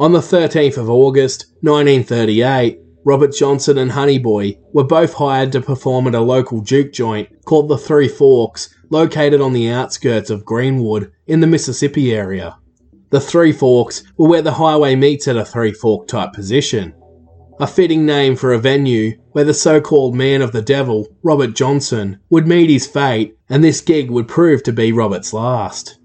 On 0.00 0.10
the 0.10 0.18
13th 0.18 0.76
of 0.76 0.90
August 0.90 1.52
1938, 1.60 2.80
Robert 3.04 3.32
Johnson 3.32 3.78
and 3.78 3.90
Honeyboy 3.90 4.58
were 4.72 4.84
both 4.84 5.12
hired 5.12 5.52
to 5.52 5.60
perform 5.60 6.06
at 6.08 6.14
a 6.14 6.20
local 6.20 6.62
juke 6.62 6.92
joint 6.92 7.28
called 7.44 7.68
the 7.68 7.78
Three 7.78 8.08
Forks, 8.08 8.74
located 8.90 9.40
on 9.40 9.52
the 9.52 9.68
outskirts 9.68 10.30
of 10.30 10.44
Greenwood 10.44 11.12
in 11.26 11.40
the 11.40 11.46
Mississippi 11.46 12.14
area. 12.14 12.56
The 13.10 13.20
Three 13.20 13.52
Forks 13.52 14.02
were 14.16 14.28
where 14.28 14.42
the 14.42 14.52
highway 14.52 14.96
meets 14.96 15.28
at 15.28 15.36
a 15.36 15.44
three 15.44 15.72
fork 15.72 16.08
type 16.08 16.32
position. 16.32 16.94
A 17.60 17.68
fitting 17.68 18.04
name 18.04 18.34
for 18.34 18.52
a 18.52 18.58
venue 18.58 19.16
where 19.30 19.44
the 19.44 19.54
so 19.54 19.80
called 19.80 20.16
man 20.16 20.42
of 20.42 20.50
the 20.50 20.62
devil, 20.62 21.06
Robert 21.22 21.54
Johnson, 21.54 22.18
would 22.28 22.48
meet 22.48 22.68
his 22.68 22.86
fate, 22.86 23.36
and 23.48 23.62
this 23.62 23.80
gig 23.80 24.10
would 24.10 24.26
prove 24.26 24.64
to 24.64 24.72
be 24.72 24.90
Robert's 24.90 25.32
last. 25.32 25.98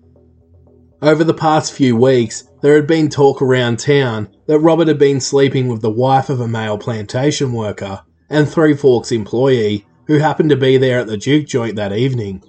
Over 1.02 1.24
the 1.24 1.34
past 1.34 1.74
few 1.74 1.96
weeks, 1.96 2.44
there 2.62 2.76
had 2.76 2.86
been 2.86 3.10
talk 3.10 3.42
around 3.42 3.80
town 3.80 4.30
that 4.46 4.60
Robert 4.60 4.90
had 4.90 5.00
been 5.00 5.20
sleeping 5.20 5.68
with 5.68 5.82
the 5.82 5.90
wife 5.90 6.30
of 6.30 6.40
a 6.40 6.48
male 6.48 6.78
plantation 6.78 7.54
worker 7.54 8.04
and 8.30 8.48
Three 8.48 8.76
Forks 8.76 9.12
employee 9.12 9.88
who 10.06 10.20
happened 10.20 10.52
to 10.52 10.56
be 10.56 10.78
there 10.78 11.00
at 11.00 11.08
the 11.08 11.18
juke 11.18 11.48
joint 11.48 11.76
that 11.78 11.94
evening. 11.94 12.44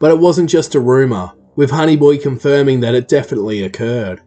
But 0.00 0.10
it 0.10 0.18
wasn't 0.18 0.50
just 0.50 0.74
a 0.74 0.80
rumour, 0.80 1.32
with 1.54 1.70
Honeyboy 1.70 2.22
confirming 2.22 2.80
that 2.80 2.94
it 2.94 3.08
definitely 3.08 3.62
occurred. 3.62 4.22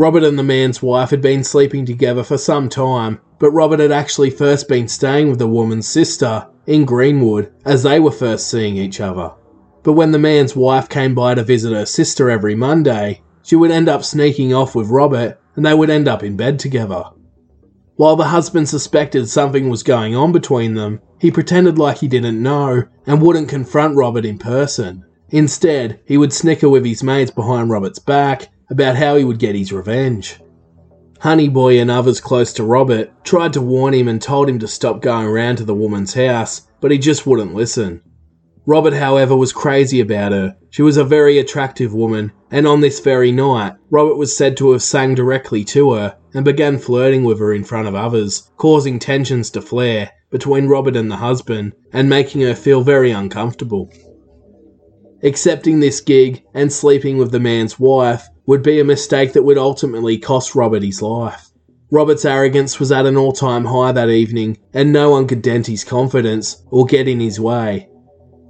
Robert 0.00 0.24
and 0.24 0.38
the 0.38 0.42
man's 0.42 0.80
wife 0.80 1.10
had 1.10 1.20
been 1.20 1.44
sleeping 1.44 1.84
together 1.84 2.24
for 2.24 2.38
some 2.38 2.70
time, 2.70 3.20
but 3.38 3.50
Robert 3.50 3.80
had 3.80 3.92
actually 3.92 4.30
first 4.30 4.66
been 4.66 4.88
staying 4.88 5.28
with 5.28 5.38
the 5.38 5.46
woman's 5.46 5.86
sister 5.86 6.46
in 6.66 6.86
Greenwood 6.86 7.52
as 7.66 7.82
they 7.82 8.00
were 8.00 8.10
first 8.10 8.48
seeing 8.48 8.78
each 8.78 8.98
other. 8.98 9.30
But 9.82 9.92
when 9.92 10.10
the 10.10 10.18
man's 10.18 10.56
wife 10.56 10.88
came 10.88 11.14
by 11.14 11.34
to 11.34 11.44
visit 11.44 11.74
her 11.74 11.84
sister 11.84 12.30
every 12.30 12.54
Monday, 12.54 13.20
she 13.42 13.56
would 13.56 13.70
end 13.70 13.90
up 13.90 14.02
sneaking 14.02 14.54
off 14.54 14.74
with 14.74 14.88
Robert 14.88 15.38
and 15.54 15.66
they 15.66 15.74
would 15.74 15.90
end 15.90 16.08
up 16.08 16.22
in 16.22 16.34
bed 16.34 16.58
together. 16.58 17.04
While 17.96 18.16
the 18.16 18.24
husband 18.24 18.70
suspected 18.70 19.28
something 19.28 19.68
was 19.68 19.82
going 19.82 20.16
on 20.16 20.32
between 20.32 20.72
them, 20.72 21.02
he 21.18 21.30
pretended 21.30 21.76
like 21.76 21.98
he 21.98 22.08
didn't 22.08 22.42
know 22.42 22.84
and 23.06 23.20
wouldn't 23.20 23.50
confront 23.50 23.96
Robert 23.96 24.24
in 24.24 24.38
person. 24.38 25.04
Instead, 25.28 26.00
he 26.06 26.16
would 26.16 26.32
snicker 26.32 26.70
with 26.70 26.86
his 26.86 27.02
mates 27.02 27.30
behind 27.30 27.68
Robert's 27.68 27.98
back 27.98 28.48
about 28.70 28.96
how 28.96 29.16
he 29.16 29.24
would 29.24 29.38
get 29.38 29.54
his 29.54 29.72
revenge. 29.72 30.40
Honeyboy 31.20 31.80
and 31.80 31.90
others 31.90 32.20
close 32.20 32.52
to 32.54 32.64
Robert 32.64 33.24
tried 33.24 33.52
to 33.52 33.60
warn 33.60 33.92
him 33.92 34.08
and 34.08 34.22
told 34.22 34.48
him 34.48 34.58
to 34.60 34.68
stop 34.68 35.02
going 35.02 35.26
around 35.26 35.56
to 35.56 35.64
the 35.64 35.74
woman's 35.74 36.14
house, 36.14 36.62
but 36.80 36.90
he 36.90 36.96
just 36.96 37.26
wouldn't 37.26 37.54
listen. 37.54 38.00
Robert, 38.64 38.94
however, 38.94 39.36
was 39.36 39.52
crazy 39.52 40.00
about 40.00 40.32
her. 40.32 40.56
She 40.70 40.82
was 40.82 40.96
a 40.96 41.04
very 41.04 41.38
attractive 41.38 41.92
woman, 41.92 42.32
and 42.50 42.66
on 42.66 42.80
this 42.80 43.00
very 43.00 43.32
night, 43.32 43.74
Robert 43.90 44.16
was 44.16 44.34
said 44.34 44.56
to 44.58 44.70
have 44.70 44.82
sang 44.82 45.14
directly 45.14 45.64
to 45.64 45.92
her 45.92 46.16
and 46.32 46.44
began 46.44 46.78
flirting 46.78 47.24
with 47.24 47.38
her 47.38 47.52
in 47.52 47.64
front 47.64 47.88
of 47.88 47.94
others, 47.94 48.50
causing 48.56 48.98
tensions 48.98 49.50
to 49.50 49.60
flare 49.60 50.12
between 50.30 50.68
Robert 50.68 50.96
and 50.96 51.10
the 51.10 51.16
husband 51.16 51.72
and 51.92 52.08
making 52.08 52.42
her 52.42 52.54
feel 52.54 52.82
very 52.82 53.10
uncomfortable. 53.10 53.90
Accepting 55.22 55.80
this 55.80 56.00
gig 56.00 56.44
and 56.54 56.72
sleeping 56.72 57.18
with 57.18 57.30
the 57.30 57.40
man's 57.40 57.78
wife 57.78 58.28
would 58.50 58.64
be 58.64 58.80
a 58.80 58.84
mistake 58.84 59.32
that 59.32 59.44
would 59.44 59.56
ultimately 59.56 60.18
cost 60.18 60.56
Robert 60.56 60.82
his 60.82 61.00
life. 61.00 61.50
Robert's 61.88 62.24
arrogance 62.24 62.80
was 62.80 62.90
at 62.90 63.06
an 63.06 63.16
all 63.16 63.30
time 63.30 63.64
high 63.64 63.92
that 63.92 64.10
evening, 64.10 64.58
and 64.74 64.92
no 64.92 65.08
one 65.08 65.28
could 65.28 65.40
dent 65.40 65.68
his 65.68 65.84
confidence 65.84 66.60
or 66.68 66.84
get 66.84 67.06
in 67.06 67.20
his 67.20 67.38
way. 67.38 67.88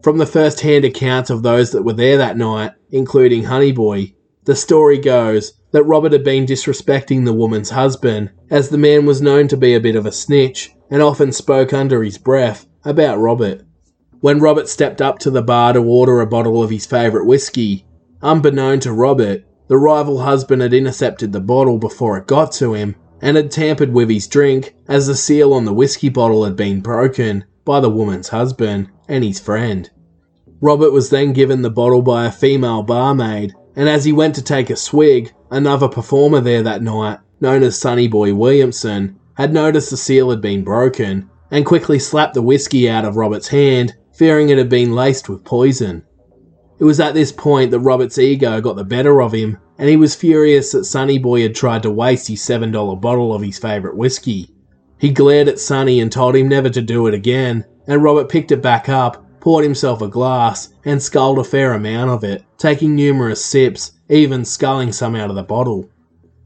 From 0.03 0.17
the 0.17 0.25
first 0.25 0.61
hand 0.61 0.87
accounts 0.87 1.29
of 1.29 1.43
those 1.43 1.73
that 1.73 1.83
were 1.83 1.93
there 1.93 2.17
that 2.17 2.39
night, 2.39 2.73
including 2.91 3.43
Honeyboy, 3.43 4.15
the 4.47 4.57
story 4.57 4.97
goes 4.97 5.53
that 5.73 5.85
Robert 5.85 6.13
had 6.13 6.25
been 6.25 6.47
disrespecting 6.47 7.27
the 7.27 7.35
woman's 7.35 7.69
husband, 7.69 8.31
as 8.49 8.71
the 8.71 8.79
man 8.79 9.05
was 9.05 9.21
known 9.21 9.49
to 9.49 9.57
be 9.59 9.75
a 9.75 9.81
bit 9.81 9.97
of 9.97 10.07
a 10.07 10.13
snitch 10.13 10.71
and 10.89 11.03
often 11.03 11.31
spoke 11.31 11.75
under 11.75 12.03
his 12.03 12.17
breath 12.17 12.67
about 12.87 13.19
Robert. 13.19 13.67
When 14.21 14.41
Robert 14.41 14.71
stepped 14.71 15.03
up 15.03 15.19
to 15.19 15.31
the 15.31 15.43
bar 15.43 15.75
to 15.75 15.81
order 15.81 16.23
a 16.23 16.27
bottle 16.27 16.63
of 16.63 16.71
his 16.71 16.87
favourite 16.87 17.27
whiskey, 17.27 17.85
unbeknown 18.23 18.81
to 18.81 18.95
Robert, 18.95 19.45
the 19.71 19.79
rival 19.79 20.19
husband 20.19 20.61
had 20.61 20.75
intercepted 20.75 21.31
the 21.31 21.39
bottle 21.39 21.79
before 21.79 22.19
it 22.19 22.27
got 22.27 22.51
to 22.51 22.75
him 22.75 22.97
and 23.23 23.37
had 23.37 23.53
tampered 23.53 23.93
with 23.93 24.11
his 24.11 24.27
drink 24.27 24.75
as 24.89 25.07
the 25.07 25.15
seal 25.15 25.55
on 25.55 25.65
the 25.65 25.73
whiskey 25.73 26.09
bottle 26.09 26.45
had 26.45 26.57
been 26.57 26.81
broken 26.81 27.45
by 27.65 27.79
the 27.79 27.89
woman's 27.89 28.31
husband 28.31 28.91
and 29.09 29.23
his 29.23 29.39
friend. 29.39 29.89
Robert 30.61 30.91
was 30.91 31.11
then 31.11 31.33
given 31.33 31.63
the 31.63 31.71
bottle 31.71 32.03
by 32.03 32.27
a 32.27 32.33
female 32.33 32.83
barmaid, 32.83 33.55
and 33.77 33.89
as 33.89 34.05
he 34.05 34.13
went 34.13 34.35
to 34.35 34.43
take 34.43 34.71
a 34.71 34.77
swig, 34.77 35.33
another 35.53 35.87
performer 35.87 36.41
there 36.41 36.65
that 36.65 36.83
night, 36.83 37.21
known 37.41 37.63
as 37.63 37.79
Sonny 37.79 38.09
Boy 38.09 38.35
Williamson, 38.35 39.21
had 39.35 39.53
noticed 39.53 39.91
the 39.91 39.97
seal 39.97 40.31
had 40.31 40.41
been 40.41 40.65
broken 40.65 41.31
and 41.53 41.65
quickly 41.65 42.01
slapped 42.01 42.35
the 42.35 42.43
whiskey 42.43 42.91
out 42.91 43.05
of 43.05 43.15
Robert's 43.15 43.47
hand, 43.47 43.95
fearing 44.13 44.49
it 44.49 44.59
had 44.59 44.69
been 44.69 44.97
laced 44.97 45.29
with 45.29 45.45
poison. 45.45 46.03
It 46.81 46.85
was 46.85 46.99
at 46.99 47.13
this 47.13 47.31
point 47.31 47.71
that 47.73 47.81
Robert's 47.81 48.19
ego 48.19 48.59
got 48.63 48.75
the 48.75 48.85
better 48.85 49.21
of 49.21 49.33
him, 49.33 49.59
and 49.77 49.87
he 49.87 49.99
was 49.99 50.15
furious 50.15 50.73
that 50.73 50.87
Sonny 50.87 51.19
Boy 51.19 51.43
had 51.43 51.55
tried 51.55 51.83
to 51.83 51.91
waste 51.91 52.29
his 52.29 52.41
$7 52.41 52.99
bottle 52.99 53.35
of 53.35 53.43
his 53.43 53.59
favourite 53.59 53.99
whiskey. 53.99 54.49
He 54.97 55.11
glared 55.11 55.47
at 55.47 55.59
Sonny 55.61 56.01
and 56.01 56.11
told 56.11 56.35
him 56.35 56.49
never 56.49 56.71
to 56.71 56.81
do 56.81 57.07
it 57.07 57.13
again, 57.13 57.67
and 57.87 58.03
Robert 58.03 58.31
picked 58.31 58.51
it 58.51 58.63
back 58.63 58.89
up, 58.89 59.23
poured 59.41 59.63
himself 59.63 60.01
a 60.01 60.09
glass, 60.09 60.71
and 60.87 61.03
sculled 61.03 61.39
a 61.39 61.45
fair 61.45 61.75
amount 61.75 62.11
of 62.13 62.25
it, 62.25 62.45
taking 62.57 62.95
numerous 62.95 63.45
sips, 63.45 63.93
even 64.09 64.43
sculling 64.43 64.91
some 64.91 65.15
out 65.15 65.29
of 65.29 65.37
the 65.37 65.43
bottle. 65.43 65.87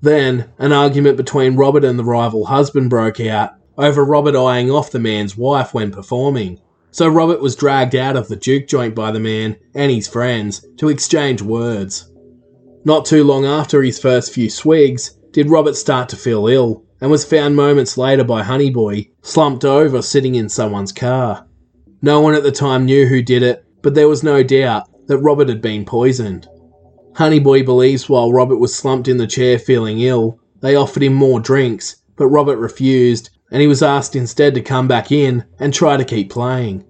Then, 0.03 0.51
an 0.59 0.73
argument 0.73 1.17
between 1.17 1.55
Robert 1.55 1.85
and 1.85 1.97
the 1.97 2.05
rival 2.05 2.47
husband 2.47 2.91
broke 2.91 3.21
out 3.21 3.53
over 3.79 4.05
Robert 4.05 4.35
eyeing 4.35 4.69
off 4.69 4.91
the 4.91 4.99
man's 4.99 5.37
wife 5.37 5.73
when 5.73 5.93
performing. 5.93 6.59
So 6.95 7.09
Robert 7.09 7.41
was 7.41 7.57
dragged 7.57 7.97
out 7.97 8.15
of 8.15 8.29
the 8.29 8.37
juke 8.37 8.69
joint 8.69 8.95
by 8.95 9.11
the 9.11 9.19
man 9.19 9.57
and 9.75 9.91
his 9.91 10.07
friends 10.07 10.65
to 10.77 10.89
exchange 10.89 11.43
words. 11.43 12.09
Not 12.85 13.05
too 13.05 13.25
long 13.25 13.45
after 13.45 13.83
his 13.83 13.99
first 13.99 14.33
few 14.33 14.49
swigs, 14.49 15.19
did 15.33 15.51
Robert 15.51 15.75
start 15.75 16.09
to 16.11 16.17
feel 16.17 16.47
ill 16.47 16.85
and 17.01 17.11
was 17.11 17.25
found 17.25 17.57
moments 17.57 17.99
later 17.99 18.23
by 18.23 18.45
Honeyboy, 18.45 19.11
slumped 19.23 19.65
over 19.65 20.03
sitting 20.03 20.37
in 20.37 20.49
someone's 20.49 20.93
car. 20.93 21.49
No 22.01 22.21
one 22.21 22.37
at 22.37 22.45
the 22.45 22.53
time 22.53 22.85
knew 22.85 23.07
who 23.07 23.23
did 23.23 23.43
it, 23.43 23.65
but 23.83 23.97
there 23.97 24.09
was 24.09 24.23
no 24.23 24.45
doubt 24.45 24.85
that 25.09 25.19
Robert 25.19 25.49
had 25.49 25.61
been 25.61 25.85
poisoned. 25.85 26.47
Honeyboy 27.15 27.65
believes 27.65 28.09
while 28.09 28.33
Robert 28.33 28.59
was 28.59 28.73
slumped 28.73 29.09
in 29.09 29.17
the 29.17 29.27
chair 29.27 29.59
feeling 29.59 29.99
ill, 29.99 30.39
they 30.61 30.77
offered 30.77 31.03
him 31.03 31.15
more 31.15 31.41
drinks, 31.41 31.97
but 32.15 32.29
Robert 32.29 32.59
refused, 32.59 33.31
and 33.55 33.61
he 33.61 33.69
was 33.69 33.85
asked 33.85 34.17
instead 34.17 34.53
to 34.53 34.61
come 34.61 34.89
back 34.89 35.13
in 35.13 35.45
and 35.61 35.73
try 35.73 35.97
to 35.97 36.05
keep 36.05 36.29
playing. 36.29 36.85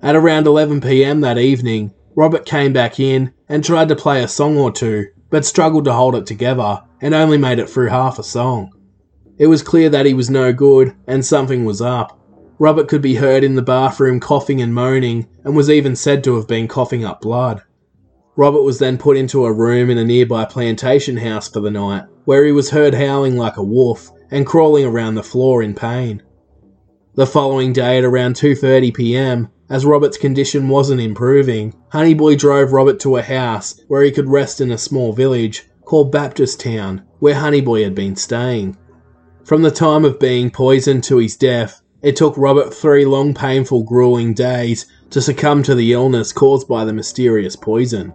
At 0.00 0.14
around 0.14 0.46
11pm 0.46 1.20
that 1.22 1.36
evening, 1.36 1.92
Robert 2.14 2.46
came 2.46 2.72
back 2.72 3.00
in 3.00 3.34
and 3.48 3.64
tried 3.64 3.88
to 3.88 3.96
play 3.96 4.22
a 4.22 4.28
song 4.28 4.56
or 4.56 4.70
two, 4.70 5.08
but 5.30 5.44
struggled 5.44 5.86
to 5.86 5.92
hold 5.92 6.14
it 6.14 6.26
together 6.26 6.80
and 7.00 7.12
only 7.12 7.38
made 7.38 7.58
it 7.58 7.68
through 7.68 7.88
half 7.88 8.20
a 8.20 8.22
song. 8.22 8.70
It 9.36 9.48
was 9.48 9.64
clear 9.64 9.90
that 9.90 10.06
he 10.06 10.14
was 10.14 10.30
no 10.30 10.52
good 10.52 10.94
and 11.08 11.26
something 11.26 11.64
was 11.64 11.82
up. 11.82 12.16
Robert 12.60 12.86
could 12.86 13.02
be 13.02 13.16
heard 13.16 13.42
in 13.42 13.56
the 13.56 13.60
bathroom 13.60 14.20
coughing 14.20 14.62
and 14.62 14.72
moaning 14.72 15.26
and 15.42 15.56
was 15.56 15.68
even 15.68 15.96
said 15.96 16.22
to 16.22 16.36
have 16.36 16.46
been 16.46 16.68
coughing 16.68 17.04
up 17.04 17.20
blood. 17.20 17.62
Robert 18.36 18.62
was 18.62 18.78
then 18.78 18.96
put 18.96 19.16
into 19.16 19.44
a 19.44 19.52
room 19.52 19.90
in 19.90 19.98
a 19.98 20.04
nearby 20.04 20.44
plantation 20.44 21.16
house 21.16 21.48
for 21.48 21.58
the 21.58 21.68
night, 21.68 22.04
where 22.26 22.44
he 22.44 22.52
was 22.52 22.70
heard 22.70 22.94
howling 22.94 23.36
like 23.36 23.56
a 23.56 23.64
wolf 23.64 24.12
and 24.30 24.46
crawling 24.46 24.84
around 24.84 25.14
the 25.14 25.22
floor 25.22 25.62
in 25.62 25.74
pain. 25.74 26.22
The 27.14 27.26
following 27.26 27.72
day 27.72 27.98
at 27.98 28.04
around 28.04 28.36
2:30 28.36 28.94
p.m., 28.94 29.48
as 29.68 29.86
Robert's 29.86 30.16
condition 30.16 30.68
wasn't 30.68 31.00
improving, 31.00 31.74
Honeyboy 31.92 32.38
drove 32.38 32.72
Robert 32.72 32.98
to 33.00 33.16
a 33.16 33.22
house 33.22 33.80
where 33.88 34.02
he 34.02 34.10
could 34.10 34.28
rest 34.28 34.60
in 34.60 34.70
a 34.70 34.78
small 34.78 35.12
village 35.12 35.68
called 35.84 36.12
Baptist 36.12 36.60
Town, 36.60 37.02
where 37.18 37.34
Honeyboy 37.34 37.82
had 37.82 37.94
been 37.94 38.16
staying. 38.16 38.76
From 39.44 39.62
the 39.62 39.70
time 39.70 40.04
of 40.04 40.20
being 40.20 40.50
poisoned 40.50 41.04
to 41.04 41.18
his 41.18 41.36
death, 41.36 41.82
it 42.02 42.16
took 42.16 42.36
Robert 42.36 42.72
three 42.72 43.04
long, 43.04 43.34
painful, 43.34 43.82
grueling 43.82 44.32
days 44.32 44.86
to 45.10 45.20
succumb 45.20 45.62
to 45.64 45.74
the 45.74 45.92
illness 45.92 46.32
caused 46.32 46.68
by 46.68 46.84
the 46.84 46.92
mysterious 46.92 47.56
poison. 47.56 48.14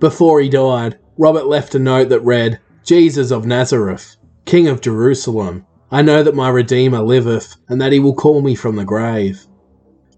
Before 0.00 0.40
he 0.40 0.48
died, 0.48 0.98
Robert 1.18 1.46
left 1.46 1.74
a 1.74 1.78
note 1.78 2.08
that 2.08 2.20
read, 2.20 2.60
Jesus 2.84 3.30
of 3.30 3.46
Nazareth, 3.46 4.16
King 4.44 4.68
of 4.68 4.82
Jerusalem, 4.82 5.64
I 5.90 6.02
know 6.02 6.22
that 6.22 6.34
my 6.34 6.50
Redeemer 6.50 7.00
liveth, 7.00 7.56
and 7.68 7.80
that 7.80 7.92
he 7.92 7.98
will 7.98 8.14
call 8.14 8.42
me 8.42 8.54
from 8.54 8.76
the 8.76 8.84
grave. 8.84 9.46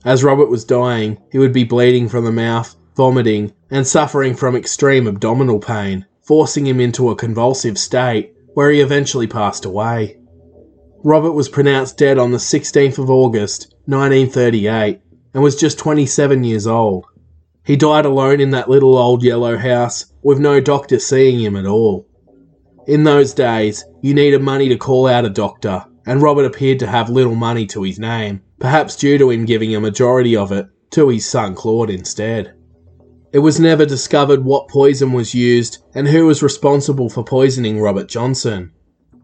As 0.05 0.25
Robert 0.25 0.51
was 0.51 0.65
dying, 0.65 1.19
he 1.31 1.39
would 1.39 1.53
be 1.53 1.63
bleeding 1.65 2.09
from 2.09 2.25
the 2.25 2.33
mouth, 2.33 2.75
vomiting, 2.97 3.53
and 3.71 3.87
suffering 3.87 4.35
from 4.35 4.57
extreme 4.57 5.07
abdominal 5.07 5.61
pain, 5.61 6.07
forcing 6.23 6.67
him 6.67 6.81
into 6.81 7.09
a 7.09 7.17
convulsive 7.17 7.79
state, 7.79 8.35
where 8.55 8.71
he 8.71 8.81
eventually 8.81 9.29
passed 9.29 9.65
away. 9.65 10.19
Robert 11.05 11.33
was 11.33 11.49
pronounced 11.49 11.97
dead 11.97 12.19
on 12.19 12.33
the 12.33 12.39
16th 12.39 12.99
of 12.99 13.09
August, 13.09 13.75
1938, 13.85 15.01
and 15.35 15.43
was 15.43 15.55
just 15.55 15.79
27 15.79 16.43
years 16.43 16.67
old. 16.67 17.07
He 17.65 17.77
died 17.77 18.07
alone 18.07 18.41
in 18.41 18.51
that 18.51 18.69
little 18.69 18.99
old 18.99 19.23
yellow 19.23 19.57
house, 19.57 20.07
with 20.23 20.41
no 20.41 20.61
doctor 20.61 20.99
seeing 20.99 21.39
him 21.39 21.55
at 21.55 21.67
all. 21.67 22.09
In 22.87 23.03
those 23.03 23.35
days, 23.35 23.85
you 24.07 24.15
needed 24.15 24.41
money 24.41 24.69
to 24.69 24.79
call 24.79 25.09
out 25.09 25.25
a 25.25 25.29
doctor, 25.29 25.85
and 26.07 26.23
Robert 26.23 26.45
appeared 26.45 26.79
to 26.79 26.87
have 26.87 27.11
little 27.11 27.35
money 27.35 27.67
to 27.67 27.83
his 27.83 27.99
name, 27.99 28.41
perhaps 28.61 28.95
due 28.95 29.19
to 29.19 29.31
him 29.31 29.45
giving 29.45 29.75
a 29.75 29.81
majority 29.81 30.37
of 30.37 30.53
it 30.53 30.69
to 30.91 31.09
his 31.09 31.29
son 31.29 31.57
Claude 31.57 31.91
instead. 31.91 32.55
It 33.33 33.41
was 33.41 33.59
never 33.59 33.85
discovered 33.85 34.45
what 34.45 34.69
poison 34.69 35.13
was 35.13 35.35
used 35.35 35.79
and 35.97 36.07
who 36.07 36.27
was 36.27 36.41
responsible 36.41 37.09
for 37.09 37.25
poisoning 37.25 37.81
Robert 37.81 38.07
Johnson. 38.07 38.71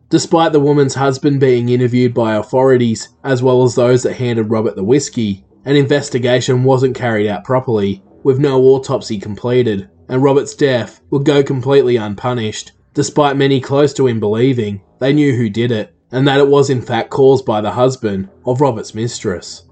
Despite 0.08 0.50
the 0.50 0.58
woman's 0.58 0.96
husband 0.96 1.38
being 1.38 1.68
interviewed 1.68 2.12
by 2.12 2.34
authorities, 2.34 3.08
as 3.22 3.40
well 3.40 3.62
as 3.62 3.76
those 3.76 4.02
that 4.02 4.14
handed 4.14 4.50
Robert 4.50 4.74
the 4.74 4.82
whiskey, 4.82 5.44
an 5.64 5.76
investigation 5.76 6.64
wasn't 6.64 6.96
carried 6.96 7.28
out 7.28 7.44
properly, 7.44 8.02
with 8.24 8.40
no 8.40 8.60
autopsy 8.60 9.20
completed, 9.20 9.88
and 10.08 10.24
Robert's 10.24 10.56
death 10.56 11.00
would 11.10 11.24
go 11.24 11.44
completely 11.44 11.94
unpunished, 11.94 12.72
despite 12.94 13.36
many 13.36 13.60
close 13.60 13.92
to 13.94 14.06
him 14.06 14.20
believing 14.20 14.82
they 14.98 15.12
knew 15.12 15.34
who 15.34 15.48
did 15.48 15.70
it 15.70 15.94
and 16.12 16.28
that 16.28 16.38
it 16.38 16.48
was 16.48 16.70
in 16.70 16.82
fact 16.82 17.10
caused 17.10 17.44
by 17.44 17.60
the 17.60 17.72
husband 17.72 18.28
of 18.44 18.60
Robert's 18.60 18.94
mistress. 18.94 19.64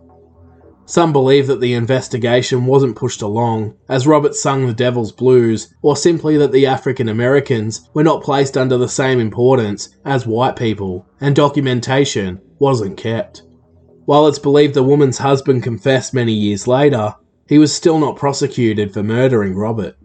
Some 0.87 1.13
believe 1.13 1.47
that 1.47 1.61
the 1.61 1.75
investigation 1.75 2.67
wasn't 2.67 2.97
pushed 2.97 3.23
along, 3.23 3.75
as 3.89 4.09
Robert 4.09 4.35
sung 4.35 4.67
the 4.67 4.75
devil's 4.75 5.13
blues, 5.13 5.73
or 5.83 5.95
simply 5.95 6.37
that 6.39 6.51
the 6.51 6.67
African 6.67 7.09
Americans 7.09 7.89
were 7.95 8.03
not 8.03 8.25
placed 8.25 8.57
under 8.57 8.77
the 8.77 8.89
same 8.89 9.21
importance 9.21 9.91
as 10.05 10.27
white 10.27 10.57
people, 10.57 11.07
and 11.21 11.37
documentation 11.37 12.41
wasn't 12.59 12.97
kept. 12.97 13.43
While 14.05 14.27
it's 14.27 14.41
believed 14.41 14.75
the 14.75 14.83
woman's 14.83 15.19
husband 15.19 15.63
confessed 15.63 16.13
many 16.13 16.33
years 16.33 16.67
later, 16.67 17.15
he 17.47 17.59
was 17.59 17.73
still 17.73 18.01
not 18.01 18.17
prosecuted 18.17 18.93
for 18.93 19.05
murdering 19.05 19.55
Robert. 19.55 19.97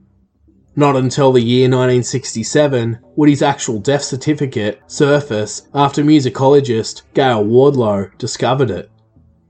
Not 0.77 0.97
until 0.97 1.31
the 1.31 1.41
year 1.41 1.69
1967 1.69 2.99
would 3.15 3.29
his 3.29 3.41
actual 3.41 3.79
death 3.79 4.03
certificate 4.03 4.81
surface 4.87 5.69
after 5.73 6.03
musicologist 6.03 7.03
Gayle 7.13 7.45
Wardlow 7.45 8.17
discovered 8.17 8.69
it. 8.69 8.91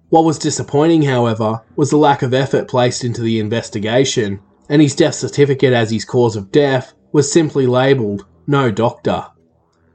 What 0.09 0.23
was 0.23 0.37
disappointing, 0.37 1.01
however, 1.01 1.61
was 1.75 1.89
the 1.89 1.97
lack 1.97 2.21
of 2.21 2.33
effort 2.33 2.67
placed 2.67 3.03
into 3.03 3.21
the 3.21 3.39
investigation, 3.39 4.39
and 4.69 4.81
his 4.81 4.95
death 4.95 5.15
certificate 5.15 5.73
as 5.73 5.89
his 5.89 6.05
cause 6.05 6.35
of 6.35 6.51
death 6.51 6.93
was 7.11 7.31
simply 7.31 7.65
labelled 7.65 8.25
no 8.45 8.69
doctor. 8.69 9.25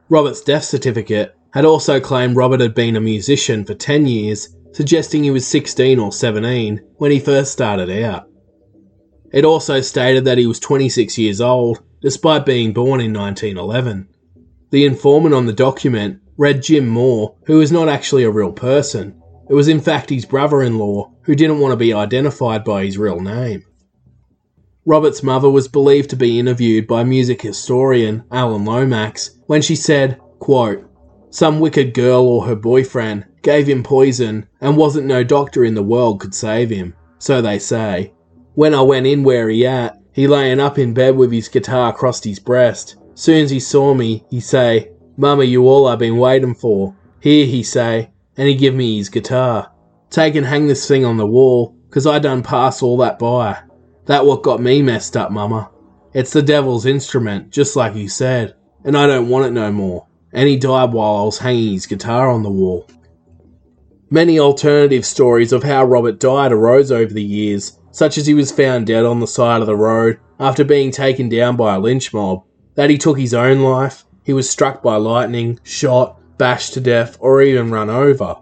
Robert's 0.08 0.40
death 0.40 0.64
certificate 0.64 1.36
had 1.52 1.64
also 1.64 2.00
claimed 2.00 2.36
Robert 2.36 2.60
had 2.60 2.74
been 2.74 2.96
a 2.96 3.00
musician 3.00 3.64
for 3.64 3.74
10 3.74 4.06
years, 4.06 4.56
suggesting 4.72 5.22
he 5.22 5.30
was 5.30 5.46
16 5.46 5.98
or 6.00 6.10
17 6.10 6.80
when 6.96 7.12
he 7.12 7.20
first 7.20 7.52
started 7.52 7.90
out. 8.04 8.29
It 9.32 9.44
also 9.44 9.80
stated 9.80 10.24
that 10.24 10.38
he 10.38 10.46
was 10.46 10.58
26 10.58 11.16
years 11.18 11.40
old, 11.40 11.82
despite 12.00 12.46
being 12.46 12.72
born 12.72 13.00
in 13.00 13.12
1911. 13.12 14.08
The 14.70 14.84
informant 14.84 15.34
on 15.34 15.46
the 15.46 15.52
document 15.52 16.20
read 16.36 16.62
Jim 16.62 16.88
Moore, 16.88 17.36
who 17.46 17.58
was 17.58 17.70
not 17.70 17.88
actually 17.88 18.24
a 18.24 18.30
real 18.30 18.52
person. 18.52 19.20
It 19.48 19.54
was 19.54 19.68
in 19.68 19.80
fact 19.80 20.10
his 20.10 20.24
brother 20.24 20.62
in 20.62 20.78
law, 20.78 21.12
who 21.22 21.34
didn't 21.34 21.60
want 21.60 21.72
to 21.72 21.76
be 21.76 21.92
identified 21.92 22.64
by 22.64 22.84
his 22.84 22.98
real 22.98 23.20
name. 23.20 23.64
Robert's 24.86 25.22
mother 25.22 25.50
was 25.50 25.68
believed 25.68 26.10
to 26.10 26.16
be 26.16 26.38
interviewed 26.38 26.86
by 26.86 27.04
music 27.04 27.42
historian 27.42 28.24
Alan 28.32 28.64
Lomax 28.64 29.38
when 29.46 29.60
she 29.60 29.76
said, 29.76 30.18
quote, 30.38 30.84
Some 31.30 31.60
wicked 31.60 31.94
girl 31.94 32.22
or 32.22 32.46
her 32.46 32.56
boyfriend 32.56 33.26
gave 33.42 33.68
him 33.68 33.82
poison 33.82 34.48
and 34.60 34.76
wasn't 34.76 35.06
no 35.06 35.22
doctor 35.22 35.64
in 35.64 35.74
the 35.74 35.82
world 35.82 36.20
could 36.20 36.34
save 36.34 36.70
him, 36.70 36.94
so 37.18 37.42
they 37.42 37.58
say. 37.58 38.12
When 38.60 38.74
I 38.74 38.82
went 38.82 39.06
in 39.06 39.22
where 39.22 39.48
he 39.48 39.66
at, 39.66 39.98
he 40.12 40.26
layin' 40.26 40.60
up 40.60 40.78
in 40.78 40.92
bed 40.92 41.16
with 41.16 41.32
his 41.32 41.48
guitar 41.48 41.88
across 41.88 42.22
his 42.22 42.38
breast. 42.38 42.96
Soon's 43.14 43.48
he 43.48 43.58
saw 43.58 43.94
me, 43.94 44.22
he 44.28 44.40
say, 44.40 44.90
Mama, 45.16 45.44
you 45.44 45.66
all 45.66 45.86
I 45.86 45.96
been 45.96 46.18
waiting 46.18 46.54
for. 46.54 46.94
Here, 47.20 47.46
he 47.46 47.62
say, 47.62 48.10
and 48.36 48.46
he 48.46 48.54
give 48.54 48.74
me 48.74 48.98
his 48.98 49.08
guitar. 49.08 49.72
Take 50.10 50.34
and 50.34 50.44
hang 50.44 50.66
this 50.66 50.86
thing 50.86 51.06
on 51.06 51.16
the 51.16 51.26
wall, 51.26 51.74
'cause 51.88 52.06
I 52.06 52.18
done 52.18 52.42
pass 52.42 52.82
all 52.82 52.98
that 52.98 53.18
by. 53.18 53.56
That 54.04 54.26
what 54.26 54.42
got 54.42 54.60
me 54.60 54.82
messed 54.82 55.16
up, 55.16 55.30
Mama. 55.30 55.70
It's 56.12 56.34
the 56.34 56.42
devil's 56.42 56.84
instrument, 56.84 57.52
just 57.52 57.76
like 57.76 57.96
you 57.96 58.10
said, 58.10 58.56
and 58.84 58.94
I 58.94 59.06
don't 59.06 59.30
want 59.30 59.46
it 59.46 59.52
no 59.52 59.72
more. 59.72 60.04
And 60.34 60.46
he 60.50 60.56
died 60.56 60.92
while 60.92 61.16
I 61.16 61.22
was 61.22 61.38
hanging 61.38 61.72
his 61.72 61.86
guitar 61.86 62.28
on 62.28 62.42
the 62.42 62.50
wall. 62.50 62.86
Many 64.10 64.38
alternative 64.38 65.06
stories 65.06 65.54
of 65.54 65.62
how 65.62 65.82
Robert 65.84 66.20
died 66.20 66.52
arose 66.52 66.92
over 66.92 67.14
the 67.14 67.22
years, 67.22 67.78
such 67.90 68.18
as 68.18 68.26
he 68.26 68.34
was 68.34 68.52
found 68.52 68.86
dead 68.86 69.04
on 69.04 69.20
the 69.20 69.26
side 69.26 69.60
of 69.60 69.66
the 69.66 69.76
road 69.76 70.18
after 70.38 70.64
being 70.64 70.90
taken 70.90 71.28
down 71.28 71.56
by 71.56 71.74
a 71.74 71.80
lynch 71.80 72.12
mob, 72.12 72.42
that 72.74 72.90
he 72.90 72.98
took 72.98 73.18
his 73.18 73.34
own 73.34 73.60
life, 73.60 74.04
he 74.24 74.32
was 74.32 74.48
struck 74.48 74.82
by 74.82 74.96
lightning, 74.96 75.58
shot, 75.62 76.18
bashed 76.38 76.74
to 76.74 76.80
death, 76.80 77.16
or 77.20 77.42
even 77.42 77.70
run 77.70 77.90
over. 77.90 78.36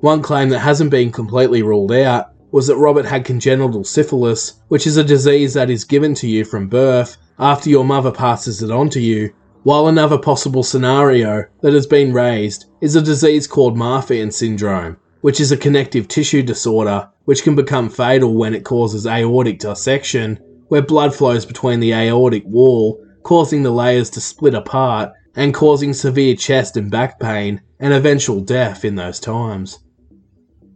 One 0.00 0.22
claim 0.22 0.48
that 0.48 0.60
hasn't 0.60 0.90
been 0.90 1.12
completely 1.12 1.62
ruled 1.62 1.92
out 1.92 2.32
was 2.50 2.66
that 2.66 2.76
Robert 2.76 3.04
had 3.04 3.24
congenital 3.24 3.84
syphilis, 3.84 4.60
which 4.68 4.86
is 4.86 4.96
a 4.96 5.04
disease 5.04 5.54
that 5.54 5.70
is 5.70 5.84
given 5.84 6.14
to 6.16 6.28
you 6.28 6.44
from 6.44 6.68
birth 6.68 7.16
after 7.38 7.70
your 7.70 7.84
mother 7.84 8.12
passes 8.12 8.62
it 8.62 8.70
on 8.70 8.88
to 8.90 9.00
you, 9.00 9.32
while 9.62 9.88
another 9.88 10.18
possible 10.18 10.62
scenario 10.62 11.44
that 11.60 11.72
has 11.72 11.86
been 11.86 12.12
raised 12.12 12.66
is 12.80 12.96
a 12.96 13.02
disease 13.02 13.46
called 13.46 13.76
Marfan 13.76 14.32
syndrome, 14.32 14.96
which 15.22 15.40
is 15.40 15.50
a 15.50 15.56
connective 15.56 16.06
tissue 16.06 16.42
disorder 16.42 17.08
which 17.24 17.42
can 17.42 17.54
become 17.54 17.88
fatal 17.88 18.34
when 18.34 18.54
it 18.54 18.64
causes 18.64 19.06
aortic 19.06 19.58
dissection, 19.58 20.36
where 20.68 20.82
blood 20.82 21.14
flows 21.14 21.46
between 21.46 21.80
the 21.80 21.92
aortic 21.92 22.44
wall, 22.44 23.02
causing 23.22 23.62
the 23.62 23.70
layers 23.70 24.10
to 24.10 24.20
split 24.20 24.54
apart 24.54 25.12
and 25.34 25.54
causing 25.54 25.92
severe 25.92 26.34
chest 26.34 26.76
and 26.76 26.90
back 26.90 27.18
pain 27.20 27.60
and 27.78 27.94
eventual 27.94 28.40
death 28.40 28.84
in 28.84 28.96
those 28.96 29.20
times. 29.20 29.78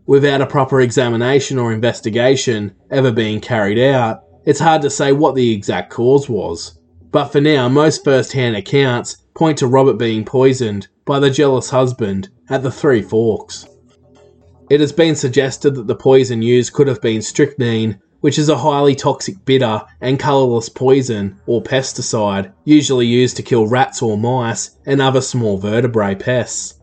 Without 0.07 0.41
a 0.41 0.47
proper 0.47 0.81
examination 0.81 1.59
or 1.59 1.73
investigation 1.73 2.73
ever 2.91 3.11
being 3.11 3.41
carried 3.41 3.79
out, 3.79 4.23
it's 4.45 4.61
hard 4.61 4.81
to 4.83 4.91
say 4.91 5.11
what 5.11 5.35
the 5.35 5.53
exact 5.53 5.91
cause 5.91 6.29
was. 6.29 6.79
But 7.11 7.29
for 7.29 7.41
now, 7.41 7.69
most 7.69 8.05
first 8.05 8.33
hand 8.33 8.55
accounts 8.55 9.17
point 9.35 9.59
to 9.59 9.67
Robert 9.67 9.99
being 9.99 10.25
poisoned 10.25 10.87
by 11.05 11.19
the 11.19 11.31
jealous 11.31 11.71
husband 11.71 12.29
at 12.49 12.63
the 12.63 12.71
Three 12.71 13.03
Forks. 13.03 13.67
It 14.69 14.81
has 14.81 14.93
been 14.93 15.15
suggested 15.15 15.77
that 15.77 15.87
the 15.87 15.95
poison 15.95 16.43
used 16.43 16.73
could 16.73 16.89
have 16.89 17.01
been 17.01 17.23
strychnine, 17.23 18.01
which 18.21 18.39
is 18.39 18.49
a 18.49 18.59
highly 18.59 18.97
toxic 18.97 19.45
bitter 19.45 19.83
and 20.01 20.19
colourless 20.19 20.69
poison 20.69 21.41
or 21.47 21.63
pesticide 21.63 22.53
usually 22.65 23.07
used 23.07 23.37
to 23.37 23.45
kill 23.45 23.69
rats 23.69 24.03
or 24.03 24.19
mice 24.19 24.77
and 24.85 25.01
other 25.01 25.21
small 25.21 25.59
vertebrate 25.59 26.19
pests. 26.19 26.81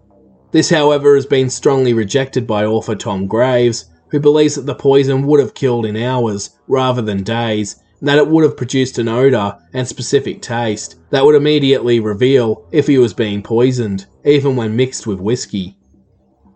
This, 0.52 0.70
however, 0.70 1.16
has 1.16 1.26
been 1.26 1.50
strongly 1.50 1.94
rejected 1.94 2.48
by 2.48 2.64
author 2.64 2.96
Tom 2.96 3.28
Graves, 3.28 3.86
who 4.12 4.20
believes 4.20 4.56
that 4.56 4.66
the 4.66 4.76
poison 4.76 5.28
would 5.28 5.42
have 5.42 5.56
killed 5.56 5.86
in 5.86 5.98
hours 5.98 6.52
rather 6.68 7.02
than 7.02 7.24
days, 7.24 7.76
and 8.00 8.08
that 8.08 8.20
it 8.20 8.28
would 8.28 8.44
have 8.44 8.56
produced 8.56 8.98
an 8.98 9.10
odour 9.10 9.58
and 9.74 9.88
specific 9.88 10.42
taste 10.42 10.96
that 11.10 11.26
would 11.26 11.36
immediately 11.36 12.00
reveal 12.00 12.68
if 12.72 12.88
he 12.88 12.98
was 12.98 13.14
being 13.14 13.42
poisoned, 13.42 14.06
even 14.24 14.56
when 14.56 14.76
mixed 14.76 15.08
with 15.08 15.20
whiskey. 15.20 15.76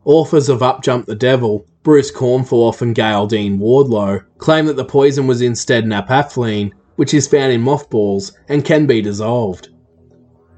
Authors 0.08 0.48
of 0.48 0.64
Up 0.64 0.82
Jump 0.84 1.06
the 1.06 1.16
Devil, 1.16 1.66
Bruce 1.84 2.12
Conforth 2.12 2.82
and 2.82 2.96
Gayle 2.96 3.28
Dean 3.28 3.60
Wardlow, 3.60 4.24
claim 4.38 4.66
that 4.68 4.78
the 4.78 4.86
poison 4.86 5.28
was 5.28 5.42
instead 5.42 5.84
naphthalene, 5.84 6.72
which 6.96 7.14
is 7.14 7.28
found 7.28 7.52
in 7.52 7.60
mothballs 7.60 8.32
and 8.48 8.64
can 8.64 8.88
be 8.88 9.02
dissolved. 9.02 9.68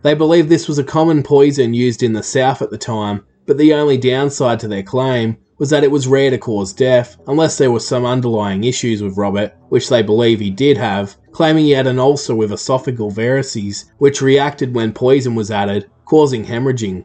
They 0.03 0.13
believe 0.13 0.49
this 0.49 0.67
was 0.67 0.77
a 0.77 0.83
common 0.83 1.23
poison 1.23 1.73
used 1.73 2.03
in 2.03 2.13
the 2.13 2.21
South 2.21 2.61
at 2.61 2.69
the 2.69 2.77
time, 2.77 3.25
but 3.47 3.57
the 3.57 3.73
only 3.73 3.97
downside 3.97 4.59
to 4.59 4.67
their 4.67 4.83
claim 4.83 5.37
was 5.57 5.71
that 5.71 5.83
it 5.83 5.89
was 5.89 6.07
rare 6.07 6.29
to 6.29 6.37
cause 6.37 6.71
death 6.71 7.17
unless 7.25 7.57
there 7.57 7.71
were 7.71 7.79
some 7.79 8.05
underlying 8.05 8.65
issues 8.65 9.01
with 9.01 9.17
Robert, 9.17 9.55
which 9.69 9.89
they 9.89 10.03
believe 10.03 10.39
he 10.39 10.51
did 10.51 10.77
have, 10.77 11.17
claiming 11.31 11.65
he 11.65 11.71
had 11.71 11.87
an 11.87 11.97
ulcer 11.97 12.35
with 12.35 12.51
esophageal 12.51 13.11
varices, 13.11 13.85
which 13.97 14.21
reacted 14.21 14.75
when 14.75 14.93
poison 14.93 15.33
was 15.33 15.49
added, 15.49 15.89
causing 16.05 16.45
hemorrhaging. 16.45 17.03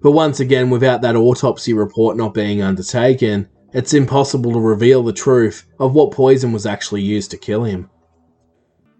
But 0.00 0.12
once 0.12 0.40
again, 0.40 0.70
without 0.70 1.02
that 1.02 1.16
autopsy 1.16 1.74
report 1.74 2.16
not 2.16 2.34
being 2.34 2.62
undertaken, 2.62 3.48
it's 3.72 3.94
impossible 3.94 4.52
to 4.52 4.60
reveal 4.60 5.02
the 5.02 5.12
truth 5.12 5.66
of 5.78 5.94
what 5.94 6.12
poison 6.12 6.52
was 6.52 6.66
actually 6.66 7.02
used 7.02 7.30
to 7.32 7.36
kill 7.36 7.64
him. 7.64 7.90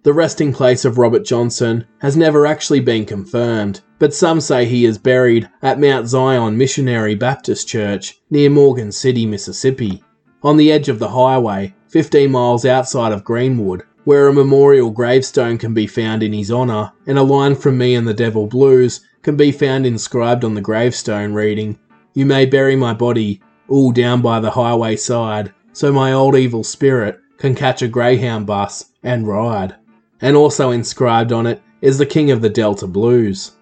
The 0.02 0.12
resting 0.12 0.52
place 0.52 0.84
of 0.84 0.98
Robert 0.98 1.24
Johnson 1.24 1.84
has 1.98 2.16
never 2.16 2.46
actually 2.46 2.80
been 2.80 3.04
confirmed, 3.04 3.80
but 3.98 4.14
some 4.14 4.40
say 4.40 4.64
he 4.64 4.84
is 4.84 4.98
buried 4.98 5.48
at 5.62 5.80
Mount 5.80 6.08
Zion 6.08 6.56
Missionary 6.56 7.14
Baptist 7.14 7.68
Church 7.68 8.20
near 8.30 8.50
Morgan 8.50 8.92
City, 8.92 9.26
Mississippi, 9.26 10.02
on 10.42 10.56
the 10.56 10.70
edge 10.70 10.88
of 10.88 10.98
the 10.98 11.08
highway, 11.08 11.74
15 11.88 12.30
miles 12.30 12.64
outside 12.64 13.12
of 13.12 13.24
Greenwood, 13.24 13.82
where 14.04 14.28
a 14.28 14.32
memorial 14.32 14.90
gravestone 14.90 15.58
can 15.58 15.74
be 15.74 15.86
found 15.86 16.22
in 16.22 16.32
his 16.32 16.50
honour, 16.50 16.92
and 17.06 17.18
a 17.18 17.22
line 17.22 17.54
from 17.54 17.76
Me 17.76 17.94
and 17.94 18.06
the 18.06 18.14
Devil 18.14 18.46
Blues 18.46 19.00
can 19.22 19.36
be 19.36 19.52
found 19.52 19.86
inscribed 19.86 20.44
on 20.44 20.54
the 20.54 20.60
gravestone 20.60 21.32
reading, 21.32 21.78
You 22.14 22.26
may 22.26 22.46
bury 22.46 22.76
my 22.76 22.94
body 22.94 23.40
all 23.68 23.92
down 23.92 24.22
by 24.22 24.40
the 24.40 24.50
highway 24.50 24.96
side, 24.96 25.52
so 25.72 25.92
my 25.92 26.12
old 26.12 26.36
evil 26.36 26.64
spirit 26.64 27.20
can 27.36 27.54
catch 27.54 27.82
a 27.82 27.88
greyhound 27.88 28.46
bus 28.46 28.86
and 29.02 29.26
ride 29.26 29.76
and 30.20 30.36
also 30.36 30.70
inscribed 30.70 31.32
on 31.32 31.46
it 31.46 31.62
is 31.80 31.98
the 31.98 32.06
King 32.06 32.30
of 32.30 32.40
the 32.40 32.48
Delta 32.48 32.86
Blues. 32.86 33.52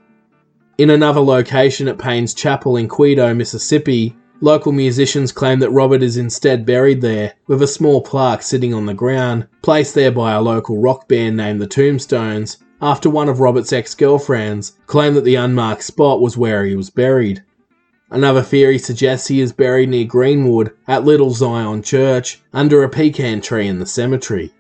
In 0.78 0.90
another 0.90 1.20
location 1.20 1.88
at 1.88 1.98
Payne's 1.98 2.34
Chapel 2.34 2.76
in 2.76 2.88
Quito, 2.88 3.34
Mississippi, 3.34 4.16
local 4.40 4.72
musicians 4.72 5.32
claim 5.32 5.58
that 5.60 5.70
Robert 5.70 6.02
is 6.02 6.16
instead 6.16 6.66
buried 6.66 7.00
there, 7.00 7.34
with 7.46 7.62
a 7.62 7.66
small 7.66 8.00
plaque 8.00 8.42
sitting 8.42 8.74
on 8.74 8.86
the 8.86 8.94
ground, 8.94 9.46
placed 9.62 9.94
there 9.94 10.12
by 10.12 10.32
a 10.32 10.40
local 10.40 10.78
rock 10.78 11.08
band 11.08 11.36
named 11.36 11.60
the 11.60 11.66
Tombstones, 11.66 12.58
after 12.80 13.10
one 13.10 13.28
of 13.28 13.40
Robert's 13.40 13.72
ex 13.72 13.94
girlfriends 13.94 14.72
claimed 14.86 15.16
that 15.16 15.24
the 15.24 15.34
unmarked 15.34 15.82
spot 15.82 16.20
was 16.20 16.36
where 16.36 16.64
he 16.64 16.76
was 16.76 16.90
buried. 16.90 17.42
Another 18.10 18.42
theory 18.42 18.78
suggests 18.78 19.28
he 19.28 19.40
is 19.40 19.52
buried 19.52 19.88
near 19.88 20.04
Greenwood 20.04 20.72
at 20.86 21.04
Little 21.04 21.30
Zion 21.30 21.82
Church 21.82 22.40
under 22.52 22.82
a 22.82 22.88
pecan 22.88 23.40
tree 23.40 23.66
in 23.66 23.78
the 23.78 23.86
cemetery 23.86 24.52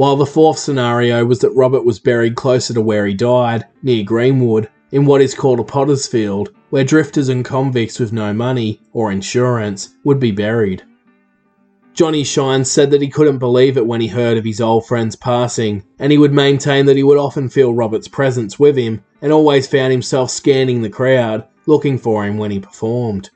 while 0.00 0.16
the 0.16 0.24
fourth 0.24 0.58
scenario 0.58 1.26
was 1.26 1.40
that 1.40 1.50
Robert 1.50 1.84
was 1.84 1.98
buried 1.98 2.34
closer 2.34 2.72
to 2.72 2.80
where 2.80 3.04
he 3.04 3.12
died, 3.12 3.66
near 3.82 4.02
Greenwood, 4.02 4.66
in 4.92 5.04
what 5.04 5.20
is 5.20 5.34
called 5.34 5.60
a 5.60 5.62
potter's 5.62 6.06
field, 6.06 6.54
where 6.70 6.84
drifters 6.84 7.28
and 7.28 7.44
convicts 7.44 8.00
with 8.00 8.10
no 8.10 8.32
money 8.32 8.80
or 8.94 9.12
insurance 9.12 9.90
would 10.04 10.18
be 10.18 10.30
buried. 10.30 10.82
Johnny 11.92 12.24
Shine 12.24 12.64
said 12.64 12.90
that 12.90 13.02
he 13.02 13.08
couldn't 13.08 13.38
believe 13.38 13.76
it 13.76 13.86
when 13.86 14.00
he 14.00 14.08
heard 14.08 14.38
of 14.38 14.44
his 14.44 14.60
old 14.60 14.86
friend's 14.86 15.16
passing, 15.16 15.84
and 15.98 16.12
he 16.12 16.18
would 16.18 16.32
maintain 16.32 16.86
that 16.86 16.96
he 16.96 17.02
would 17.02 17.18
often 17.18 17.48
feel 17.48 17.74
Robert's 17.74 18.08
presence 18.08 18.58
with 18.58 18.76
him 18.76 19.02
and 19.20 19.32
always 19.32 19.66
found 19.66 19.92
himself 19.92 20.30
scanning 20.30 20.82
the 20.82 20.88
crowd, 20.88 21.46
looking 21.66 21.98
for 21.98 22.24
him 22.24 22.38
when 22.38 22.50
he 22.50 22.60
performed. 22.60 23.30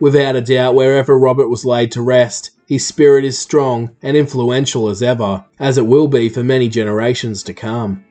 Without 0.00 0.36
a 0.36 0.40
doubt, 0.40 0.74
wherever 0.74 1.18
Robert 1.18 1.48
was 1.48 1.64
laid 1.64 1.90
to 1.92 2.02
rest, 2.02 2.52
his 2.66 2.86
spirit 2.86 3.24
is 3.24 3.38
strong 3.38 3.90
and 4.02 4.16
influential 4.16 4.88
as 4.88 5.02
ever, 5.02 5.44
as 5.58 5.78
it 5.78 5.86
will 5.86 6.08
be 6.08 6.28
for 6.28 6.42
many 6.42 6.68
generations 6.68 7.42
to 7.42 7.54
come. 7.54 8.04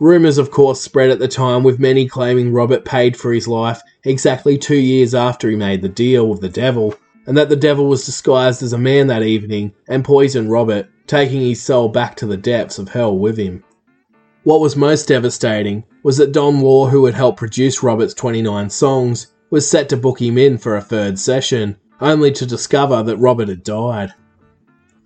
Rumours, 0.00 0.38
of 0.38 0.50
course, 0.50 0.80
spread 0.80 1.10
at 1.10 1.18
the 1.18 1.28
time, 1.28 1.62
with 1.62 1.78
many 1.78 2.08
claiming 2.08 2.52
Robert 2.52 2.84
paid 2.84 3.16
for 3.16 3.32
his 3.32 3.46
life 3.46 3.80
exactly 4.04 4.58
two 4.58 4.76
years 4.76 5.14
after 5.14 5.48
he 5.48 5.56
made 5.56 5.82
the 5.82 5.88
deal 5.88 6.28
with 6.28 6.40
the 6.40 6.48
devil, 6.48 6.94
and 7.26 7.36
that 7.36 7.48
the 7.48 7.56
devil 7.56 7.86
was 7.86 8.06
disguised 8.06 8.62
as 8.62 8.72
a 8.72 8.78
man 8.78 9.06
that 9.06 9.22
evening 9.22 9.72
and 9.88 10.04
poisoned 10.04 10.50
Robert, 10.50 10.88
taking 11.06 11.40
his 11.40 11.62
soul 11.62 11.88
back 11.88 12.16
to 12.16 12.26
the 12.26 12.36
depths 12.36 12.78
of 12.78 12.88
hell 12.88 13.16
with 13.16 13.36
him. 13.36 13.62
What 14.44 14.60
was 14.60 14.76
most 14.76 15.08
devastating 15.08 15.84
was 16.02 16.18
that 16.18 16.32
Don 16.32 16.60
Law, 16.60 16.86
who 16.86 17.06
had 17.06 17.14
helped 17.14 17.38
produce 17.38 17.82
Robert's 17.82 18.14
29 18.14 18.68
songs, 18.68 19.28
was 19.50 19.68
set 19.68 19.88
to 19.88 19.96
book 19.96 20.20
him 20.20 20.36
in 20.36 20.58
for 20.58 20.76
a 20.76 20.82
third 20.82 21.18
session, 21.18 21.76
only 22.00 22.30
to 22.32 22.44
discover 22.44 23.02
that 23.02 23.16
Robert 23.16 23.48
had 23.48 23.62
died. 23.62 24.12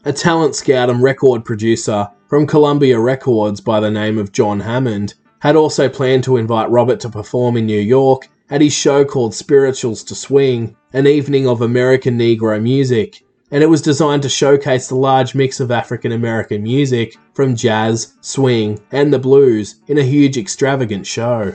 A 0.04 0.12
talent 0.12 0.56
scout 0.56 0.90
and 0.90 1.02
record 1.02 1.44
producer 1.44 2.08
from 2.28 2.46
Columbia 2.46 2.98
Records 2.98 3.60
by 3.60 3.78
the 3.78 3.90
name 3.90 4.18
of 4.18 4.32
John 4.32 4.60
Hammond 4.60 5.14
had 5.40 5.54
also 5.54 5.88
planned 5.88 6.24
to 6.24 6.36
invite 6.36 6.70
Robert 6.70 6.98
to 7.00 7.08
perform 7.08 7.56
in 7.56 7.66
New 7.66 7.80
York 7.80 8.28
at 8.50 8.60
his 8.60 8.72
show 8.72 9.04
called 9.04 9.34
Spirituals 9.34 10.02
to 10.04 10.14
Swing, 10.14 10.76
an 10.92 11.06
evening 11.06 11.46
of 11.46 11.60
American 11.60 12.18
Negro 12.18 12.60
music, 12.60 13.22
and 13.50 13.62
it 13.62 13.68
was 13.68 13.82
designed 13.82 14.22
to 14.22 14.28
showcase 14.28 14.88
the 14.88 14.94
large 14.94 15.34
mix 15.34 15.60
of 15.60 15.70
African 15.70 16.12
American 16.12 16.62
music 16.62 17.16
from 17.34 17.56
jazz, 17.56 18.14
swing, 18.20 18.80
and 18.92 19.12
the 19.12 19.18
blues 19.18 19.76
in 19.86 19.98
a 19.98 20.02
huge 20.02 20.36
extravagant 20.36 21.06
show. 21.06 21.54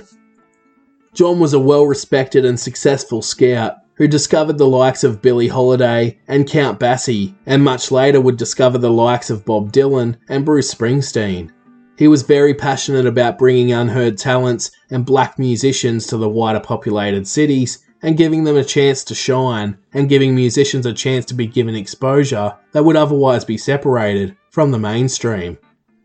John 1.13 1.39
was 1.39 1.53
a 1.53 1.59
well 1.59 1.85
respected 1.85 2.45
and 2.45 2.59
successful 2.59 3.21
scout 3.21 3.77
who 3.95 4.07
discovered 4.07 4.57
the 4.57 4.67
likes 4.67 5.03
of 5.03 5.21
Billie 5.21 5.47
Holiday 5.47 6.17
and 6.27 6.49
Count 6.49 6.79
Basie, 6.79 7.35
and 7.45 7.63
much 7.63 7.91
later 7.91 8.19
would 8.19 8.37
discover 8.37 8.79
the 8.79 8.89
likes 8.89 9.29
of 9.29 9.45
Bob 9.45 9.71
Dylan 9.71 10.15
and 10.27 10.43
Bruce 10.43 10.73
Springsteen. 10.73 11.51
He 11.95 12.07
was 12.07 12.23
very 12.23 12.53
passionate 12.53 13.05
about 13.05 13.37
bringing 13.37 13.71
unheard 13.71 14.17
talents 14.17 14.71
and 14.89 15.05
black 15.05 15.37
musicians 15.37 16.07
to 16.07 16.17
the 16.17 16.29
wider 16.29 16.59
populated 16.59 17.27
cities 17.27 17.79
and 18.01 18.17
giving 18.17 18.43
them 18.43 18.57
a 18.57 18.63
chance 18.63 19.03
to 19.05 19.15
shine 19.15 19.77
and 19.93 20.09
giving 20.09 20.35
musicians 20.35 20.85
a 20.85 20.93
chance 20.93 21.23
to 21.25 21.33
be 21.33 21.45
given 21.45 21.75
exposure 21.75 22.55
that 22.71 22.83
would 22.83 22.95
otherwise 22.95 23.45
be 23.45 23.57
separated 23.57 24.35
from 24.49 24.71
the 24.71 24.79
mainstream. 24.79 25.57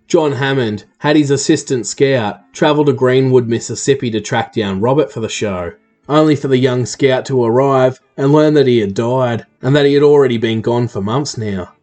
John 0.06 0.32
Hammond 0.32 0.84
had 0.98 1.16
his 1.16 1.30
assistant 1.30 1.86
scout 1.86 2.40
travel 2.52 2.84
to 2.84 2.92
Greenwood, 2.92 3.48
Mississippi 3.48 4.10
to 4.10 4.20
track 4.20 4.52
down 4.54 4.80
Robert 4.80 5.10
for 5.12 5.20
the 5.20 5.28
show, 5.28 5.72
only 6.08 6.36
for 6.36 6.48
the 6.48 6.56
young 6.58 6.86
scout 6.86 7.26
to 7.26 7.44
arrive 7.44 8.00
and 8.16 8.32
learn 8.32 8.54
that 8.54 8.66
he 8.66 8.78
had 8.78 8.94
died 8.94 9.44
and 9.60 9.74
that 9.74 9.86
he 9.86 9.94
had 9.94 10.02
already 10.02 10.38
been 10.38 10.60
gone 10.60 10.88
for 10.88 11.02
months 11.02 11.36
now. 11.36 11.74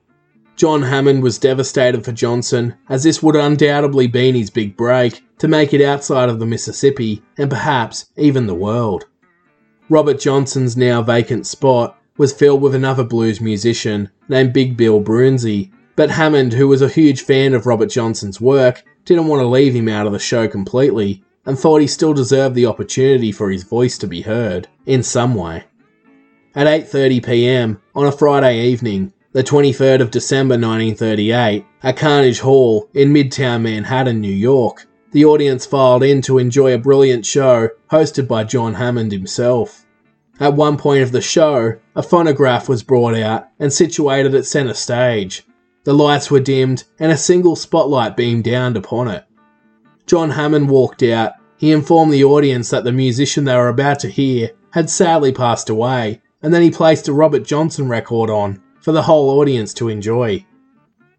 John 0.56 0.84
Hammond 0.84 1.22
was 1.22 1.38
devastated 1.38 2.06
for 2.06 2.14
Johnson, 2.14 2.76
as 2.88 3.04
this 3.04 3.22
would 3.22 3.36
undoubtedly 3.36 4.08
been 4.08 4.36
his 4.36 4.50
big 4.50 4.78
break 4.78 5.22
to 5.40 5.50
make 5.50 5.74
it 5.74 5.84
outside 5.84 6.30
of 6.30 6.40
the 6.40 6.46
Mississippi 6.46 7.22
and 7.38 7.50
perhaps 7.50 8.06
even 8.16 8.48
the 8.48 8.56
world. 8.56 9.06
Robert 9.90 10.18
Johnson's 10.18 10.78
now 10.78 11.02
vacant 11.02 11.46
spot 11.46 12.00
was 12.18 12.32
filled 12.32 12.62
with 12.62 12.74
another 12.74 13.04
blues 13.04 13.42
musician 13.42 14.10
named 14.30 14.54
Big 14.54 14.78
Bill 14.78 15.02
Broonzy, 15.02 15.72
but 15.98 16.10
Hammond, 16.10 16.54
who 16.54 16.70
was 16.70 16.82
a 16.82 16.88
huge 16.88 17.22
fan 17.22 17.54
of 17.54 17.66
Robert 17.66 17.90
Johnson's 17.90 18.40
work, 18.40 18.84
didn't 19.04 19.28
want 19.28 19.42
to 19.42 19.48
leave 19.48 19.74
him 19.74 19.90
out 19.90 20.08
of 20.08 20.14
the 20.14 20.20
show 20.20 20.48
completely 20.48 21.22
and 21.46 21.60
thought 21.60 21.82
he 21.82 21.88
still 21.88 22.14
deserved 22.14 22.56
the 22.56 22.66
opportunity 22.66 23.32
for 23.32 23.52
his 23.52 23.64
voice 23.64 23.98
to 23.98 24.08
be 24.08 24.22
heard 24.22 24.70
in 24.86 25.04
some 25.04 25.36
way. 25.36 25.66
At 26.56 26.68
8:30 26.68 27.26
p.m. 27.26 27.82
on 27.94 28.08
a 28.08 28.12
Friday 28.14 28.68
evening, 28.68 29.12
the 29.36 29.44
23rd 29.44 30.00
of 30.00 30.12
December 30.12 30.54
1938, 30.54 31.66
At 31.84 31.98
Carnegie 31.98 32.40
Hall 32.40 32.90
in 32.94 33.12
Midtown 33.12 33.64
Manhattan, 33.64 34.22
New 34.22 34.32
York, 34.32 34.88
the 35.12 35.26
audience 35.26 35.66
filed 35.66 36.04
in 36.04 36.22
to 36.22 36.38
enjoy 36.38 36.74
a 36.74 36.78
brilliant 36.78 37.26
show 37.26 37.68
hosted 37.92 38.30
by 38.30 38.46
John 38.46 38.76
Hammond 38.76 39.12
himself. 39.12 39.86
At 40.40 40.54
one 40.54 40.78
point 40.78 41.04
of 41.04 41.12
the 41.12 41.20
show, 41.20 41.74
a 41.98 42.02
phonograph 42.02 42.70
was 42.70 42.82
brought 42.82 43.14
out 43.14 43.50
and 43.60 43.74
situated 43.74 44.34
at 44.34 44.46
centre 44.46 44.74
stage. 44.74 45.46
The 45.84 45.94
lights 45.94 46.32
were 46.32 46.40
dimmed 46.40 46.86
and 46.98 47.12
a 47.12 47.18
single 47.18 47.58
spotlight 47.58 48.16
beamed 48.16 48.46
down 48.46 48.78
upon 48.78 49.10
it. 49.10 49.26
John 50.06 50.30
Hammond 50.30 50.70
walked 50.70 51.04
out. 51.04 51.34
He 51.58 51.74
informed 51.74 52.14
the 52.14 52.24
audience 52.24 52.70
that 52.70 52.86
the 52.86 52.94
musician 52.94 53.44
they 53.44 53.58
were 53.58 53.68
about 53.68 54.00
to 54.00 54.10
hear 54.10 54.52
had 54.72 54.90
sadly 54.90 55.34
passed 55.34 55.70
away, 55.70 56.22
and 56.42 56.54
then 56.54 56.62
he 56.62 56.72
placed 56.72 57.10
a 57.10 57.14
Robert 57.14 57.44
Johnson 57.44 57.90
record 57.90 58.30
on 58.30 58.62
for 58.86 58.92
the 58.92 59.02
whole 59.02 59.40
audience 59.40 59.74
to 59.74 59.90
enjoy. 59.90 60.46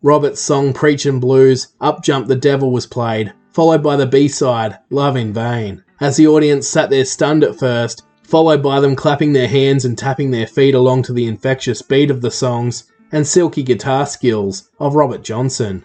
Robert's 0.00 0.40
song 0.40 0.72
Preachin' 0.72 1.18
Blues, 1.18 1.74
Up 1.80 2.00
Jump 2.00 2.28
the 2.28 2.36
Devil 2.36 2.70
was 2.70 2.86
played, 2.86 3.32
followed 3.50 3.82
by 3.82 3.96
the 3.96 4.06
B 4.06 4.28
side, 4.28 4.78
Love 4.88 5.16
in 5.16 5.32
Vain, 5.32 5.82
as 5.98 6.16
the 6.16 6.28
audience 6.28 6.68
sat 6.68 6.90
there 6.90 7.04
stunned 7.04 7.42
at 7.42 7.58
first, 7.58 8.04
followed 8.22 8.62
by 8.62 8.78
them 8.78 8.94
clapping 8.94 9.32
their 9.32 9.48
hands 9.48 9.84
and 9.84 9.98
tapping 9.98 10.30
their 10.30 10.46
feet 10.46 10.76
along 10.76 11.02
to 11.02 11.12
the 11.12 11.26
infectious 11.26 11.82
beat 11.82 12.08
of 12.08 12.20
the 12.20 12.30
songs 12.30 12.84
and 13.10 13.26
silky 13.26 13.64
guitar 13.64 14.06
skills 14.06 14.70
of 14.78 14.94
Robert 14.94 15.24
Johnson. 15.24 15.84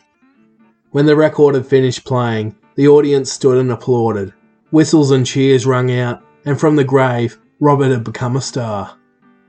When 0.91 1.07
the 1.07 1.15
record 1.15 1.55
had 1.55 1.65
finished 1.65 2.05
playing, 2.05 2.55
the 2.75 2.89
audience 2.89 3.31
stood 3.31 3.57
and 3.57 3.71
applauded. 3.71 4.35
Whistles 4.69 5.09
and 5.09 5.25
cheers 5.25 5.65
rung 5.65 5.89
out, 5.89 6.21
and 6.45 6.59
from 6.59 6.75
the 6.75 6.83
grave, 6.83 7.39
Robert 7.59 7.89
had 7.89 8.03
become 8.03 8.35
a 8.35 8.41
star. 8.41 8.99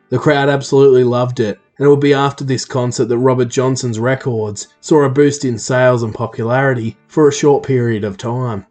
The 0.09 0.19
crowd 0.19 0.49
absolutely 0.49 1.05
loved 1.05 1.39
it, 1.39 1.59
and 1.79 1.87
it 1.87 1.91
would 1.91 2.01
be 2.01 2.15
after 2.15 2.45
this 2.45 2.65
concert 2.65 3.07
that 3.07 3.19
Robert 3.19 3.49
Johnson's 3.49 3.99
records 3.99 4.69
saw 4.81 5.03
a 5.05 5.09
boost 5.09 5.45
in 5.45 5.59
sales 5.59 6.03
and 6.03 6.15
popularity 6.15 6.97
for 7.09 7.29
a 7.29 7.33
short 7.33 7.65
period 7.65 8.05
of 8.05 8.17
time. 8.17 8.67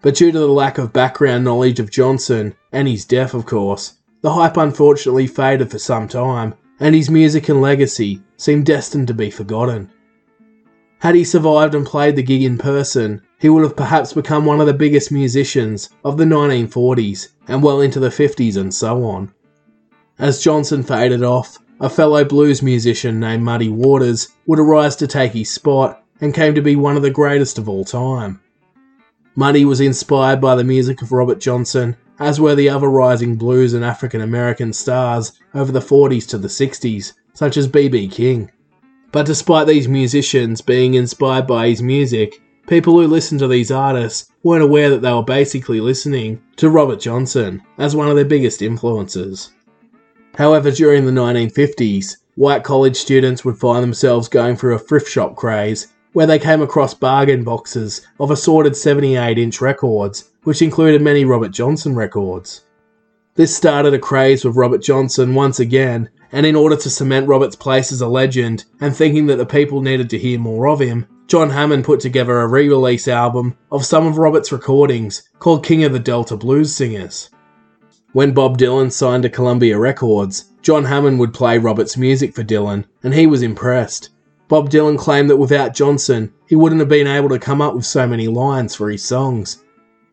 But 0.00 0.14
due 0.14 0.30
to 0.30 0.38
the 0.38 0.48
lack 0.48 0.78
of 0.78 0.92
background 0.92 1.44
knowledge 1.44 1.80
of 1.80 1.90
Johnson, 1.90 2.54
and 2.72 2.86
his 2.86 3.04
death 3.04 3.34
of 3.34 3.46
course, 3.46 3.94
the 4.20 4.32
hype 4.32 4.56
unfortunately 4.56 5.26
faded 5.26 5.70
for 5.70 5.78
some 5.78 6.06
time, 6.06 6.54
and 6.80 6.94
his 6.94 7.10
music 7.10 7.48
and 7.48 7.60
legacy 7.60 8.22
seemed 8.36 8.66
destined 8.66 9.08
to 9.08 9.14
be 9.14 9.30
forgotten. 9.30 9.90
Had 11.00 11.14
he 11.14 11.24
survived 11.24 11.74
and 11.74 11.86
played 11.86 12.16
the 12.16 12.22
gig 12.22 12.42
in 12.42 12.58
person, 12.58 13.22
he 13.38 13.48
would 13.48 13.62
have 13.62 13.76
perhaps 13.76 14.12
become 14.12 14.44
one 14.44 14.60
of 14.60 14.66
the 14.66 14.74
biggest 14.74 15.12
musicians 15.12 15.90
of 16.04 16.16
the 16.16 16.24
1940s 16.24 17.28
and 17.46 17.62
well 17.62 17.80
into 17.80 18.00
the 18.00 18.08
50s 18.08 18.56
and 18.56 18.74
so 18.74 19.04
on. 19.04 19.32
As 20.18 20.42
Johnson 20.42 20.82
faded 20.82 21.22
off, 21.22 21.58
a 21.80 21.88
fellow 21.88 22.24
blues 22.24 22.62
musician 22.62 23.20
named 23.20 23.42
Muddy 23.42 23.68
Waters 23.68 24.28
would 24.46 24.58
arise 24.58 24.96
to 24.96 25.06
take 25.06 25.32
his 25.32 25.50
spot 25.50 26.02
and 26.20 26.34
came 26.34 26.54
to 26.54 26.62
be 26.62 26.74
one 26.74 26.96
of 26.96 27.02
the 27.02 27.10
greatest 27.10 27.58
of 27.58 27.68
all 27.68 27.84
time. 27.84 28.40
Muddy 29.36 29.64
was 29.64 29.80
inspired 29.80 30.40
by 30.40 30.56
the 30.56 30.64
music 30.64 31.00
of 31.02 31.12
Robert 31.12 31.38
Johnson, 31.38 31.96
as 32.18 32.40
were 32.40 32.56
the 32.56 32.68
other 32.68 32.88
rising 32.88 33.36
blues 33.36 33.74
and 33.74 33.84
African 33.84 34.20
American 34.20 34.72
stars 34.72 35.32
over 35.54 35.70
the 35.70 35.78
40s 35.78 36.26
to 36.30 36.38
the 36.38 36.48
60s, 36.48 37.12
such 37.34 37.56
as 37.56 37.68
B.B. 37.68 38.08
King. 38.08 38.50
But 39.12 39.26
despite 39.26 39.68
these 39.68 39.86
musicians 39.86 40.60
being 40.60 40.94
inspired 40.94 41.46
by 41.46 41.68
his 41.68 41.80
music, 41.80 42.42
people 42.66 42.94
who 42.94 43.06
listened 43.06 43.38
to 43.40 43.48
these 43.48 43.70
artists 43.70 44.30
weren't 44.42 44.64
aware 44.64 44.90
that 44.90 45.02
they 45.02 45.12
were 45.12 45.22
basically 45.22 45.80
listening 45.80 46.42
to 46.56 46.70
Robert 46.70 46.98
Johnson 46.98 47.62
as 47.78 47.94
one 47.94 48.08
of 48.08 48.16
their 48.16 48.24
biggest 48.24 48.60
influences. 48.60 49.52
However, 50.38 50.70
during 50.70 51.04
the 51.04 51.10
1950s, 51.10 52.18
white 52.36 52.62
college 52.62 52.94
students 52.94 53.44
would 53.44 53.58
find 53.58 53.82
themselves 53.82 54.28
going 54.28 54.54
through 54.54 54.76
a 54.76 54.78
thrift 54.78 55.10
shop 55.10 55.34
craze 55.34 55.88
where 56.12 56.28
they 56.28 56.38
came 56.38 56.62
across 56.62 56.94
bargain 56.94 57.42
boxes 57.42 58.06
of 58.20 58.30
assorted 58.30 58.76
78 58.76 59.36
inch 59.36 59.60
records, 59.60 60.30
which 60.44 60.62
included 60.62 61.02
many 61.02 61.24
Robert 61.24 61.50
Johnson 61.50 61.96
records. 61.96 62.62
This 63.34 63.56
started 63.56 63.94
a 63.94 63.98
craze 63.98 64.44
with 64.44 64.54
Robert 64.54 64.80
Johnson 64.80 65.34
once 65.34 65.58
again, 65.58 66.08
and 66.30 66.46
in 66.46 66.54
order 66.54 66.76
to 66.76 66.88
cement 66.88 67.26
Robert's 67.26 67.56
place 67.56 67.90
as 67.90 68.00
a 68.00 68.06
legend, 68.06 68.64
and 68.80 68.94
thinking 68.94 69.26
that 69.26 69.38
the 69.38 69.44
people 69.44 69.82
needed 69.82 70.08
to 70.10 70.18
hear 70.18 70.38
more 70.38 70.68
of 70.68 70.78
him, 70.78 71.08
John 71.26 71.50
Hammond 71.50 71.84
put 71.84 71.98
together 71.98 72.38
a 72.38 72.46
re 72.46 72.68
release 72.68 73.08
album 73.08 73.58
of 73.72 73.84
some 73.84 74.06
of 74.06 74.18
Robert's 74.18 74.52
recordings 74.52 75.28
called 75.40 75.66
King 75.66 75.82
of 75.82 75.92
the 75.92 75.98
Delta 75.98 76.36
Blues 76.36 76.72
Singers. 76.76 77.28
When 78.12 78.32
Bob 78.32 78.56
Dylan 78.56 78.90
signed 78.90 79.24
to 79.24 79.28
Columbia 79.28 79.78
Records, 79.78 80.46
John 80.62 80.86
Hammond 80.86 81.18
would 81.18 81.34
play 81.34 81.58
Robert's 81.58 81.98
music 81.98 82.34
for 82.34 82.42
Dylan, 82.42 82.84
and 83.02 83.12
he 83.12 83.26
was 83.26 83.42
impressed. 83.42 84.08
Bob 84.48 84.70
Dylan 84.70 84.96
claimed 84.96 85.28
that 85.28 85.36
without 85.36 85.74
Johnson, 85.74 86.32
he 86.46 86.56
wouldn't 86.56 86.80
have 86.80 86.88
been 86.88 87.06
able 87.06 87.28
to 87.28 87.38
come 87.38 87.60
up 87.60 87.74
with 87.74 87.84
so 87.84 88.06
many 88.06 88.26
lines 88.26 88.74
for 88.74 88.90
his 88.90 89.04
songs. 89.04 89.62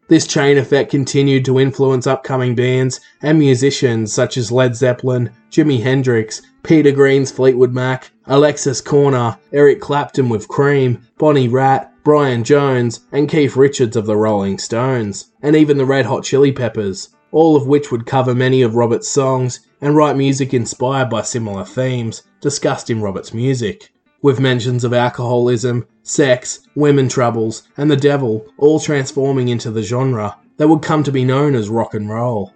This 0.10 0.28
chain 0.28 0.58
effect 0.58 0.92
continued 0.92 1.46
to 1.46 1.58
influence 1.58 2.06
upcoming 2.06 2.54
bands 2.54 3.00
and 3.22 3.40
musicians 3.40 4.12
such 4.12 4.36
as 4.36 4.52
Led 4.52 4.76
Zeppelin, 4.76 5.32
Jimi 5.50 5.82
Hendrix, 5.82 6.42
Peter 6.64 6.92
Green's 6.92 7.32
Fleetwood 7.32 7.74
Mac, 7.74 8.12
Alexis 8.26 8.82
Korner, 8.82 9.38
Eric 9.54 9.80
Clapton 9.80 10.28
with 10.28 10.50
Cream, 10.50 11.02
Bonnie 11.18 11.48
Raitt, 11.48 11.90
Brian 12.04 12.44
Jones, 12.44 13.06
and 13.14 13.30
Keith 13.30 13.56
Richards 13.56 13.96
of 13.96 14.06
the 14.06 14.18
Rolling 14.18 14.60
Stones, 14.60 15.32
and 15.42 15.56
even 15.56 15.78
the 15.78 15.86
Red 15.86 16.06
Hot 16.06 16.24
Chili 16.26 16.52
Peppers, 16.52 17.15
all 17.36 17.58
of 17.58 17.68
which 17.68 17.92
would 17.92 18.06
cover 18.06 18.34
many 18.34 18.62
of 18.62 18.76
Robert's 18.76 19.10
songs 19.10 19.60
and 19.82 19.94
write 19.94 20.16
music 20.16 20.54
inspired 20.54 21.10
by 21.10 21.22
similar 21.22 21.66
themes 21.66 22.24
discussed 22.40 22.90
in 22.90 23.02
Robert's 23.02 23.34
music 23.34 23.92
with 24.22 24.40
mentions 24.40 24.86
of 24.86 24.94
alcoholism, 24.94 25.86
sex, 26.02 26.62
women 26.76 27.10
troubles, 27.10 27.64
and 27.76 27.92
the 27.92 27.98
devil 27.98 28.48
all 28.58 28.80
transforming 28.80 29.50
into 29.50 29.70
the 29.70 29.84
genre 29.84 30.38
that 30.56 30.70
would 30.70 30.82
come 30.82 31.04
to 31.04 31.12
be 31.12 31.26
known 31.26 31.56
as 31.56 31.68
rock 31.68 31.94
and 31.94 32.10
roll. 32.10 32.54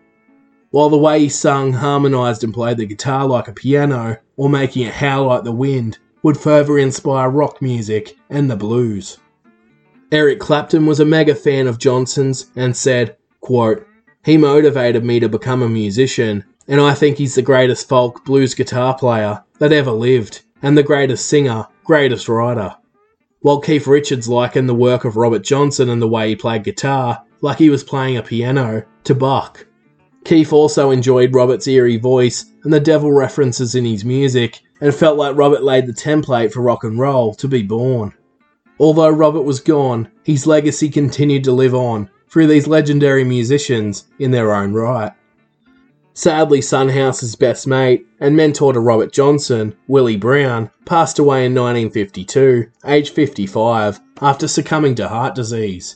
While 0.71 0.87
the 0.87 0.97
way 0.97 1.19
he 1.19 1.29
sung, 1.29 1.73
harmonised, 1.73 2.45
and 2.45 2.53
played 2.53 2.77
the 2.77 2.85
guitar 2.85 3.27
like 3.27 3.49
a 3.49 3.53
piano, 3.53 4.15
or 4.37 4.49
making 4.49 4.87
it 4.87 4.93
howl 4.93 5.27
like 5.27 5.43
the 5.43 5.51
wind, 5.51 5.97
would 6.23 6.37
further 6.37 6.77
inspire 6.77 7.29
rock 7.29 7.61
music 7.61 8.17
and 8.29 8.49
the 8.49 8.55
blues. 8.55 9.17
Eric 10.13 10.39
Clapton 10.39 10.85
was 10.85 11.01
a 11.01 11.05
mega 11.05 11.35
fan 11.35 11.67
of 11.67 11.79
Johnson's 11.79 12.49
and 12.55 12.75
said, 12.75 13.17
quote, 13.41 13.85
He 14.25 14.35
motivated 14.35 15.05
me 15.05 15.21
to 15.21 15.29
become 15.29 15.61
a 15.61 15.69
musician, 15.69 16.43
and 16.67 16.81
I 16.81 16.93
think 16.93 17.17
he's 17.17 17.35
the 17.35 17.41
greatest 17.41 17.87
folk 17.87 18.25
blues 18.25 18.53
guitar 18.53 18.93
player 18.97 19.43
that 19.59 19.71
ever 19.71 19.91
lived 19.91 20.41
and 20.61 20.77
the 20.77 20.83
greatest 20.83 21.27
singer, 21.27 21.67
greatest 21.85 22.27
writer. 22.27 22.75
While 23.39 23.61
Keith 23.61 23.87
Richards 23.87 24.27
likened 24.27 24.67
the 24.67 24.75
work 24.75 25.05
of 25.05 25.15
Robert 25.15 25.43
Johnson 25.43 25.89
and 25.89 26.01
the 26.01 26.07
way 26.07 26.29
he 26.29 26.35
played 26.35 26.65
guitar, 26.65 27.23
like 27.39 27.57
he 27.57 27.69
was 27.69 27.83
playing 27.85 28.17
a 28.17 28.21
piano, 28.21 28.83
to 29.05 29.15
Bach. 29.15 29.65
Keith 30.25 30.51
also 30.51 30.91
enjoyed 30.91 31.33
Robert's 31.33 31.67
eerie 31.67 31.95
voice 31.95 32.45
and 32.65 32.73
the 32.73 32.81
devil 32.81 33.13
references 33.13 33.73
in 33.73 33.85
his 33.85 34.03
music, 34.03 34.59
and 34.81 34.93
felt 34.93 35.17
like 35.17 35.37
Robert 35.37 35.63
laid 35.63 35.87
the 35.87 35.93
template 35.93 36.51
for 36.51 36.61
rock 36.61 36.83
and 36.83 36.99
roll 36.99 37.33
to 37.35 37.47
be 37.47 37.63
born. 37.63 38.13
Although 38.79 39.09
Robert 39.09 39.43
was 39.43 39.61
gone, 39.61 40.11
his 40.23 40.45
legacy 40.45 40.89
continued 40.89 41.45
to 41.45 41.53
live 41.53 41.73
on 41.73 42.09
through 42.29 42.47
these 42.47 42.67
legendary 42.67 43.23
musicians 43.23 44.05
in 44.19 44.31
their 44.31 44.53
own 44.53 44.73
right. 44.73 45.11
Sadly, 46.13 46.61
Son 46.61 46.89
House's 46.89 47.35
best 47.35 47.65
mate 47.65 48.05
and 48.19 48.35
mentor 48.35 48.73
to 48.73 48.79
Robert 48.79 49.13
Johnson, 49.13 49.75
Willie 49.87 50.17
Brown, 50.17 50.69
passed 50.83 51.17
away 51.17 51.45
in 51.45 51.55
1952, 51.55 52.69
aged 52.85 53.13
55, 53.13 54.01
after 54.21 54.47
succumbing 54.47 54.95
to 54.95 55.07
heart 55.07 55.33
disease. 55.33 55.95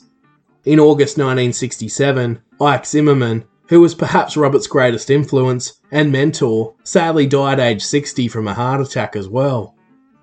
In 0.64 0.80
August 0.80 1.18
1967, 1.18 2.40
Ike 2.58 2.86
Zimmerman, 2.86 3.44
who 3.68 3.82
was 3.82 3.94
perhaps 3.94 4.36
Robert's 4.36 4.66
greatest 4.66 5.10
influence 5.10 5.80
and 5.90 6.10
mentor, 6.10 6.74
sadly 6.84 7.26
died 7.26 7.60
aged 7.60 7.82
60 7.82 8.28
from 8.28 8.48
a 8.48 8.54
heart 8.54 8.80
attack 8.80 9.16
as 9.16 9.28
well. 9.28 9.74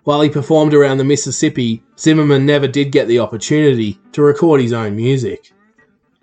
While 0.03 0.21
he 0.21 0.29
performed 0.29 0.73
around 0.73 0.97
the 0.97 1.03
Mississippi, 1.03 1.83
Zimmerman 1.99 2.43
never 2.43 2.67
did 2.67 2.91
get 2.91 3.07
the 3.07 3.19
opportunity 3.19 3.99
to 4.13 4.23
record 4.23 4.61
his 4.61 4.73
own 4.73 4.95
music. 4.95 5.53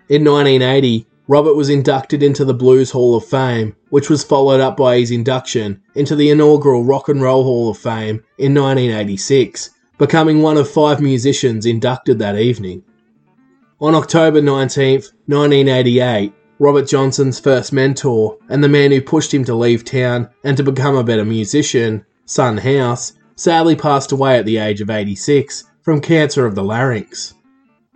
In 0.09 0.23
1980, 0.23 1.05
Robert 1.27 1.53
was 1.53 1.69
inducted 1.69 2.23
into 2.23 2.43
the 2.43 2.53
Blues 2.55 2.89
Hall 2.89 3.15
of 3.15 3.23
Fame, 3.23 3.75
which 3.91 4.09
was 4.09 4.23
followed 4.23 4.59
up 4.59 4.75
by 4.75 4.97
his 4.97 5.11
induction 5.11 5.79
into 5.93 6.15
the 6.15 6.31
inaugural 6.31 6.83
Rock 6.83 7.09
and 7.09 7.21
Roll 7.21 7.43
Hall 7.43 7.69
of 7.69 7.77
Fame 7.77 8.23
in 8.39 8.55
1986, 8.55 9.69
becoming 9.99 10.41
one 10.41 10.57
of 10.57 10.67
five 10.67 10.99
musicians 10.99 11.67
inducted 11.67 12.17
that 12.17 12.39
evening. 12.39 12.83
On 13.79 13.93
October 13.93 14.41
19, 14.41 15.01
1988, 15.27 16.33
Robert 16.57 16.87
Johnson's 16.87 17.39
first 17.39 17.71
mentor 17.71 18.35
and 18.49 18.63
the 18.63 18.67
man 18.67 18.91
who 18.91 19.01
pushed 19.01 19.31
him 19.31 19.43
to 19.45 19.53
leave 19.53 19.85
town 19.85 20.27
and 20.43 20.57
to 20.57 20.63
become 20.63 20.95
a 20.95 21.03
better 21.03 21.23
musician, 21.23 22.03
Son 22.25 22.57
House, 22.57 23.13
sadly 23.35 23.75
passed 23.75 24.11
away 24.11 24.39
at 24.39 24.45
the 24.45 24.57
age 24.57 24.81
of 24.81 24.89
86 24.89 25.65
from 25.83 26.01
cancer 26.01 26.47
of 26.47 26.55
the 26.55 26.63
larynx. 26.63 27.35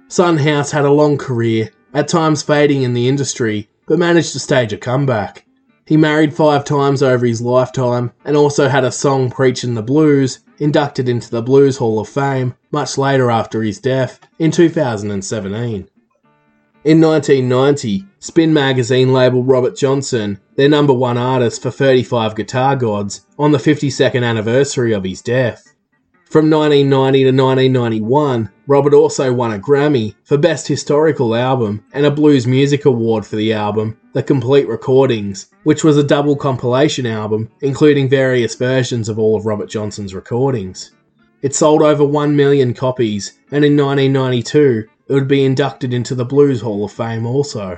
Son 0.10 0.38
House 0.38 0.70
had 0.70 0.86
a 0.86 0.92
long 0.92 1.18
career 1.18 1.72
at 1.94 2.08
times 2.08 2.44
fading 2.44 2.84
in 2.84 2.94
the 2.94 3.08
industry, 3.08 3.70
but 3.88 4.00
managed 4.00 4.34
to 4.34 4.40
stage 4.40 4.74
a 4.74 4.78
comeback. 4.78 5.46
He 5.86 5.98
married 5.98 6.34
five 6.34 6.64
times 6.64 7.04
over 7.04 7.26
his 7.26 7.42
lifetime 7.42 8.14
and 8.24 8.38
also 8.38 8.70
had 8.70 8.86
a 8.86 8.92
song 8.92 9.30
preaching 9.30 9.74
the 9.74 9.84
blues 9.84 10.40
inducted 10.60 11.10
into 11.10 11.30
the 11.30 11.42
Blues 11.42 11.78
Hall 11.78 12.00
of 12.00 12.08
Fame 12.08 12.56
much 12.72 12.98
later 12.98 13.30
after 13.30 13.62
his 13.62 13.80
death 13.80 14.20
in 14.40 14.50
2017. 14.50 15.90
In 16.86 17.00
1990, 17.00 18.06
Spin 18.20 18.54
magazine 18.54 19.14
labelled 19.14 19.48
Robert 19.48 19.76
Johnson 19.76 20.40
their 20.56 20.70
number 20.70 20.94
one 20.94 21.18
artist 21.18 21.62
for 21.62 21.72
35 21.72 22.36
Guitar 22.36 22.76
Gods 22.76 23.26
on 23.38 23.52
the 23.52 23.58
52nd 23.58 24.24
anniversary 24.24 24.94
of 24.94 25.04
his 25.04 25.22
death. 25.22 25.74
From 26.30 26.50
1990 26.50 27.20
to 27.20 27.44
1991, 27.44 28.52
Robert 28.66 28.94
also 28.94 29.34
won 29.34 29.52
a 29.52 29.60
Grammy 29.60 30.16
for 30.24 30.38
Best 30.38 30.68
Historical 30.68 31.36
Album 31.36 31.84
and 31.92 32.06
a 32.06 32.12
Blues 32.12 32.48
Music 32.48 32.86
Award 32.86 33.26
for 33.26 33.36
the 33.36 33.52
album 33.52 33.98
The 34.14 34.24
Complete 34.24 34.70
Recordings, 34.70 35.48
which 35.64 35.84
was 35.84 35.98
a 35.98 36.04
double 36.04 36.38
compilation 36.38 37.06
album 37.06 37.52
including 37.60 38.08
various 38.08 38.56
versions 38.56 39.10
of 39.10 39.20
all 39.20 39.36
of 39.36 39.46
Robert 39.46 39.70
Johnson's 39.70 40.16
recordings. 40.16 40.92
It 41.42 41.54
sold 41.54 41.82
over 41.82 42.06
1 42.06 42.38
million 42.38 42.74
copies, 42.74 43.38
and 43.52 43.66
in 43.66 43.76
1992, 43.76 44.88
it 45.10 45.14
would 45.14 45.28
be 45.28 45.44
inducted 45.44 45.94
into 45.94 46.16
the 46.16 46.24
Blues 46.24 46.62
Hall 46.62 46.86
of 46.86 46.92
Fame 46.94 47.26
also. 47.26 47.78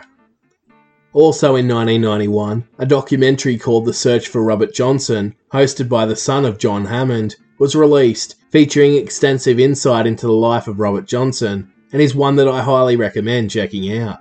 Also 1.13 1.55
in 1.55 1.67
1991, 1.67 2.67
a 2.77 2.85
documentary 2.85 3.57
called 3.57 3.85
The 3.85 3.93
Search 3.93 4.27
for 4.27 4.43
Robert 4.43 4.71
Johnson, 4.71 5.33
hosted 5.51 5.89
by 5.89 6.05
the 6.05 6.15
son 6.15 6.45
of 6.45 6.59
John 6.59 6.85
Hammond, 6.85 7.37
was 7.57 7.75
released, 7.75 8.35
featuring 8.51 8.95
extensive 8.95 9.59
insight 9.59 10.07
into 10.07 10.27
the 10.27 10.33
life 10.33 10.67
of 10.67 10.79
Robert 10.79 11.05
Johnson, 11.05 11.71
and 11.91 12.01
is 12.01 12.15
one 12.15 12.35
that 12.35 12.47
I 12.47 12.61
highly 12.61 12.95
recommend 12.95 13.51
checking 13.51 13.97
out. 13.97 14.19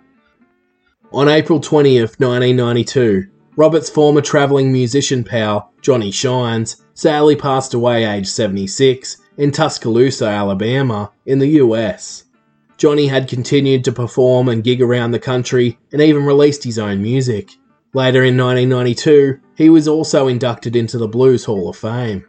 On 1.12 1.28
April 1.28 1.60
20th, 1.60 2.18
1992, 2.18 3.28
Robert's 3.56 3.88
former 3.90 4.20
travelling 4.20 4.72
musician 4.72 5.22
pal, 5.22 5.72
Johnny 5.80 6.10
Shines, 6.10 6.84
sadly 6.94 7.36
passed 7.36 7.74
away 7.74 8.04
aged 8.04 8.28
76 8.28 9.18
in 9.38 9.50
Tuscaloosa, 9.52 10.26
Alabama, 10.26 11.12
in 11.26 11.38
the 11.38 11.48
US. 11.60 12.24
Johnny 12.76 13.06
had 13.06 13.28
continued 13.28 13.84
to 13.84 13.92
perform 13.92 14.48
and 14.48 14.64
gig 14.64 14.82
around 14.82 15.12
the 15.12 15.18
country 15.18 15.78
and 15.92 16.02
even 16.02 16.24
released 16.24 16.64
his 16.64 16.78
own 16.78 17.00
music. 17.00 17.50
Later 17.92 18.24
in 18.24 18.36
1992, 18.36 19.38
he 19.56 19.70
was 19.70 19.86
also 19.86 20.26
inducted 20.26 20.74
into 20.74 20.98
the 20.98 21.06
Blues 21.06 21.44
Hall 21.44 21.68
of 21.68 21.76
Fame. 21.76 22.26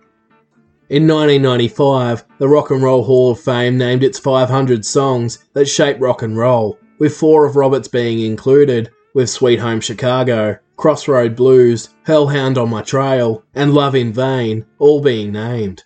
In 0.88 1.08
1995, 1.08 2.26
the 2.38 2.48
Rock 2.48 2.70
and 2.70 2.84
Roll 2.84 3.04
Hall 3.04 3.32
of 3.32 3.40
Fame 3.40 3.76
named 3.76 4.04
its 4.04 4.20
500 4.20 4.86
songs 4.86 5.40
that 5.54 5.66
shape 5.66 5.98
rock 6.00 6.22
and 6.22 6.38
roll, 6.38 6.78
with 7.00 7.18
four 7.18 7.48
of 7.48 7.56
Robert's 7.56 7.88
being 7.88 8.20
included, 8.20 8.92
with 9.16 9.28
Sweet 9.28 9.60
Home 9.60 9.82
Chicago, 9.82 10.60
Crossroad 10.78 11.36
Blues, 11.36 11.90
Hellhound 12.04 12.60
on 12.60 12.70
My 12.70 12.84
Trail, 12.84 13.44
and 13.56 13.74
Love 13.74 13.96
in 13.96 14.14
Vain 14.14 14.64
all 14.78 15.02
being 15.02 15.32
named. 15.32 15.84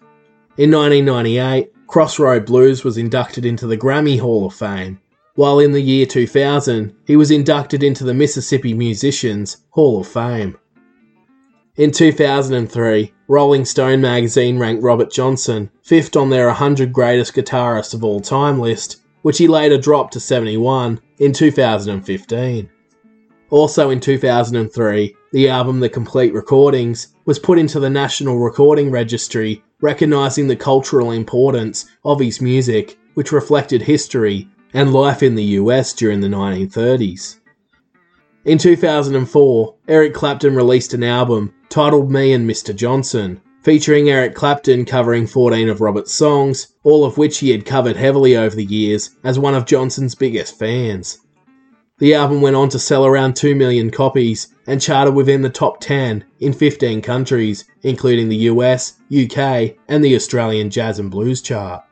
In 0.58 0.70
1998, 0.70 1.72
Crossroad 1.88 2.46
Blues 2.46 2.84
was 2.84 2.98
inducted 2.98 3.46
into 3.46 3.68
the 3.68 3.78
Grammy 3.78 4.20
Hall 4.20 4.48
of 4.48 4.54
Fame, 4.54 5.00
while 5.36 5.60
in 5.60 5.72
the 5.72 5.82
year 5.82 6.06
2000, 6.06 6.94
he 7.08 7.16
was 7.16 7.32
inducted 7.32 7.84
into 7.84 8.04
the 8.04 8.14
Mississippi 8.14 8.74
Musicians 8.74 9.64
Hall 9.70 10.02
of 10.02 10.08
Fame. 10.10 10.58
In 11.80 11.92
2003, 11.92 13.14
Rolling 13.30 13.64
Stone 13.64 14.02
magazine 14.02 14.60
ranked 14.60 14.84
Robert 14.84 15.10
Johnson 15.10 15.72
fifth 15.82 16.18
on 16.18 16.30
their 16.30 16.48
100 16.48 16.92
greatest 16.92 17.34
guitarists 17.34 17.94
of 17.94 18.04
all 18.04 18.20
time 18.20 18.60
list, 18.60 18.98
which 19.22 19.38
he 19.38 19.48
later 19.48 19.78
dropped 19.78 20.12
to 20.12 20.20
71 20.20 21.00
in 21.20 21.32
2015. 21.32 22.70
Also 23.50 23.92
in 23.92 24.02
2003, 24.02 25.16
the 25.32 25.48
album 25.48 25.80
The 25.80 25.88
Complete 25.88 26.34
Recordings 26.34 27.16
was 27.24 27.40
put 27.40 27.58
into 27.58 27.80
the 27.80 27.90
National 27.90 28.40
Recording 28.40 28.92
Registry, 28.92 29.64
recognising 29.80 30.50
the 30.50 30.58
cultural 30.58 31.12
importance 31.12 31.86
of 32.04 32.20
his 32.20 32.42
music, 32.42 33.00
which 33.14 33.32
reflected 33.32 33.84
history 33.84 34.50
and 34.74 34.92
life 34.92 35.24
in 35.24 35.34
the 35.34 35.56
US 35.62 35.94
during 35.94 36.20
the 36.20 36.28
1930s. 36.28 37.39
In 38.50 38.58
2004, 38.58 39.76
Eric 39.88 40.16
Clapton 40.16 40.56
released 40.56 40.96
an 40.96 41.04
album 41.04 41.54
titled 41.70 42.10
Me 42.10 42.34
and 42.34 42.50
Mr. 42.50 42.76
Johnson, 42.76 43.40
featuring 43.62 44.10
Eric 44.10 44.34
Clapton 44.34 44.86
covering 44.86 45.28
14 45.28 45.70
of 45.70 45.82
Robert's 45.82 46.16
songs, 46.16 46.74
all 46.82 47.06
of 47.06 47.20
which 47.20 47.38
he 47.38 47.52
had 47.52 47.64
covered 47.64 47.96
heavily 47.96 48.36
over 48.36 48.56
the 48.56 48.66
years 48.66 49.12
as 49.24 49.38
one 49.38 49.54
of 49.54 49.68
Johnson's 49.68 50.16
biggest 50.16 50.58
fans. 50.58 51.20
The 52.00 52.16
album 52.16 52.42
went 52.42 52.56
on 52.56 52.70
to 52.70 52.80
sell 52.80 53.06
around 53.06 53.36
2 53.36 53.54
million 53.54 53.92
copies 53.92 54.48
and 54.66 54.82
charted 54.82 55.14
within 55.14 55.44
the 55.44 55.52
top 55.52 55.80
10 55.80 56.26
in 56.40 56.52
15 56.52 57.04
countries, 57.04 57.66
including 57.84 58.30
the 58.30 58.48
US, 58.50 58.94
UK, 59.16 59.76
and 59.88 60.04
the 60.04 60.16
Australian 60.16 60.72
Jazz 60.72 60.98
and 60.98 61.12
Blues 61.12 61.44
chart. 61.44 61.84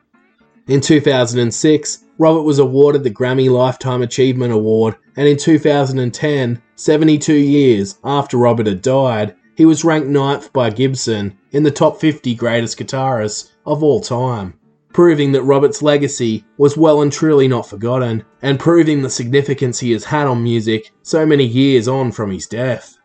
In 0.66 0.80
2006, 0.80 2.02
Robert 2.20 2.42
was 2.42 2.58
awarded 2.58 3.04
the 3.04 3.10
Grammy 3.10 3.48
Lifetime 3.48 4.02
Achievement 4.02 4.52
Award, 4.52 4.96
and 5.16 5.28
in 5.28 5.36
2010, 5.36 6.60
72 6.74 7.32
years 7.32 7.98
after 8.02 8.36
Robert 8.36 8.66
had 8.66 8.82
died, 8.82 9.36
he 9.56 9.64
was 9.64 9.84
ranked 9.84 10.08
ninth 10.08 10.52
by 10.52 10.70
Gibson 10.70 11.38
in 11.52 11.62
the 11.62 11.70
top 11.70 12.00
50 12.00 12.34
greatest 12.34 12.76
guitarists 12.76 13.50
of 13.64 13.84
all 13.84 14.00
time, 14.00 14.54
proving 14.92 15.30
that 15.30 15.44
Robert's 15.44 15.80
legacy 15.80 16.44
was 16.56 16.76
well 16.76 17.02
and 17.02 17.12
truly 17.12 17.46
not 17.46 17.68
forgotten, 17.68 18.24
and 18.42 18.58
proving 18.58 19.02
the 19.02 19.10
significance 19.10 19.78
he 19.78 19.92
has 19.92 20.02
had 20.02 20.26
on 20.26 20.42
music 20.42 20.92
so 21.02 21.24
many 21.24 21.44
years 21.44 21.86
on 21.86 22.10
from 22.10 22.32
his 22.32 22.48
death. 22.48 22.97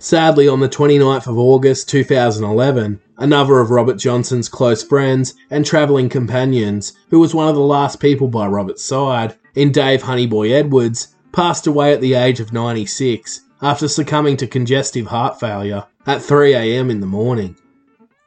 Sadly, 0.00 0.46
on 0.46 0.60
the 0.60 0.68
29th 0.68 1.26
of 1.26 1.36
August 1.36 1.88
2011, 1.88 3.00
another 3.16 3.58
of 3.58 3.70
Robert 3.70 3.98
Johnson's 3.98 4.48
close 4.48 4.84
friends 4.84 5.34
and 5.50 5.66
travelling 5.66 6.08
companions, 6.08 6.92
who 7.10 7.18
was 7.18 7.34
one 7.34 7.48
of 7.48 7.56
the 7.56 7.60
last 7.60 7.98
people 7.98 8.28
by 8.28 8.46
Robert's 8.46 8.84
side, 8.84 9.34
in 9.56 9.72
Dave 9.72 10.04
Honeyboy 10.04 10.52
Edwards, 10.52 11.08
passed 11.32 11.66
away 11.66 11.92
at 11.92 12.00
the 12.00 12.14
age 12.14 12.38
of 12.38 12.52
96 12.52 13.40
after 13.60 13.88
succumbing 13.88 14.36
to 14.36 14.46
congestive 14.46 15.08
heart 15.08 15.40
failure 15.40 15.84
at 16.06 16.20
3am 16.20 16.92
in 16.92 17.00
the 17.00 17.06
morning. 17.06 17.56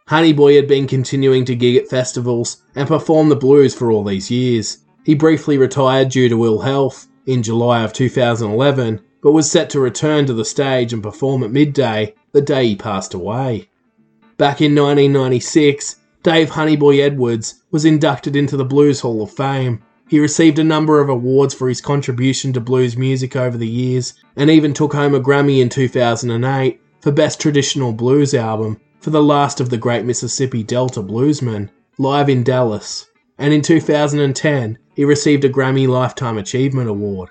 Honeyboy 0.10 0.57
had 0.57 0.68
been 0.68 0.88
continuing 0.88 1.45
to 1.45 1.56
gig 1.56 1.77
at 1.77 1.88
festivals 1.88 2.57
and 2.76 2.85
perform 2.85 3.30
the 3.30 3.35
blues 3.38 3.73
for 3.73 3.89
all 3.89 4.03
these 4.03 4.30
years. 4.30 4.80
He 5.06 5.15
briefly 5.15 5.57
retired 5.57 6.10
due 6.10 6.27
to 6.27 6.43
ill 6.43 6.60
health 6.60 7.07
in 7.26 7.41
July 7.41 7.84
of 7.84 7.93
2011, 7.93 8.99
but 9.22 9.31
was 9.31 9.49
set 9.49 9.69
to 9.69 9.80
return 9.80 10.26
to 10.26 10.34
the 10.34 10.45
stage 10.45 10.93
and 10.93 11.03
perform 11.03 11.43
at 11.43 11.52
midday 11.52 12.14
the 12.31 12.41
day 12.41 12.68
he 12.68 12.76
passed 12.76 13.14
away. 13.14 13.69
Back 14.38 14.61
in 14.61 14.76
1996, 14.76 15.98
Dave 16.23 16.49
Honeyboy 16.49 16.99
Edwards 16.99 17.64
was 17.72 17.85
inducted 17.85 18.35
into 18.35 18.57
the 18.57 18.65
Blues 18.65 19.02
Hall 19.02 19.22
of 19.22 19.31
Fame 19.31 19.81
he 20.11 20.19
received 20.19 20.60
a 20.60 20.64
number 20.65 20.99
of 20.99 21.07
awards 21.07 21.53
for 21.53 21.69
his 21.69 21.80
contribution 21.80 22.52
to 22.52 22.60
blues 22.60 22.98
music 22.98 23.38
over 23.38 23.57
the 23.57 23.65
years, 23.65 24.14
and 24.35 24.49
even 24.49 24.73
took 24.73 24.91
home 24.91 25.15
a 25.15 25.22
Grammy 25.22 25.61
in 25.61 25.69
2008 25.69 26.81
for 26.99 27.14
Best 27.14 27.39
Traditional 27.39 27.93
Blues 27.93 28.34
Album 28.34 28.77
for 28.99 29.10
the 29.11 29.23
last 29.23 29.61
of 29.61 29.69
the 29.69 29.77
great 29.77 30.03
Mississippi 30.03 30.64
Delta 30.64 31.02
bluesmen, 31.02 31.69
live 31.98 32.27
in 32.27 32.43
Dallas. 32.43 33.07
And 33.38 33.53
in 33.53 33.61
2010, 33.61 34.77
he 34.93 35.06
received 35.06 35.45
a 35.45 35.49
Grammy 35.49 35.88
Lifetime 35.88 36.38
Achievement 36.38 36.89
Award. 36.89 37.30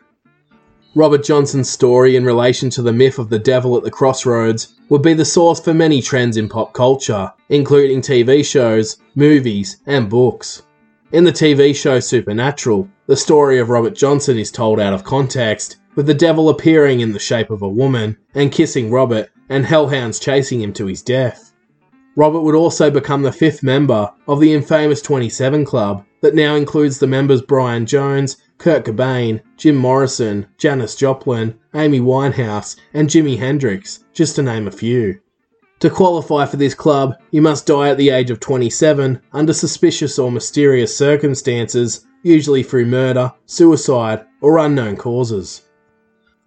Robert 0.96 1.22
Johnson's 1.22 1.70
story 1.70 2.16
in 2.16 2.24
relation 2.24 2.68
to 2.70 2.82
the 2.82 2.92
myth 2.92 3.20
of 3.20 3.28
the 3.28 3.38
devil 3.38 3.76
at 3.76 3.84
the 3.84 3.92
crossroads 3.92 4.74
would 4.88 5.02
be 5.02 5.14
the 5.14 5.24
source 5.24 5.60
for 5.60 5.72
many 5.72 6.02
trends 6.02 6.36
in 6.36 6.48
pop 6.48 6.72
culture, 6.72 7.32
including 7.48 8.00
TV 8.00 8.44
shows, 8.44 8.96
movies, 9.14 9.76
and 9.86 10.10
books. 10.10 10.62
In 11.12 11.22
the 11.22 11.30
TV 11.30 11.76
show 11.76 12.00
Supernatural, 12.00 12.88
the 13.06 13.16
story 13.16 13.60
of 13.60 13.70
Robert 13.70 13.94
Johnson 13.94 14.36
is 14.36 14.50
told 14.50 14.80
out 14.80 14.92
of 14.92 15.04
context, 15.04 15.76
with 15.94 16.06
the 16.06 16.14
devil 16.14 16.48
appearing 16.48 16.98
in 16.98 17.12
the 17.12 17.20
shape 17.20 17.50
of 17.50 17.62
a 17.62 17.68
woman 17.68 18.16
and 18.34 18.50
kissing 18.50 18.90
Robert, 18.90 19.30
and 19.48 19.64
hellhounds 19.64 20.18
chasing 20.18 20.60
him 20.60 20.72
to 20.72 20.86
his 20.86 21.02
death. 21.02 21.52
Robert 22.16 22.40
would 22.40 22.56
also 22.56 22.90
become 22.90 23.22
the 23.22 23.30
fifth 23.30 23.62
member 23.62 24.10
of 24.26 24.40
the 24.40 24.52
infamous 24.52 25.00
27 25.02 25.64
Club 25.64 26.04
that 26.20 26.34
now 26.34 26.56
includes 26.56 26.98
the 26.98 27.06
members 27.06 27.42
Brian 27.42 27.86
Jones, 27.86 28.38
Kurt 28.60 28.84
Cobain, 28.84 29.40
Jim 29.56 29.74
Morrison, 29.74 30.46
Janis 30.58 30.94
Joplin, 30.94 31.54
Amy 31.74 31.98
Winehouse, 31.98 32.76
and 32.92 33.08
Jimi 33.08 33.38
Hendrix, 33.38 34.04
just 34.12 34.36
to 34.36 34.42
name 34.42 34.68
a 34.68 34.70
few. 34.70 35.18
To 35.78 35.88
qualify 35.88 36.44
for 36.44 36.58
this 36.58 36.74
club, 36.74 37.14
you 37.30 37.40
must 37.40 37.64
die 37.64 37.88
at 37.88 37.96
the 37.96 38.10
age 38.10 38.30
of 38.30 38.38
27 38.38 39.18
under 39.32 39.54
suspicious 39.54 40.18
or 40.18 40.30
mysterious 40.30 40.94
circumstances, 40.94 42.04
usually 42.22 42.62
through 42.62 42.84
murder, 42.84 43.32
suicide, 43.46 44.26
or 44.42 44.58
unknown 44.58 44.98
causes. 44.98 45.62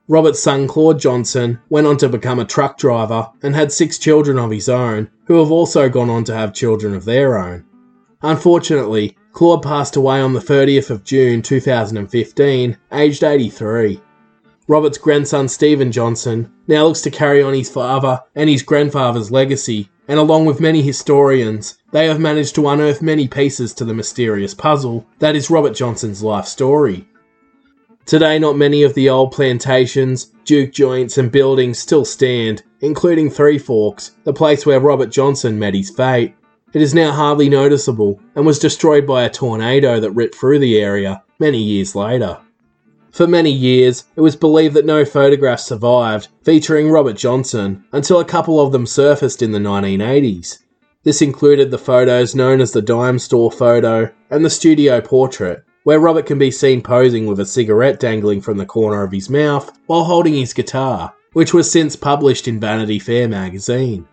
Robert's 0.08 0.40
son 0.40 0.68
Claude 0.68 1.00
Johnson 1.00 1.60
went 1.70 1.88
on 1.88 1.98
to 1.98 2.10
become 2.10 2.40
a 2.40 2.46
truck 2.46 2.78
driver 2.78 3.32
and 3.42 3.56
had 3.56 3.72
six 3.72 3.98
children 3.98 4.38
of 4.38 4.52
his 4.52 4.70
own, 4.70 5.10
who 5.26 5.40
have 5.40 5.52
also 5.52 5.90
gone 5.90 6.12
on 6.12 6.24
to 6.26 6.36
have 6.36 6.54
children 6.54 6.94
of 6.94 7.06
their 7.06 7.40
own. 7.40 7.66
Unfortunately, 8.22 9.18
Claude 9.34 9.64
passed 9.64 9.96
away 9.96 10.22
on 10.22 10.34
the 10.34 10.40
30th 10.40 10.92
of 10.92 11.04
June 11.04 11.42
2015, 11.42 12.78
aged 12.92 13.24
83. 13.24 14.00
Robert's 14.68 15.00
grandson 15.00 15.48
Stephen 15.48 15.92
Johnson 15.92 16.54
now 16.68 16.86
looks 16.86 17.02
to 17.02 17.10
carry 17.10 17.42
on 17.42 17.56
his 17.56 17.70
father 17.70 18.22
and 18.36 18.48
his 18.48 18.62
grandfather's 18.62 19.32
legacy, 19.32 19.90
and 20.08 20.20
along 20.20 20.46
with 20.46 20.62
many 20.62 20.84
historians, 20.84 21.80
they 21.92 22.06
have 22.06 22.20
managed 22.20 22.54
to 22.56 22.68
unearth 22.68 23.02
many 23.02 23.28
pieces 23.28 23.74
to 23.74 23.84
the 23.84 23.94
mysterious 23.94 24.54
puzzle 24.54 25.06
that 25.18 25.36
is 25.36 25.50
Robert 25.50 25.74
Johnson's 25.74 26.22
life 26.22 26.46
story. 26.46 27.08
Today, 28.06 28.38
not 28.38 28.56
many 28.56 28.84
of 28.84 28.94
the 28.94 29.10
old 29.10 29.32
plantations, 29.32 30.32
juke 30.44 30.74
joints, 30.74 31.18
and 31.18 31.32
buildings 31.32 31.80
still 31.80 32.06
stand, 32.06 32.62
including 32.82 33.32
Three 33.32 33.58
Forks, 33.58 34.12
the 34.26 34.34
place 34.34 34.66
where 34.66 34.80
Robert 34.80 35.10
Johnson 35.10 35.58
met 35.58 35.74
his 35.74 35.90
fate. 35.90 36.36
It 36.74 36.82
is 36.82 36.96
now 36.96 37.12
hardly 37.12 37.50
noticeable 37.50 38.20
and 38.36 38.48
was 38.48 38.58
destroyed 38.58 39.06
by 39.06 39.24
a 39.24 39.30
tornado 39.30 40.00
that 40.00 40.12
ripped 40.12 40.34
through 40.34 40.58
the 40.58 40.82
area 40.82 41.22
many 41.38 41.60
years 41.60 41.96
later. 41.96 42.40
For 43.12 43.28
many 43.28 43.52
years, 43.52 44.06
it 44.16 44.22
was 44.22 44.36
believed 44.36 44.74
that 44.74 44.86
no 44.88 45.06
photographs 45.06 45.66
survived 45.66 46.30
featuring 46.42 46.90
Robert 46.90 47.16
Johnson 47.16 47.84
until 47.92 48.20
a 48.20 48.26
couple 48.26 48.60
of 48.60 48.72
them 48.72 48.88
surfaced 48.88 49.44
in 49.44 49.52
the 49.52 49.60
1980s. 49.60 50.64
This 51.04 51.22
included 51.22 51.70
the 51.70 51.78
photos 51.78 52.34
known 52.34 52.60
as 52.60 52.72
the 52.72 52.82
dime 52.82 53.20
store 53.20 53.52
photo 53.52 54.10
and 54.32 54.44
the 54.44 54.50
studio 54.50 55.00
portrait, 55.00 55.64
where 55.84 56.00
Robert 56.00 56.26
can 56.26 56.40
be 56.40 56.50
seen 56.50 56.82
posing 56.82 57.28
with 57.28 57.40
a 57.40 57.46
cigarette 57.46 58.00
dangling 58.00 58.42
from 58.42 58.58
the 58.58 58.66
corner 58.66 59.04
of 59.04 59.12
his 59.12 59.30
mouth 59.30 59.72
while 59.86 60.06
holding 60.06 60.34
his 60.34 60.54
guitar, 60.54 61.14
which 61.34 61.54
was 61.54 61.70
since 61.70 61.96
published 61.96 62.48
in 62.48 62.60
Vanity 62.60 62.98
Fair 62.98 63.28
magazine. 63.28 64.08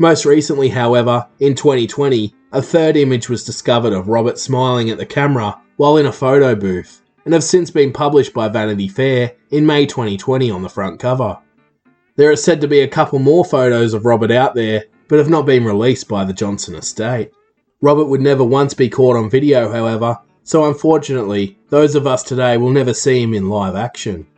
Most 0.00 0.24
recently, 0.24 0.68
however, 0.68 1.26
in 1.40 1.56
2020, 1.56 2.32
a 2.52 2.62
third 2.62 2.96
image 2.96 3.28
was 3.28 3.42
discovered 3.42 3.92
of 3.92 4.06
Robert 4.06 4.38
smiling 4.38 4.90
at 4.90 4.98
the 4.98 5.04
camera 5.04 5.60
while 5.76 5.96
in 5.96 6.06
a 6.06 6.12
photo 6.12 6.54
booth, 6.54 7.02
and 7.24 7.34
have 7.34 7.42
since 7.42 7.68
been 7.68 7.92
published 7.92 8.32
by 8.32 8.48
Vanity 8.48 8.86
Fair 8.86 9.32
in 9.50 9.66
May 9.66 9.86
2020 9.86 10.52
on 10.52 10.62
the 10.62 10.68
front 10.68 11.00
cover. 11.00 11.36
There 12.14 12.30
are 12.30 12.36
said 12.36 12.60
to 12.60 12.68
be 12.68 12.80
a 12.80 12.88
couple 12.88 13.18
more 13.18 13.44
photos 13.44 13.92
of 13.92 14.04
Robert 14.04 14.30
out 14.30 14.54
there, 14.54 14.84
but 15.08 15.18
have 15.18 15.30
not 15.30 15.46
been 15.46 15.64
released 15.64 16.06
by 16.06 16.24
the 16.24 16.32
Johnson 16.32 16.76
estate. 16.76 17.32
Robert 17.80 18.06
would 18.06 18.20
never 18.20 18.44
once 18.44 18.74
be 18.74 18.88
caught 18.88 19.16
on 19.16 19.28
video, 19.28 19.68
however, 19.70 20.16
so 20.44 20.66
unfortunately, 20.66 21.58
those 21.70 21.96
of 21.96 22.06
us 22.06 22.22
today 22.22 22.56
will 22.56 22.70
never 22.70 22.94
see 22.94 23.20
him 23.20 23.34
in 23.34 23.48
live 23.48 23.74
action. 23.74 24.28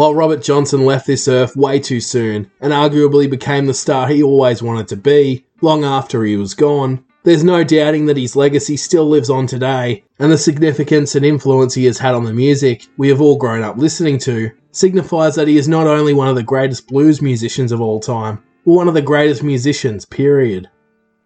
While 0.00 0.14
Robert 0.14 0.40
Johnson 0.40 0.86
left 0.86 1.06
this 1.06 1.28
earth 1.28 1.54
way 1.54 1.78
too 1.78 2.00
soon 2.00 2.50
and 2.62 2.72
arguably 2.72 3.28
became 3.28 3.66
the 3.66 3.74
star 3.74 4.08
he 4.08 4.22
always 4.22 4.62
wanted 4.62 4.88
to 4.88 4.96
be, 4.96 5.44
long 5.60 5.84
after 5.84 6.24
he 6.24 6.38
was 6.38 6.54
gone, 6.54 7.04
there's 7.22 7.44
no 7.44 7.62
doubting 7.64 8.06
that 8.06 8.16
his 8.16 8.34
legacy 8.34 8.78
still 8.78 9.06
lives 9.06 9.28
on 9.28 9.46
today, 9.46 10.02
and 10.18 10.32
the 10.32 10.38
significance 10.38 11.16
and 11.16 11.26
influence 11.26 11.74
he 11.74 11.84
has 11.84 11.98
had 11.98 12.14
on 12.14 12.24
the 12.24 12.32
music 12.32 12.86
we 12.96 13.10
have 13.10 13.20
all 13.20 13.36
grown 13.36 13.62
up 13.62 13.76
listening 13.76 14.16
to 14.20 14.50
signifies 14.72 15.34
that 15.34 15.48
he 15.48 15.58
is 15.58 15.68
not 15.68 15.86
only 15.86 16.14
one 16.14 16.28
of 16.28 16.34
the 16.34 16.42
greatest 16.42 16.88
blues 16.88 17.20
musicians 17.20 17.70
of 17.70 17.82
all 17.82 18.00
time, 18.00 18.42
but 18.64 18.72
one 18.72 18.88
of 18.88 18.94
the 18.94 19.02
greatest 19.02 19.42
musicians, 19.42 20.06
period. 20.06 20.66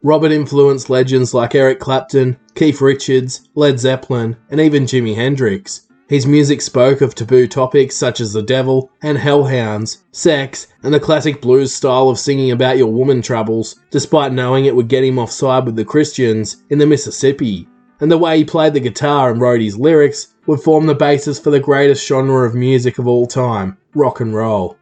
Robert 0.02 0.32
influenced 0.32 0.90
legends 0.90 1.32
like 1.32 1.54
Eric 1.54 1.78
Clapton, 1.78 2.36
Keith 2.56 2.80
Richards, 2.80 3.48
Led 3.54 3.78
Zeppelin, 3.78 4.36
and 4.50 4.60
even 4.60 4.82
Jimi 4.82 5.14
Hendrix, 5.14 5.82
his 6.06 6.26
music 6.26 6.60
spoke 6.60 7.00
of 7.00 7.14
taboo 7.14 7.48
topics 7.48 7.96
such 7.96 8.20
as 8.20 8.32
the 8.32 8.42
devil 8.42 8.90
and 9.02 9.16
hellhounds, 9.16 10.04
sex, 10.12 10.66
and 10.82 10.92
the 10.92 11.00
classic 11.00 11.40
blues 11.40 11.74
style 11.74 12.10
of 12.10 12.18
singing 12.18 12.50
about 12.50 12.76
your 12.76 12.92
woman 12.92 13.22
troubles, 13.22 13.76
despite 13.90 14.32
knowing 14.32 14.66
it 14.66 14.76
would 14.76 14.88
get 14.88 15.04
him 15.04 15.18
offside 15.18 15.64
with 15.64 15.76
the 15.76 15.84
Christians 15.84 16.58
in 16.68 16.78
the 16.78 16.86
Mississippi. 16.86 17.66
And 18.00 18.10
the 18.12 18.18
way 18.18 18.38
he 18.38 18.44
played 18.44 18.74
the 18.74 18.80
guitar 18.80 19.30
and 19.30 19.40
wrote 19.40 19.62
his 19.62 19.78
lyrics 19.78 20.34
would 20.46 20.60
form 20.60 20.86
the 20.86 20.94
basis 20.94 21.38
for 21.38 21.50
the 21.50 21.60
greatest 21.60 22.06
genre 22.06 22.46
of 22.46 22.54
music 22.54 22.98
of 22.98 23.06
all 23.06 23.26
time 23.26 23.78
rock 23.94 24.20
and 24.20 24.34
roll. 24.34 24.76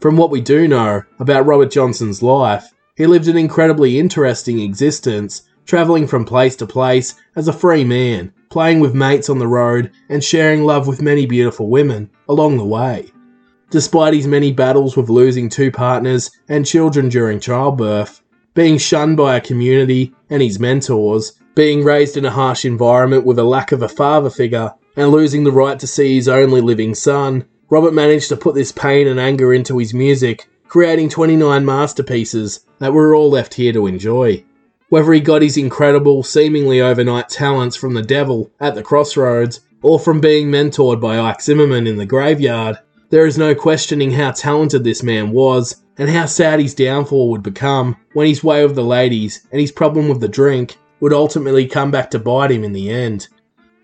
From 0.00 0.16
what 0.16 0.30
we 0.30 0.40
do 0.40 0.68
know 0.68 1.02
about 1.18 1.46
Robert 1.46 1.70
Johnson's 1.70 2.22
life, 2.22 2.72
he 2.96 3.06
lived 3.06 3.28
an 3.28 3.36
incredibly 3.36 3.98
interesting 3.98 4.60
existence, 4.60 5.42
travelling 5.66 6.06
from 6.06 6.24
place 6.24 6.56
to 6.56 6.66
place 6.66 7.14
as 7.36 7.48
a 7.48 7.52
free 7.52 7.84
man 7.84 8.32
playing 8.50 8.80
with 8.80 8.94
mates 8.94 9.30
on 9.30 9.38
the 9.38 9.46
road, 9.46 9.92
and 10.08 10.22
sharing 10.22 10.64
love 10.64 10.88
with 10.88 11.00
many 11.00 11.24
beautiful 11.24 11.68
women 11.68 12.10
along 12.28 12.56
the 12.56 12.64
way. 12.64 13.08
Despite 13.70 14.12
his 14.12 14.26
many 14.26 14.50
battles 14.50 14.96
with 14.96 15.08
losing 15.08 15.48
two 15.48 15.70
partners 15.70 16.32
and 16.48 16.66
children 16.66 17.08
during 17.08 17.38
childbirth, 17.38 18.20
being 18.54 18.76
shunned 18.76 19.16
by 19.16 19.36
a 19.36 19.40
community 19.40 20.12
and 20.28 20.42
his 20.42 20.58
mentors, 20.58 21.40
being 21.54 21.84
raised 21.84 22.16
in 22.16 22.24
a 22.24 22.30
harsh 22.30 22.64
environment 22.64 23.24
with 23.24 23.38
a 23.38 23.44
lack 23.44 23.70
of 23.70 23.82
a 23.82 23.88
father 23.88 24.30
figure, 24.30 24.74
and 24.96 25.10
losing 25.10 25.44
the 25.44 25.52
right 25.52 25.78
to 25.78 25.86
see 25.86 26.16
his 26.16 26.26
only 26.26 26.60
living 26.60 26.96
son, 26.96 27.44
Robert 27.68 27.94
managed 27.94 28.28
to 28.30 28.36
put 28.36 28.56
this 28.56 28.72
pain 28.72 29.06
and 29.06 29.20
anger 29.20 29.54
into 29.54 29.78
his 29.78 29.94
music, 29.94 30.48
creating 30.66 31.08
29 31.08 31.64
masterpieces 31.64 32.66
that 32.80 32.92
we're 32.92 33.16
all 33.16 33.30
left 33.30 33.54
here 33.54 33.72
to 33.72 33.86
enjoy. 33.86 34.44
Whether 34.90 35.12
he 35.12 35.20
got 35.20 35.42
his 35.42 35.56
incredible, 35.56 36.24
seemingly 36.24 36.80
overnight 36.80 37.28
talents 37.28 37.76
from 37.76 37.94
the 37.94 38.02
devil 38.02 38.50
at 38.58 38.74
the 38.74 38.82
crossroads, 38.82 39.60
or 39.82 40.00
from 40.00 40.20
being 40.20 40.50
mentored 40.50 41.00
by 41.00 41.20
Ike 41.20 41.40
Zimmerman 41.40 41.86
in 41.86 41.96
the 41.96 42.04
graveyard, 42.04 42.76
there 43.08 43.24
is 43.24 43.38
no 43.38 43.54
questioning 43.54 44.10
how 44.10 44.32
talented 44.32 44.82
this 44.82 45.04
man 45.04 45.30
was, 45.30 45.80
and 45.96 46.10
how 46.10 46.26
sad 46.26 46.58
his 46.58 46.74
downfall 46.74 47.30
would 47.30 47.42
become 47.44 47.96
when 48.14 48.26
his 48.26 48.42
way 48.42 48.66
with 48.66 48.74
the 48.74 48.82
ladies 48.82 49.46
and 49.52 49.60
his 49.60 49.70
problem 49.70 50.08
with 50.08 50.20
the 50.20 50.26
drink 50.26 50.76
would 50.98 51.12
ultimately 51.12 51.66
come 51.66 51.92
back 51.92 52.10
to 52.10 52.18
bite 52.18 52.50
him 52.50 52.64
in 52.64 52.72
the 52.72 52.90
end. 52.90 53.28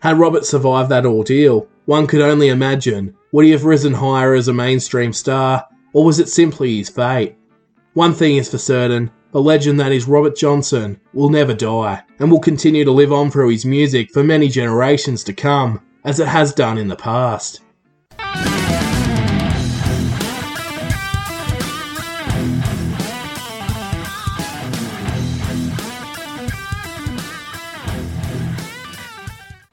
Had 0.00 0.18
Robert 0.18 0.44
survived 0.44 0.90
that 0.90 1.06
ordeal, 1.06 1.68
one 1.84 2.08
could 2.08 2.20
only 2.20 2.48
imagine 2.48 3.14
would 3.30 3.44
he 3.44 3.52
have 3.52 3.64
risen 3.64 3.94
higher 3.94 4.34
as 4.34 4.48
a 4.48 4.52
mainstream 4.52 5.12
star, 5.12 5.66
or 5.92 6.04
was 6.04 6.18
it 6.18 6.28
simply 6.28 6.78
his 6.78 6.88
fate? 6.88 7.36
One 7.94 8.12
thing 8.12 8.38
is 8.38 8.50
for 8.50 8.58
certain 8.58 9.12
a 9.36 9.38
legend 9.38 9.78
that 9.78 9.92
is 9.92 10.08
Robert 10.08 10.34
Johnson 10.34 10.98
will 11.12 11.28
never 11.28 11.52
die 11.52 12.02
and 12.20 12.30
will 12.30 12.40
continue 12.40 12.86
to 12.86 12.90
live 12.90 13.12
on 13.12 13.30
through 13.30 13.50
his 13.50 13.66
music 13.66 14.10
for 14.10 14.24
many 14.24 14.48
generations 14.48 15.22
to 15.24 15.34
come, 15.34 15.78
as 16.04 16.18
it 16.20 16.26
has 16.26 16.54
done 16.54 16.78
in 16.78 16.88
the 16.88 16.96
past. 16.96 17.60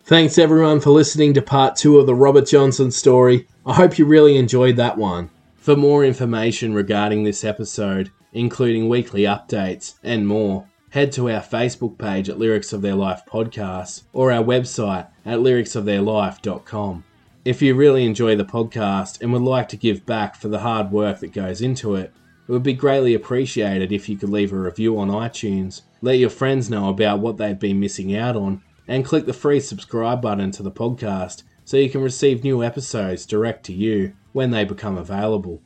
Thanks 0.04 0.38
everyone 0.38 0.82
for 0.82 0.90
listening 0.90 1.34
to 1.36 1.42
part 1.42 1.78
two 1.78 2.00
of 2.00 2.06
the 2.06 2.14
Robert 2.14 2.48
Johnson 2.48 2.92
story. 2.92 3.48
I 3.66 3.74
hope 3.74 3.98
you 3.98 4.04
really 4.04 4.36
enjoyed 4.36 4.76
that 4.76 4.98
one. 4.98 5.30
For 5.56 5.78
more 5.78 6.04
information 6.04 6.74
regarding 6.74 7.24
this 7.24 7.46
episode, 7.46 8.12
including 8.34 8.90
weekly 8.90 9.22
updates 9.22 9.96
and 10.04 10.28
more, 10.28 10.68
head 10.90 11.12
to 11.14 11.30
our 11.32 11.42
Facebook 11.42 11.98
page 11.98 12.30
at 12.30 12.38
Lyrics 12.38 12.74
of 12.74 12.82
Their 12.82 12.96
Life 12.96 13.22
podcast 13.28 14.04
or 14.12 14.32
our 14.32 14.44
website 14.44 15.08
at 15.26 15.40
lyricsoftheirlife.com. 15.40 17.04
If 17.46 17.62
you 17.62 17.76
really 17.76 18.06
enjoy 18.06 18.36
the 18.36 18.46
podcast 18.46 19.22
and 19.22 19.34
would 19.34 19.42
like 19.42 19.70
to 19.70 19.78
give 19.78 20.06
back 20.06 20.36
for 20.36 20.48
the 20.48 20.60
hard 20.60 20.92
work 20.92 21.20
that 21.20 21.34
goes 21.34 21.62
into 21.62 21.96
it, 21.96 22.14
it 22.48 22.52
would 22.52 22.64
be 22.64 22.74
greatly 22.74 23.14
appreciated 23.14 23.92
if 23.92 24.08
you 24.08 24.18
could 24.18 24.30
leave 24.30 24.54
a 24.54 24.58
review 24.58 24.98
on 24.98 25.10
iTunes, 25.10 25.82
let 26.02 26.20
your 26.20 26.30
friends 26.30 26.70
know 26.70 26.90
about 26.90 27.20
what 27.20 27.38
they've 27.38 27.60
been 27.60 27.80
missing 27.80 28.16
out 28.16 28.36
on, 28.36 28.62
and 28.88 29.06
click 29.06 29.26
the 29.26 29.34
free 29.34 29.60
subscribe 29.60 30.22
button 30.22 30.52
to 30.52 30.64
the 30.64 30.72
podcast 30.72 31.44
so 31.66 31.78
you 31.78 31.90
can 31.90 32.02
receive 32.02 32.44
new 32.44 32.64
episodes 32.64 33.26
direct 33.26 33.66
to 33.66 33.74
you 33.74 34.14
when 34.34 34.52
they 34.52 34.66
become 34.66 34.98
available. 34.98 35.62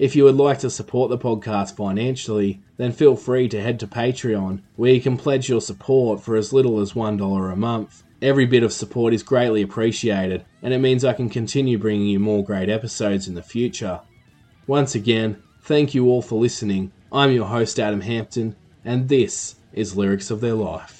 If 0.00 0.16
you 0.16 0.24
would 0.24 0.36
like 0.36 0.60
to 0.60 0.70
support 0.70 1.10
the 1.10 1.18
podcast 1.18 1.76
financially, 1.76 2.62
then 2.78 2.90
feel 2.90 3.16
free 3.16 3.50
to 3.50 3.60
head 3.60 3.78
to 3.80 3.86
Patreon, 3.86 4.62
where 4.76 4.94
you 4.94 5.00
can 5.02 5.18
pledge 5.18 5.50
your 5.50 5.60
support 5.60 6.22
for 6.22 6.36
as 6.36 6.54
little 6.54 6.80
as 6.80 6.94
$1 6.94 7.52
a 7.52 7.56
month. 7.56 8.02
Every 8.22 8.46
bit 8.46 8.62
of 8.62 8.72
support 8.72 9.12
is 9.12 9.22
greatly 9.22 9.60
appreciated, 9.60 10.46
and 10.62 10.72
it 10.72 10.78
means 10.78 11.04
I 11.04 11.12
can 11.12 11.28
continue 11.28 11.76
bringing 11.76 12.06
you 12.06 12.18
more 12.18 12.42
great 12.42 12.70
episodes 12.70 13.28
in 13.28 13.34
the 13.34 13.42
future. 13.42 14.00
Once 14.66 14.94
again, 14.94 15.42
thank 15.60 15.94
you 15.94 16.06
all 16.06 16.22
for 16.22 16.40
listening. 16.40 16.92
I'm 17.12 17.32
your 17.32 17.48
host, 17.48 17.78
Adam 17.78 18.00
Hampton, 18.00 18.56
and 18.82 19.06
this 19.06 19.56
is 19.74 19.98
Lyrics 19.98 20.30
of 20.30 20.40
Their 20.40 20.54
Life. 20.54 20.99